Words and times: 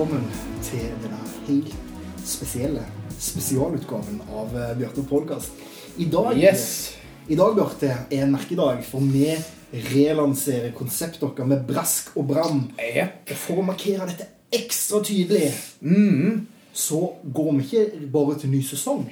Velkommen 0.00 0.30
til 0.64 0.86
denne 1.02 1.16
helt 1.44 1.72
spesielle 2.24 2.80
spesialutgaven 3.20 4.22
av 4.32 4.54
eh, 4.56 4.70
Bjarte 4.78 5.02
Podcast. 5.04 5.50
I 6.00 6.06
dag, 6.08 6.38
Yes. 6.40 6.94
I 7.28 7.36
dag, 7.36 7.52
Bjarte, 7.58 7.90
er 8.08 8.22
en 8.24 8.32
merkedag, 8.32 8.80
for 8.88 9.04
vi 9.04 9.26
relanserer 9.90 10.72
konseptet 10.72 11.20
vårt 11.20 11.42
med 11.44 11.66
brask 11.68 12.14
og 12.16 12.30
bram. 12.32 12.62
Yep. 12.80 13.34
For 13.42 13.60
å 13.60 13.66
markere 13.68 14.08
dette 14.08 14.30
ekstra 14.56 15.02
tydelig, 15.04 15.52
Mm. 15.84 16.46
så 16.72 17.02
går 17.34 17.52
vi 17.58 17.68
ikke 17.68 18.08
bare 18.16 18.38
til 18.40 18.54
ny 18.56 18.62
sesong. 18.64 19.04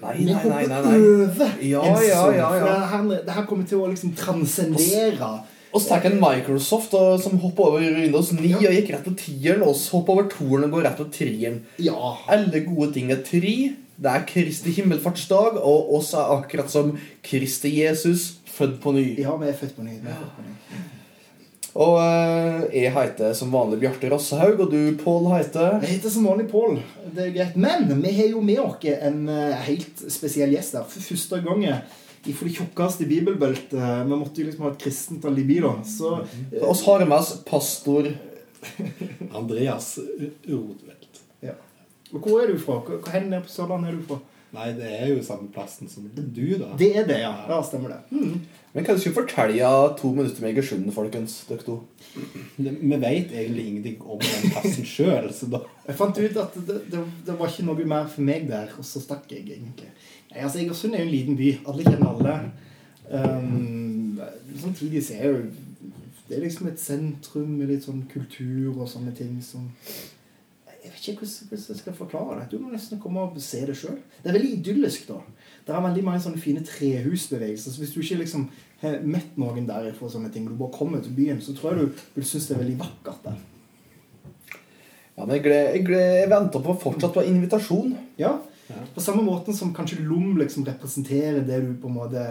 Nei, 0.00 0.16
Vi 0.24 0.32
hopper 0.32 0.72
over 0.72 1.52
Ja, 1.60 1.82
en 1.84 1.92
ja, 1.92 2.00
sesong. 2.00 2.34
ja, 2.34 2.54
ja. 2.56 2.64
For 2.64 2.80
det 2.80 2.88
her, 2.88 3.24
det 3.28 3.34
her 3.36 3.44
kommer 3.44 3.66
til 3.68 3.78
å 3.84 3.92
liksom 3.92 4.16
transcendere 4.16 5.34
Og 5.72 5.78
så 5.80 5.88
tar 5.92 6.06
en 6.10 6.20
Microsoft 6.22 6.94
og, 6.98 7.20
som 7.22 7.38
hopper 7.38 7.68
over 7.68 7.84
Windows 8.00 8.32
9 8.34 8.48
Ja. 8.50 8.56
og 8.58 8.74
gikk 8.74 8.90
rett 8.94 9.04
på 9.06 9.12
tieren. 9.20 9.62
Og 9.62 9.76
så 9.78 9.98
hopper 9.98 10.12
over 10.16 10.28
toeren 10.32 10.64
og 10.66 10.72
går 10.74 10.86
rett 10.88 10.98
på 10.98 11.06
treeren. 11.14 11.60
Ja. 11.78 11.94
Alle 12.28 12.64
gode 12.66 12.92
ting 12.96 13.12
er 13.14 13.22
tre. 13.26 13.54
Det 14.00 14.08
er 14.10 14.24
Kristi 14.26 14.72
himmelfartsdag, 14.72 15.58
og 15.60 15.90
oss 15.98 16.14
er 16.16 16.30
akkurat 16.38 16.70
som 16.72 16.94
Kristi 17.22 17.74
Jesus, 17.82 18.38
født 18.48 18.78
på 18.80 18.94
ny. 18.96 19.04
ja, 19.20 19.34
vi 19.36 19.46
er 19.50 19.52
født 19.60 19.76
på 19.76 19.84
ny. 19.84 19.98
Vi 20.00 20.08
er 20.08 20.16
født 20.22 20.36
på 20.38 20.46
ny. 20.46 20.54
Og 21.80 22.00
eh, 22.02 22.64
jeg 22.82 22.90
heter 22.96 23.34
som 23.38 23.52
vanlig 23.54 23.78
Bjarte 23.84 24.08
Rossehaug, 24.10 24.58
og 24.64 24.72
du, 24.72 24.96
Pål, 25.04 25.28
heter 25.36 25.76
Jeg 25.84 25.98
heter 26.00 26.10
som 26.10 26.24
vanlig 26.26 26.48
Pål. 26.50 26.80
Det 27.14 27.28
er 27.28 27.34
greit. 27.36 27.56
Men 27.60 27.86
vi 28.02 28.10
har 28.16 28.32
jo 28.32 28.40
med 28.42 28.58
oss 28.64 28.88
en 28.90 29.28
eh, 29.30 29.54
helt 29.68 30.02
spesiell 30.10 30.50
gjest 30.56 30.74
der. 30.74 30.88
For 30.90 31.00
første 31.12 31.38
gang 31.44 31.62
for 32.36 32.44
det 32.48 32.54
tjukkeste 32.58 33.06
bibelbeltet. 33.08 33.78
Vi 34.06 34.16
måtte 34.16 34.42
jo 34.42 34.48
liksom 34.50 34.66
ha 34.66 34.72
et 34.74 34.82
kristent 34.82 35.24
alibi, 35.24 35.60
da. 35.64 35.72
Så 35.88 36.18
eh, 36.52 36.64
oss 36.68 36.82
har 36.86 37.04
med 37.06 37.16
oss 37.18 37.34
pastor 37.48 38.10
Andreas 39.34 39.98
Rodvelt. 40.48 41.22
ja. 41.40 41.54
Og 42.12 42.20
hvor 42.26 42.40
er 42.42 42.50
du 42.52 42.58
fra? 42.58 42.80
Hvor 42.82 43.20
nede 43.22 43.42
på 43.46 43.48
Sørlandet 43.52 43.92
er 43.92 43.96
du 44.00 44.06
fra? 44.08 44.18
Nei, 44.50 44.72
det 44.74 44.88
er 44.96 45.06
jo 45.12 45.20
samme 45.22 45.46
plassen 45.54 45.86
som 45.88 46.08
du, 46.10 46.40
da. 46.58 46.72
Det 46.78 46.88
er 46.98 47.04
det, 47.06 47.20
ja. 47.22 47.30
Ja, 47.46 47.60
stemmer 47.62 47.92
det. 47.92 48.00
Mm. 48.10 48.40
Men 48.74 48.84
kan 48.86 48.96
du 48.96 49.00
ikke 49.04 49.20
fortelle 49.20 49.68
to 49.98 50.10
minutter 50.14 50.42
med 50.42 50.50
Egersund, 50.56 50.88
folkens? 50.94 51.36
Dere 51.46 51.62
to. 51.62 51.76
Det- 52.58 52.74
Vi 52.82 52.96
vet 52.96 53.30
egentlig 53.30 53.66
ingenting 53.68 54.02
om 54.02 54.18
den 54.18 54.50
plassen 54.50 54.84
sjøl, 54.84 55.30
Jeg 55.86 55.96
fant 55.96 56.18
ut 56.18 56.36
at 56.36 56.54
det, 56.66 56.80
det, 56.90 57.04
det 57.26 57.38
var 57.38 57.46
ikke 57.46 57.66
noe 57.68 57.84
mer 57.86 58.06
for 58.10 58.22
meg 58.26 58.48
der, 58.50 58.74
og 58.76 58.84
så 58.84 58.98
stakk 59.00 59.30
jeg 59.30 59.46
egentlig. 59.46 59.86
Nei, 60.30 60.44
altså 60.44 60.60
Egersund 60.62 60.94
er 60.94 61.02
jo 61.02 61.08
en 61.08 61.14
liten 61.14 61.38
by. 61.38 61.50
Alle 61.70 61.86
kjenner 61.86 62.12
alle. 62.12 62.36
Um, 63.10 64.20
samtidig 64.60 65.02
så 65.06 65.18
er 65.18 65.32
jo 65.32 65.42
det 66.30 66.38
er 66.38 66.44
liksom 66.44 66.68
et 66.70 66.78
sentrum 66.78 67.56
med 67.58 67.72
litt 67.72 67.82
sånn 67.82 68.04
kultur 68.12 68.76
og 68.76 68.86
sånne 68.86 69.10
ting 69.18 69.32
som 69.42 69.64
Jeg 70.80 70.92
vet 70.92 71.08
ikke 71.10 71.24
hvordan, 71.24 71.64
jeg 71.68 71.78
skal 71.80 71.96
forklare 71.98 72.36
det. 72.38 72.44
Du 72.52 72.62
må 72.62 72.70
nesten 72.70 73.00
komme 73.02 73.24
og 73.26 73.40
se 73.42 73.64
det 73.66 73.74
sjøl. 73.76 73.98
Det 74.22 74.30
er 74.30 74.36
veldig 74.38 74.52
idyllisk, 74.54 75.10
da. 75.10 75.18
Det 75.66 75.74
er 75.74 75.82
veldig 75.84 76.04
mange 76.06 76.22
sånne 76.24 76.40
fine 76.40 76.62
trehusbevegelser. 76.64 77.74
Så 77.74 77.82
hvis 77.82 77.92
du 77.92 77.98
ikke 78.00 78.22
liksom 78.22 78.46
har 78.80 79.02
møtt 79.04 79.36
noen 79.42 79.66
derifra, 79.68 80.08
sånne 80.08 80.30
ting, 80.32 80.46
og 80.46 80.54
du 80.54 80.62
bare 80.62 80.78
kommer 80.78 81.02
til 81.04 81.12
byen, 81.18 81.42
så 81.44 81.52
tror 81.56 81.74
jeg 81.74 81.90
du 81.90 82.00
vil 82.14 82.26
synes 82.30 82.46
det 82.48 82.56
er 82.56 82.62
veldig 82.62 82.78
vakkert 82.80 83.26
der. 83.26 83.42
Ja, 85.18 85.26
men 85.26 85.34
jeg, 85.36 85.44
gled, 85.44 85.60
jeg, 85.74 85.84
gled, 85.90 86.06
jeg 86.22 86.32
venter 86.32 86.64
på 86.64 86.78
fortsatt 86.86 87.12
på 87.18 87.26
invitasjon. 87.28 87.92
Ja, 88.22 88.38
Ja. 88.70 88.86
På 88.94 89.02
samme 89.02 89.22
måten 89.26 89.56
som 89.56 89.74
kanskje 89.74 90.00
Lom 90.06 90.38
liksom 90.38 90.64
representerer 90.68 91.42
det 91.46 91.60
du 91.64 91.74
på 91.82 91.90
en 91.90 91.98
måte 91.98 92.24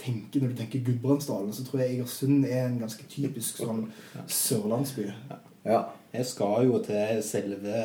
tenker 0.00 0.40
når 0.40 0.52
du 0.52 0.60
tenker 0.60 0.84
Gudbrandsdalen, 0.84 1.52
så 1.52 1.64
tror 1.66 1.82
jeg 1.82 1.96
Egersund 1.98 2.44
er 2.48 2.66
en 2.66 2.78
ganske 2.80 3.04
typisk 3.10 3.60
sånn 3.60 3.88
sørlandsby. 4.30 5.10
Ja. 5.66 5.82
Jeg 6.10 6.26
skal 6.26 6.66
jo 6.66 6.78
til 6.82 7.20
selve 7.22 7.82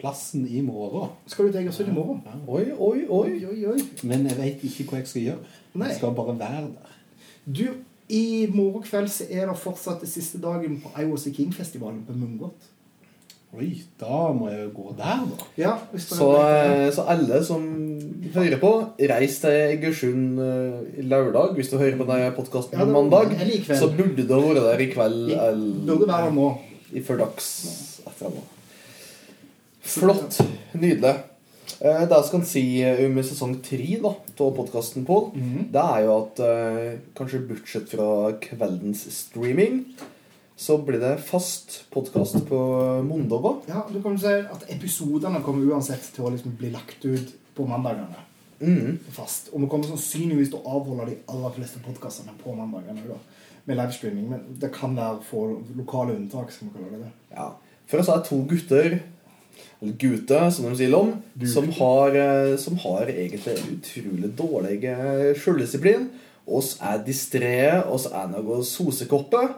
plassen 0.00 0.42
i 0.48 0.60
morgen. 0.64 1.14
Skal 1.30 1.46
du 1.46 1.52
til 1.54 1.62
Egersund 1.62 1.92
i 1.92 1.94
morgen? 1.96 2.24
Ja. 2.26 2.40
Oi, 2.48 2.64
oi, 2.72 3.04
oi. 3.08 3.36
Oi, 3.48 3.60
oi. 3.70 3.84
Men 4.02 4.26
jeg 4.28 4.36
vet 4.40 4.66
ikke 4.68 4.90
hva 4.90 5.00
jeg 5.00 5.12
skal 5.12 5.24
gjøre. 5.28 5.54
Nei. 5.74 5.92
Jeg 5.92 6.00
skal 6.00 6.18
bare 6.18 6.34
være 6.40 6.66
der. 6.66 6.98
Du, 7.46 7.64
i 8.10 8.24
morgen 8.52 8.84
kveld 8.84 9.08
så 9.14 9.28
er 9.30 9.46
det 9.48 9.56
fortsatt 9.62 10.02
det 10.02 10.10
siste 10.10 10.40
dagen 10.42 10.80
på 10.82 10.92
I 10.98 11.06
Was 11.08 11.28
A 11.30 11.32
King-festivalen 11.36 12.02
på 12.08 12.16
Mungot. 12.18 12.68
Oi, 13.50 13.72
da 13.98 14.28
må 14.30 14.46
jeg 14.46 14.60
jo 14.62 14.68
gå 14.76 14.92
der, 14.94 15.22
da. 15.26 15.46
Ja, 15.58 15.72
Så, 15.98 16.28
eh, 16.38 16.84
så 16.94 17.02
alle 17.10 17.40
som 17.44 17.64
hører 18.34 18.60
på, 18.62 18.70
reis 19.10 19.40
til 19.42 19.50
Egersund 19.50 20.38
eh, 20.38 21.00
lørdag. 21.02 21.56
Hvis 21.56 21.70
du 21.72 21.74
hører 21.80 21.96
på 21.98 22.06
denne 22.06 22.30
podkasten 22.36 22.78
Ja, 22.78 22.86
mandag, 22.86 23.34
så 23.74 23.88
burde 23.90 24.22
du 24.28 24.34
ha 24.36 24.40
vært 24.44 24.62
der 24.68 24.84
i 24.84 24.90
kveld 24.92 25.32
eller 25.34 25.82
Burde 25.88 26.06
være 26.12 26.28
der 26.28 26.36
nå. 26.36 26.46
i 26.94 27.02
førdags 27.02 27.48
etter 28.06 28.30
nå. 28.36 28.44
Flott. 29.82 30.38
Nydelig. 30.78 31.16
Eh, 31.80 32.06
Det 32.06 32.14
jeg 32.14 32.24
skal 32.30 32.44
si 32.46 32.64
om 32.86 33.18
sesong 33.24 33.56
tre 33.66 33.98
da, 34.02 34.14
av 34.14 34.54
podkasten, 34.56 35.04
Pål, 35.06 35.32
Mhm. 35.34 35.72
det 35.72 35.82
er 35.82 36.04
jo 36.06 36.16
at 36.22 36.40
eh, 36.46 36.98
kanskje 37.16 37.42
bortsett 37.48 37.88
fra 37.90 38.30
kveldens 38.38 39.06
streaming, 39.10 39.86
så 40.60 40.78
blir 40.78 41.00
det 41.00 41.14
fast 41.24 41.84
podkast 41.90 42.34
på 42.48 42.58
mandager. 43.08 43.62
Ja, 43.66 43.86
du 43.88 44.02
kan 44.02 44.12
jo 44.12 44.20
si 44.20 44.32
at 44.44 44.66
episodene 44.68 45.40
kommer 45.40 45.64
uansett 45.72 46.10
til 46.12 46.26
å 46.28 46.32
liksom 46.34 46.52
bli 46.60 46.68
lagt 46.74 47.06
ut 47.06 47.30
på 47.56 47.64
mandagene. 47.68 48.26
Mm. 48.60 48.98
fast. 49.08 49.48
Og 49.54 49.62
vi 49.62 49.68
kommer 49.72 49.88
sannsynligvis 49.88 50.50
til 50.52 50.60
å 50.60 50.74
avholde 50.76 51.06
de 51.08 51.14
aller 51.32 51.54
fleste 51.54 51.80
podkastene 51.80 52.34
på 52.42 52.52
mandagene 52.52 53.06
da, 53.06 53.16
med 53.64 53.78
livestreaming. 53.78 54.26
Men 54.34 54.42
det 54.60 54.68
kan 54.74 54.92
være 54.98 55.22
få 55.30 55.46
lokale 55.78 56.18
unntak, 56.18 56.52
skal 56.52 56.68
vi 56.68 56.74
kalle 56.76 57.00
det. 57.06 57.08
Ja. 57.32 57.48
For 57.88 58.04
oss 58.04 58.12
er 58.12 58.20
to 58.28 58.42
gutter, 58.52 58.98
eller 59.80 59.96
gutter, 60.04 60.44
som 60.52 60.68
de 60.68 60.74
sier 60.76 60.98
om, 60.98 61.14
som 61.54 61.72
har, 61.80 62.20
eh, 62.20 62.58
som 62.60 62.76
har 62.84 63.08
egentlig 63.08 63.56
utrolig 63.78 64.34
dårlig 64.36 64.76
sjøldisiplin. 64.84 65.40
selvdisiplin. 65.40 66.06
Oss 66.60 66.76
er 66.84 67.00
distré, 67.08 67.56
oss 67.88 68.10
er 68.12 68.28
noe 68.28 68.60
sosekopper, 68.60 69.54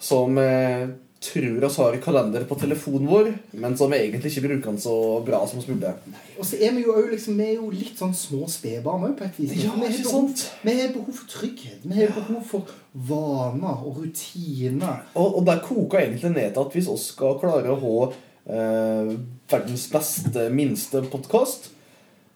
som 0.00 0.38
eh, 0.40 0.88
tror 1.20 1.64
oss 1.64 1.76
har 1.76 1.96
kalender 2.00 2.44
på 2.48 2.56
telefonen 2.56 3.08
vår, 3.08 3.26
men 3.60 3.76
som 3.76 3.92
egentlig 3.92 4.30
ikke 4.32 4.46
bruker 4.46 4.70
den 4.70 4.80
så 4.80 4.94
bra 5.24 5.42
som 5.48 5.60
vi 5.60 5.74
burde. 5.74 5.92
Og 6.40 6.46
så 6.48 6.56
er 6.56 6.72
vi 6.72 6.86
jo, 6.86 6.94
liksom, 7.10 7.36
vi 7.36 7.48
er 7.50 7.58
jo 7.58 7.68
litt 7.74 8.00
sånn 8.00 8.14
små 8.16 8.48
spedbarn 8.48 9.04
òg, 9.10 9.18
på 9.18 9.26
et 9.28 9.40
vis. 9.42 9.52
Ja, 9.60 9.74
vi, 9.76 9.90
har 9.90 9.98
behov, 10.06 10.30
vi 10.64 10.76
har 10.78 10.94
behov 10.94 11.18
for 11.18 11.28
trygghet. 11.34 11.84
Vi 11.84 11.98
har 11.98 12.14
behov 12.16 12.40
for 12.48 12.72
vaner 13.10 13.84
og 13.84 14.00
rutiner. 14.00 15.04
Og, 15.12 15.40
og 15.42 15.44
der 15.50 15.60
koker 15.66 16.06
egentlig 16.06 16.32
ned 16.32 16.54
til 16.56 16.64
at 16.64 16.78
hvis 16.78 16.88
oss 16.96 17.10
skal 17.12 17.36
klare 17.42 17.74
å 17.74 17.80
ha 17.84 17.96
eh, 18.08 19.12
verdens 19.52 19.88
beste, 19.92 20.48
minste 20.56 21.04
podkast, 21.12 21.68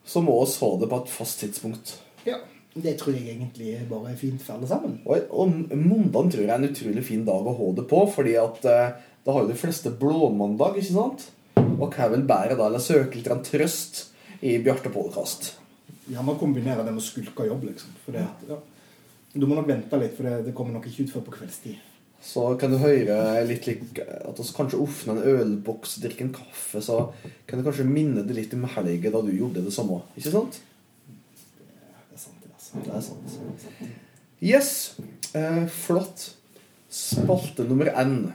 så 0.05 0.21
må 0.21 0.37
oss 0.43 0.59
ha 0.61 0.75
det 0.77 0.93
på 0.93 1.01
et 1.01 1.15
fast 1.15 1.41
tidspunkt. 1.41 1.97
Ja, 2.29 2.43
Det 2.75 2.97
tror 2.99 3.15
jeg 3.15 3.37
egentlig 3.37 3.77
bare 3.87 4.11
er 4.11 4.19
fint 4.19 4.43
for 4.43 4.57
alle 4.57 4.67
sammen. 4.67 4.97
Og, 5.07 5.29
og 5.31 5.77
mandag 5.79 6.33
tror 6.33 6.43
jeg 6.43 6.51
er 6.51 6.57
en 6.57 6.69
utrolig 6.71 7.05
fin 7.07 7.23
dag 7.27 7.47
å 7.47 7.55
ha 7.55 7.69
det 7.77 7.85
på, 7.91 8.01
fordi 8.11 8.35
at 8.41 8.67
eh, 8.67 8.97
da 9.25 9.37
har 9.37 9.45
jo 9.45 9.53
de 9.53 9.59
fleste 9.59 9.93
blåmandag, 10.01 10.81
ikke 10.81 10.91
sant? 10.91 11.29
Og 11.79 11.87
hva 11.95 12.11
vil 12.13 12.27
bære 12.27 12.59
da 12.59 12.67
Eller 12.67 12.83
søke 12.83 13.19
litt 13.19 13.31
en 13.31 13.45
trøst 13.47 14.09
i 14.45 14.59
Bjarte 14.63 14.91
Podcast? 14.95 15.55
Gjerne 16.11 16.35
kombinere 16.41 16.83
det 16.85 16.93
med 16.93 17.01
å 17.01 17.07
skulke 17.07 17.47
jobb, 17.47 17.65
liksom. 17.71 17.95
For 18.05 18.19
det, 18.19 18.27
ja. 18.51 18.59
Du 19.35 19.47
må 19.47 19.57
nok 19.57 19.71
vente 19.71 19.99
litt, 19.99 20.19
for 20.19 20.27
det, 20.27 20.37
det 20.49 20.55
kommer 20.57 20.75
nok 20.77 20.91
ikke 20.91 21.07
ut 21.07 21.15
før 21.15 21.27
på 21.29 21.39
kveldstid. 21.39 21.79
Så 22.25 22.45
kan 22.59 22.73
du 22.73 22.79
høre 22.81 23.17
litt 23.45 23.67
like, 23.69 24.03
at 24.03 24.39
vi 24.41 24.51
kanskje 24.57 24.81
åpner 24.81 25.19
en 25.19 25.41
ølboks, 25.41 25.99
drikker 26.03 26.27
en 26.27 26.37
kaffe, 26.37 26.81
så 26.83 27.01
kan 27.47 27.61
du 27.61 27.67
kanskje 27.67 27.85
minne 27.87 28.25
det 28.25 28.37
litt 28.37 28.55
om 28.57 28.65
helga 28.77 29.13
da 29.13 29.21
du 29.25 29.33
gjorde 29.35 29.65
det 29.65 29.75
samme. 29.77 30.01
Ikke 30.17 30.33
sant? 30.33 30.63
Det 32.75 32.91
er 32.95 33.01
sant, 33.01 33.27
det. 33.27 33.41
altså. 33.53 33.75
Det. 33.81 33.91
Yes. 34.45 34.71
Eh, 35.35 35.65
flott. 35.71 36.25
Spalte 36.95 37.65
nummer 37.69 37.89
N. 38.05 38.33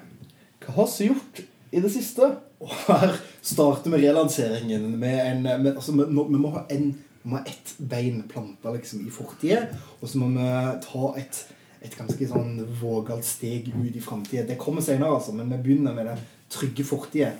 Hva 0.66 0.74
har 0.82 0.90
vi 0.98 1.08
gjort 1.10 1.44
i 1.72 1.82
det 1.84 1.92
siste? 1.94 2.28
Og 2.60 2.72
her 2.90 3.14
starter 3.46 3.94
vi 3.94 4.02
relanseringen 4.08 4.90
med 5.00 5.20
en 5.26 5.44
med, 5.64 5.70
altså, 5.76 5.94
vi, 5.96 6.08
nå- 6.12 6.28
vi 6.28 6.42
må 6.42 6.50
ha 6.58 6.66
en 6.76 6.90
vi 7.22 7.30
må 7.30 7.38
ha 7.38 7.44
ett 7.52 7.74
bein 7.92 8.22
planta 8.32 8.72
liksom, 8.72 9.02
i 9.08 9.12
fortida, 9.12 9.66
og 10.02 10.08
så 10.08 10.20
må 10.22 10.30
vi 10.32 10.50
ta 10.86 11.10
et, 11.20 11.40
et 11.84 11.96
ganske 12.00 12.28
sånn 12.30 12.54
vågalt 12.80 13.28
steg 13.28 13.68
ut 13.76 13.96
i 13.96 14.00
framtida. 14.04 14.46
Det 14.48 14.56
kommer 14.60 14.82
senere, 14.84 15.12
altså, 15.18 15.34
men 15.36 15.52
vi 15.52 15.58
begynner 15.66 15.96
med 15.98 16.08
det 16.08 16.16
trygge 16.52 16.86
fortida. 16.88 17.34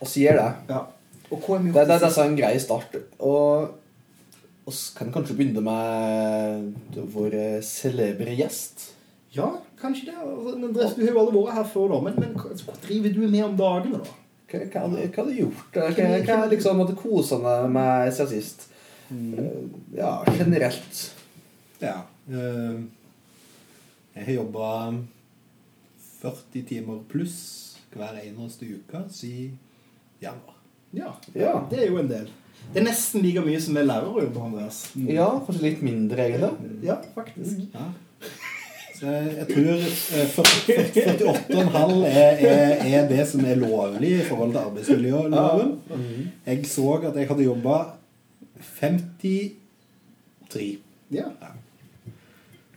Vi 0.00 0.22
gjør 0.24 0.38
det. 0.38 0.46
Ja. 0.70 0.84
Og 1.30 1.42
hva 1.42 1.56
er 1.58 1.64
vi 1.66 1.72
Det, 1.74 1.86
det, 1.90 1.98
det 2.04 2.12
i 2.12 2.20
er 2.22 2.30
en 2.30 2.38
grei 2.38 2.52
start. 2.62 2.94
Og 3.18 3.74
vi 4.66 4.74
kan 4.98 5.12
kanskje 5.14 5.36
begynne 5.38 5.62
med 5.62 7.06
vår 7.14 7.34
eh, 7.38 7.60
celebre 7.62 8.34
gjest. 8.36 8.92
Ja, 9.36 9.50
kanskje 9.80 10.08
det. 10.10 10.14
Altså, 10.18 10.94
du 10.96 11.02
har 11.06 11.12
jo 11.12 11.20
alle 11.22 11.34
vært 11.36 11.54
her 11.58 11.68
før, 11.70 11.88
da. 11.92 12.00
Men, 12.06 12.14
men 12.18 12.32
altså, 12.40 12.64
hva 12.70 12.74
driver 12.86 13.12
du 13.14 13.20
med 13.28 13.44
om 13.44 13.56
dagene, 13.60 14.00
da? 14.02 14.14
Hva, 14.50 14.60
hva, 14.64 14.80
har 14.80 14.88
du- 14.88 14.96
hva 14.96 15.22
har 15.22 15.28
du 15.30 15.36
gjort? 15.40 15.62
Hva, 15.74 15.86
hva 15.92 16.38
er 16.44 16.50
liksom 16.54 16.82
kose 16.98 17.38
deg 17.44 17.70
med 17.76 18.12
siden 18.16 18.32
sist? 18.32 18.66
Mm. 19.10 19.70
Ja, 19.94 20.12
generelt. 20.38 21.02
Ja. 21.82 21.96
eh, 22.30 22.80
Jeg 24.16 24.24
har 24.26 24.32
jobba 24.40 24.68
40 26.22 26.62
timer 26.68 27.02
pluss, 27.10 27.38
hver 27.94 28.18
eneste 28.22 28.66
uke 28.66 29.04
siden 29.12 29.58
januar. 30.22 30.56
Ja. 30.96 31.12
Ja. 31.34 31.52
Det 31.70 31.82
er 31.84 31.90
jo 31.90 31.98
en 32.00 32.08
del. 32.10 32.28
Det 32.72 32.82
er 32.82 32.86
nesten 32.88 33.22
like 33.24 33.42
mye 33.46 33.60
som 33.62 33.76
er 33.78 33.86
lærerjobb, 33.86 34.36
Andreas. 34.48 34.82
Ja, 35.08 35.28
kanskje 35.46 35.62
litt 35.68 35.82
mindre, 35.86 36.26
egentlig. 36.26 36.80
Ja, 36.84 36.98
faktisk. 37.14 37.62
Ja. 37.74 37.86
Så 38.96 39.06
jeg 39.12 39.46
tror 39.50 39.72
eh, 39.76 40.28
40 40.32 40.76
48,5 41.20 42.04
er, 42.08 42.38
er, 42.40 42.84
er 42.86 43.08
det 43.10 43.26
som 43.28 43.44
er 43.44 43.58
lovlig 43.60 44.10
i 44.20 44.24
forhold 44.24 44.54
til 44.54 44.62
arbeidsmiljøloven. 44.62 45.74
Jeg 46.46 46.66
så 46.70 46.94
at 47.02 47.16
jeg 47.20 47.28
hadde 47.28 47.44
jobba 47.44 47.76
53. 48.80 49.52
Ja. 51.12 51.28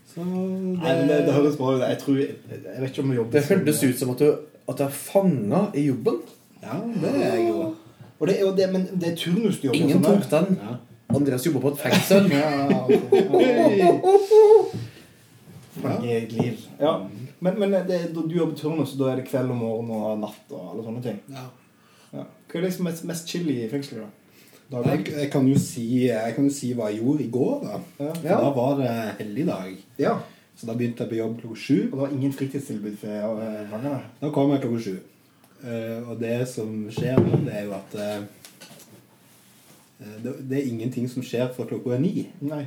Så 0.10 0.26
Nei, 0.26 0.96
det, 1.08 1.22
det 1.28 1.34
høres 1.34 1.56
bra 1.58 1.76
ut. 1.78 1.84
Jeg 1.86 1.98
tror 2.02 2.18
Jeg 2.20 2.82
vet 2.82 2.90
ikke 2.90 3.04
om 3.06 3.12
jeg 3.14 3.18
jobber 3.22 3.32
Det 3.38 3.46
hørtes 3.50 3.84
ut 3.84 4.00
som 4.00 4.10
at 4.14 4.20
du, 4.20 4.30
at 4.68 4.78
du 4.78 4.84
er 4.84 4.96
fanga 4.96 5.62
i 5.78 5.86
jobben. 5.88 6.20
Ja, 6.64 6.82
det 7.02 7.14
er 7.16 7.36
jeg 7.38 7.48
jo. 7.48 7.70
Og 8.20 8.28
det 8.28 8.36
er 8.38 8.46
jo 8.46 8.52
det, 8.56 8.68
men 8.74 8.86
det 9.00 9.12
er 9.12 9.16
turnusjobb. 9.16 9.76
Ingen 9.76 10.04
tok 10.04 10.26
den. 10.32 10.60
Ja. 10.60 10.76
Andreas 11.16 11.46
jobber 11.46 11.64
på 11.64 11.72
et 11.74 11.80
fengsel. 11.80 12.28
Ja. 12.32 12.52
Fange 15.80 16.20
i. 16.20 16.52
Ja. 16.80 16.94
Men, 17.40 17.60
men 17.60 17.72
det, 17.88 18.00
du 18.14 18.36
jobber 18.36 18.56
turnus, 18.60 18.94
da 19.00 19.14
er 19.14 19.22
det 19.22 19.30
kveld 19.30 19.54
og 19.54 19.60
morgen 19.62 19.92
og 19.96 20.18
natt 20.20 20.52
og 20.52 20.74
alle 20.74 20.86
sånne 20.86 21.04
ting. 21.06 21.20
Ja. 21.32 21.46
Ja. 22.12 22.26
Hva 22.50 22.60
er 22.60 22.66
det 22.66 22.74
som 22.76 22.90
er 22.90 22.98
mest 23.08 23.30
chill 23.30 23.48
i 23.54 23.62
fengselet, 23.72 24.04
da? 24.70 24.82
Jeg, 24.86 25.06
jeg, 25.08 25.30
kan 25.34 25.48
jo 25.50 25.58
si, 25.58 25.86
jeg 26.10 26.34
kan 26.36 26.46
jo 26.46 26.54
si 26.54 26.74
hva 26.78 26.92
jeg 26.92 27.00
gjorde 27.02 27.24
i 27.26 27.30
går. 27.34 27.64
da. 27.64 27.80
Ja. 28.26 28.36
Da 28.36 28.52
var 28.58 28.76
det 28.82 28.92
helligdag. 29.22 29.80
ja. 30.02 30.20
Så 30.60 30.68
da 30.68 30.74
begynte 30.76 31.06
jeg 31.06 31.10
på 31.14 31.16
jobb 31.16 31.38
klokka 31.40 31.56
sju. 31.56 31.76
Og 31.86 31.94
det 31.94 32.00
var 32.02 32.14
ingen 32.18 32.34
fritidstilbud 32.36 32.96
for 33.00 33.38
eh, 33.40 33.62
fangene? 33.72 34.00
Da 34.20 34.32
kom 34.36 34.50
jeg 34.52 34.60
klokka 34.66 34.82
sju. 34.84 34.98
Eh, 35.64 36.10
og 36.10 36.20
det 36.22 36.36
som 36.48 36.70
skjer 36.94 37.20
nå, 37.20 37.40
det 37.46 37.56
er 37.60 37.66
jo 37.68 37.74
at 37.76 37.96
eh, 38.00 38.22
det, 40.24 40.56
er 40.60 40.70
ingenting 40.70 41.10
som 41.12 41.24
skjer 41.26 41.50
før 41.56 41.68
klokka 41.74 41.98
er 41.98 42.04
ni. 42.04 42.14
Nei. 42.48 42.64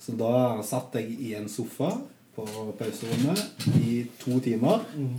Så 0.00 0.16
da 0.18 0.58
satt 0.66 0.96
jeg 0.98 1.12
i 1.20 1.34
en 1.38 1.46
sofa 1.52 1.92
på 2.34 2.46
pauserommet 2.78 3.68
i 3.82 4.00
to 4.18 4.40
timer 4.42 4.82
Mm. 4.96 5.18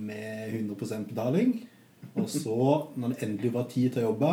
med 0.00 0.48
100% 0.54 1.04
betaling. 1.10 1.68
Og 2.16 2.28
så, 2.30 2.54
når 2.96 3.08
det 3.12 3.18
endelig 3.26 3.50
var 3.52 3.66
tid 3.68 3.90
til 3.92 4.00
å 4.02 4.06
jobbe, 4.12 4.30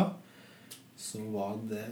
så 0.96 1.20
var 1.32 1.58
det 1.68 1.84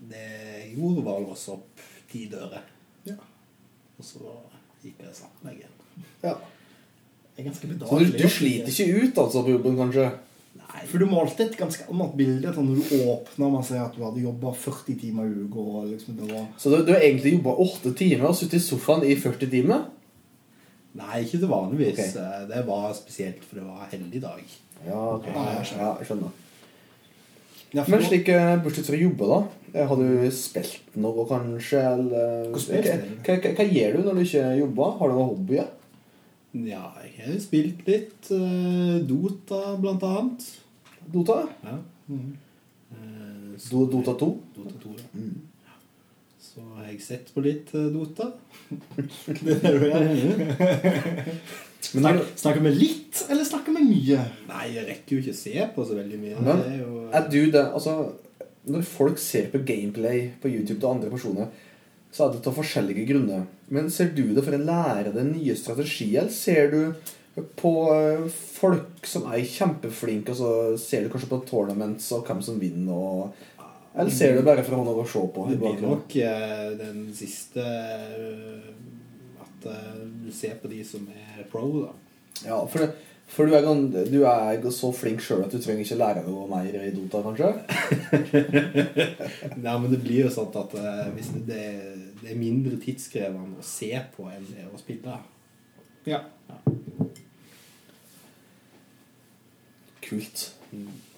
Det 0.00 0.16
jeg 0.16 0.78
gjorde, 0.78 1.02
var 1.04 1.18
å 1.20 1.26
låse 1.28 1.52
opp 1.52 1.82
ti 2.08 2.22
dører. 2.32 2.62
Ja. 3.04 3.18
Og 3.98 4.04
så 4.04 4.32
gikk 4.80 4.96
jeg 5.02 5.10
og 5.10 5.18
satte 5.18 5.44
meg 5.44 5.58
igjen. 5.60 6.06
ja. 6.22 6.38
Det 7.40 7.46
er 7.46 7.52
ganske 7.52 7.88
Så 7.88 7.98
du, 7.98 8.10
du 8.18 8.28
sliter 8.28 8.68
ikke 8.68 9.04
ut 9.06 9.18
altså 9.22 9.42
på 9.46 9.54
jobben, 9.54 9.76
kanskje? 9.78 10.10
Nei, 10.60 10.82
For 10.90 10.98
du 11.00 11.06
malte 11.08 11.46
et 11.46 11.54
ganske 11.56 11.86
annet 11.88 12.12
bilde 12.18 12.50
sånn 12.54 12.66
når 12.68 12.82
du 12.90 13.06
åpna 13.14 13.48
å 13.56 13.62
si 13.64 13.78
at 13.80 13.94
du 13.96 14.02
hadde 14.04 14.20
jobba 14.26 14.52
40 14.52 14.98
timer 15.00 15.30
i 15.30 15.46
uka. 15.46 15.64
Liksom 15.88 16.18
var 16.28 16.44
Så 16.60 16.72
du, 16.74 16.76
du 16.84 16.92
har 16.92 17.00
egentlig 17.06 17.32
jobba 17.38 17.54
8 17.64 17.94
timer 17.96 18.28
og 18.28 18.36
sittet 18.36 18.60
i 18.60 18.64
sofaen 18.66 19.06
i 19.08 19.16
40 19.16 19.50
timer? 19.54 19.86
Nei, 21.00 21.22
ikke 21.24 21.38
til 21.38 21.48
vanligvis. 21.50 21.96
Ok. 21.96 22.20
Eh, 22.20 22.44
Det 22.50 22.62
var 22.68 22.92
spesielt 22.98 23.42
for 23.46 23.60
det 23.62 23.66
var 23.70 23.88
helligdag. 23.94 24.44
Ja, 24.84 25.00
ok. 25.16 25.26
Ja, 25.32 25.46
jeg 25.56 25.66
skjønner. 25.70 25.84
Ja, 25.86 25.90
jeg 26.02 26.10
skjønner. 26.10 26.38
ja, 27.78 27.84
Men 27.88 28.06
slik 28.10 28.28
eh, 28.34 28.54
bortsett 28.64 28.90
fra 28.90 28.98
jobbe, 29.00 29.28
da? 29.32 29.40
eh, 29.72 29.86
Har 29.86 29.96
du 29.96 30.30
spilt 30.34 30.96
noe, 30.98 31.24
kanskje? 31.30 31.82
Eller 31.94 32.50
Hva 32.50 32.80
hva, 32.84 33.36
hva, 33.38 33.52
hva 33.54 33.68
gjør 33.70 33.96
du 33.96 34.08
når 34.10 34.18
du 34.18 34.24
ikke 34.26 34.48
jobber? 34.60 34.96
Har 34.98 35.08
du 35.08 35.14
noen 35.18 35.30
hobbyer? 35.34 35.68
Ja, 36.52 36.86
jeg 37.04 37.12
har 37.28 37.36
spilt 37.42 37.84
litt 37.86 38.30
eh, 38.34 38.96
Dota, 39.06 39.76
blant 39.80 40.02
annet. 40.02 40.46
Dota? 41.14 41.44
Ja. 41.64 41.76
Mm. 42.10 42.32
Eh, 42.90 43.52
så- 43.58 43.70
Do, 43.86 43.86
Dota 44.00 44.16
2? 44.18 44.30
Dota 44.56 44.74
2, 44.82 44.94
ja. 44.98 45.06
Mm. 45.14 45.36
Så 46.40 46.64
har 46.74 46.88
jeg 46.90 47.00
sett 47.04 47.30
på 47.34 47.44
litt 47.44 47.70
eh, 47.78 47.86
Dota. 47.94 48.32
det 49.44 49.58
er 49.62 49.78
det 49.84 50.08
du. 50.18 50.44
Men 51.94 52.02
snakker, 52.04 52.26
snakker 52.36 52.60
vi 52.66 52.72
litt, 52.76 53.22
eller 53.30 53.46
snakker 53.46 53.74
vi 53.78 53.84
mye? 53.86 54.18
nei, 54.50 54.66
jeg 54.74 54.84
rekker 54.90 55.16
jo 55.16 55.22
ikke 55.22 55.32
å 55.36 55.38
se 55.40 55.54
på 55.74 55.86
så 55.88 55.96
veldig 55.96 56.18
mye. 56.20 56.36
Men, 56.42 56.60
det 56.60 56.74
er 56.74 56.82
jo, 56.82 57.04
Er 57.14 57.24
du 57.32 57.38
det, 57.54 57.62
altså 57.74 57.94
Når 58.70 58.82
folk 58.84 59.18
ser 59.18 59.48
på 59.54 59.62
gameplay 59.66 60.26
på 60.42 60.50
YouTube 60.52 60.78
til 60.82 60.90
andre 60.90 61.10
personer, 61.10 61.48
så 62.10 62.26
er 62.26 62.34
det 62.34 62.50
av 62.50 62.58
forskjellige 62.58 63.06
grunner. 63.12 63.46
Men 63.70 63.90
ser 63.92 64.10
du 64.16 64.24
det 64.34 64.42
for 64.42 64.56
å 64.56 64.62
lære 64.62 65.12
deg 65.14 65.30
nye 65.30 65.56
strategier, 65.58 66.24
eller 66.24 66.34
ser 66.34 66.72
du 66.74 67.44
på 67.60 67.72
eh, 67.94 68.24
folk 68.30 69.06
som 69.06 69.28
er 69.30 69.46
kjempeflinke, 69.46 70.34
og 70.34 70.40
så 70.40 70.50
ser 70.82 71.06
du 71.06 71.12
kanskje 71.12 71.30
på 71.30 71.42
tournaments 71.48 72.10
og 72.16 72.26
hvem 72.26 72.42
som 72.44 72.58
vinner, 72.60 72.94
og 72.94 73.46
Eller 73.94 74.10
ser 74.14 74.36
du 74.36 74.44
bare 74.46 74.62
for 74.62 74.76
å 74.76 74.82
ha 74.82 74.86
noe 74.86 75.02
å 75.02 75.08
se 75.08 75.22
på? 75.34 75.46
det 75.50 75.58
blir 75.58 75.80
nok 75.82 76.16
eh, 76.22 76.66
den 76.78 77.08
siste 77.14 77.62
eh, 77.62 78.68
At 79.42 79.66
du 79.66 80.30
ser 80.34 80.58
på 80.62 80.70
de 80.70 80.82
som 80.86 81.06
er 81.10 81.46
pro, 81.50 81.64
da. 81.86 81.94
Ja, 82.46 82.60
for, 82.70 82.86
for 83.30 83.46
du, 83.46 83.54
er, 83.54 83.62
du 84.10 84.18
er 84.26 84.64
så 84.74 84.90
flink 84.96 85.22
sjøl 85.22 85.44
at 85.44 85.52
du 85.54 85.60
trenger 85.62 85.84
ikke 85.84 85.98
lære 86.00 86.22
noe 86.26 86.48
mer 86.50 86.66
i 86.82 86.90
Dota, 86.94 87.20
kanskje? 87.22 87.50
Nei, 89.64 89.74
men 89.76 89.86
det 89.92 90.00
blir 90.02 90.24
jo 90.24 90.32
sånn 90.34 90.50
at 90.58 90.74
eh, 90.80 91.04
hvis 91.14 91.30
det, 91.36 91.44
det, 91.46 91.62
det 92.22 92.32
er 92.32 92.40
mindre 92.40 92.80
tidskrevende 92.82 93.62
å 93.62 93.66
se 93.66 93.92
på 94.16 94.26
enn 94.32 94.48
det 94.50 94.66
å 94.66 94.80
spille. 94.80 95.14
Ja. 96.08 96.24
Kult. 100.04 100.44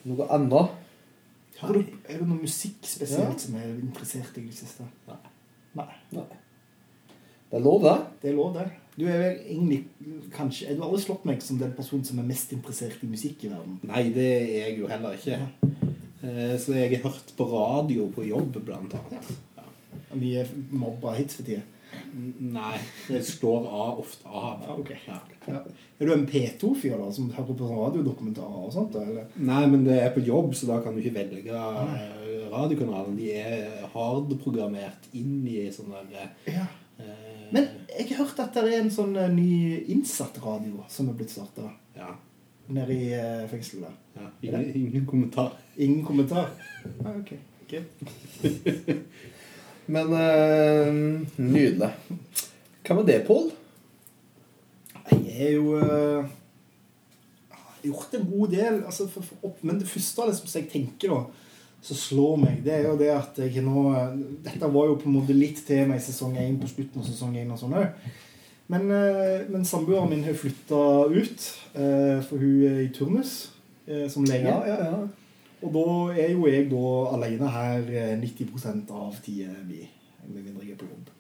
Noe 0.05 0.29
annet? 0.35 0.79
Ja, 1.63 1.71
du, 1.71 1.81
er 1.81 2.19
det 2.19 2.27
noe 2.27 2.43
musikk 2.43 2.85
spesielt 2.89 3.37
Ja. 3.37 3.41
som 3.47 3.57
er 3.61 3.69
interessert 3.79 4.37
i 4.41 4.47
det 4.49 4.57
siste? 4.57 4.85
Nei. 5.09 5.19
Nei. 5.79 5.89
Nei. 6.19 6.29
Det 7.53 7.61
er 7.61 7.65
lov, 7.65 7.85
det. 7.85 7.97
Det 8.23 8.33
er 8.33 8.37
lov, 8.37 8.57
det. 8.57 8.67
Du 8.93 9.07
er 9.09 9.19
vel 9.23 9.39
egentlig 9.49 9.79
kanskje 10.35 10.75
Du 10.77 10.83
har 10.83 10.91
aldri 10.91 11.03
slått 11.07 11.25
meg 11.29 11.41
som 11.45 11.59
den 11.61 11.73
personen 11.77 12.05
som 12.05 12.19
er 12.21 12.27
mest 12.29 12.53
interessert 12.53 13.01
i 13.03 13.09
musikk 13.09 13.47
i 13.47 13.53
verden. 13.53 13.79
Nei, 13.89 14.03
det 14.13 14.27
er 14.37 14.51
jeg 14.69 14.79
jo 14.83 14.91
heller 14.91 15.17
ikke. 15.17 15.39
Eh, 16.23 16.57
Så 16.61 16.77
jeg 16.77 16.91
har 16.99 17.09
hørt 17.11 17.33
på 17.37 17.47
radio 17.51 18.09
på 18.15 18.27
jobb, 18.29 18.61
blant 18.67 18.93
annet. 18.99 19.31
Ja. 19.57 19.65
Mye 20.13 20.45
mobba 20.71 21.15
hits 21.17 21.39
for 21.39 21.49
tida. 21.49 21.63
Nei, 22.13 22.77
det 23.09 23.21
slår 23.25 23.67
av 23.69 23.99
ofte 24.01 24.29
av. 24.29 24.63
Ja, 24.67 24.77
okay. 24.81 24.97
Ja. 25.09 25.19
Ja. 25.49 25.61
Er 26.01 26.07
du 26.09 26.13
en 26.15 26.27
P2-fyr 26.29 26.97
da, 27.01 27.09
som 27.13 27.31
hører 27.33 27.57
på 27.59 27.69
radiodokumentarer 27.69 28.67
og 28.67 28.73
sånt? 28.73 28.97
Eller? 29.01 29.27
Nei, 29.37 29.63
men 29.73 29.85
det 29.85 29.99
er 30.01 30.13
på 30.15 30.23
jobb, 30.25 30.53
så 30.57 30.69
da 30.71 30.79
kan 30.85 30.95
du 30.97 31.01
ikke 31.03 31.17
velge 31.19 31.53
eh, 31.57 32.47
radiokanalen. 32.53 33.17
De 33.17 33.33
er 33.41 33.89
hardprogrammert 33.95 35.09
inn 35.17 35.41
i 35.49 35.67
sånne 35.73 36.05
der 36.13 36.33
Ja. 36.53 36.69
Men 37.53 37.67
jeg 37.93 38.09
har 38.09 38.25
hørt 38.25 38.39
at 38.41 38.55
det 38.57 38.63
er 38.73 38.81
en 38.81 38.91
sånn 38.93 39.17
eh, 39.21 39.29
ny 39.33 39.83
innsatt 39.93 40.39
radio 40.45 40.85
som 40.91 41.11
er 41.13 41.17
blitt 41.19 41.33
starta 41.35 41.69
Ja. 41.97 42.15
nede 42.73 42.95
i 42.97 43.11
eh, 43.13 43.43
fengselet. 43.51 43.93
der. 44.15 44.23
ja. 44.43 44.53
Ingen, 44.59 44.75
ingen 44.87 45.07
kommentar. 45.07 45.53
Ingen 45.77 46.05
kommentar? 46.05 46.51
Ah, 47.05 47.17
ok. 47.19 47.33
okay. 47.67 47.83
Men 49.93 50.13
eh, 50.15 50.93
nydelig. 51.43 51.91
Hva 52.87 52.97
med 52.99 53.07
det, 53.11 53.21
Pål? 53.27 53.51
Jeg 55.13 55.49
er 55.49 55.53
jo 55.57 55.77
eh, 55.77 56.25
Jeg 57.53 57.59
har 57.59 57.87
gjort 57.91 58.15
en 58.19 58.27
god 58.31 58.49
del. 58.57 58.81
Altså, 58.87 59.09
for, 59.11 59.27
for 59.27 59.49
opp, 59.51 59.63
men 59.67 59.79
det 59.81 59.89
første 59.91 60.29
liksom, 60.31 60.47
som 60.49 60.61
jeg 60.63 60.71
tenker 60.73 61.13
da 61.13 61.21
som 61.83 61.99
slår 61.99 62.37
meg, 62.39 62.61
det 62.63 62.75
er 62.77 62.85
jo 62.87 62.99
det 62.99 63.09
at 63.11 63.39
jeg 63.43 63.63
nå 63.67 63.81
Dette 64.45 64.69
var 64.71 64.87
jo 64.87 64.99
på 65.01 65.09
en 65.11 65.17
måte 65.17 65.35
litt 65.35 65.65
tema 65.67 65.97
i 65.99 66.03
sesong 66.03 66.37
1 66.39 66.61
på 66.63 66.71
slutten 66.71 67.03
av 67.03 67.09
sesong 67.09 67.33
1 67.41 67.51
og 67.51 67.59
sånn 67.59 67.75
òg. 67.81 68.13
Men, 68.73 68.87
eh, 68.95 69.43
men 69.51 69.67
samboeren 69.67 70.09
min 70.13 70.23
har 70.25 70.39
flytta 70.39 70.83
ut, 71.11 71.49
eh, 71.75 72.23
for 72.23 72.39
hun 72.39 72.63
er 72.69 72.79
i 72.85 72.93
turnus 72.95 73.51
eh, 73.87 74.07
som 74.09 74.25
lege. 74.25 74.47
ja, 74.47 74.79
ja. 74.79 75.03
Og 75.63 75.71
da 75.71 75.89
er 76.19 76.33
jo 76.35 76.47
jeg 76.51 76.69
da 76.73 76.87
alene 77.15 77.51
her 77.55 77.91
eh, 77.95 78.15
90% 78.19 78.91
av 78.91 79.19
tida 79.23 79.53
mi. 79.67 79.85
Med 80.27 80.43
mindre 80.43 80.67
jeg 80.67 80.75
er 80.75 80.81
på 80.81 80.89
jobb. 80.91 81.11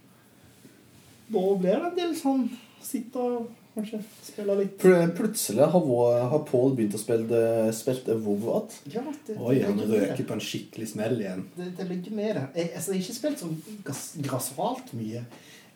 Da 1.32 1.42
blir 1.58 1.76
det 1.78 1.90
en 1.90 1.98
del 1.98 2.14
sånn 2.18 2.48
sitte 2.82 3.22
og 3.22 3.50
kanskje 3.74 4.00
spille 4.24 4.56
litt. 4.58 4.84
Plutselig 5.16 5.68
har, 5.74 5.86
har 6.32 6.44
Pål 6.48 6.76
begynt 6.78 6.96
å 6.98 7.00
spille, 7.00 7.40
spilt 7.76 8.10
WoW 8.12 8.44
igjen. 8.50 8.76
Ja, 8.92 9.04
det, 9.28 9.38
Oi, 9.38 9.56
han 9.64 9.80
røker 9.80 10.26
på 10.28 10.36
en 10.36 10.44
skikkelig 10.44 10.90
smell 10.92 11.16
igjen. 11.22 11.46
Det, 11.56 11.70
det 11.78 11.88
ligger 11.88 12.18
med 12.18 12.36
det. 12.36 12.44
Jeg, 12.58 12.70
altså, 12.76 12.92
jeg 12.92 13.00
har 13.00 13.06
ikke 13.06 13.18
spilt 13.20 13.42
sånn 13.42 13.56
gras, 13.86 14.04
grassralt 14.28 14.92
mye, 14.98 15.24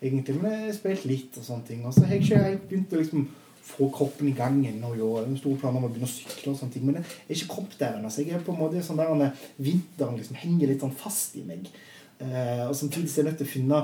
egentlig, 0.03 0.37
men 0.43 0.55
jeg 0.59 0.69
har 0.69 0.79
spilt 0.79 1.09
litt 1.09 1.41
og 1.41 1.49
sånne 1.49 1.69
ting. 1.71 1.83
Og 1.89 1.97
så 1.97 2.05
har 2.05 2.17
jeg 2.17 2.27
ikke 2.27 2.45
helt 2.45 2.71
begynt 2.71 2.95
å 2.95 3.03
liksom 3.03 3.27
få 3.67 3.89
kroppen 3.91 4.29
i 4.31 4.37
gang 4.37 4.61
ennå. 4.69 4.93
jo. 4.95 5.09
Jeg 5.17 5.25
har 5.25 5.31
en 5.31 5.41
stor 5.41 5.57
plan 5.63 5.79
om 5.79 5.89
å 5.89 5.91
begynne 5.91 6.07
å 6.07 6.13
sykle 6.13 6.53
og 6.53 6.61
sånne 6.61 6.77
ting, 6.77 6.87
men 6.87 7.01
jeg 7.01 7.07
er 7.27 7.41
ikke 7.41 7.55
kommet 7.57 7.81
der 7.81 7.97
ennå. 7.99 8.13
Så 8.13 8.23
jeg 8.23 8.37
er 8.37 8.45
på 8.47 8.55
en 8.55 8.61
måte 8.61 8.85
sånn 8.85 9.01
der 9.01 9.11
når 9.11 9.49
vinteren 9.57 10.21
liksom 10.21 10.39
henger 10.39 10.71
litt 10.71 10.85
sånn 10.85 10.95
fast 10.95 11.35
i 11.41 11.43
meg. 11.47 11.67
Eh, 12.23 12.63
og 12.69 12.77
samtidig 12.79 13.11
så 13.11 13.21
er 13.21 13.25
jeg 13.25 13.33
nødt 13.33 13.43
til 13.43 13.49
å 13.49 13.55
finne 13.57 13.81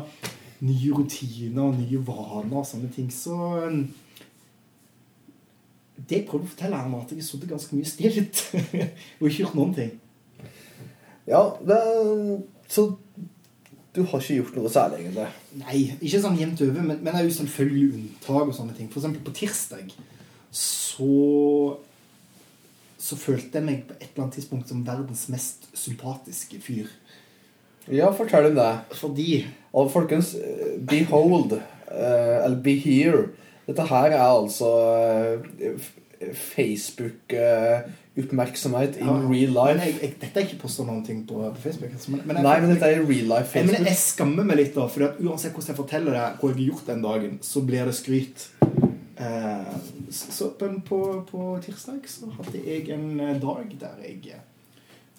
nye 0.62 0.94
rutiner 0.94 1.64
og 1.64 1.76
nye 1.80 2.00
vaner 2.06 2.60
og 2.60 2.66
sånne 2.68 2.90
ting. 2.94 3.10
Så 3.14 3.36
eh, 3.66 3.78
det 5.98 6.20
jeg 6.20 6.26
prøvde 6.28 6.48
å 6.48 6.52
fortelle 6.54 6.82
var 6.92 7.04
at 7.04 7.14
jeg 7.14 7.22
har 7.22 7.28
sittet 7.28 7.52
ganske 7.52 7.78
mye 7.78 7.90
stilt 7.90 8.44
og 9.20 9.28
ikke 9.28 9.44
gjort 9.44 9.58
noen 9.58 9.76
ting. 9.78 9.92
Ja, 11.28 11.44
det 11.62 11.78
Så 12.72 12.96
du 13.92 14.00
har 14.08 14.22
ikke 14.22 14.38
gjort 14.38 14.54
noe 14.56 14.70
særlig, 14.72 15.02
egentlig? 15.02 15.26
Nei, 15.60 15.78
ikke 16.00 16.20
sånn 16.22 16.38
jevnt 16.40 16.62
over, 16.64 16.80
men, 16.80 17.02
men 17.04 17.10
det 17.10 17.18
er 17.20 17.26
jo 17.26 17.34
selvfølgelig 17.36 17.98
unntak 17.98 18.46
og 18.46 18.54
sånne 18.56 18.76
ting. 18.78 18.88
For 18.88 19.02
eksempel 19.02 19.24
på 19.26 19.34
tirsdag 19.36 19.92
så 20.52 21.10
så 23.02 23.18
følte 23.18 23.58
jeg 23.58 23.66
meg 23.66 23.80
på 23.88 23.96
et 23.96 24.04
eller 24.12 24.24
annet 24.24 24.36
tidspunkt 24.38 24.68
som 24.70 24.84
verdens 24.86 25.24
mest 25.32 25.66
sympatiske 25.74 26.60
fyr. 26.62 26.90
Ja, 27.90 28.10
fortell 28.14 28.46
om 28.50 28.54
det. 28.58 28.72
Fordi 28.98 29.46
Og 29.72 29.90
folkens, 29.90 30.34
eh, 30.34 30.78
behold, 30.88 31.52
uh, 31.52 32.44
eller 32.44 32.60
be 32.62 32.74
here 32.76 33.22
Dette 33.66 33.82
her 33.88 34.04
er 34.12 34.20
altså 34.20 34.68
Facebook-oppmerksomhet 36.34 38.96
in 38.96 39.06
Ja, 39.06 39.12
real 39.12 39.48
life. 39.48 39.86
jeg, 39.86 39.94
jeg, 40.02 40.14
Dette 40.20 40.40
er 40.40 40.44
ikke 40.46 40.58
posta 40.62 40.82
noen 40.86 41.04
ting 41.06 41.28
på, 41.28 41.34
på 41.54 41.60
Facebook. 41.62 41.90
Altså, 41.92 42.10
men, 42.10 42.20
men 42.26 42.36
jeg, 42.36 42.44
Nei, 42.44 42.60
men 42.60 42.70
dette 42.70 42.86
er 42.86 43.00
real 43.00 43.38
life 43.38 43.58
jeg, 43.58 43.66
men 43.66 43.74
jeg 43.86 43.96
skammer 43.96 44.44
meg 44.44 44.56
litt, 44.60 44.74
da. 44.76 44.86
For 44.90 45.00
uansett 45.22 45.52
hvordan 45.54 45.68
jeg 45.72 45.76
forteller 45.78 46.12
det, 46.18 46.26
hva 46.40 46.48
jeg 46.50 46.56
har 46.58 46.64
gjort 46.66 46.86
den 46.92 47.02
dagen, 47.06 47.38
så 47.42 47.60
blir 47.66 47.84
det 47.88 47.94
skryt. 47.98 48.38
Uh, 49.22 49.74
så 50.12 50.44
på, 50.58 50.66
på, 50.88 50.98
på 51.30 51.40
tirsdag 51.64 52.00
så 52.10 52.26
hadde 52.36 52.58
jeg 52.66 52.82
en 52.92 53.20
eh, 53.20 53.36
dag 53.40 53.66
der 53.80 53.96
jeg 54.04 54.20
eh, 54.34 54.40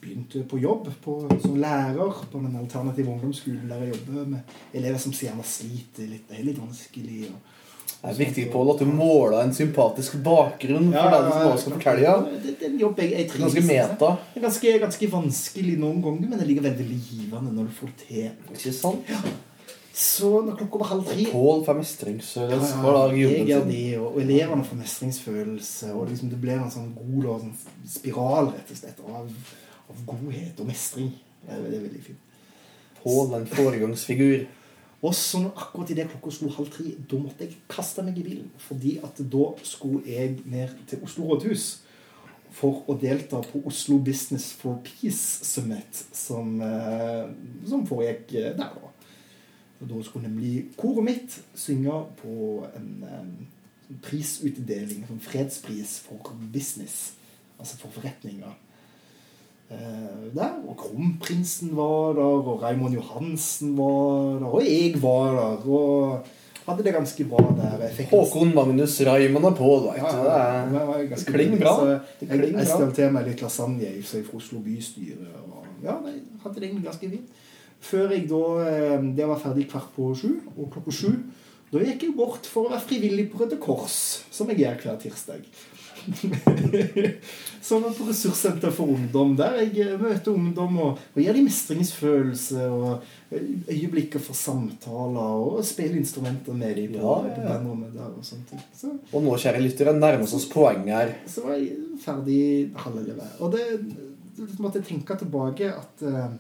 begynte 0.04 0.44
på 0.50 0.60
jobb 0.62 0.90
på, 1.04 1.18
som 1.42 1.58
lærer 1.60 2.22
på 2.32 2.42
den 2.44 2.56
alternative 2.60 3.14
ungdomsskolen 3.16 3.72
der 3.72 3.86
jeg 3.86 3.96
jobber 3.96 4.30
med 4.36 4.56
elever 4.76 5.02
som 5.02 5.16
gjerne 5.16 5.46
sliter 5.48 6.10
litt. 6.10 6.28
Det 6.30 6.40
er 6.40 6.48
litt 6.50 6.60
vanskelig. 6.62 7.30
Og, 7.32 7.62
Det 8.04 8.12
er 8.12 8.20
viktig 8.20 8.46
Pål, 8.52 8.74
at 8.74 8.84
du 8.84 8.90
måler 8.92 9.38
en 9.42 9.54
sympatisk 9.56 10.18
bakgrunn 10.26 10.90
for 10.92 11.14
det 11.14 11.22
du 11.24 11.30
nå 11.32 11.54
skal 11.62 11.78
fortelle. 11.78 12.04
Ja. 12.04 12.18
Det, 12.20 12.58
det 12.60 12.68
er 12.68 12.74
en 12.74 12.84
jobb 12.84 13.00
jeg, 13.00 13.14
jeg 13.16 13.30
trives 13.32 13.56
Ganske 13.56 13.66
meta. 13.70 14.12
Det 14.34 14.42
er 14.42 14.46
ganske, 14.50 14.76
ganske 14.84 15.10
vanskelig 15.16 15.80
noen 15.80 16.04
ganger, 16.04 16.28
men 16.28 16.44
det 16.44 16.50
ligger 16.52 16.68
veldig 16.68 17.00
givende 17.08 17.56
når 17.56 17.72
du 17.72 17.76
får 17.80 17.98
til. 18.04 18.30
Ikke 18.52 18.76
sant? 18.76 19.16
Så 19.94 20.42
når 20.42 20.56
klokka 20.58 20.80
var 20.82 20.88
halv 20.90 21.06
tre 21.06 21.24
Pål 21.30 21.60
får 21.68 21.76
mestringsfølelse 21.78 22.80
hver 22.82 22.96
dag 22.98 23.12
jeg 23.20 23.44
er 23.54 23.66
det, 23.68 23.82
og 24.00 24.16
og 24.16 24.22
elevene 24.24 24.66
får 24.66 24.80
mestringsfølelse, 24.80 25.92
og 25.94 26.08
liksom 26.10 26.32
det 26.32 26.40
blir 26.42 26.58
en 26.58 26.72
sånn 26.74 26.88
god 26.98 27.28
sånn 27.44 27.52
spiral 27.94 28.50
rett 28.56 28.72
og 28.74 28.80
slett 28.80 29.04
av, 29.06 29.28
av 29.90 30.04
godhet 30.08 30.60
og 30.60 30.70
mestring. 30.70 31.14
Er, 31.48 31.62
det 31.64 31.78
er 31.78 31.88
veldig 31.88 32.04
fint. 32.04 32.20
Pål, 33.04 33.34
en 33.38 33.48
foregangsfigur. 33.48 34.46
Og 35.04 35.16
så 35.16 35.42
når 35.44 35.58
akkurat 35.60 35.90
idet 35.92 36.08
klokka 36.14 36.32
slo 36.32 36.50
halv 36.56 36.70
tre, 36.72 36.94
da 37.12 37.18
måtte 37.20 37.44
jeg 37.44 37.58
kaste 37.72 38.06
meg 38.06 38.22
i 38.22 38.24
bilen. 38.24 38.52
Fordi 38.64 38.98
at 39.04 39.20
da 39.34 39.50
skulle 39.68 40.04
jeg 40.08 40.38
ned 40.46 40.78
til 40.88 41.04
Oslo 41.04 41.28
rådhus 41.34 41.66
for 42.54 42.86
å 42.88 42.96
delta 43.02 43.42
på 43.44 43.64
Oslo 43.68 43.98
Business 44.06 44.52
for 44.56 44.80
Peace 44.86 45.44
Summit, 45.44 46.06
som, 46.14 46.62
eh, 46.62 47.26
som 47.68 47.86
foregikk 47.90 48.36
eh, 48.38 48.52
der, 48.56 48.78
da. 48.78 48.92
Og 49.82 49.90
da 49.90 50.04
skulle 50.06 50.30
nemlig 50.30 50.70
koret 50.78 51.04
mitt 51.04 51.40
synge 51.60 51.98
på 52.22 52.64
en 52.78 52.92
eh, 53.04 53.26
sånn 53.88 54.04
prisutdeling, 54.06 55.02
en 55.02 55.10
sånn 55.16 55.26
fredspris 55.26 55.98
for 56.06 56.32
business. 56.54 57.18
Altså 57.60 57.82
for 57.82 57.92
forretninger. 57.98 58.54
Eh, 59.72 60.36
der, 60.36 60.56
og 60.68 60.78
Kronprinsen 60.78 61.76
var 61.78 62.14
der, 62.18 62.22
og 62.22 62.62
Raymond 62.64 62.94
Johansen 62.94 63.78
var 63.78 64.40
der, 64.40 64.46
og 64.46 64.64
jeg 64.66 65.02
var 65.02 65.36
der. 65.38 65.70
Og 65.70 66.26
hadde 66.66 66.84
det 66.84 66.94
ganske 66.94 67.26
bra 67.28 67.44
der. 67.58 68.04
Håkon 68.12 68.54
Magnus 68.56 69.02
Raymond 69.02 69.46
er 69.46 69.56
på, 69.58 69.72
da. 69.86 69.96
ja, 69.98 70.12
ja, 70.74 70.98
Det 71.10 71.28
er 71.28 71.38
det 71.38 71.60
bra. 71.60 71.76
Jeg, 72.22 72.54
jeg 72.54 72.68
stelte 72.68 73.10
meg 73.12 73.28
litt 73.28 73.42
lasagne 73.44 73.94
fra 74.04 74.24
Oslo 74.38 74.60
bystyre. 74.64 75.32
Og, 75.48 75.66
ja, 75.84 75.98
jeg 76.08 76.22
hadde 76.44 76.60
det 76.60 76.70
egentlig 76.70 76.90
ganske 76.90 77.10
fint. 77.10 77.42
Før 77.84 78.14
jeg 78.16 78.30
da 78.30 78.44
eh, 78.64 79.00
Det 79.18 79.26
var 79.28 79.40
ferdig 79.40 79.68
kvart 79.72 79.90
på 79.96 80.14
sju, 80.16 80.30
og 80.58 80.70
klokka 80.72 80.92
sju 80.96 81.16
da 81.74 81.82
gikk 81.82 82.04
jeg 82.06 82.14
bort 82.14 82.46
for 82.46 82.68
å 82.68 82.70
være 82.70 82.86
frivillig 82.86 83.24
på 83.32 83.40
Røde 83.42 83.58
Kors, 83.58 83.96
som 84.30 84.50
jeg 84.52 84.60
gjør 84.62 84.76
hver 84.84 84.98
tirsdag. 85.02 85.48
Som 87.64 87.86
at 87.88 87.98
på 87.98 88.06
ressurssenter 88.10 88.72
for 88.76 88.92
ungdom, 88.92 89.36
der 89.40 89.56
jeg 89.62 89.86
eh, 89.86 90.00
møter 90.00 90.34
ungdom 90.36 90.80
og, 90.84 91.04
og 91.14 91.20
gir 91.22 91.38
dem 91.38 91.46
mestringsfølelse 91.48 92.66
og 92.68 93.06
eh, 93.32 93.46
øyeblikker 93.72 94.22
for 94.24 94.36
samtaler 94.36 95.44
og 95.48 95.62
spiller 95.66 95.96
instrumenter 96.02 96.58
med 96.58 96.76
dem 96.82 96.98
på, 96.98 97.14
Ja, 97.28 97.46
ja, 97.54 97.60
på 97.64 97.78
der 97.96 98.10
og 98.10 98.26
sånne 98.28 98.50
ting. 98.50 98.64
Så, 98.76 98.92
Og 99.14 99.24
nå, 99.24 99.36
kjære 99.40 99.64
lyttere, 99.64 99.96
nærmer 99.96 100.28
oss 100.28 100.50
poeng 100.52 100.90
her. 100.92 101.16
så 101.28 101.46
var 101.48 101.56
jeg 101.56 101.78
ferdig 102.04 102.42
halv 102.84 103.04
elleve. 103.04 103.30
Og 103.40 103.56
det, 103.56 103.68
det 104.38 104.50
måtte 104.60 104.82
jeg 104.82 104.90
tenke 104.92 105.16
tilbake 105.20 105.72
at 105.72 106.04
uh, 106.04 106.34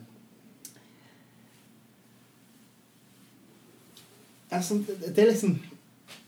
altså, 4.51 4.81
det, 4.88 5.17
er 5.17 5.31
liksom 5.31 5.55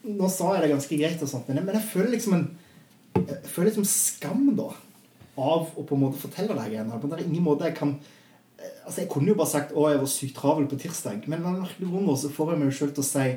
Nå 0.05 0.29
sa 0.29 0.53
jeg 0.53 0.65
det 0.65 0.75
ganske 0.75 0.98
greit, 1.00 1.22
og 1.25 1.29
sånt, 1.29 1.48
men 1.50 1.60
jeg, 1.60 1.65
men 1.65 1.77
jeg 1.79 1.89
føler 1.89 2.13
liksom 2.13 2.38
en 2.38 2.48
føler 3.56 3.72
liksom 3.72 3.88
skam 3.90 4.52
da 4.58 4.70
av 5.36 5.74
å 5.76 5.84
på 5.84 5.98
en 5.98 6.06
måte 6.06 6.22
fortelle 6.22 6.56
det 6.56 6.70
her. 6.70 6.86
Men 6.88 7.10
det 7.10 7.20
er 7.20 7.26
ingen 7.26 7.44
måte 7.44 7.68
jeg 7.68 7.76
kan 7.80 7.98
eh, 7.98 8.78
Altså 8.86 9.02
Jeg 9.02 9.12
kunne 9.12 9.34
jo 9.34 9.38
bare 9.40 9.52
sagt 9.52 9.76
å 9.76 9.90
jeg 9.92 10.00
var 10.00 10.12
sykt 10.12 10.38
travel 10.40 10.70
på 10.72 10.80
tirsdag, 10.80 11.28
men 11.32 11.44
av 11.44 11.60
merkelig 11.60 11.92
grunn 11.92 12.18
så 12.20 12.32
får 12.32 12.54
jeg 12.54 12.62
meg 12.62 12.76
sjøl 12.76 12.96
til 12.96 13.04
å 13.06 13.12
si 13.12 13.30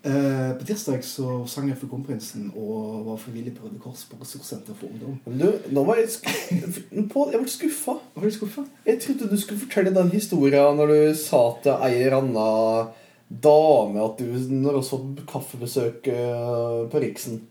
Uh, 0.00 0.56
På 0.56 0.64
tirsdag 0.64 1.02
så 1.04 1.42
sang 1.44 1.66
jeg 1.68 1.76
for 1.76 1.90
Kronprinsen 1.90 2.46
og 2.56 3.02
var 3.04 3.18
frivillig 3.20 3.50
på 3.52 3.66
Røde 3.66 3.80
Kors 3.82 4.06
på 4.08 4.16
ressurssenter 4.16 4.72
for 4.72 4.88
ungdom. 4.88 5.18
Men 5.26 5.42
du, 5.42 5.66
nå 5.76 5.82
var 5.84 6.00
jeg 6.00 6.14
Pål, 7.12 7.34
jeg 7.34 7.42
ble 7.42 7.52
skuffa. 7.52 7.98
Var 8.14 8.24
du 8.24 8.32
skuffa? 8.32 8.64
Jeg 8.86 9.02
trodde 9.04 9.28
du 9.28 9.36
skulle 9.36 9.60
fortelle 9.60 9.92
den 9.92 10.08
historien 10.14 10.80
når 10.80 10.94
du 10.94 11.20
sa 11.20 11.42
til 11.60 11.84
ei 11.84 11.98
eller 11.98 12.16
anna 12.22 12.46
dame 13.28 14.00
at 14.06 14.24
du 14.24 14.56
når 14.56 14.80
også 14.80 15.02
var 15.02 15.28
kaffebesøk 15.34 16.08
uh, 16.08 16.88
på 16.88 17.04
Riksen. 17.04 17.42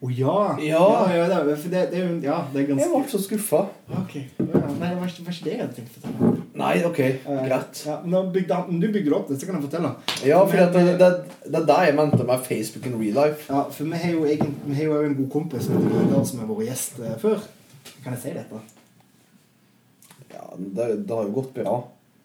Å 0.00 0.08
ja. 0.08 0.34
Ja. 0.64 0.84
ja, 1.12 1.16
ja 1.28 1.40
det, 1.44 1.56
det, 1.68 1.80
det 1.92 1.98
Ja, 2.24 2.38
det 2.48 2.62
er 2.62 2.70
Jeg 2.70 2.76
ble 2.78 2.86
ganske 2.88 3.10
så 3.12 3.18
skuffa. 3.20 3.58
Ok. 3.98 4.14
Ja, 4.16 4.62
nei, 4.80 4.94
det 4.94 4.96
var 4.96 5.10
ikke, 5.12 5.34
det 5.44 5.52
jeg 5.52 5.60
hadde 5.60 5.76
tenkt 5.76 5.90
å 5.90 6.00
fortelle. 6.00 6.30
Nei, 6.56 6.70
ok, 6.88 7.00
Eh, 7.00 7.42
greit. 7.44 7.82
Ja, 7.84 7.98
nå 8.08 8.22
bygde 8.32 8.60
du 8.80 8.86
bygde 8.94 9.12
opp, 9.18 9.28
det, 9.28 9.36
så 9.42 9.48
kan 9.50 9.58
jeg 9.58 9.66
fortelle. 9.66 9.90
Ja, 10.24 10.40
for 10.48 10.56
det, 10.56 10.68
det, 10.72 11.10
det, 11.44 11.60
er 11.60 11.68
det 11.68 11.78
jeg 11.90 11.96
mente 12.00 12.24
med 12.32 12.48
Facebook 12.48 12.88
in 12.88 12.96
real 12.96 13.18
life. 13.20 13.44
Ja, 13.52 13.66
for 13.68 13.92
vi 13.92 14.00
har 14.00 14.16
jo, 14.16 14.24
egen, 14.24 14.56
vi 14.64 14.78
har 14.78 14.88
jo 14.88 15.02
en 15.04 15.18
god 15.20 15.30
kompis 15.36 15.68
som 15.68 16.40
har 16.40 16.48
vært 16.48 16.66
gjest 16.70 17.00
eh, 17.04 17.16
før. 17.20 17.44
Kan 18.00 18.16
jeg 18.16 18.22
si 18.24 18.34
dette? 18.40 18.64
Ja, 20.32 20.44
det, 20.56 20.92
har 21.12 21.28
jo 21.28 21.36
gått 21.42 21.52
bra. 21.60 21.76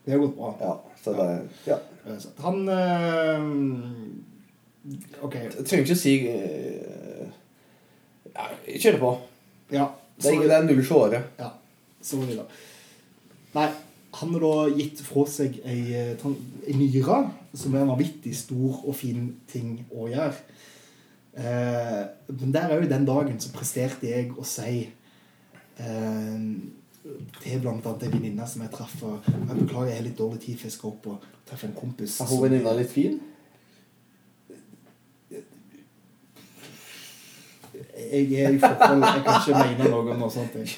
Det 0.05 0.15
har 0.15 0.24
gått 0.24 0.38
bra. 0.39 0.55
Ja, 0.63 0.77
så 1.03 1.17
det 1.20 1.27
Ja. 1.67 1.82
Eh, 2.08 2.29
Han 2.46 2.70
øh, 2.70 3.44
Ok. 5.25 5.36
Jeg 5.36 5.65
trenger 5.65 5.84
ikke 5.84 5.98
å 5.98 6.05
si 6.05 6.15
eh, 6.29 7.05
ja, 8.36 8.50
Kjør 8.68 9.00
på. 9.01 9.12
Ja. 9.74 9.89
Det 10.22 10.32
er, 10.32 10.46
det 10.48 10.56
er 10.56 10.68
null 10.68 10.84
seere. 10.86 11.24
Ja, 11.39 11.50
så 12.04 12.22
da. 12.30 12.46
Nei, 13.56 13.65
han 14.15 14.32
har 14.36 14.44
da 14.44 14.75
gitt 14.77 15.01
fra 15.04 15.25
seg 15.27 15.58
ei, 15.68 15.80
eh, 15.96 16.27
ei 16.68 16.75
nyre, 16.77 17.18
som 17.56 17.75
er 17.75 17.84
en 17.84 17.92
vanvittig 17.92 18.36
stor 18.38 18.84
og 18.86 18.96
fin 18.96 19.27
ting 19.51 19.77
å 19.92 20.08
gjøre. 20.12 20.38
Eh, 21.36 22.01
men 22.32 22.56
der 22.56 22.72
er 22.72 22.80
jo 22.80 22.92
den 22.92 23.08
dagen 23.08 23.39
så 23.44 23.51
presterte 23.51 24.08
jeg 24.08 24.32
å 24.39 24.46
si 24.48 24.86
eh, 25.84 26.46
til 27.42 27.60
blant 27.63 27.84
annet 27.84 28.06
ei 28.08 28.13
venninne 28.13 28.48
som 28.48 28.63
jeg 28.63 28.72
traff 28.72 28.96
Jeg 29.04 29.58
beklager, 29.60 29.89
jeg 29.92 30.00
har 30.00 30.06
litt 30.08 30.18
dårlig 30.18 30.39
tid, 30.46 30.60
for 30.62 30.70
jeg 30.70 30.77
skal 30.77 30.94
opp 30.94 31.10
og 31.12 31.25
treffe 31.50 31.68
en 31.68 31.75
kompis. 31.75 32.22
Er 32.24 32.32
hun 32.32 32.46
venninna 32.46 32.75
litt 32.80 32.94
fin? 32.94 33.20
Jeg 37.96 38.44
er 38.44 38.52
i 38.56 38.60
forhold 38.60 39.04
Jeg 39.04 39.24
kan 39.25 39.42
ikke 39.42 39.64
mene 39.64 39.90
noe 39.90 40.12
om 40.14 40.20
noe 40.20 40.32
sånt. 40.34 40.56
Jeg. 40.60 40.75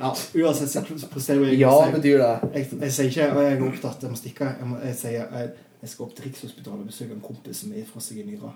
Ja, 0.00 0.10
uansett 0.40 0.70
så 0.72 1.08
presterer 1.12 1.44
jeg 1.50 1.58
Ja, 1.60 1.74
betyr 1.92 2.18
det. 2.22 2.30
Jeg, 2.54 2.68
jeg 2.80 2.92
sier 2.96 3.10
ikke 3.10 3.26
at 3.26 3.42
jeg 3.44 3.56
er 3.58 3.66
opptatt, 3.66 4.02
jeg 4.06 4.10
må 4.10 4.16
stikke. 4.16 4.48
Jeg, 4.58 4.68
må, 4.70 4.78
jeg 4.84 4.96
sier 4.96 5.18
jeg, 5.20 5.50
jeg 5.82 5.92
skal 5.92 6.06
opp 6.06 6.14
til 6.16 6.26
Rikshospitalet 6.28 6.80
og 6.80 6.88
besøke 6.88 7.16
en 7.16 7.24
kompis 7.24 7.60
som 7.62 7.74
er 7.76 7.84
fra 7.88 8.00
seg 8.04 8.22
i 8.22 8.26
nyra. 8.30 8.54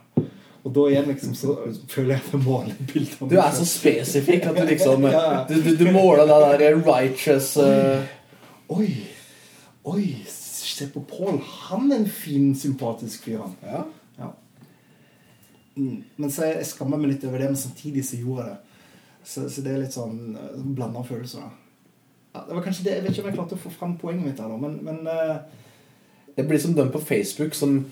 Og 0.65 0.73
da 0.73 0.85
igjen 0.89 1.11
liksom 1.11 1.35
så 1.37 1.55
føler 1.93 2.15
jeg 2.15 2.23
at 2.23 2.31
jeg 2.33 2.41
måler 2.41 2.79
bildet 2.89 3.19
av 3.21 3.29
Du 3.29 3.37
er 3.37 3.51
så 3.53 3.67
spesifikk 3.69 4.47
at 4.49 4.57
du 4.57 4.63
liksom 4.73 5.05
Ja. 5.11 5.27
Du, 5.49 5.59
du, 5.61 5.75
du 5.77 5.85
måler 5.93 6.25
det 6.31 6.39
der 6.63 6.79
righteous 6.87 7.51
eh, 7.61 8.15
Oi! 8.73 8.89
Oi! 9.85 10.07
Se 10.75 10.89
på 10.91 11.05
Pål. 11.07 11.37
Han 11.69 11.93
er 11.93 12.01
en 12.01 12.09
fin, 12.11 12.49
sympatisk 12.59 13.29
fyr, 13.29 13.45
han. 13.45 13.53
Ja. 13.63 13.83
Mm. 15.77 16.05
Men 16.17 16.31
så 16.31 16.47
jeg, 16.49 16.61
jeg 16.63 16.71
skammer 16.71 17.01
meg 17.01 17.15
litt 17.15 17.27
over 17.29 17.43
det, 17.43 17.51
men 17.51 17.59
samtidig 17.59 18.05
så 18.07 18.21
gjorde 18.21 18.47
jeg 18.47 18.55
det. 18.55 18.81
Så, 19.25 19.49
så 19.49 19.65
det 19.65 19.73
er 19.73 19.83
litt 19.83 19.97
sånn 19.97 20.37
uh, 20.37 20.63
blanda 20.77 21.03
følelser. 21.07 21.45
Ja, 22.35 22.43
det 22.49 22.57
var 22.57 22.65
kanskje 22.67 22.85
det, 22.85 22.97
Jeg 22.99 23.05
vet 23.05 23.13
ikke 23.15 23.23
om 23.25 23.29
jeg 23.31 23.39
klarte 23.39 23.57
å 23.57 23.63
få 23.63 23.71
fram 23.73 23.93
poenget 24.01 24.27
mitt 24.29 24.41
her, 24.43 24.51
da, 24.51 24.59
men, 24.61 24.81
men 24.85 25.07
uh... 25.09 26.33
Det 26.35 26.45
blir 26.49 26.59
som 26.59 26.75
dem 26.75 26.91
på 26.91 26.99
Facebook 27.03 27.55
som 27.55 27.85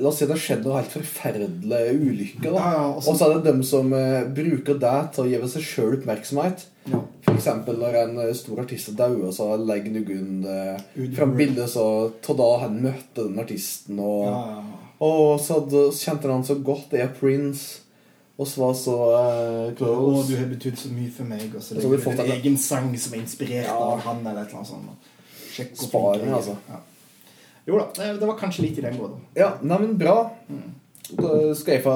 La 0.00 0.08
oss 0.08 0.22
si 0.22 0.24
det 0.24 0.32
har 0.32 0.40
skjedd 0.40 0.62
noe 0.64 0.78
helt 0.78 0.94
forferdelig 0.94 1.80
ulykke. 1.98 2.46
da 2.46 2.52
Ja, 2.54 2.68
ja, 2.78 2.84
og 2.96 3.02
så- 3.04 3.26
er 3.26 3.34
det 3.34 3.50
dem 3.50 3.62
som 3.62 3.92
uh, 3.92 4.24
bruker 4.24 4.78
det 4.80 5.12
til 5.12 5.24
å 5.24 5.28
gi 5.28 5.48
seg 5.52 5.66
sjøl 5.68 5.96
oppmerksomhet. 5.98 6.64
Ja. 6.88 7.02
F.eks. 7.26 7.48
når 7.68 7.98
en 8.00 8.16
eh, 8.24 8.32
stor 8.34 8.62
artist 8.64 8.96
dauer, 8.96 9.28
så 9.36 9.50
legger 9.60 9.92
Nugun 9.92 10.46
uh, 10.48 10.80
fram 11.14 11.36
bilde 11.36 11.68
så 11.68 11.84
av 12.08 12.38
da 12.40 12.48
han 12.64 12.80
møtte 12.82 13.28
den 13.28 13.38
artisten. 13.38 14.00
Og, 14.00 14.24
Ja, 14.26 14.40
ja, 14.48 14.64
ja. 14.64 14.81
Og 15.02 15.40
så, 15.42 15.58
hadde, 15.60 15.80
kjente 15.98 16.30
han 16.30 16.44
så 16.46 16.54
godt. 16.62 16.92
Er 16.94 17.08
Prince. 17.18 17.80
Og 18.40 18.46
så 18.48 18.62
var 18.62 18.72
så 18.78 18.94
eh, 19.12 19.82
Og 19.86 20.22
du 20.28 20.32
har 20.38 20.46
betydd 20.50 20.78
så 20.80 20.88
mye 20.94 21.10
for 21.14 21.28
meg. 21.28 21.50
Og 21.54 21.62
så 21.62 21.74
legger 21.76 21.90
vi 21.92 21.98
du 22.00 22.02
fått 22.06 22.20
en 22.22 22.30
en- 22.30 22.38
egen 22.38 22.56
sang 22.58 22.88
som 22.98 23.14
er 23.14 23.20
inspirert 23.22 23.66
Ja. 23.68 23.74
av 23.76 24.00
han, 24.06 24.22
eller 24.26 24.42
et 24.42 24.48
eller 24.48 24.62
annet 24.62 24.70
sånt. 24.72 25.10
Sjekk 25.52 25.74
hvor 25.76 25.88
Spar 25.88 26.06
flink 26.14 26.22
den, 26.24 26.28
jeg 26.28 26.32
er. 26.32 26.38
altså. 26.40 26.56
Ja. 26.72 26.80
Jo 27.68 27.78
da, 27.78 27.84
det, 27.98 28.20
det 28.20 28.28
var 28.28 28.38
kanskje 28.40 28.62
litt 28.64 28.78
i 28.78 28.82
den 28.86 28.96
gåten. 28.98 29.20
Ja, 29.36 29.50
neimen 29.62 29.98
bra. 30.00 30.16
Da 31.12 31.32
skal 31.54 31.74
jeg 31.76 31.84
få 31.84 31.94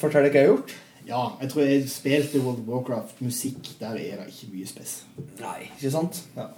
fortelle 0.00 0.30
hva 0.32 0.40
jeg 0.40 0.48
har 0.48 0.54
gjort? 0.56 0.72
Ja, 1.08 1.20
jeg 1.40 1.50
tror 1.52 1.62
jeg 1.68 1.84
spilte 1.92 2.40
World 2.42 2.64
of 2.64 2.66
Warcraft. 2.72 3.20
Musikk, 3.22 3.68
der 3.80 3.94
er 4.00 4.22
det 4.24 4.32
ikke 4.32 4.50
mye 4.56 4.66
spes. 4.66 5.02
Nei, 5.40 5.68
ikke 5.76 5.90
sant? 5.94 6.22
Ja. 6.36 6.48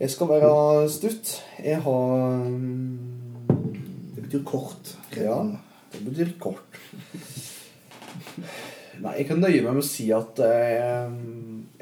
Jeg 0.00 0.10
skal 0.10 0.28
være 0.28 0.88
stutt. 0.90 1.32
Jeg 1.64 1.80
har 1.82 2.36
mm, 2.48 3.21
betyr 4.32 4.44
kort. 4.48 4.94
Ja, 5.16 5.38
det 5.92 6.02
betyr 6.06 6.32
kort. 6.40 6.78
Nei, 9.02 9.16
jeg 9.18 9.26
kan 9.28 9.40
nøye 9.42 9.60
meg 9.64 9.74
med 9.74 9.82
å 9.82 9.86
si 9.86 10.08
at 10.14 10.38
eh, 10.44 11.08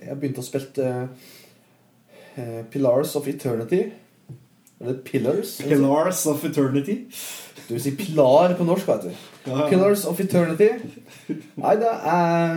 jeg 0.01 0.09
har 0.09 0.19
begynt 0.19 0.41
å 0.41 0.45
spille 0.47 0.93
eh, 2.35 2.63
Pillars 2.73 3.15
of 3.19 3.29
Eternity. 3.31 3.85
Eller 4.81 4.99
Pillars. 5.05 5.59
Pillars 5.63 6.25
of 6.31 6.45
Eternity. 6.49 7.03
Du 7.69 7.75
vil 7.77 7.83
si 7.85 7.93
pilar 7.95 8.57
på 8.59 8.67
norsk, 8.67 8.89
vet 8.89 9.11
du. 9.11 9.27
Ja. 9.51 9.67
Pillars 9.69 10.07
of 10.09 10.21
Eternity. 10.23 10.71
Nei, 11.61 11.75
det 11.79 11.91
er 11.91 12.57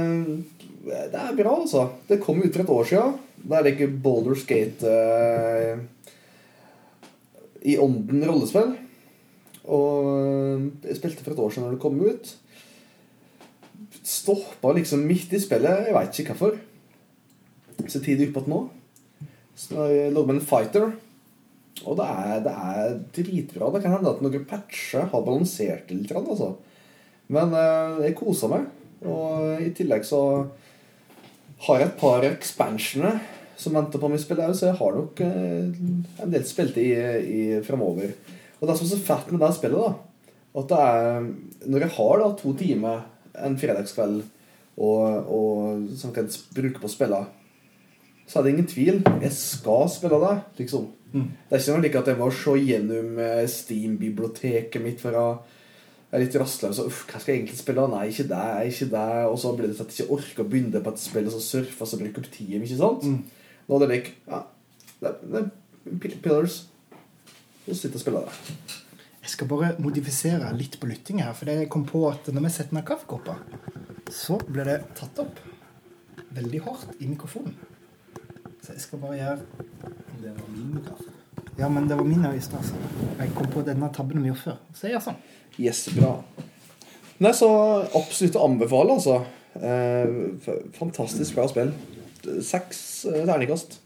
Det 0.83 1.19
er 1.19 1.35
bra, 1.37 1.57
altså. 1.61 1.89
Det 2.07 2.21
kom 2.23 2.41
ut 2.43 2.53
for 2.53 2.63
et 2.63 2.71
år 2.77 2.87
siden. 2.89 3.19
Da 3.43 3.59
er 3.59 3.65
det 3.65 3.75
ikke 3.75 3.91
Boulder 4.03 4.39
Gate 4.47 4.87
eh, 4.87 5.77
i 7.63 7.77
ånden 7.79 8.23
rollespill. 8.27 8.73
Og 9.63 10.69
jeg 10.83 10.97
spilte 10.97 11.23
for 11.23 11.33
et 11.33 11.39
år 11.39 11.53
siden 11.53 11.67
når 11.67 11.75
det 11.77 11.83
kom 11.83 12.01
ut. 12.03 12.33
Stoppa 14.03 14.73
liksom 14.75 15.05
midt 15.07 15.33
i 15.33 15.41
spillet. 15.41 15.87
Jeg 15.87 15.95
veit 15.95 16.19
ikke 16.19 16.35
hvorfor. 16.35 16.59
Så 17.87 18.01
tidlig 18.03 18.29
igjen 18.29 18.51
nå. 18.51 18.61
Så 19.55 19.87
jeg 19.91 20.13
lå 20.13 20.25
med 20.25 20.39
en 20.39 20.45
fighter. 20.45 20.91
Og 21.83 21.97
det 21.99 22.05
er, 22.05 22.35
det 22.45 22.53
er 22.53 22.97
dritbra. 23.15 23.71
Det 23.73 23.83
kan 23.83 23.95
hende 23.97 24.11
at 24.11 24.21
noen 24.23 24.45
patcher 24.49 25.07
har 25.11 25.25
balansert 25.25 25.87
det 25.89 25.99
litt. 25.99 26.13
Altså. 26.15 26.53
Men 27.33 27.55
eh, 27.57 28.03
jeg 28.07 28.17
koser 28.19 28.51
meg. 28.51 28.67
Og 29.03 29.63
i 29.63 29.71
tillegg 29.75 30.05
så 30.07 30.21
har 31.63 31.79
jeg 31.79 31.89
et 31.89 31.99
par 31.99 32.25
expansioner 32.27 33.19
som 33.59 33.75
venter 33.77 34.01
på 34.01 34.09
meg 34.09 34.19
å 34.19 34.23
spille 34.23 34.45
òg, 34.49 34.55
så 34.57 34.69
jeg 34.69 34.79
har 34.79 34.95
nok 34.97 35.19
eh, 35.23 35.83
en 36.23 36.31
del 36.33 36.45
spilt 36.47 36.79
i, 36.81 36.89
i 37.21 37.41
framover. 37.63 38.11
Og 38.63 38.69
det 38.69 38.77
som 38.79 38.87
er 38.87 38.93
så 38.93 39.03
fett 39.03 39.31
med 39.33 39.43
det 39.43 39.51
spillet, 39.57 39.83
da, 39.83 40.33
at 40.53 40.69
det 40.69 40.79
er 40.79 41.25
Når 41.67 41.83
jeg 41.83 41.95
har 41.97 42.19
da 42.21 42.27
to 42.39 42.53
timer 42.55 43.01
en 43.43 43.57
fredagskveld 43.59 44.21
og, 44.77 45.01
og, 45.29 45.87
som 45.97 46.11
jeg 46.11 46.15
kan 46.15 46.29
bruke 46.55 46.79
på 46.81 46.87
å 46.87 46.91
spille, 46.91 47.19
så 48.25 48.39
er 48.39 48.45
det 48.45 48.53
ingen 48.53 48.69
tvil. 48.69 49.01
Jeg 49.21 49.33
skal 49.35 49.89
spille 49.91 50.19
det, 50.21 50.35
liksom. 50.61 50.87
Mm. 51.11 51.27
Det 51.49 51.57
er 51.57 51.61
ikke 51.61 51.75
noe 51.75 51.83
like 51.83 51.99
at 51.99 52.09
jeg 52.09 52.19
må 52.21 52.29
se 52.33 52.53
gjennom 52.57 53.19
eh, 53.21 53.43
Steam-biblioteket 53.53 54.81
mitt 54.81 55.03
for 55.03 55.19
å 55.19 55.27
jeg 56.13 56.19
er 56.19 56.25
litt 56.27 56.35
rastløs. 56.37 56.77
og, 56.77 56.89
Uff, 56.91 57.05
hva 57.09 57.17
skal 57.17 57.33
jeg 57.33 57.39
egentlig 57.41 57.57
spille? 57.57 57.85
Nei, 57.89 58.03
ikke 58.11 58.27
det, 58.29 58.49
ikke 58.69 58.89
det. 58.91 59.05
Og 59.31 59.37
så 59.41 59.53
blir 59.57 59.65
det 59.65 59.77
sånn 59.79 59.87
at 59.89 59.95
jeg 59.97 60.05
ikke 60.05 60.17
orker 60.19 60.43
å 60.43 60.49
begynne 60.51 60.81
på 60.85 60.93
et 60.93 61.01
spill 61.01 61.25
og 61.25 61.33
så 61.33 61.39
surfe 61.41 61.81
og 61.81 61.89
så 61.89 61.97
bruke 61.97 62.21
opp 62.21 62.27
tida. 62.35 62.59
Sant? 62.77 63.07
Mm. 63.09 63.55
Nå 63.65 63.79
er 63.79 63.81
det 63.81 63.89
like 63.89 64.13
Ja, 64.29 64.43
det, 65.01 65.13
det 65.33 66.11
Pillars. 66.21 66.59
Og 67.63 67.77
sitte 67.77 67.95
og 67.95 68.03
spille 68.03 68.23
det. 68.25 68.79
Jeg 69.23 69.31
skal 69.31 69.47
bare 69.47 69.73
modifisere 69.79 70.51
litt 70.57 70.75
på 70.81 70.89
lytting 70.89 71.21
her. 71.23 71.31
For 71.37 71.49
jeg 71.49 71.69
kom 71.71 71.85
på 71.87 72.03
at 72.09 72.27
når 72.33 72.47
vi 72.47 72.51
setter 72.51 72.75
ned 72.75 72.85
kaffekopper, 72.87 73.39
så 74.11 74.37
blir 74.49 74.67
det 74.67 74.81
tatt 74.99 75.21
opp 75.23 75.39
veldig 76.33 76.63
hardt 76.65 76.99
i 76.99 77.07
mikrofonen. 77.07 77.55
Så 78.63 78.75
jeg 78.75 78.83
skal 78.83 78.99
bare 79.01 79.19
gjøre 79.19 79.39
Det 80.23 80.31
var 80.31 80.49
min 80.55 80.81
kaffe. 80.83 81.11
Ja, 81.57 81.69
men 81.69 81.87
det 81.87 81.97
var 81.99 82.07
min 82.07 82.25
i 82.25 82.41
stad. 82.41 82.59
altså. 82.59 82.75
Jeg 83.19 83.31
kom 83.35 83.47
på 83.51 83.61
denne 83.61 83.89
tabben 83.93 84.23
vi 84.23 84.31
gjorde 84.31 84.41
før. 84.41 84.59
Så 84.73 84.87
jeg 84.87 84.95
gjør 84.95 85.05
sånn. 85.07 85.21
Yes, 85.59 85.85
bra. 85.93 86.13
Nei, 87.21 87.31
så 87.37 87.49
absolutt 87.93 88.37
å 88.39 88.45
anbefale, 88.47 88.95
altså. 88.95 89.19
Eh, 89.53 90.47
fantastisk 90.79 91.35
bra 91.37 91.45
spill. 91.51 91.73
Seks 92.41 92.79
eh, 93.11 93.21
terningkast. 93.27 93.77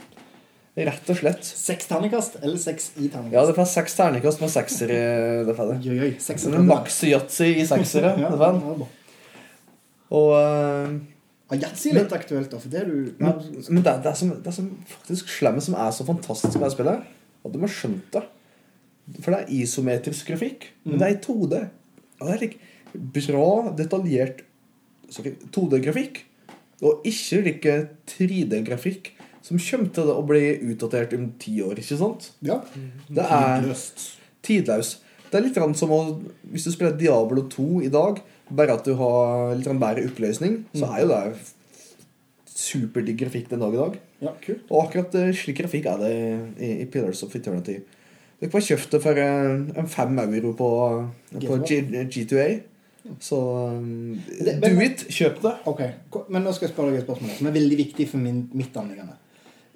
Rett 0.78 1.08
og 1.10 1.18
slett. 1.18 1.42
Seks 1.42 1.88
terningkast 1.90 2.36
eller 2.44 2.60
seks 2.62 2.92
i 2.98 3.08
terningkast? 3.10 3.34
Ja, 3.34 3.46
det 3.50 3.56
får 3.58 3.70
seks 3.72 3.96
terningkast 3.98 4.42
med 4.44 4.52
sekser 4.54 4.92
i 4.94 5.02
det 5.48 5.56
får 5.58 5.72
det. 5.72 5.78
Oi, 5.90 6.00
oi, 6.06 6.10
seks 6.22 6.46
Så 6.46 6.54
det 6.54 6.60
er 6.60 6.68
maks 6.68 7.00
yatzy 7.08 7.48
i 7.64 7.66
seksere. 7.66 8.14
Ja, 8.22 8.30
det 8.30 8.50
ja, 8.54 8.76
det. 8.78 8.90
Og 10.18 10.34
uh, 10.38 10.98
Ja, 11.48 11.58
Yatzy 11.64 11.94
er 11.94 12.02
litt 12.02 12.14
aktuelt, 12.14 12.52
da. 12.52 12.60
For 12.60 12.72
det 12.72 12.82
er 12.84 12.90
du 12.92 13.08
ja, 13.08 13.32
Men, 13.32 13.60
men 13.72 13.82
det, 13.82 13.94
det, 14.04 14.12
er 14.12 14.20
som, 14.20 14.34
det 14.36 14.52
er 14.52 14.56
som 14.58 14.70
faktisk 14.92 15.32
slemmet 15.32 15.64
som 15.66 15.78
er 15.80 15.94
så 15.96 16.06
fantastisk 16.08 16.60
med 16.60 16.68
det 16.68 16.74
spillet, 16.76 17.06
at 17.48 17.54
de 17.54 17.62
har 17.64 17.74
skjønt 17.74 18.08
det. 18.14 18.24
For 19.22 19.32
det 19.32 19.40
er 19.40 19.54
isometrisk 19.56 20.30
grafikk, 20.30 20.68
men 20.84 21.00
det 21.00 21.08
er 21.08 21.16
i 21.16 21.22
2D. 21.24 21.62
Og 22.20 22.28
det 22.28 22.34
er 22.36 22.44
like 22.44 23.04
bra, 23.32 23.50
detaljert 23.80 24.44
2D-grafikk, 25.56 26.26
og 26.84 27.08
ikke 27.08 27.42
like 27.48 27.78
3D-grafikk 28.12 29.14
som 29.48 29.60
kommer 29.64 29.92
til 29.96 30.10
å 30.12 30.22
bli 30.28 30.46
utdatert 30.74 31.14
om 31.16 31.30
ti 31.40 31.58
år, 31.64 31.80
ikke 31.80 32.00
sant? 32.00 32.32
ja. 32.44 32.60
Det 33.08 33.24
er 33.24 33.62
Tidløst. 33.62 34.08
tidløs. 34.44 34.96
Det 35.28 35.40
er 35.40 35.46
litt 35.46 35.78
som 35.80 35.92
å 35.92 36.00
Hvis 36.52 36.68
du 36.68 36.72
spiller 36.72 36.96
Diablo 37.00 37.48
2 37.52 37.84
i 37.88 37.92
dag, 37.92 38.20
bare 38.50 38.76
at 38.76 38.88
du 38.88 38.94
har 39.00 39.56
litt 39.56 39.68
bedre 39.68 40.08
oppløsning, 40.08 40.66
så 40.76 40.92
er 40.92 41.04
jo 41.04 41.12
det 41.12 41.22
superdigg 42.58 43.20
grafikk 43.20 43.52
den 43.52 43.62
dag 43.62 43.76
i 43.76 43.82
dag. 43.82 44.00
ja, 44.22 44.32
kult. 44.42 44.64
Og 44.72 44.88
akkurat 44.88 45.16
eh, 45.20 45.34
slik 45.36 45.60
grafikk 45.60 45.86
er 45.92 46.00
det 46.02 46.14
i, 46.58 46.72
i 46.82 46.88
Pillars 46.90 47.22
of 47.24 47.36
Eternity. 47.38 47.78
Dere 48.40 48.54
får 48.54 48.66
kjøpt 48.70 48.96
det 48.96 49.02
for 49.04 49.20
eh, 49.22 49.52
en 49.78 49.92
fem 49.92 50.20
euro 50.24 50.56
på, 50.58 50.70
på 51.38 51.60
G, 51.68 51.82
G2A. 52.08 52.48
Så 53.24 53.38
um, 53.78 54.18
do 54.44 54.74
it! 54.84 55.06
Kjøp 55.14 55.40
det. 55.44 55.54
Ok, 55.70 55.82
Men 56.28 56.44
nå 56.44 56.52
skal 56.56 56.68
jeg 56.68 56.74
spørre 56.74 56.92
deg 56.92 57.02
et 57.04 57.08
spørsmål 57.08 57.38
som 57.38 57.48
er 57.48 57.56
veldig 57.56 57.78
viktig 57.80 58.08
for 58.10 58.20
min, 58.20 58.42
mitt 58.58 58.76
anliggende. 58.80 59.16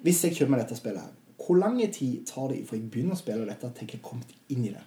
Hvis 0.02 0.24
jeg 0.26 0.36
kjøper 0.36 0.54
meg 0.54 0.64
dette 0.64 0.78
spillet, 0.78 1.18
hvor 1.42 1.58
lang 1.58 1.78
tid 1.94 2.26
tar 2.26 2.50
det 2.52 2.62
fra 2.68 2.78
jeg 2.78 2.90
begynner 2.90 3.16
å 3.16 3.20
spille 3.20 3.46
dette, 3.48 3.70
til 3.74 3.88
jeg 3.88 3.98
har 3.98 4.04
kommet 4.06 4.34
inn 4.52 4.66
i 4.68 4.74
det? 4.74 4.82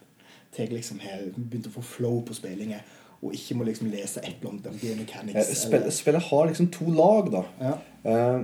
Til 0.56 0.66
jeg 0.66 0.78
liksom 0.78 1.02
har 1.04 1.26
begynt 1.36 1.68
å 1.70 1.74
få 1.74 1.84
flow 1.84 2.22
på 2.28 2.36
spillingen, 2.38 2.84
og 3.26 3.34
ikke 3.36 3.58
må 3.58 3.66
liksom 3.68 3.90
lese 3.92 4.22
et 4.22 4.38
eller 4.38 4.54
annet 4.54 4.70
om 4.70 4.80
game 4.80 5.02
mechanics? 5.02 5.52
Spill, 5.66 5.88
spillet 5.92 6.28
har 6.30 6.48
liksom 6.50 6.70
to 6.76 6.88
lag, 6.94 7.32
da. 7.34 7.44
Ja. 7.64 7.76
Eh, 8.06 8.42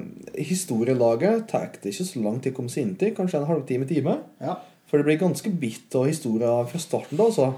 historielaget 0.48 1.48
tar 1.52 1.70
det 1.76 1.94
ikke 1.94 2.08
så 2.08 2.24
lang 2.24 2.40
tid 2.42 2.56
å 2.56 2.60
komme 2.60 2.74
seg 2.74 2.88
inn 2.88 2.96
til. 3.00 3.14
Kanskje 3.16 3.42
en 3.42 3.50
halvtime, 3.52 3.88
time. 3.90 4.20
ja. 4.44 4.60
For 4.92 5.00
det 5.00 5.08
blir 5.08 5.22
ganske 5.22 5.48
bitt 5.56 5.94
og 5.96 6.10
historier 6.10 6.66
fra 6.68 6.80
starten, 6.84 7.16
da, 7.16 7.30
altså. 7.30 7.54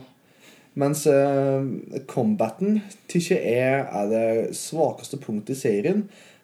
Mens 0.77 1.05
eh, 1.09 1.65
combaten 2.09 2.79
tykker 3.09 3.41
jeg 3.41 3.79
er 3.85 4.11
det 4.11 4.27
svakeste 4.57 5.17
punktet 5.21 5.55
i 5.55 5.59
serien. 5.59 6.03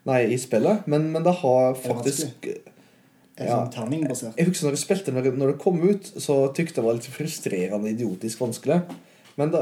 Nei, 0.09 0.23
i 0.33 0.39
spillet. 0.41 0.87
Men, 0.89 1.09
men 1.13 1.25
det 1.25 1.35
har 1.43 1.77
faktisk 1.79 2.41
det 3.39 3.47
Ja. 3.47 3.59
sånn 3.61 3.69
terningbasert? 3.71 4.35
Jeg 4.35 4.49
husker 4.49 4.67
når 4.67 4.75
jeg 4.75 4.83
spilte 4.83 5.13
når, 5.15 5.29
når 5.39 5.53
det 5.53 5.61
kom 5.63 5.79
ut, 5.85 6.09
så 6.19 6.41
tykte 6.51 6.79
jeg 6.79 6.81
det 6.81 6.87
var 6.89 6.97
litt 6.97 7.13
frustrerende 7.13 7.93
idiotisk 7.93 8.41
vanskelig. 8.43 8.81
Men 9.39 9.53
det, 9.53 9.61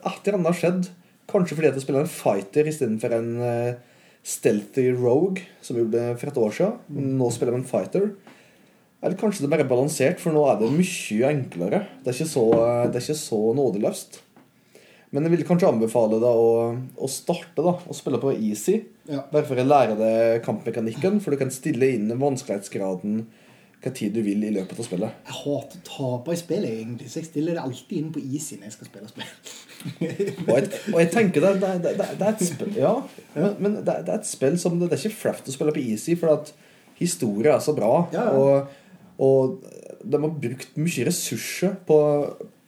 et 0.00 0.26
eller 0.26 0.40
annet 0.40 0.50
har 0.50 0.58
skjedd. 0.58 0.88
Kanskje 1.30 1.54
fordi 1.58 1.70
at 1.70 1.78
jeg 1.78 1.84
spiller 1.84 2.02
en 2.02 2.10
fighter 2.10 2.66
istedenfor 2.66 3.14
en 3.14 3.28
uh, 3.38 4.00
stealthy 4.26 4.88
rogue, 4.96 5.44
som 5.62 5.76
vi 5.76 5.84
gjorde 5.84 6.08
for 6.18 6.32
et 6.32 6.40
år 6.42 6.56
siden. 6.56 7.14
Nå 7.20 7.28
spiller 7.30 7.54
jeg 7.54 7.62
en 7.62 7.70
fighter. 7.70 8.08
Eller 9.00 9.16
kanskje 9.16 9.46
det 9.46 9.52
bare 9.52 9.64
er 9.64 9.70
balansert, 9.70 10.18
for 10.20 10.34
nå 10.34 10.42
er 10.50 10.58
det 10.60 10.72
mye 10.74 11.30
enklere. 11.30 11.84
Det 12.02 12.10
er 12.10 12.18
ikke 12.18 12.32
så, 12.34 12.48
det 12.90 12.98
er 12.98 13.06
ikke 13.06 13.20
så 13.22 13.38
nådeløst. 13.56 14.18
Men 15.14 15.26
jeg 15.26 15.32
vil 15.32 15.46
kanskje 15.48 15.70
anbefale 15.70 16.18
deg 16.22 16.42
å, 16.42 16.50
å 17.00 17.08
starte 17.10 17.64
da, 17.64 17.72
å 17.80 17.96
spille 17.96 18.20
på 18.22 18.34
easy. 18.36 18.76
Ja. 19.10 19.24
For 19.34 19.58
å 19.58 19.66
lære 19.66 19.98
deg 19.98 20.40
kampmekanikken, 20.46 21.20
for 21.22 21.34
du 21.34 21.40
kan 21.40 21.52
stille 21.54 21.92
inn 21.96 22.10
vanskelighetsgraden 22.20 23.24
hva 23.80 23.90
tid 23.96 24.12
du 24.12 24.20
vil 24.20 24.42
i 24.44 24.52
løpet 24.52 24.76
av 24.76 24.84
spillet. 24.84 25.20
Jeg 25.24 25.36
hater 25.38 25.78
å 25.78 25.84
tape 25.86 26.34
i 26.34 26.38
spillet, 26.38 26.72
egentlig, 26.82 27.08
så 27.08 27.22
jeg 27.22 27.30
stiller 27.30 27.56
det 27.56 27.62
alltid 27.62 27.94
inn 27.96 28.10
på 28.12 28.20
easy 28.20 28.58
når 28.58 28.68
jeg 28.68 28.74
skal 28.74 28.90
spille 28.90 29.08
spill. 29.08 29.30
Og 30.50 30.50
jeg, 30.52 30.66
og 30.92 30.98
jeg 31.00 31.08
tenker 31.14 31.44
det, 31.46 31.54
det, 31.62 31.70
det, 31.86 31.94
det 31.96 32.26
er 32.26 32.34
et 32.34 32.42
spill 32.44 32.74
Ja, 32.76 32.90
men, 33.32 33.54
men 33.64 33.76
det, 33.80 33.94
er 34.02 34.18
et 34.18 34.28
spill 34.28 34.58
som 34.60 34.74
det, 34.76 34.90
er 34.90 35.00
ikke 35.00 35.22
flaut 35.22 35.48
å 35.48 35.54
spille 35.54 35.72
på 35.72 35.80
easy, 35.80 36.18
for 36.20 36.34
at 36.34 36.52
historie 37.00 37.54
er 37.54 37.62
så 37.64 37.72
bra. 37.72 37.94
Ja, 38.12 38.26
ja. 38.28 38.36
Og, 38.36 39.22
og 39.24 40.04
de 40.04 40.20
har 40.20 40.40
brukt 40.44 40.76
mye 40.76 41.06
ressurser 41.08 41.78
på, 41.88 41.98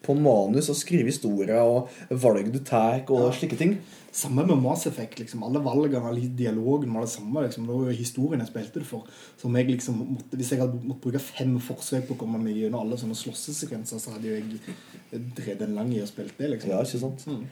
på 0.01 0.17
manus 0.17 0.71
og 0.73 0.79
skrive 0.81 1.13
historier 1.13 1.61
og 1.61 1.93
valg 2.23 2.49
du 2.55 2.63
tar 2.65 3.05
og 3.13 3.29
slike 3.37 3.61
ting. 3.61 3.77
Samme 4.13 4.45
med 4.45 4.61
Mass 4.61 4.87
Effect. 4.87 5.19
liksom 5.19 5.43
Alle 5.43 5.61
valgene, 5.65 6.05
og 6.05 6.37
dialogen 6.37 6.93
var 6.93 7.01
det 7.01 7.11
samme. 7.11 7.43
liksom 7.43 7.67
Det 7.67 7.75
var 7.75 7.91
jo 7.91 7.97
historien 7.97 8.41
jeg 8.41 8.49
spilte 8.49 8.81
det 8.81 8.87
for. 8.87 9.07
Som 9.41 9.57
jeg 9.57 9.67
liksom 9.71 9.95
måtte, 9.95 10.37
Hvis 10.37 10.51
jeg 10.53 10.61
hadde 10.61 10.81
måttet 10.85 11.03
bruke 11.03 11.19
fem 11.19 11.55
forsøk 11.61 12.09
på 12.09 12.15
å 12.15 12.19
komme 12.21 12.39
meg 12.39 12.57
gjennom 12.57 12.81
alle 12.81 12.99
sånne 13.01 13.17
slåssesekvenser, 13.17 13.99
så 13.99 14.13
hadde 14.13 14.29
jo 14.29 14.35
jeg 14.37 15.23
drevet 15.37 15.63
en 15.63 15.75
lang 15.75 15.93
i 15.95 16.03
å 16.03 16.07
spille 16.07 16.31
det. 16.37 16.51
liksom 16.51 16.71
Ja, 16.71 16.83
ikke 16.85 17.01
sant? 17.01 17.25
Mm. 17.27 17.47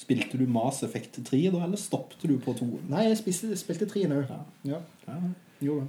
Spilte 0.00 0.38
du 0.38 0.46
Mass 0.46 0.82
Effect 0.82 1.20
3 1.22 1.50
da, 1.50 1.64
eller 1.66 1.76
stoppet 1.76 2.24
du 2.24 2.38
på 2.38 2.56
2? 2.56 2.66
Nei, 2.88 3.04
jeg 3.10 3.18
spiste, 3.20 3.52
spilte 3.60 3.86
3 3.86 4.06
nå. 4.08 4.22
Ja. 4.64 4.80
Ja, 5.10 5.18
Ja. 5.60 5.82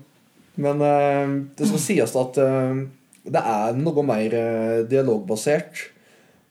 Men 0.55 0.81
uh, 0.83 1.47
det 1.55 1.67
skal 1.69 1.79
sies 1.79 2.15
at 2.19 2.35
uh, 2.35 2.83
det 3.23 3.39
er 3.39 3.77
noe 3.79 4.03
mer 4.03 4.35
uh, 4.35 4.83
dialogbasert. 4.83 5.87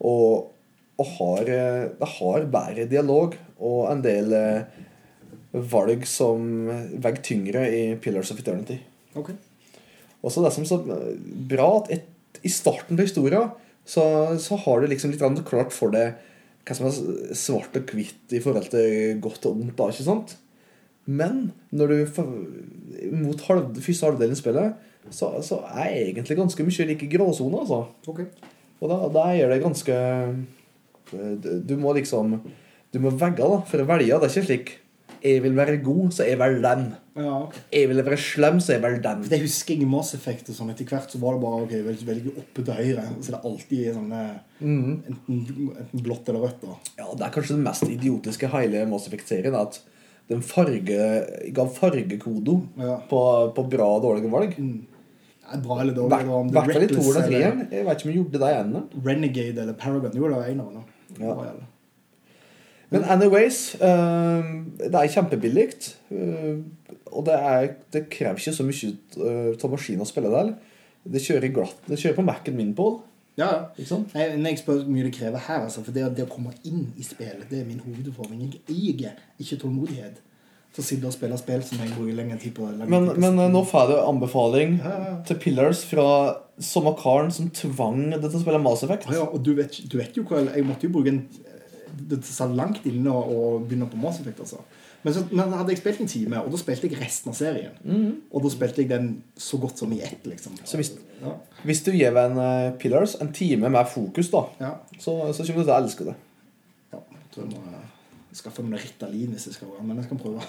Og, 0.00 0.48
og 0.96 1.06
har, 1.18 1.44
det 1.44 2.08
har 2.16 2.46
bedre 2.48 2.86
dialog 2.88 3.36
og 3.60 3.90
en 3.90 4.02
del 4.04 4.32
eh, 4.36 4.80
valg 5.52 6.06
som 6.08 6.48
veier 6.70 7.22
tyngre 7.24 7.66
i 7.74 7.82
Pillars 8.00 8.32
of 8.32 8.40
Eternity. 8.40 8.78
Ok. 9.18 9.32
Og 10.20 10.32
så 10.32 10.44
det 10.44 10.52
som 10.54 10.66
så 10.68 10.80
bra 11.50 11.68
at 11.80 11.92
et, 11.96 12.08
i 12.46 12.52
starten 12.52 12.96
på 12.96 13.06
historien 13.06 13.50
så, 13.88 14.02
så 14.38 14.58
har 14.64 14.80
du 14.80 14.90
liksom 14.90 15.12
litt 15.12 15.46
klart 15.48 15.72
for 15.74 15.92
deg 15.94 16.18
hva 16.68 16.76
som 16.76 16.86
er 16.86 17.34
svart 17.34 17.76
og 17.78 17.92
hvitt 17.96 18.34
i 18.36 18.42
forhold 18.44 18.68
til 18.70 19.18
godt 19.24 19.48
og 19.48 19.56
ondt. 19.56 19.74
da, 19.78 19.88
ikke 19.90 20.06
sant? 20.06 20.36
Men 21.10 21.50
når 21.74 21.90
du 21.90 22.20
mot 23.16 23.40
halv, 23.48 23.80
første 23.80 24.06
halvdelen 24.06 24.36
i 24.36 24.38
spillet, 24.38 24.86
så, 25.10 25.32
så 25.42 25.62
er 25.72 25.96
egentlig 25.96 26.36
ganske 26.38 26.66
mye 26.66 26.86
like 26.92 27.08
gråsone. 27.10 27.64
altså. 27.64 27.80
ok. 28.06 28.20
Og 28.80 28.92
da, 28.92 28.98
da 29.16 29.24
gjør 29.34 29.54
det 29.54 29.62
ganske 29.64 29.96
du, 31.10 31.50
du 31.66 31.74
må 31.80 31.96
liksom 31.96 32.36
Du 32.92 32.98
må 33.02 33.10
velge 33.14 33.38
da, 33.38 33.58
for 33.70 33.82
å 33.82 33.86
velge. 33.86 34.06
Det 34.20 34.28
er 34.28 34.32
ikke 34.34 34.46
slik 34.48 34.70
Jeg 35.20 35.42
vil 35.44 35.52
være 35.54 35.76
god, 35.84 36.14
så 36.16 36.24
jeg 36.24 36.38
velger 36.40 36.62
den. 36.64 36.84
Ja. 37.20 37.34
Jeg 37.76 37.88
vil 37.90 37.98
være 38.06 38.16
slem, 38.16 38.56
så 38.64 38.72
jeg 38.72 38.80
velger 38.82 39.02
den. 39.04 39.22
For 39.26 39.34
Det 39.34 39.40
husker 39.42 39.74
jeg 39.74 39.84
i 39.84 39.88
Mass 39.90 40.14
Effect. 40.16 40.48
og 40.48 40.56
sånn 40.56 40.70
Etter 40.72 40.88
hvert 40.88 41.12
så 41.12 41.20
var 41.20 41.34
det 41.36 41.42
bare 41.44 41.58
ok, 41.66 41.74
velg, 41.90 42.04
velge 42.08 42.32
oppe 42.40 42.64
til 42.64 42.78
høyre. 42.78 43.04
Så 43.20 43.34
det 43.34 43.36
er 43.38 43.48
alltid 43.50 43.90
sånne 43.98 44.20
mm. 44.60 44.94
enten, 45.12 45.42
enten 45.76 46.04
blått 46.06 46.30
eller 46.32 46.46
rødt. 46.46 46.62
da 46.64 46.76
Ja, 47.02 47.08
Det 47.14 47.26
er 47.26 47.34
kanskje 47.36 47.56
det 47.58 47.64
mest 47.66 47.84
idiotiske 47.84 48.48
i 48.48 48.52
hele 48.54 48.86
Mass 48.88 49.08
Effect-serien. 49.10 49.54
At 49.60 49.80
den 50.30 50.40
farge, 50.46 51.08
ga 51.52 51.66
fargekodo 51.66 52.62
Ja. 52.80 52.96
på, 53.10 53.20
på 53.54 53.66
bra 53.70 53.90
og 53.98 54.02
dårlige 54.06 54.30
valg. 54.32 54.56
Mm. 54.56 54.86
Ja, 55.50 55.58
Bra 55.58 55.80
eller 55.82 55.94
dårlig. 55.94 56.28
om 56.30 56.48
hvert 56.54 56.72
fall 56.72 56.86
i 56.86 56.88
toeren 56.94 57.20
og 57.24 57.28
treeren. 57.28 57.60
Jeg 57.74 57.84
vet 57.84 57.98
ikke 57.98 58.08
om 58.08 58.12
jeg 58.14 58.18
gjorde 58.22 58.40
det 58.40 58.50
ennå. 58.56 58.82
Renegade 59.04 59.62
eller 59.66 59.74
Paragon. 59.74 60.12
gjorde 60.16 60.40
det 60.40 60.54
Ene, 60.54 60.84
Ja. 61.18 61.52
Men 62.90 63.06
anyways, 63.06 63.74
eh, 63.74 64.50
det 64.80 64.94
er 64.94 65.12
kjempebillig. 65.14 65.68
eh, 66.10 66.58
og 67.10 67.26
det, 67.26 67.34
er, 67.34 67.68
det 67.92 68.08
krever 68.10 68.38
ikke 68.38 68.54
så 68.54 68.64
mye 68.66 68.90
uh, 69.18 69.54
av 69.54 69.72
maskinen 69.72 70.04
å 70.04 70.08
spille 70.08 70.30
der. 70.30 70.52
Det 71.10 71.22
kjører 71.24 71.50
glatt. 71.54 71.80
Det 71.88 71.98
kjører 71.98 72.18
på 72.20 72.26
Mac-en 72.26 72.54
min, 72.54 72.74
Pål. 72.78 73.00
Ja, 73.40 73.48
ja. 73.74 73.98
Jeg 74.14 74.58
spør 74.60 74.82
hvor 74.82 74.90
mye 74.92 75.06
det 75.06 75.14
krever 75.16 75.42
her, 75.46 75.64
altså, 75.64 75.82
for 75.86 75.96
det, 75.96 76.04
det 76.16 76.26
å 76.26 76.30
komme 76.30 76.52
inn 76.66 76.90
i 76.98 77.06
spillet, 77.06 77.46
det 77.50 77.62
er 77.62 77.68
min 77.68 77.80
hovedutfordring. 77.82 78.42
Jeg 78.46 78.62
eier 78.74 79.22
ikke 79.40 79.58
tålmodighet 79.62 80.20
til 80.70 80.82
å 80.82 80.86
sitte 80.86 81.08
og 81.08 81.14
spille 81.14 81.38
spill 81.40 81.62
som 81.66 81.80
jeg 81.82 81.92
bruker 81.96 82.18
lenge 82.18 82.38
tid 82.42 82.54
på. 82.54 82.68
Men, 82.78 83.08
tid 83.08 83.16
på 83.16 83.22
men 83.24 83.42
eh, 83.42 83.50
nå 83.50 83.62
får 83.66 83.88
du 83.90 83.96
anbefaling 83.98 84.76
Ja, 84.78 84.92
ja, 85.06 85.14
til 85.26 85.40
Pillars 85.42 85.82
fra 85.88 86.06
samme 86.62 86.92
karen 86.98 87.32
som 87.34 87.48
tvang 87.54 88.04
deg 88.12 88.28
til 88.28 88.38
å 88.38 88.42
spille 88.44 88.62
Mass 88.62 88.84
Effect. 88.86 89.08
Ja, 89.10 89.22
ja, 89.22 89.26
og 89.26 89.42
du 89.46 89.54
vet, 89.58 89.80
du 89.90 89.98
vet 89.98 90.18
jo 90.18 90.26
hva 90.28 90.44
Jeg 90.44 90.66
måtte 90.68 90.86
jo 90.86 90.94
bruke 90.94 91.14
en 91.14 91.24
Det 92.10 92.20
satt 92.24 92.54
langt 92.56 92.84
inne 92.86 93.10
å, 93.10 93.58
begynne 93.64 93.88
på 93.90 93.98
Mass 94.00 94.20
Effect. 94.20 94.40
Altså. 94.44 94.60
Men 95.02 95.14
så 95.16 95.22
men 95.32 95.52
hadde 95.56 95.72
jeg 95.72 95.80
spilt 95.80 96.00
en 96.04 96.10
time, 96.12 96.40
og 96.44 96.50
da 96.52 96.58
spilte 96.60 96.88
jeg 96.90 96.98
resten 97.00 97.30
av 97.32 97.36
serien. 97.38 97.76
Og 98.30 98.42
da 98.44 98.50
spilte 98.52 98.82
jeg 98.82 98.90
den 98.90 99.22
så 99.40 99.58
godt 99.60 99.78
som 99.80 99.92
i 99.96 100.00
ett. 100.04 100.24
liksom 100.28 100.58
Så 100.64 100.76
hvis- 100.76 100.92
ja, 101.22 101.32
Hvis 101.64 101.82
du 101.84 101.90
gir 101.92 102.16
en 102.16 102.36
uh, 102.38 102.72
Pillars 102.78 103.14
en 103.20 103.32
time 103.32 103.68
med 103.68 103.86
fokus, 103.88 104.30
da, 104.30 104.44
ja, 104.60 104.74
så, 104.98 105.32
så 105.32 105.44
kommer 105.46 105.64
du 105.64 105.68
til 105.68 105.74
å 105.74 105.80
elske 105.82 106.04
det. 106.04 106.14
ja, 106.92 106.98
jeg 106.98 107.30
tror 107.32 107.44
jeg 107.44 107.52
må 107.54 107.72
eh, 107.72 107.88
skaffe 108.32 108.62
meg 108.62 108.80
Ritalin 108.80 109.32
hvis 109.34 109.46
jeg 109.46 109.54
skal 109.54 109.68
være 109.68 109.86
Men 109.86 109.96
jeg 109.96 110.04
skal 110.04 110.18
prøve. 110.18 110.42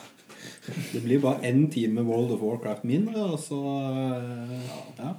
Det 0.93 1.01
blir 1.03 1.19
bare 1.21 1.41
én 1.47 1.67
time 1.71 2.01
World 2.03 2.31
of 2.31 2.41
Warcraft 2.41 2.83
mindre, 2.83 3.23
og 3.33 3.39
så 3.39 3.55
uh, 3.55 4.51
ja, 4.97 5.13
Ja, 5.13 5.15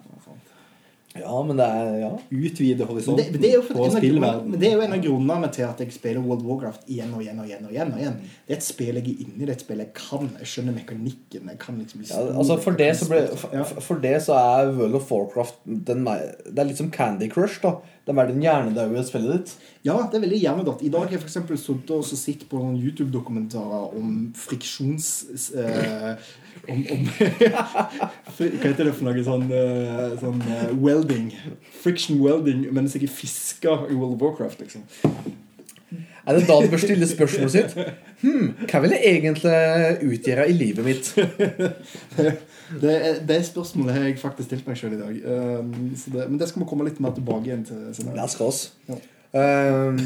men 1.14 1.58
det 1.58 1.66
er 1.66 1.98
Ja. 2.00 2.10
utvide 2.32 2.86
horisonten 2.88 3.32
det, 3.32 3.40
det, 3.40 3.50
er 3.52 3.60
på 3.60 3.88
spillverden. 3.92 4.50
men 4.50 4.60
det 4.60 4.68
er 4.70 4.78
jo 4.78 4.80
en 4.86 4.94
av 4.96 5.02
grunnene 5.04 5.50
til 5.52 5.66
at 5.66 5.80
jeg 5.84 5.92
spiller 5.92 6.24
World 6.24 6.40
of 6.40 6.48
Warcraft 6.48 6.88
igjen 6.88 7.12
og 7.12 7.20
igjen. 7.22 7.38
og 7.38 7.46
igjen 7.46 7.66
og 7.66 7.72
igjen, 7.74 7.92
og 7.92 7.98
igjen. 8.00 8.16
Det 8.46 8.54
er 8.54 8.56
et 8.56 8.64
spill 8.64 8.94
jeg 8.96 9.04
er 9.04 9.24
inni, 9.26 9.36
i, 9.36 9.44
det 9.44 9.48
er 9.48 9.52
et 9.58 9.64
spill 9.66 9.82
jeg 9.84 9.92
kan. 9.98 10.30
Jeg 10.40 10.46
skjønner 10.54 10.72
mekanikken. 10.78 11.48
jeg 11.52 11.58
kan 11.58 11.78
liksom 11.78 12.06
ja 12.08 12.38
altså 12.38 12.56
for 12.64 12.72
det, 12.80 12.96
så 12.96 13.08
ble, 13.10 13.26
for, 13.36 13.80
for 13.80 13.94
det 14.00 14.22
så 14.24 14.38
er 14.40 14.72
World 14.72 14.94
of 14.94 15.12
Warcraft 15.12 15.60
den, 15.66 16.04
Det 16.04 16.58
er 16.58 16.64
litt 16.64 16.80
som 16.80 16.90
Candy 16.90 17.28
Crush. 17.30 17.60
da 17.62 17.76
Det 18.02 18.10
er 18.18 18.30
den 18.32 18.42
hjernedaue 18.42 19.02
spillet 19.06 19.36
ditt. 19.36 19.50
Ja, 19.86 19.94
det 20.10 20.18
er 20.18 20.24
veldig 20.24 20.38
hjernedødt. 20.42 20.80
I 20.82 20.90
dag 20.90 21.04
har 21.06 21.12
jeg 21.14 21.22
for 21.22 21.58
sittet 21.60 21.92
og 21.94 22.06
sett 22.06 22.42
på 22.50 22.58
noen 22.58 22.80
YouTube-dokumentarer 22.80 23.94
om 23.98 24.16
friksjons... 24.34 25.10
Eh, 25.54 26.32
om, 26.70 26.82
om 26.94 27.06
Hva 28.36 28.48
heter 28.48 28.88
det 28.88 28.94
for 28.96 29.06
noe 29.06 29.22
sånn, 29.26 29.46
eh, 29.54 30.16
sånn 30.18 30.42
eh, 30.50 30.74
welding? 30.82 31.30
Friction 31.84 32.18
welding 32.22 32.66
mens 32.74 32.98
jeg 32.98 33.10
fisker 33.10 33.86
i 33.86 33.94
World 33.94 34.18
of 34.18 34.26
Warcraft, 34.26 34.66
liksom. 34.66 34.82
Er 36.22 36.38
det 36.38 36.46
da 36.46 36.56
du 36.62 36.68
bør 36.70 36.80
stille 36.82 37.06
spørsmålet 37.10 37.54
sitt? 37.54 37.94
Hm, 38.22 38.52
hva 38.70 38.80
vil 38.84 38.92
jeg 38.94 39.16
egentlig 39.16 39.54
utgjøre 40.06 40.48
i 40.48 40.54
livet 40.54 40.84
mitt? 40.86 41.14
Det, 42.80 42.92
det 43.28 43.40
spørsmålet 43.44 43.96
har 43.96 44.04
jeg 44.06 44.18
faktisk 44.20 44.48
stilt 44.48 44.68
meg 44.68 44.78
sjøl 44.80 44.94
i 44.96 45.00
dag. 45.00 45.16
Um, 45.60 45.90
så 45.98 46.12
det, 46.14 46.28
men 46.30 46.38
det 46.40 46.46
skal 46.48 46.62
vi 46.62 46.68
komme 46.70 46.86
litt 46.86 47.00
mer 47.04 47.12
tilbake 47.16 47.50
igjen 47.50 47.66
til 47.68 47.82
senere. 47.96 48.16
Det 48.22 48.32
skal 48.32 48.48
oss. 48.48 48.62
Ja. 48.88 48.96
Um, 49.32 49.98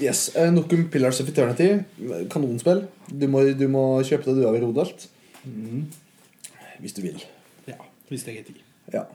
yes, 0.00 0.26
eh, 0.34 0.50
Nok 0.52 0.72
om 0.76 0.86
Pillars 0.92 1.20
of 1.22 1.30
Eternity. 1.32 1.70
Kanonspill. 2.32 2.84
Du 3.08 3.26
må, 3.32 3.44
du 3.56 3.66
må 3.72 3.84
kjøpe 4.06 4.28
det 4.28 4.36
du 4.40 4.44
har 4.46 4.58
i 4.58 4.62
Rodalt. 4.64 5.06
Mm. 5.44 5.86
Hvis 6.80 6.96
du 6.96 7.02
vil. 7.04 7.24
Ja, 7.68 7.80
hvis 8.08 8.26
jeg 8.28 8.40
har 8.40 8.48
tid. 8.48 8.60
Ja. 8.92 9.06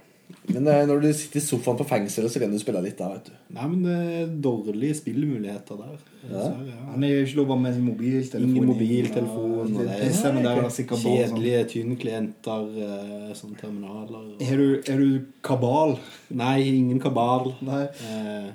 Men 0.48 0.68
eh, 0.70 0.84
når 0.86 1.02
du 1.02 1.08
sitter 1.14 1.40
i 1.40 1.44
sofaen 1.44 1.78
på 1.78 1.86
fengselet, 1.90 2.32
så 2.32 2.40
kan 2.42 2.52
du 2.54 2.58
spille 2.62 2.82
litt 2.86 2.98
der. 2.98 3.14
vet 3.16 3.26
du 3.30 3.56
Nei, 3.56 3.66
men 3.72 3.84
det 3.86 3.96
er 4.20 4.28
dårlige 4.46 4.96
spillmuligheter 5.00 5.80
der. 5.82 5.96
Ja. 6.30 6.44
ja. 6.70 6.78
Han 6.92 7.04
er 7.04 7.14
jo 7.14 7.24
ikke 7.26 7.40
lov 7.40 7.54
med 7.62 7.80
mobiltelefon. 7.82 8.50
Ingen 8.50 8.70
mobiltelefon, 8.70 9.52
og 9.52 9.60
og 9.60 9.72
det- 9.74 9.88
det- 9.88 10.56
er 10.56 10.70
sikkert 10.70 11.02
sånn. 11.02 11.18
Kjedelige 11.18 11.64
tynnklienter, 11.74 12.68
eh, 12.86 13.34
sånne 13.34 13.58
terminaler. 13.62 14.36
Er 14.42 14.58
du, 14.58 14.82
er 14.88 14.98
du 14.98 15.26
kabal? 15.44 15.98
Nei, 16.30 16.60
ingen 16.76 17.00
kabal. 17.00 17.54
Nei. 17.62 17.84
Eh, 17.84 18.52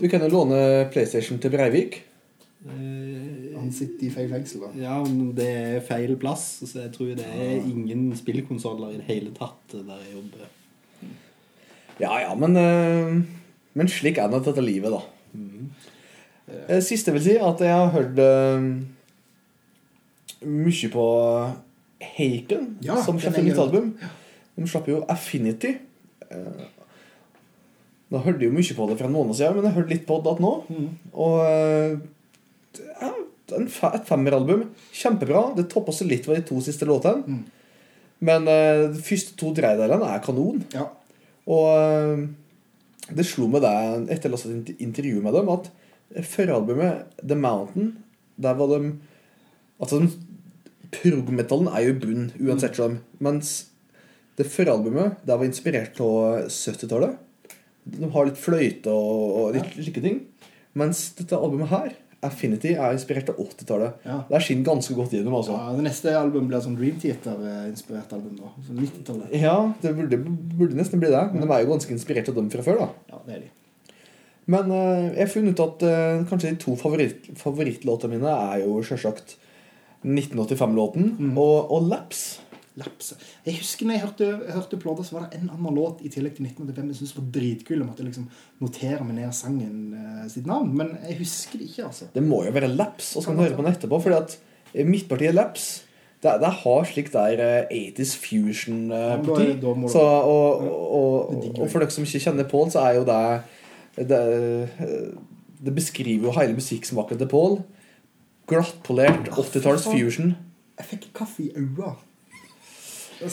Du 0.00 0.08
kan 0.08 0.20
jo 0.20 0.28
låne 0.28 0.90
PlayStation 0.92 1.38
til 1.38 1.50
Breivik. 1.50 2.00
eh, 2.66 3.43
sitter 3.72 4.06
i 4.06 4.10
feil 4.12 4.28
fengsel, 4.32 4.60
da. 4.66 4.68
ja, 4.82 4.96
men 5.04 5.30
det 5.36 5.46
er 5.48 5.80
feil 5.86 6.16
plass, 6.20 6.44
så 6.66 6.82
jeg 6.84 6.92
tror 6.96 7.14
det 7.16 7.24
er 7.26 7.62
ingen 7.64 8.10
spillkonsoller 8.18 8.92
i 8.94 8.98
det 9.00 9.06
hele 9.08 9.30
tatt 9.36 9.72
der 9.74 10.02
jeg 10.04 10.16
jobber. 10.18 10.50
Ja 12.02 12.16
ja, 12.20 12.34
men 12.34 12.56
eh, 12.58 13.22
Men 13.74 13.88
slik 13.90 14.18
er 14.18 14.28
det 14.30 14.42
dette 14.46 14.62
livet, 14.62 14.90
da. 14.90 15.00
Eh, 16.68 16.80
Siste 16.82 17.12
vil 17.14 17.22
si, 17.24 17.36
at 17.38 17.60
jeg 17.62 17.72
har 17.74 17.90
hørt 17.94 18.18
eh, 18.18 18.68
mye 20.44 20.90
på 20.92 21.06
Haken, 22.04 22.66
Ja, 22.84 22.98
som 23.02 23.18
slapp 23.20 23.38
nytt 23.42 23.58
album. 23.58 23.94
De 24.54 24.66
slapp 24.68 24.88
jo 24.90 25.04
Affinity. 25.08 25.76
Eh, 26.30 26.64
Da 28.12 28.20
hørte 28.22 28.44
jeg 28.44 28.50
jo 28.52 28.54
mye 28.54 28.74
på 28.76 28.84
det 28.90 28.98
fra 29.00 29.08
noen 29.08 29.24
måned 29.26 29.38
siden, 29.38 29.56
men 29.56 29.64
jeg 29.66 29.74
hørte 29.74 29.90
litt 29.94 30.04
på 30.06 30.18
det 30.22 30.34
nå. 30.44 30.50
Mm. 30.68 30.90
Og 31.18 31.38
eh, 31.48 33.14
et 33.62 34.08
femmeralbum. 34.08 34.66
Kjempebra. 34.94 35.46
Det 35.58 35.68
topper 35.72 35.96
seg 35.96 36.10
litt 36.10 36.28
ved 36.28 36.40
de 36.40 36.48
to 36.48 36.60
siste 36.64 36.88
låtene. 36.88 37.24
Mm. 37.24 37.42
Men 38.24 38.48
uh, 38.48 38.86
de 38.94 39.02
første 39.04 39.36
to 39.40 39.52
tredjedelene 39.56 40.10
er 40.10 40.22
kanon. 40.24 40.62
Ja. 40.74 40.88
Og 41.50 41.66
uh, 41.74 42.24
det 43.14 43.26
slo 43.28 43.48
meg 43.52 43.64
det 43.64 43.74
etter 44.16 44.32
å 44.32 44.38
ha 44.38 44.40
sett 44.40 44.70
et 44.72 44.84
intervju 44.84 45.20
med 45.24 45.36
dem, 45.36 45.50
at 45.52 45.68
føralbumet 46.24 47.18
The 47.20 47.36
Mountain 47.36 47.96
Der 48.40 48.54
var 48.54 48.70
de 48.70 48.94
Altså, 49.82 49.98
prog-metallen 50.94 51.68
er 51.74 51.82
jo 51.82 51.92
i 51.92 51.98
bunn, 51.98 52.28
uansett 52.38 52.78
mm. 52.78 53.00
Mens 53.26 53.50
det 54.38 54.46
føralbumet 54.50 55.24
der 55.26 55.40
var 55.40 55.48
inspirert 55.48 55.98
av 56.00 56.46
70-tallet. 56.46 57.18
De 57.84 58.08
har 58.14 58.28
litt 58.28 58.40
fløyte 58.40 58.94
og, 58.94 59.24
og 59.40 59.56
litt 59.56 59.74
slike 59.74 60.02
ting. 60.04 60.22
Mens 60.78 61.08
dette 61.18 61.36
albumet 61.36 61.70
her, 61.70 61.92
Affinity, 62.26 62.72
er 62.74 62.94
inspirert 62.96 63.28
av 63.32 63.38
80-tallet. 63.44 63.98
Ja. 64.08 64.16
Det 64.28 64.40
skinner 64.46 64.68
ganske 64.70 64.96
godt 64.98 65.12
gjennom, 65.16 65.34
altså. 65.38 65.56
Ja, 65.58 65.74
det 65.76 65.84
neste 65.86 66.14
album 66.18 66.48
blir 66.50 66.62
sånn 66.64 66.76
Dream 66.78 66.96
Theater-inspirert 67.02 68.12
album. 68.16 68.38
da 68.40 68.50
Sånn 68.66 68.80
90-tallet. 68.82 69.34
Ja, 69.40 69.56
det 69.82 69.92
burde, 69.98 70.18
burde 70.58 70.78
nesten 70.78 71.02
bli 71.02 71.10
det. 71.12 71.22
Men 71.34 71.44
de 71.46 71.52
er 71.54 71.64
jo 71.66 71.72
ganske 71.74 71.94
inspirert 71.96 72.28
av 72.32 72.38
dem 72.40 72.50
fra 72.52 72.64
før, 72.66 72.82
da. 72.84 72.88
Ja, 73.14 73.20
det 73.28 73.36
er 73.38 73.44
de. 73.46 73.52
Men 74.54 74.68
uh, 74.74 75.06
jeg 75.14 75.22
har 75.22 75.30
funnet 75.32 75.54
ut 75.56 75.64
at 75.64 75.82
uh, 75.88 76.24
kanskje 76.28 76.50
de 76.52 76.58
to 76.60 76.74
favoritt, 76.76 77.30
favorittlåtene 77.40 78.18
mine 78.18 78.32
er 78.52 78.64
jo 78.66 78.82
selvsagt 78.84 79.38
1985-låten 80.04 81.06
Mm. 81.18 81.38
og, 81.38 81.70
og 81.72 81.86
Laps. 81.88 82.40
Lapse. 82.76 83.14
Jeg 83.46 83.54
husker 83.60 83.86
når 83.86 83.92
jeg 83.94 84.02
hørte, 84.02 84.28
hørte 84.54 84.76
plata, 84.82 85.02
så 85.06 85.14
var 85.14 85.28
det 85.30 85.38
en 85.40 85.50
annen 85.54 85.74
låt 85.76 86.00
i 86.02 86.08
tillegg 86.10 86.34
til 86.34 86.46
1985 86.48 86.88
jeg 86.90 86.96
syntes 86.98 87.16
var 87.18 87.28
dritkul. 87.36 87.78
Jeg 87.78 87.86
måtte 87.86 88.06
liksom 88.08 88.24
notere 88.60 89.04
meg 89.06 89.14
ned 89.20 89.32
sangen 89.32 89.76
eh, 89.94 90.28
sitt 90.32 90.46
navn. 90.50 90.72
Men 90.74 90.94
jeg 91.06 91.18
husker 91.20 91.58
det 91.60 91.68
ikke, 91.70 91.84
altså. 91.86 92.08
Det 92.14 92.22
må 92.26 92.40
jo 92.44 92.50
være 92.56 92.72
Laps, 92.74 93.12
og 93.16 93.22
så 93.22 93.28
kan 93.30 93.36
du 93.38 93.42
høre 93.44 93.54
på 93.58 93.62
den 93.62 93.72
etterpå. 93.76 94.00
Fordi 94.02 94.16
at 94.18 94.38
eh, 94.74 94.86
midtpartiet 94.88 95.34
Laps 95.38 95.68
det, 96.24 96.32
det 96.40 96.50
har 96.64 96.84
slik 96.88 97.12
der 97.12 97.40
eh, 97.44 97.92
80s 97.94 98.14
fusion-parti. 98.16 99.28
da 99.28 99.52
er- 99.52 99.60
da 99.60 99.74
må 99.76 99.86
du- 99.86 99.92
så 99.92 100.02
og, 100.02 100.64
og, 100.64 101.30
og, 101.30 101.60
og 101.60 101.70
for 101.70 101.78
dere 101.84 101.90
som 101.94 102.04
ikke 102.04 102.22
kjenner 102.26 102.48
Paul, 102.48 102.70
så 102.74 102.80
er 102.88 102.94
jo 102.98 103.04
det 103.04 103.42
Det, 104.08 104.68
det 105.64 105.74
beskriver 105.74 106.26
jo 106.26 106.32
hele 106.40 106.56
musikksmaken 106.58 107.18
til 107.18 107.28
Paul. 107.30 107.60
Glattpolert 108.50 109.28
80-talls 109.30 109.86
fusion. 109.86 110.34
Jeg 110.78 110.86
fikk 110.90 111.06
kaffe 111.14 111.42
i 111.46 111.50
øynene. 111.56 111.94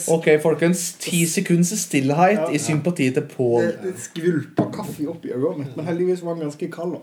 Ok, 0.08 0.28
folkens. 0.42 0.92
Ti 1.02 1.24
sekunds 1.26 1.72
stillhet 1.80 2.38
Ja. 2.38 2.48
i 2.52 2.58
sympati 2.58 3.10
til 3.14 3.22
Pål. 3.36 3.62
Det, 3.66 3.78
det 3.82 3.94
skvulpa 4.00 4.68
kaffe 4.72 5.06
opp 5.08 5.24
i 5.24 5.32
øynene 5.34 5.58
mitt, 5.64 5.76
men 5.76 5.86
heldigvis 5.86 6.22
var 6.24 6.34
den 6.34 6.48
ganske 6.48 6.70
kald. 6.72 6.96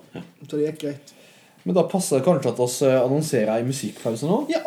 Så 0.47 0.58
det 0.58 0.65
gikk 0.71 0.82
greit. 0.88 1.13
Men 1.63 1.75
da 1.75 1.84
passer 1.91 2.17
det 2.17 2.25
kanskje 2.25 2.54
at 2.54 2.60
vi 2.60 2.91
annonserer 2.95 3.56
ei 3.58 3.63
musikkpause 3.67 4.25
nå? 4.30 4.45
Ja, 4.49 4.63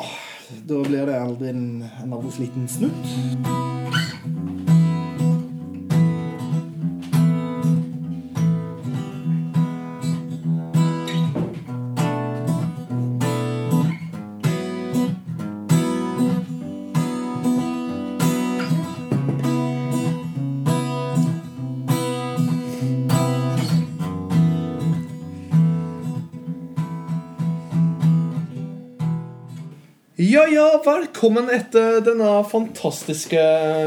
da 0.69 0.83
blir 0.85 1.07
det 1.09 1.19
aldri 1.21 1.49
en, 1.49 1.85
en 2.05 2.13
aldri 2.13 2.45
liten 2.47 2.69
snutt. 2.69 3.72
Ja, 30.33 30.47
ja, 30.49 30.79
velkommen 30.81 31.51
etter 31.53 31.99
denne 32.01 32.39
fantastiske 32.49 33.41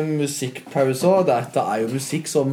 musikkpausen. 0.05 1.23
Dette 1.25 1.63
er 1.63 1.79
jo 1.81 1.87
musikk 1.89 2.29
som 2.29 2.51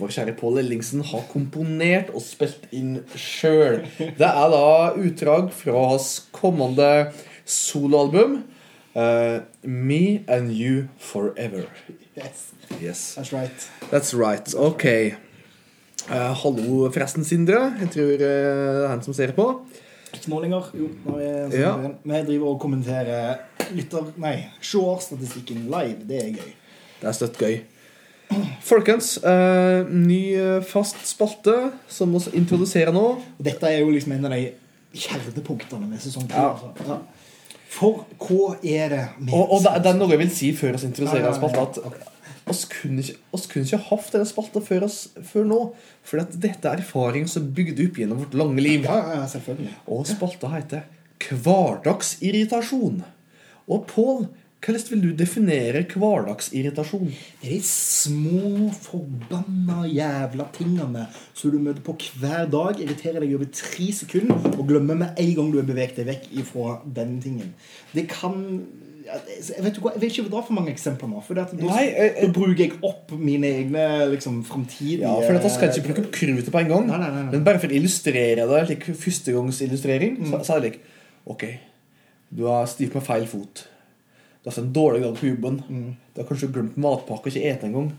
vår 0.00 0.10
kjære 0.16 0.34
Pål 0.40 0.58
Ellingsen 0.64 1.04
har 1.06 1.22
komponert 1.30 2.10
og 2.10 2.24
spilt 2.24 2.66
inn 2.74 2.96
sjøl. 3.14 3.84
Det 4.00 4.26
er 4.26 4.50
da 4.56 4.64
utdrag 4.98 5.52
fra 5.54 5.86
hans 5.92 6.10
kommende 6.34 6.90
soloalbum 7.46 8.40
uh, 8.98 9.38
Me 9.62 10.02
and 10.26 10.50
You 10.50 10.88
Forever. 10.98 11.68
Yes, 12.18 12.48
Yes, 12.82 13.04
that's 13.14 13.30
right. 13.30 13.68
that's 13.92 14.16
right. 14.18 14.50
Ok. 14.58 15.14
Uh, 16.08 16.32
hallo, 16.42 16.88
forresten, 16.90 17.22
Sindre. 17.28 17.68
Jeg 17.84 17.94
tror 17.94 18.16
uh, 18.16 18.18
det 18.18 18.32
er 18.32 18.88
han 18.96 19.06
som 19.06 19.14
ser 19.14 19.36
på. 19.38 19.52
Ikke 20.14 20.30
nå 20.32 20.40
lenger. 20.44 20.70
Jo, 20.78 20.88
når 21.06 21.20
er 21.24 21.58
Ja. 21.58 21.72
Vi 22.04 22.22
driver 22.30 22.54
og 22.54 22.60
kommenterer 22.60 23.42
lytter... 23.74 24.12
Nei, 24.20 24.36
seerstatistikken 24.60 25.66
live. 25.72 26.06
Det 26.08 26.22
er 26.22 26.30
gøy. 26.36 26.54
Det 27.00 27.10
er 27.10 27.16
støtt 27.16 27.38
gøy. 27.40 27.60
Folkens, 28.60 29.16
eh, 29.24 29.86
ny 29.88 30.20
eh, 30.36 30.64
fast 30.68 30.98
spalte 31.08 31.54
som 31.88 32.12
vi 32.12 32.36
introduserer 32.36 32.92
nå. 32.92 33.06
Og 33.38 33.44
dette 33.44 33.70
er 33.70 33.80
jo 33.80 33.92
liksom 33.94 34.12
en 34.18 34.28
av 34.28 34.34
de 34.36 34.50
kjernepunktene 34.98 35.88
med 35.88 36.02
sesong 36.02 36.28
to. 36.28 36.36
Ja. 36.36 36.52
altså. 36.52 36.88
Ja. 36.88 36.98
For 37.68 38.04
hva 38.16 38.54
er 38.64 38.92
det 38.94 39.02
med 39.20 39.34
Og, 39.36 39.50
og 39.52 39.64
det, 39.64 39.74
det 39.84 39.90
er 39.90 39.98
noe 39.98 40.12
jeg 40.14 40.22
vil 40.22 40.30
si 40.32 40.52
før 40.56 40.76
vi 40.76 40.88
introduserer 40.88 41.36
spalta. 41.36 41.84
Oss 42.48 42.64
kunne 42.72 43.04
ikke, 43.04 43.18
oss 43.36 43.46
kunne 43.50 43.68
ikke 43.68 43.80
hatt 43.90 44.10
denne 44.14 44.28
spalta 44.28 44.62
før, 44.64 44.86
oss, 44.88 44.98
før 45.30 45.46
nå. 45.48 45.60
For 46.06 46.22
dette 46.22 46.70
er 46.70 46.82
erfaring 46.82 47.28
som 47.30 47.44
er 47.44 47.54
bygd 47.58 47.82
opp 47.86 48.00
gjennom 48.00 48.22
vårt 48.24 48.36
lange 48.38 48.64
liv. 48.64 48.88
Ja, 48.88 49.22
selvfølgelig. 49.30 49.74
Og 49.92 50.08
spalta 50.08 50.52
heter 50.56 50.86
Hverdagsirritasjon. 51.28 53.02
Og 53.68 53.88
Pål, 53.90 54.28
hvordan 54.58 54.86
vil 54.90 55.02
du 55.02 55.10
definere 55.16 55.84
hverdagsirritasjon? 55.86 57.12
Det 57.42 57.46
er 57.46 57.60
de 57.60 57.62
små, 57.62 58.70
forbanna 58.74 59.84
jævla 59.86 60.48
tingene 60.56 61.04
som 61.32 61.52
du 61.52 61.60
møter 61.62 61.84
på 61.86 61.94
hver 62.18 62.48
dag, 62.50 62.80
irriterer 62.82 63.22
deg 63.22 63.36
over 63.36 63.50
tre 63.54 63.86
sekunder 63.94 64.50
og 64.56 64.66
glemmer 64.66 64.98
med 64.98 65.20
en 65.22 65.34
gang 65.36 65.52
du 65.52 65.60
har 65.60 65.68
beveget 65.68 66.00
deg 66.00 66.10
vekk 66.10 66.26
ifra 66.42 66.78
den 66.96 67.20
tingen. 67.22 67.54
Det 67.94 68.08
kan 68.10 68.42
jeg 69.08 69.62
vet, 69.64 69.72
ikke 69.76 69.82
hva- 69.86 69.92
jeg 69.96 70.02
vet 70.02 70.12
ikke 70.18 70.30
dra 70.32 70.42
for 70.44 70.56
mange 70.58 70.72
eksempler 70.74 71.08
nå. 71.10 71.22
For 71.24 71.34
da, 71.38 71.44
bruker 72.34 72.60
jeg 72.64 72.74
opp 72.84 73.12
mine 73.16 73.48
egne 73.60 73.84
liksom, 74.12 74.42
framtidige 74.48 75.06
Ja, 75.06 75.14
for 75.24 75.32
dette 75.38 75.50
skal 75.54 75.68
jeg 75.68 75.78
ikke 75.80 75.88
plukke 75.88 76.04
opp 76.06 76.12
krutet 76.18 76.52
på 76.54 76.60
en 76.60 76.68
gang. 76.74 76.86
Nei, 76.90 76.98
nei, 77.02 77.10
nei. 77.16 77.24
Men 77.32 77.44
bare 77.46 77.60
for 77.62 77.72
å 77.72 77.76
illustrere 77.78 78.44
det, 78.50 78.60
slik 78.68 78.86
førstegangsillustrering, 79.04 80.20
så, 80.28 80.42
så 80.44 80.56
er 80.56 80.60
det 80.60 80.70
like 80.72 80.94
Ok, 81.28 81.44
du 82.34 82.44
har 82.48 82.64
stivt 82.70 82.94
med 82.96 83.04
feil 83.04 83.26
fot. 83.28 83.64
Du 84.42 84.48
har 84.48 84.54
hatt 84.54 84.62
en 84.62 84.72
dårlig 84.72 85.02
dag 85.04 85.16
på 85.18 85.26
jobben. 85.28 85.58
Du 86.14 86.22
har 86.22 86.28
kanskje 86.28 86.48
glemt 86.54 86.78
matpakke 86.80 87.28
og 87.28 87.32
ikke 87.32 87.42
spist 87.42 87.66
engang. 87.68 87.90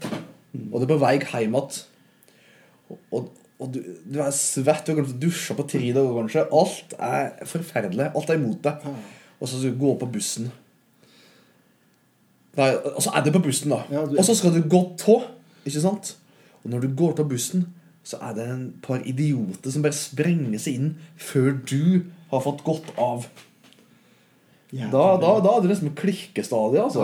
Og 0.71 0.79
du 0.79 0.85
er 0.87 0.89
på 0.93 0.97
vei 1.03 1.11
hjem 1.19 1.53
igjen. 1.59 1.83
Og, 2.89 2.97
og, 3.13 3.27
og 3.61 3.73
du, 3.75 3.79
du 4.09 4.17
er 4.23 4.31
svett, 4.33 4.85
du 4.87 4.93
har 4.93 4.97
glemt 5.01 5.13
å 5.13 5.19
dusje 5.21 5.53
på 5.57 5.65
tre 5.69 5.91
dager 5.93 6.15
kanskje. 6.23 6.45
Alt 6.61 6.95
er 6.97 7.45
forferdelig. 7.51 8.09
Alt 8.17 8.31
er 8.33 8.39
imot 8.41 8.63
deg. 8.65 8.87
Og 9.39 9.45
så 9.47 9.59
skal 9.59 9.75
du 9.75 9.79
gå 9.83 9.93
på 10.01 10.09
bussen. 10.15 10.49
Nei, 12.57 12.69
og 12.95 13.01
så 13.03 13.11
er 13.15 13.21
det 13.23 13.33
på 13.33 13.41
bussen, 13.45 13.69
da. 13.69 13.83
Ja, 13.91 14.05
du- 14.05 14.17
Og 14.17 14.25
så 14.25 14.35
skal 14.35 14.51
du 14.55 14.61
gå 14.67 14.81
tå. 14.97 15.19
Ikke 15.65 15.81
sant? 15.81 16.15
Og 16.63 16.71
når 16.71 16.81
du 16.81 16.87
går 16.95 17.13
til 17.15 17.25
bussen, 17.25 17.67
så 18.03 18.17
er 18.21 18.33
det 18.33 18.47
en 18.49 18.73
par 18.81 18.99
idioter 19.05 19.71
som 19.71 19.81
bare 19.85 19.93
sprenger 19.93 20.59
seg 20.59 20.73
inn 20.79 20.95
før 21.17 21.51
du 21.69 22.05
har 22.31 22.41
fått 22.41 22.63
gått 22.63 22.89
av. 22.97 23.27
Ja, 24.71 24.85
Da, 24.91 25.17
da, 25.17 25.39
da 25.41 25.55
er 25.57 25.61
det 25.61 25.69
liksom 25.71 25.95
klikkestadiet, 25.97 26.83
altså. 26.83 27.01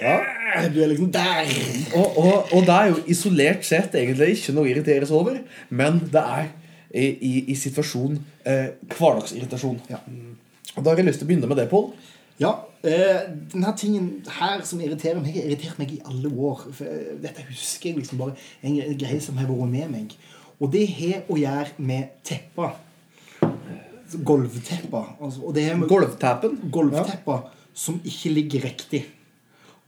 ja. 0.00 0.68
Du 0.72 0.78
er 0.80 0.88
liksom 0.88 1.10
der. 1.12 1.50
Og, 1.94 2.16
og, 2.16 2.52
og 2.56 2.62
det 2.64 2.72
er 2.76 2.86
jo 2.88 3.02
isolert 3.12 3.64
sett 3.68 3.92
egentlig 3.94 4.30
ikke 4.38 4.54
noe 4.56 4.64
å 4.64 4.70
irriteres 4.70 5.10
over, 5.12 5.36
men 5.68 5.98
det 6.12 6.22
er 6.22 6.46
i, 6.96 7.04
i, 7.20 7.32
i 7.52 7.54
situasjon 7.58 8.16
eh, 8.48 8.70
hverdagsirritasjon. 8.96 9.80
Ja. 9.92 9.98
Og 10.76 10.84
Da 10.84 10.90
har 10.90 10.96
jeg 11.02 11.06
lyst 11.10 11.20
til 11.20 11.28
å 11.28 11.30
begynne 11.32 11.48
med 11.50 11.56
det, 11.60 11.68
Pål. 11.68 11.90
Ja, 12.40 12.54
denne 12.84 13.72
tingen 13.78 14.08
her 14.38 14.62
som 14.68 14.80
irriterer 14.80 15.20
meg, 15.20 15.34
har 15.34 15.46
irritert 15.48 15.78
meg 15.80 15.92
i 15.96 16.00
alle 16.06 16.30
år. 16.30 16.66
For 16.76 16.84
eh, 16.90 17.14
dette 17.22 17.44
husker 17.48 17.90
jeg 17.90 18.00
liksom 18.02 18.20
bare 18.20 18.36
en 18.62 18.76
greie 18.98 19.20
som 19.24 19.38
har 19.40 19.48
vært 19.48 19.72
med 19.72 19.92
meg. 19.94 20.16
Og 20.60 20.72
det 20.72 20.86
har 20.98 21.24
å 21.28 21.38
gjøre 21.40 21.76
med 21.78 22.12
tepper. 22.24 22.76
Så 24.06 24.20
Altså, 25.20 25.42
er 25.66 25.76
med 25.76 25.88
Golftappen. 25.90 26.58
som 27.74 27.98
ikke 28.04 28.32
ligger 28.32 28.68
riktig. 28.68 29.02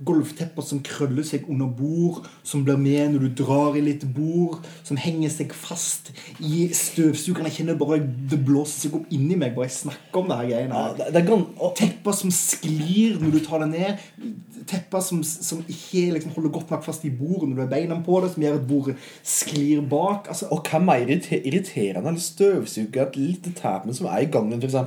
Gulvtepper 0.06 0.62
som 0.62 0.78
krøller 0.87 1.24
seg 1.26 1.48
under 1.50 1.66
bord, 1.74 2.20
som 2.46 2.62
blir 2.62 2.78
med 2.78 3.16
når 3.16 3.24
du 3.24 3.40
drar 3.40 3.74
i 3.74 3.82
litt 3.82 4.04
bord, 4.14 4.61
som 4.87 4.98
henger 5.00 5.32
seg 5.34 5.54
fast 5.58 6.12
i 6.38 6.68
støvsugeren. 6.76 7.48
Jeg 7.48 7.56
kjenner 7.56 7.78
bare 7.80 7.98
det 7.98 8.38
blåser 8.46 8.84
seg 8.84 8.94
opp 9.00 9.11
inni 9.14 9.34
meg 9.40 9.56
bare 9.56 9.66
jeg 9.66 9.74
snakker 9.80 10.20
om 10.20 10.30
det 10.30 10.38
her 10.38 10.50
greiene. 10.52 10.82
Ja, 10.84 10.92
det, 11.00 11.08
det 11.16 11.22
er 11.24 11.74
Tepper 11.80 12.14
som 12.14 12.30
sklir 12.34 13.18
når 13.18 13.34
du 13.34 13.40
tar 13.42 13.64
det 13.64 13.70
ned. 13.72 14.04
Tepper 14.70 15.02
som, 15.02 15.24
som 15.26 15.64
ikke 15.66 16.04
liksom 16.14 16.37
holder 16.37 16.54
godt 16.54 16.70
nok 16.76 16.87
fast 16.87 17.08
i 17.08 17.11
bordet 17.11 17.48
når 17.48 17.58
du 17.58 17.64
har 17.64 17.72
beina 17.72 17.98
på 18.06 18.20
det, 18.22 18.30
som 18.37 18.46
gjør 18.46 18.61
at 18.61 18.70
bordet 18.70 18.96
sklir 19.26 19.82
bak. 19.90 20.30
Altså, 20.30 20.46
og 20.54 20.62
hva 20.62 20.78
er 20.78 20.87
mer 20.92 21.11
irriterende 21.11 22.06
enn 22.06 22.20
å 22.20 22.22
støvsuge 22.22 23.02
et 23.02 23.18
lite 23.18 23.56
tappen 23.58 23.98
som 23.98 24.06
er 24.12 24.28
i 24.28 24.30
gangen, 24.30 24.62
f.eks.? 24.62 24.78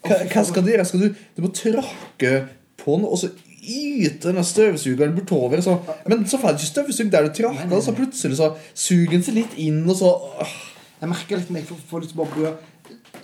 Hva, 0.00 0.16
hva 0.32 0.48
skal 0.48 0.64
du 0.64 0.72
gjøre? 0.72 0.88
Skal 0.88 1.04
du, 1.04 1.22
du 1.36 1.44
må 1.44 1.52
tråkke 1.52 2.34
på 2.80 2.96
den, 2.96 3.04
og 3.04 3.20
så 3.20 3.28
yte 3.60 4.28
denne 4.28 4.44
støvsugeren 4.46 5.14
bortover. 5.16 5.62
Så, 5.64 5.76
men 6.08 6.26
så 6.28 6.40
får 6.40 6.56
du 6.56 6.60
ikke 6.60 6.72
støvsugd 6.72 7.12
der 7.12 7.28
du 7.28 7.44
og 7.76 7.82
så 7.84 7.94
plutselig 7.96 8.40
så 8.40 8.52
suger 8.74 9.16
den 9.16 9.24
seg 9.26 9.40
litt 9.42 9.56
inn, 9.60 9.82
og 9.88 9.96
så. 10.00 10.12
Jeg 11.00 11.08
merker 11.08 11.38
liksom 11.40 11.56
jeg 11.56 11.64
får, 11.64 12.02
lyst 12.02 12.12
til 12.12 12.20
å 12.20 12.24
bare 12.26 12.50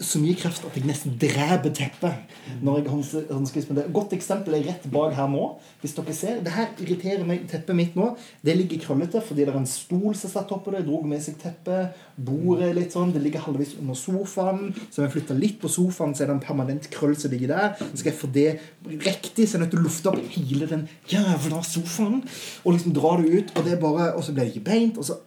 så 0.00 0.20
mye 0.20 0.36
kreft 0.38 0.64
at 0.66 0.76
jeg 0.76 0.86
nesten 0.88 1.14
dreper 1.20 1.72
teppet 1.74 2.60
når 2.64 2.82
jeg 2.82 3.66
med 3.68 3.78
det. 3.78 3.84
Godt 3.94 4.14
eksempel 4.16 4.56
er 4.56 4.66
rett 4.68 4.86
bak 4.92 5.14
her 5.16 5.28
nå. 5.30 5.44
Hvis 5.80 5.94
dere 5.96 6.14
ser, 6.14 6.40
Det 6.44 6.52
her 6.52 6.68
irriterer 6.78 7.24
meg 7.26 7.46
teppet 7.50 7.76
mitt 7.76 7.96
nå. 7.96 8.16
Det 8.44 8.56
ligger 8.56 8.82
krøllete 8.84 9.22
fordi 9.24 9.44
det 9.44 9.52
er 9.54 9.58
en 9.58 9.66
stol 9.66 10.14
som 10.14 10.30
satt 10.30 10.52
oppå 10.54 10.74
det. 10.74 10.84
Dro 10.86 11.02
med 11.02 11.22
seg 11.22 11.38
teppet. 11.40 11.96
Bordet 12.16 12.72
litt 12.76 12.94
sånn. 12.94 13.12
Det 13.12 13.22
ligger 13.22 13.44
halvvis 13.46 13.76
under 13.80 13.98
sofaen. 13.98 14.74
Så 14.90 15.02
jeg 15.04 15.14
flytter 15.16 15.38
litt 15.38 15.60
på 15.60 15.70
sofaen, 15.72 16.14
så 16.14 16.24
er 16.24 16.30
det 16.32 16.36
en 16.38 16.44
permanent 16.46 16.90
krøll 16.92 17.16
som 17.18 17.32
ligger 17.32 17.54
der. 17.54 17.76
Så 17.80 18.02
skal 18.02 18.12
jeg 18.12 18.20
få 18.20 18.32
det 18.32 18.48
riktig, 18.86 19.46
så 19.46 19.56
jeg 19.56 19.60
er 19.60 19.64
nødt 19.64 19.74
til 19.76 19.82
å 19.82 19.86
lufte 19.86 20.12
opp 20.12 20.34
hele 20.36 20.70
den 20.70 20.88
jævla 21.10 21.62
sofaen. 21.66 22.22
Og 22.64 22.76
liksom 22.76 22.96
dra 22.96 23.16
det 23.20 23.32
ut, 23.32 23.56
og 23.56 23.64
det 23.64 23.80
bare 23.80 24.12
Og 24.16 24.24
så 24.24 24.32
blir 24.32 24.44
det 24.44 24.56
ikke 24.56 24.70
beint. 24.70 24.98
og 24.98 25.04
så 25.04 25.18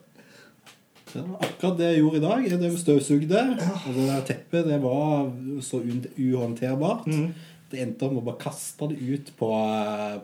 Det 1.12 1.22
akkurat 1.42 1.78
det 1.78 1.88
jeg 1.90 2.00
gjorde 2.02 2.20
i 2.20 2.24
dag. 2.24 2.48
det 2.60 2.70
og 2.72 2.78
støvsugde. 2.78 3.44
Og 3.86 3.94
det 3.96 4.06
der 4.08 4.26
teppet 4.28 4.68
det 4.70 4.80
var 4.82 5.30
så 5.64 5.80
uhåndterbart. 5.82 7.06
Mm. 7.10 7.30
Det 7.70 7.80
endte 7.84 8.08
om 8.08 8.18
å 8.18 8.24
bare 8.26 8.40
kaste 8.42 8.88
det 8.90 8.98
ut 8.98 9.30
på, 9.38 9.50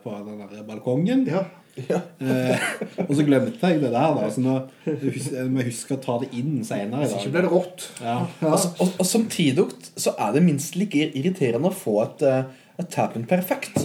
på 0.02 0.16
den 0.26 0.42
der 0.50 0.64
balkongen. 0.66 1.26
Ja. 1.30 1.44
Eh, 1.76 2.56
og 3.04 3.10
så 3.18 3.24
glemte 3.26 3.68
jeg 3.68 3.82
det 3.82 3.90
der, 3.92 4.14
da. 4.16 4.28
Så 4.32 4.40
nå 4.40 4.54
jeg 4.86 5.44
må 5.52 5.64
huske 5.66 5.94
å 5.98 6.00
ta 6.02 6.16
det 6.22 6.30
inn 6.38 6.62
senere 6.64 7.04
i 7.04 7.10
ikke 7.18 7.34
ble 7.34 7.42
det 7.44 7.50
rått. 7.52 7.84
Ja. 8.00 8.16
Ja. 8.40 8.48
Altså, 8.54 8.72
og, 8.80 8.94
og 9.02 9.06
samtidig 9.10 9.66
så 10.00 10.14
er 10.16 10.32
det 10.36 10.42
minst 10.46 10.78
like 10.80 11.10
irriterende 11.12 11.68
å 11.68 11.76
få 11.76 11.98
et, 12.06 12.24
eh, 12.26 12.72
et 12.80 12.90
tapen 12.94 13.28
perfekt. 13.28 13.76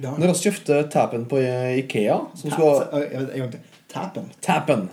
Ja. 0.00 0.16
Når 0.18 0.32
vi 0.32 0.48
kjøpte 0.48 0.80
tapen 0.90 1.28
på 1.30 1.38
eh, 1.44 1.76
Ikea 1.84 2.16
som 2.34 2.50
Ta- 2.50 2.56
skal, 2.56 3.54
Tappen. 3.94 4.90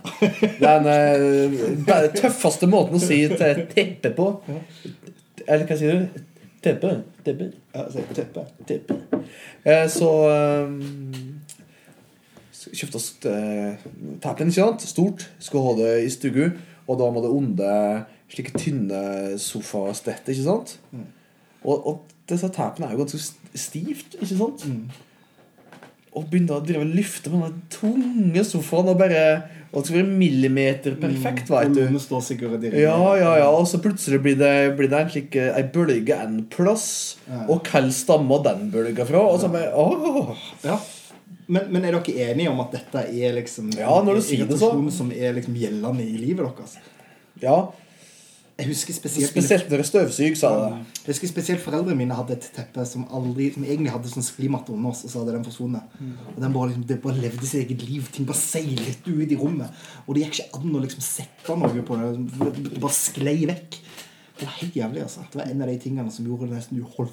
Er 0.62 0.82
den 0.86 1.86
uh, 1.88 2.06
tøffeste 2.14 2.70
måten 2.70 3.00
å 3.00 3.02
si 3.02 3.24
teppe 3.34 4.12
på. 4.14 4.28
Eller 5.48 5.66
hva 5.66 5.78
sier 5.80 6.04
du? 6.04 6.22
Teppe. 6.62 6.94
Teppe. 7.26 7.50
Ja, 7.74 7.88
så 7.90 8.06
på 8.06 8.18
teppet. 8.18 8.54
Teppe. 8.70 9.00
Uh, 9.66 9.88
så 9.90 10.10
um, 10.70 10.78
kjøpte 12.70 13.02
oss 13.02 13.10
uh, 13.26 13.82
tapen, 14.22 14.52
ikke 14.52 14.60
sant? 14.60 14.86
Stort. 14.86 15.26
Skulle 15.42 15.72
ha 15.72 15.78
det 15.82 15.96
i 16.06 16.12
stugu. 16.14 16.46
Og 16.86 17.00
da 17.00 17.10
må 17.14 17.24
det 17.24 17.34
onde 17.34 17.72
slike 18.32 18.54
tynne 18.58 19.38
sofastetter, 19.42 20.36
ikke 20.36 20.46
sant? 20.46 20.78
Mm. 20.94 21.08
Og, 21.64 21.88
og 21.88 22.06
disse 22.30 22.50
tapene 22.54 22.88
er 22.88 22.96
jo 22.96 23.04
ganske 23.04 23.58
stivt, 23.58 24.16
ikke 24.20 24.38
sant? 24.38 24.66
Mm. 24.70 24.86
Og 26.12 26.26
begynte 26.28 26.58
å 26.58 26.64
drive 26.66 26.84
og 26.84 26.94
lyfte 26.96 27.32
med 27.32 27.46
den 27.46 27.60
tunge 27.72 28.44
sofaen 28.44 28.90
og 28.92 28.98
bare 29.00 29.22
Og 29.72 29.78
det 29.80 29.88
skal 29.88 30.02
være 30.02 30.16
millimeterperfekt, 30.20 31.48
mm, 31.48 31.54
vet 31.56 31.94
du. 31.94 32.00
Står 32.04 32.24
sikkert. 32.28 32.66
Ja, 32.76 32.98
ja, 33.16 33.30
ja, 33.40 33.46
og 33.56 33.64
så 33.72 33.80
plutselig 33.80 34.20
blir 34.20 34.36
det, 34.36 34.76
blir 34.76 34.92
det 34.92 34.98
en 35.00 35.12
slik 35.14 35.38
eh, 35.40 35.54
ei 35.56 35.64
bølge 35.72 36.18
en 36.20 36.42
plass. 36.52 36.88
Ja. 37.30 37.46
Og 37.48 37.64
hvor 37.72 37.88
stammer 37.96 38.44
den 38.44 38.68
bølga 38.74 39.06
fra? 39.08 39.22
Og 39.32 39.40
så 39.40 39.48
bare 39.54 39.72
åh. 39.72 40.34
Ja. 40.68 40.76
Men, 41.48 41.70
men 41.72 41.86
er 41.88 41.96
dere 41.96 42.28
enige 42.32 42.52
om 42.52 42.60
at 42.64 42.76
dette 42.76 43.06
er 43.08 43.34
liksom 43.40 43.72
Ja, 43.78 43.94
når 44.04 44.20
du 44.20 44.26
sier 44.28 44.44
det 44.48 44.60
så. 44.60 44.74
irritasjon 44.74 44.92
som 44.92 45.16
er 45.16 45.34
liksom 45.40 45.56
gjeldende 45.60 46.04
i 46.04 46.20
livet 46.20 46.52
deres? 46.60 46.76
Ja, 47.42 47.56
Jeg 48.60 48.68
husker 48.68 48.94
spesielt 48.94 49.32
spesielt 49.32 49.70
når 49.72 49.82
er 49.82 49.88
støvsug, 49.88 50.36
sa 50.38 50.50
det. 50.58 50.82
Jeg 51.02 51.14
husker 51.14 51.32
spesielt 51.32 51.64
Foreldrene 51.64 51.98
mine 51.98 52.18
hadde 52.18 52.36
et 52.36 52.50
teppe 52.56 52.84
som 52.86 53.08
aldri 53.10 53.48
Som 53.56 53.64
egentlig 53.66 53.94
hadde 53.94 54.12
sånn 54.12 54.26
sklimatte 54.26 54.74
under 54.76 54.92
oss, 54.92 55.04
og 55.06 55.14
så 55.14 55.22
hadde 55.22 55.38
den 55.38 55.48
forsvunnet. 55.48 55.96
Og 56.36 56.42
den 56.44 56.54
bare, 56.54 56.68
liksom, 56.72 56.84
Det 56.90 57.00
bare 57.02 57.24
levde 57.24 57.48
sitt 57.48 57.64
eget 57.64 57.86
liv. 57.88 58.10
Ting 58.14 58.28
bare 58.30 58.38
seilet 58.42 59.08
ut 59.08 59.32
i 59.32 59.40
rommet. 59.40 59.82
Og 60.06 60.16
det 60.16 60.26
gikk 60.26 60.40
ikke 60.42 60.60
an 60.62 60.78
å 60.78 60.84
liksom 60.84 61.06
sette 61.06 61.58
noe 61.58 61.86
på 61.88 61.98
det. 62.02 62.12
Det 62.60 62.82
bare 62.84 62.98
sklei 62.98 63.40
vekk. 63.50 63.80
Det 64.42 64.48
var 64.50 64.56
helt 64.58 64.76
jævlig. 64.76 65.02
altså 65.06 65.22
Det 65.32 65.38
var 65.38 65.50
en 65.52 65.62
av 65.62 65.68
de 65.70 65.78
tingene 65.78 66.12
som 66.12 66.26
gjorde 66.26 66.48
det 66.50 66.56
nesten 66.58 66.80
uhold, 66.82 67.12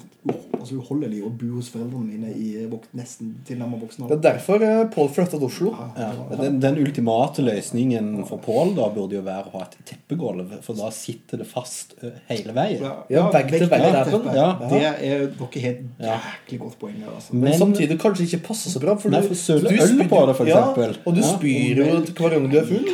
altså 0.59 0.79
uholdelig 0.81 1.19
å 1.23 1.29
bo 1.39 1.49
hos 1.59 1.69
foreldrene 1.69 2.07
mine 2.09 2.31
i 2.33 2.65
vok 2.71 2.87
nesten 2.97 3.35
tilnærmet 3.45 3.83
voksen 3.83 4.07
Det 4.09 4.15
er 4.17 4.23
derfor 4.33 4.63
eh, 4.65 4.79
Pål 4.95 5.09
flytta 5.13 5.37
til 5.37 5.45
Oslo. 5.45 5.73
Ja. 5.99 6.09
Den, 6.39 6.57
den 6.63 6.79
ultimate 6.81 7.45
løsningen 7.45 8.09
for 8.27 8.41
Pål 8.41 8.73
da 8.79 8.87
burde 8.95 9.19
jo 9.19 9.21
være 9.27 9.51
å 9.51 9.53
ha 9.59 9.67
et 9.67 9.77
teppegulv, 9.91 10.55
for 10.65 10.73
da 10.81 10.89
sitter 10.95 11.43
det 11.43 11.47
fast 11.51 11.93
ø, 12.01 12.09
hele 12.31 12.55
veien. 12.57 12.81
Ja, 13.13 13.27
vegg 13.33 13.53
til 13.53 13.69
vegg 13.69 13.85
teppen. 14.09 14.27
Ja. 14.35 14.49
Det 14.65 14.81
er 14.81 14.99
dere 15.37 15.61
har 15.61 15.69
et 15.69 15.85
Ja. 15.99 16.17
jæklig 16.25 16.59
godt 16.65 16.79
poeng 16.81 16.97
der. 16.99 17.13
altså 17.13 17.33
Men, 17.37 17.43
Men- 17.51 17.59
samtidig 17.61 17.99
kanskje 18.01 18.25
ikke 18.25 18.41
passer 18.49 18.73
så 18.73 18.81
bra. 18.81 18.97
For 18.97 19.13
Nei, 19.13 19.21
du, 19.21 19.27
for 19.29 19.35
søle 19.35 19.69
du 19.69 19.75
øl 19.77 19.93
spyr- 19.93 20.09
på 20.09 20.25
det, 20.27 20.35
for 20.41 20.45
ja, 20.49 20.57
eksempel. 20.65 20.97
Og 21.05 21.15
du 21.15 21.21
Ja. 21.21 21.29
spyr 21.37 21.77
jo 21.77 21.85
hver 22.17 22.35
gang 22.35 22.49
du 22.49 22.57
er 22.57 22.65
full. 22.65 22.85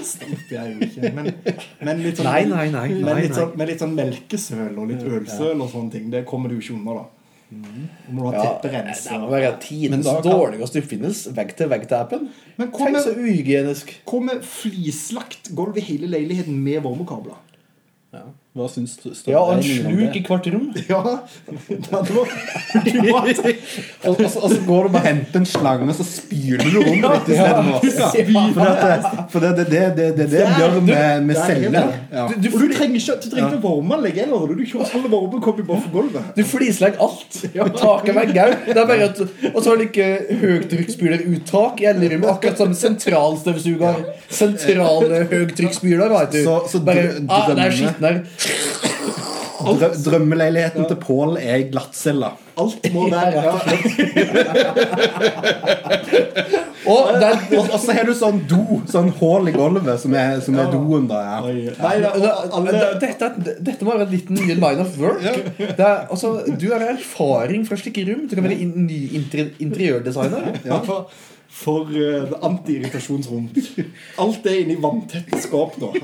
Det 0.49 0.59
er 0.59 0.67
jo 0.73 0.79
ikke 0.89 1.13
Men, 1.15 1.33
men 1.81 2.03
litt 2.03 2.17
sånn 2.19 2.25
Nei, 2.25 2.43
nei, 2.45 2.69
nei, 2.71 2.87
men 2.89 3.15
litt 3.21 3.29
nei. 3.31 3.37
sånn, 3.39 3.55
melk. 3.55 3.69
litt 3.69 3.79
sånn 3.79 3.95
melkesøl 4.29 4.77
og 4.79 4.87
litt 4.89 5.03
ølsøl 5.05 5.61
og 5.61 5.69
sånne 5.71 5.91
ting, 5.91 6.09
det 6.11 6.25
kommer 6.25 6.49
du 6.49 6.57
ikke 6.59 6.73
unna, 6.75 6.93
da. 7.01 7.05
Du 7.51 8.11
må 8.11 8.31
ha 8.31 8.33
Ja, 8.33 8.43
tepperens. 8.59 9.03
det 9.05 9.19
må 9.21 9.29
være 9.29 9.59
tidens 9.61 10.05
da 10.05 10.21
kan- 10.21 10.31
dårligste 10.31 10.81
oppfinnelse. 10.81 11.33
Vegg-til-vegg-tappen. 11.35 12.29
Men 12.57 12.71
hva 12.71 12.77
Tenk 12.87 12.97
så 12.97 13.13
uhygienisk. 13.15 13.93
hva 14.05 14.19
med 14.23 14.41
flislagt 14.41 15.53
gulv 15.55 15.77
i 15.77 15.81
hele 15.81 16.07
leiligheten 16.07 16.57
med 16.63 16.81
varmekabler? 16.81 17.35
Ja. 18.13 18.23
Hva 18.55 18.69
syns 18.71 18.93
du? 19.03 19.09
Ja, 19.27 19.41
og 19.43 19.57
en 19.57 19.63
sluk 19.67 20.13
i 20.15 20.21
hvert 20.23 20.45
rom. 20.53 20.69
Ja. 20.87 21.01
Og, 24.05 24.19
og, 24.21 24.29
så, 24.29 24.39
og 24.39 24.49
så 24.51 24.57
går 24.67 24.83
du 24.87 24.89
bare 24.93 25.01
og 25.01 25.07
henter 25.07 25.39
en 25.41 25.45
slange, 25.49 25.87
og 25.89 25.95
så 25.97 26.03
spyler 26.05 26.61
du 26.71 26.77
rommet 26.85 27.25
ditt 27.27 27.87
isteden. 27.89 28.53
For 28.55 28.61
det, 28.63 28.95
for 29.33 29.43
det, 29.43 29.51
det, 29.57 29.65
det, 29.71 29.81
det, 29.97 30.07
det, 30.17 30.27
det 30.31 30.43
gjør 30.59 30.75
med, 30.85 31.25
med 31.25 31.35
er. 31.41 31.89
Ja. 32.13 32.25
Du, 32.29 32.35
du, 32.45 32.47
du 32.53 32.73
trenger 32.75 32.99
ikke, 32.99 33.15
du 33.23 33.27
trenger 33.33 33.57
varmeanlegg 33.63 34.19
heller. 34.21 34.53
Du 34.55 34.63
kjører 34.69 34.93
alle 34.99 35.11
varmekobler 35.13 35.67
bare 35.69 35.81
for 35.85 35.95
gulvet. 35.95 36.29
du 36.37 36.43
flislegger 36.47 37.01
alt. 37.07 37.39
Taket 37.81 38.15
vegger. 38.19 38.55
Det 38.69 38.77
er 38.77 38.89
bare 38.91 39.09
at, 39.09 39.21
og 39.51 39.59
så 39.61 39.73
har 39.73 39.81
du 39.81 39.85
ikke 39.87 40.09
høytrykksspyleruttak 40.43 41.81
i 41.83 41.89
ellerommet, 41.91 42.29
akkurat 42.35 42.61
som 42.61 42.75
sentralstøvsuger. 42.85 44.03
Sentrale 44.29 45.23
høytrykksspyler, 45.33 46.13
vet 46.19 46.37
du. 46.37 46.41
Så- 46.45 46.61
så 46.75 46.83
bare, 46.85 47.07
ah, 47.29 47.49
det 47.51 47.65
er 47.65 47.75
skitten 47.81 48.05
her. 48.09 48.21
Drø, 49.65 49.87
drømmeleiligheten 50.05 50.85
til 50.85 50.97
Pål 51.01 51.37
er 51.41 51.63
glattcella. 51.71 52.27
Alt 52.61 52.85
må 52.93 53.07
være 53.09 53.43
ja. 53.43 53.53
Og 56.85 57.07
det 57.17 57.27
er, 57.27 57.39
Og, 57.57 57.69
og 57.73 57.79
så 57.81 57.91
har 57.97 58.05
du 58.05 58.13
sånn 58.17 58.43
do, 58.49 58.59
sånn 58.89 59.09
hull 59.19 59.49
i 59.49 59.53
gulvet, 59.55 59.99
som 60.01 60.13
er, 60.17 60.39
som 60.45 60.57
er 60.61 60.67
doen. 60.73 61.07
da 61.09 61.17
ja. 61.23 61.37
Nei, 61.79 61.95
da, 62.03 62.09
alle, 62.53 62.71
dette, 63.01 63.25
dette 63.57 63.85
må 63.85 63.89
være 63.95 64.05
en 64.05 64.13
liten 64.13 64.35
ny 64.37 64.53
line 64.53 64.81
of 64.83 64.97
work. 65.01 65.23
Det 65.57 65.79
er, 65.79 66.05
altså, 66.13 66.27
du 66.45 66.67
har 66.73 66.81
erfaring 66.91 67.65
fra 67.67 67.75
slike 67.81 68.03
rom. 68.09 68.27
Du 68.29 68.33
kan 68.37 68.45
være 68.45 68.59
in, 68.61 68.71
ny 68.85 68.99
interi, 69.17 69.43
interiørdesigner. 69.65 70.41
Ja, 70.67 70.77
for, 70.85 70.97
for 71.49 71.81
uh, 71.89 72.29
anti-irritasjonsrom. 72.45 73.49
Alt 74.21 74.45
er 74.51 74.55
inni 74.61 74.77
vanntette 74.83 75.37
skap 75.41 75.79
nå. 75.81 75.89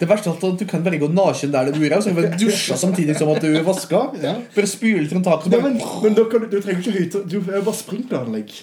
Det 0.00 0.08
verste 0.10 0.30
er 0.30 0.46
at 0.48 0.60
du 0.60 0.64
kan 0.68 0.84
bare 0.84 0.98
gå 0.98 1.08
naken 1.08 1.52
der 1.52 1.70
du 1.70 1.78
bor, 1.78 1.96
og 1.96 2.02
så 2.02 2.14
kan 2.14 2.22
du 2.22 2.44
dusje 2.44 2.76
samtidig 2.76 3.16
som 3.18 3.30
at 3.34 3.42
du 3.42 3.50
vasker. 3.66 4.16
Bare 4.56 4.66
spyle 4.66 5.08
fra 5.10 5.22
taket. 5.22 5.52
Bare... 5.52 5.60
Ja, 5.60 5.68
men, 5.68 5.80
men 6.02 6.16
du, 6.18 6.24
du 6.24 6.58
trenger 6.60 6.80
ikke 6.80 6.98
høyt 6.98 7.18
Du 7.30 7.38
er 7.40 7.62
bare 7.62 7.78
sprinkleranlegg. 7.78 8.56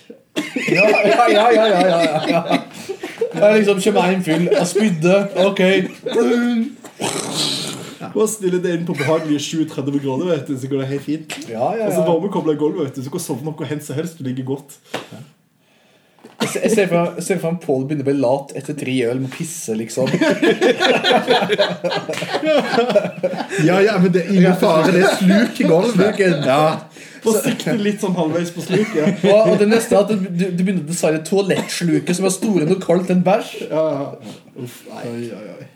Ja, 0.72 0.86
ja, 0.88 1.28
ja, 1.32 1.48
ja, 1.52 1.65
ja, 1.67 1.82
ja, 2.02 2.22
ja. 2.28 2.60
Jeg 3.34 3.58
liksom 3.58 3.82
kommer 3.84 4.12
hjem 4.12 4.24
full 4.24 4.48
av 4.60 4.67
spydde. 4.67 5.17
Ok. 5.46 5.62
Bare 8.12 8.28
stille 8.28 8.60
det 8.63 8.76
inn 8.76 8.88
på 8.88 8.96
behagelige 8.98 9.44
37 9.46 10.00
grader, 10.04 10.32
vet 10.32 10.48
du, 10.50 10.56
så 10.60 10.72
går 10.72 10.84
det 10.84 10.88
helt 10.96 11.06
fint. 11.06 11.38
Ja, 11.48 11.52
ja, 11.54 11.84
ja. 11.84 11.89
Og 11.89 11.94
så 11.94 12.02
ja. 12.02 12.08
varmekobler 12.10 12.58
gulvet, 12.60 12.89
vet 12.89 12.98
du, 13.00 13.06
så 13.06 13.13
kan 13.13 13.24
sovne 13.24 13.54
hvor 13.56 13.70
hen 13.70 13.84
som 13.84 14.00
helst. 14.00 14.20
Du 14.20 14.28
ligger 14.28 14.50
godt. 14.56 14.80
Ser- 14.91 15.40
Jeg 16.55 16.71
ser 16.75 16.87
for 16.91 17.51
meg- 17.51 17.61
Pål 17.65 17.85
begynner 17.87 18.03
å 18.05 18.09
bli 18.09 18.15
lat 18.19 18.51
etter 18.57 18.73
tre 18.79 18.95
øl, 19.11 19.19
må 19.23 19.29
pisse, 19.33 19.75
liksom. 19.77 20.07
Ja, 23.65 23.81
ja, 23.81 23.97
men 23.99 24.12
det 24.12 24.23
er 24.25 24.31
ingen 24.33 24.56
fare. 24.60 24.91
Det 24.91 25.04
er 25.06 25.15
sluk 25.19 25.60
i 25.62 25.67
gulvet. 25.69 26.19
Ja. 26.47 26.62
Forsiktig 27.21 27.75
litt 27.83 28.02
sånn 28.02 28.15
halvveis 28.17 28.49
på 28.56 28.63
sluket. 28.65 29.21
Og, 29.29 29.52
og 29.52 29.60
det 29.62 29.67
neste 29.69 29.93
er 29.93 29.99
at 30.06 30.10
du, 30.10 30.15
du 30.25 30.45
du 30.49 30.63
begynner 30.63 30.81
å 30.81 30.89
designe 30.89 31.21
toalettsluket 31.27 32.17
som 32.17 32.25
er 32.25 32.33
store 32.33 32.65
nok 32.69 32.81
kaldt 32.85 33.12
en 33.13 33.21
bæsj. 33.25 33.52
Ja, 33.69 33.83
ja. 33.93 34.33
Uff, 34.63 34.79
nei. 34.89 35.04
Oi, 35.12 35.21
oi, 35.37 35.45
oi. 35.60 35.67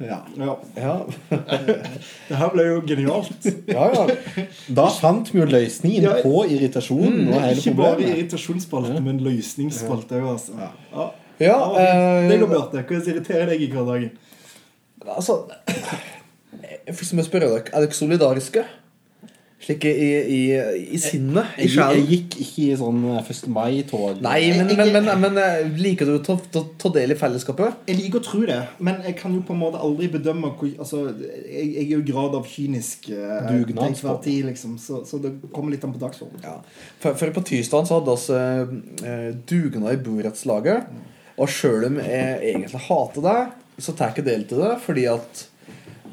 Ja. 0.00 0.18
Ja. 0.38 0.54
Ja, 0.76 0.94
Det 2.28 2.36
her 2.36 2.48
ble 2.54 2.64
jo 2.66 2.80
genialt. 2.86 3.44
ja. 3.68 3.84
ja. 3.94 4.06
Da 4.74 4.86
fant 4.96 5.28
vi 5.34 5.38
jo 5.42 5.46
løsningen 5.46 6.02
Ja. 6.02 6.14
på 6.24 6.44
irritasjonen 6.50 7.26
Mm, 7.26 7.32
ikke 7.32 7.52
Ikke 7.60 7.74
bare 7.76 7.94
problemet. 7.94 8.16
irritasjonsspalte, 8.18 9.00
men 9.04 9.20
løsningsspalte 9.22 10.18
òg, 10.22 10.30
altså. 10.32 10.52
Ja. 10.58 11.06
ja 11.38 11.58
Det 12.28 12.38
går 12.40 12.48
eh, 12.48 12.52
Bjarte. 12.54 12.84
Hva 12.88 13.02
irriterer 13.12 13.46
deg 13.52 13.62
i 13.62 13.70
hverdagen? 13.70 14.10
altså 15.06 15.42
jeg 16.86 16.94
må 17.12 17.22
jeg 17.22 17.24
spørre 17.26 17.48
dere, 17.50 17.64
er 17.72 17.80
dere 17.86 17.92
solidariske? 17.96 18.64
Slik 19.62 19.84
i, 19.86 19.90
i, 20.26 20.40
i 20.90 20.98
sinnet? 20.98 21.52
I 21.54 21.68
Jeg, 21.68 21.76
jeg 21.78 22.06
gikk 22.08 22.36
ikke 22.42 22.62
i 22.64 22.78
sånn 22.80 23.04
eh, 23.12 23.28
1. 23.30 23.44
mai-tog. 23.54 24.18
Nei, 24.24 24.40
men, 24.56 24.72
men, 24.74 24.90
men, 24.96 25.10
men 25.22 25.38
eh, 25.38 25.68
liker 25.78 26.08
du 26.08 26.16
å 26.16 26.36
ta, 26.50 26.90
del 26.96 27.14
i 27.14 27.16
fellesskapet? 27.18 27.84
Jeg 27.86 28.00
liker 28.00 28.18
å 28.18 28.24
tro 28.26 28.40
det, 28.48 28.58
men 28.82 28.98
jeg 29.06 29.14
kan 29.20 29.36
jo 29.36 29.44
på 29.46 29.54
en 29.54 29.60
måte 29.60 29.78
aldri 29.78 30.08
bedømme 30.10 30.50
hvor 30.58 30.72
altså, 30.72 31.04
jeg, 31.46 31.68
jeg 31.76 31.84
er 31.84 31.92
jo 31.92 32.00
grad 32.08 32.34
av 32.40 32.48
kynisk 32.50 33.06
eh, 33.14 33.52
tid, 34.24 34.48
liksom, 34.48 34.74
så, 34.82 35.04
så 35.06 35.22
det 35.22 35.36
kommer 35.54 35.76
litt 35.76 35.86
an 35.86 35.94
på 35.94 36.02
dagsordenen. 36.02 36.42
Ja. 36.42 36.58
For, 37.04 37.14
for 37.22 37.38
på 37.38 37.44
tirsdag 37.52 37.86
så 37.86 38.00
hadde 38.00 38.18
vi 38.18 39.06
eh, 39.12 39.30
dugnad 39.46 39.94
i 39.94 40.02
borettslaget. 40.02 40.90
Og 41.38 41.48
sjøl 41.48 41.86
om 41.86 42.02
jeg 42.02 42.34
egentlig 42.50 42.82
hater 42.88 43.28
det, 43.30 43.38
så 43.78 43.94
tar 43.94 44.10
jeg 44.10 44.18
ikke 44.18 44.26
del 44.26 44.44
til 44.50 44.66
det, 44.66 44.74
fordi 44.82 45.06
at 45.14 45.46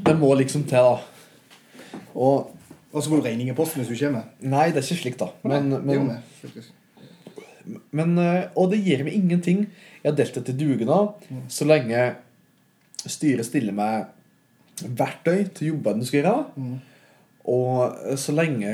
det 0.06 0.16
må 0.22 0.32
liksom 0.38 0.70
til, 0.70 0.93
da. 0.93 1.97
Og 2.14 2.59
Og 2.94 3.04
så 3.04 3.10
får 3.12 3.20
du 3.22 3.26
regning 3.28 3.50
i 3.52 3.56
posten 3.58 3.84
hvis 3.84 3.92
du 3.94 4.00
kommer. 4.06 4.24
Nei, 4.42 4.70
det 4.74 4.82
er 4.82 4.88
ikke 4.88 5.02
slik, 5.04 5.18
da. 5.20 5.28
Men, 5.46 5.70
Det 5.76 5.96
gjør 5.96 6.06
men, 6.08 6.24
faktisk. 6.42 6.72
men 7.92 8.18
eh, 8.18 8.48
Og 8.58 8.72
det 8.72 8.80
gir 8.86 9.04
meg 9.06 9.14
ingenting. 9.20 9.68
Jeg 10.02 10.12
har 10.12 10.18
delt 10.18 10.34
det 10.40 10.46
til 10.48 10.58
dugnad 10.58 11.28
så 11.52 11.68
lenge 11.68 12.16
styret 13.06 13.46
stiller 13.46 13.76
meg 13.76 14.08
verktøy 14.80 15.44
til 15.54 15.74
jobbene 15.74 16.02
du 16.02 16.08
skal 16.08 16.22
gjøre. 16.24 16.46
Mm. 16.56 16.78
Og 17.50 18.18
så 18.20 18.34
lenge 18.36 18.72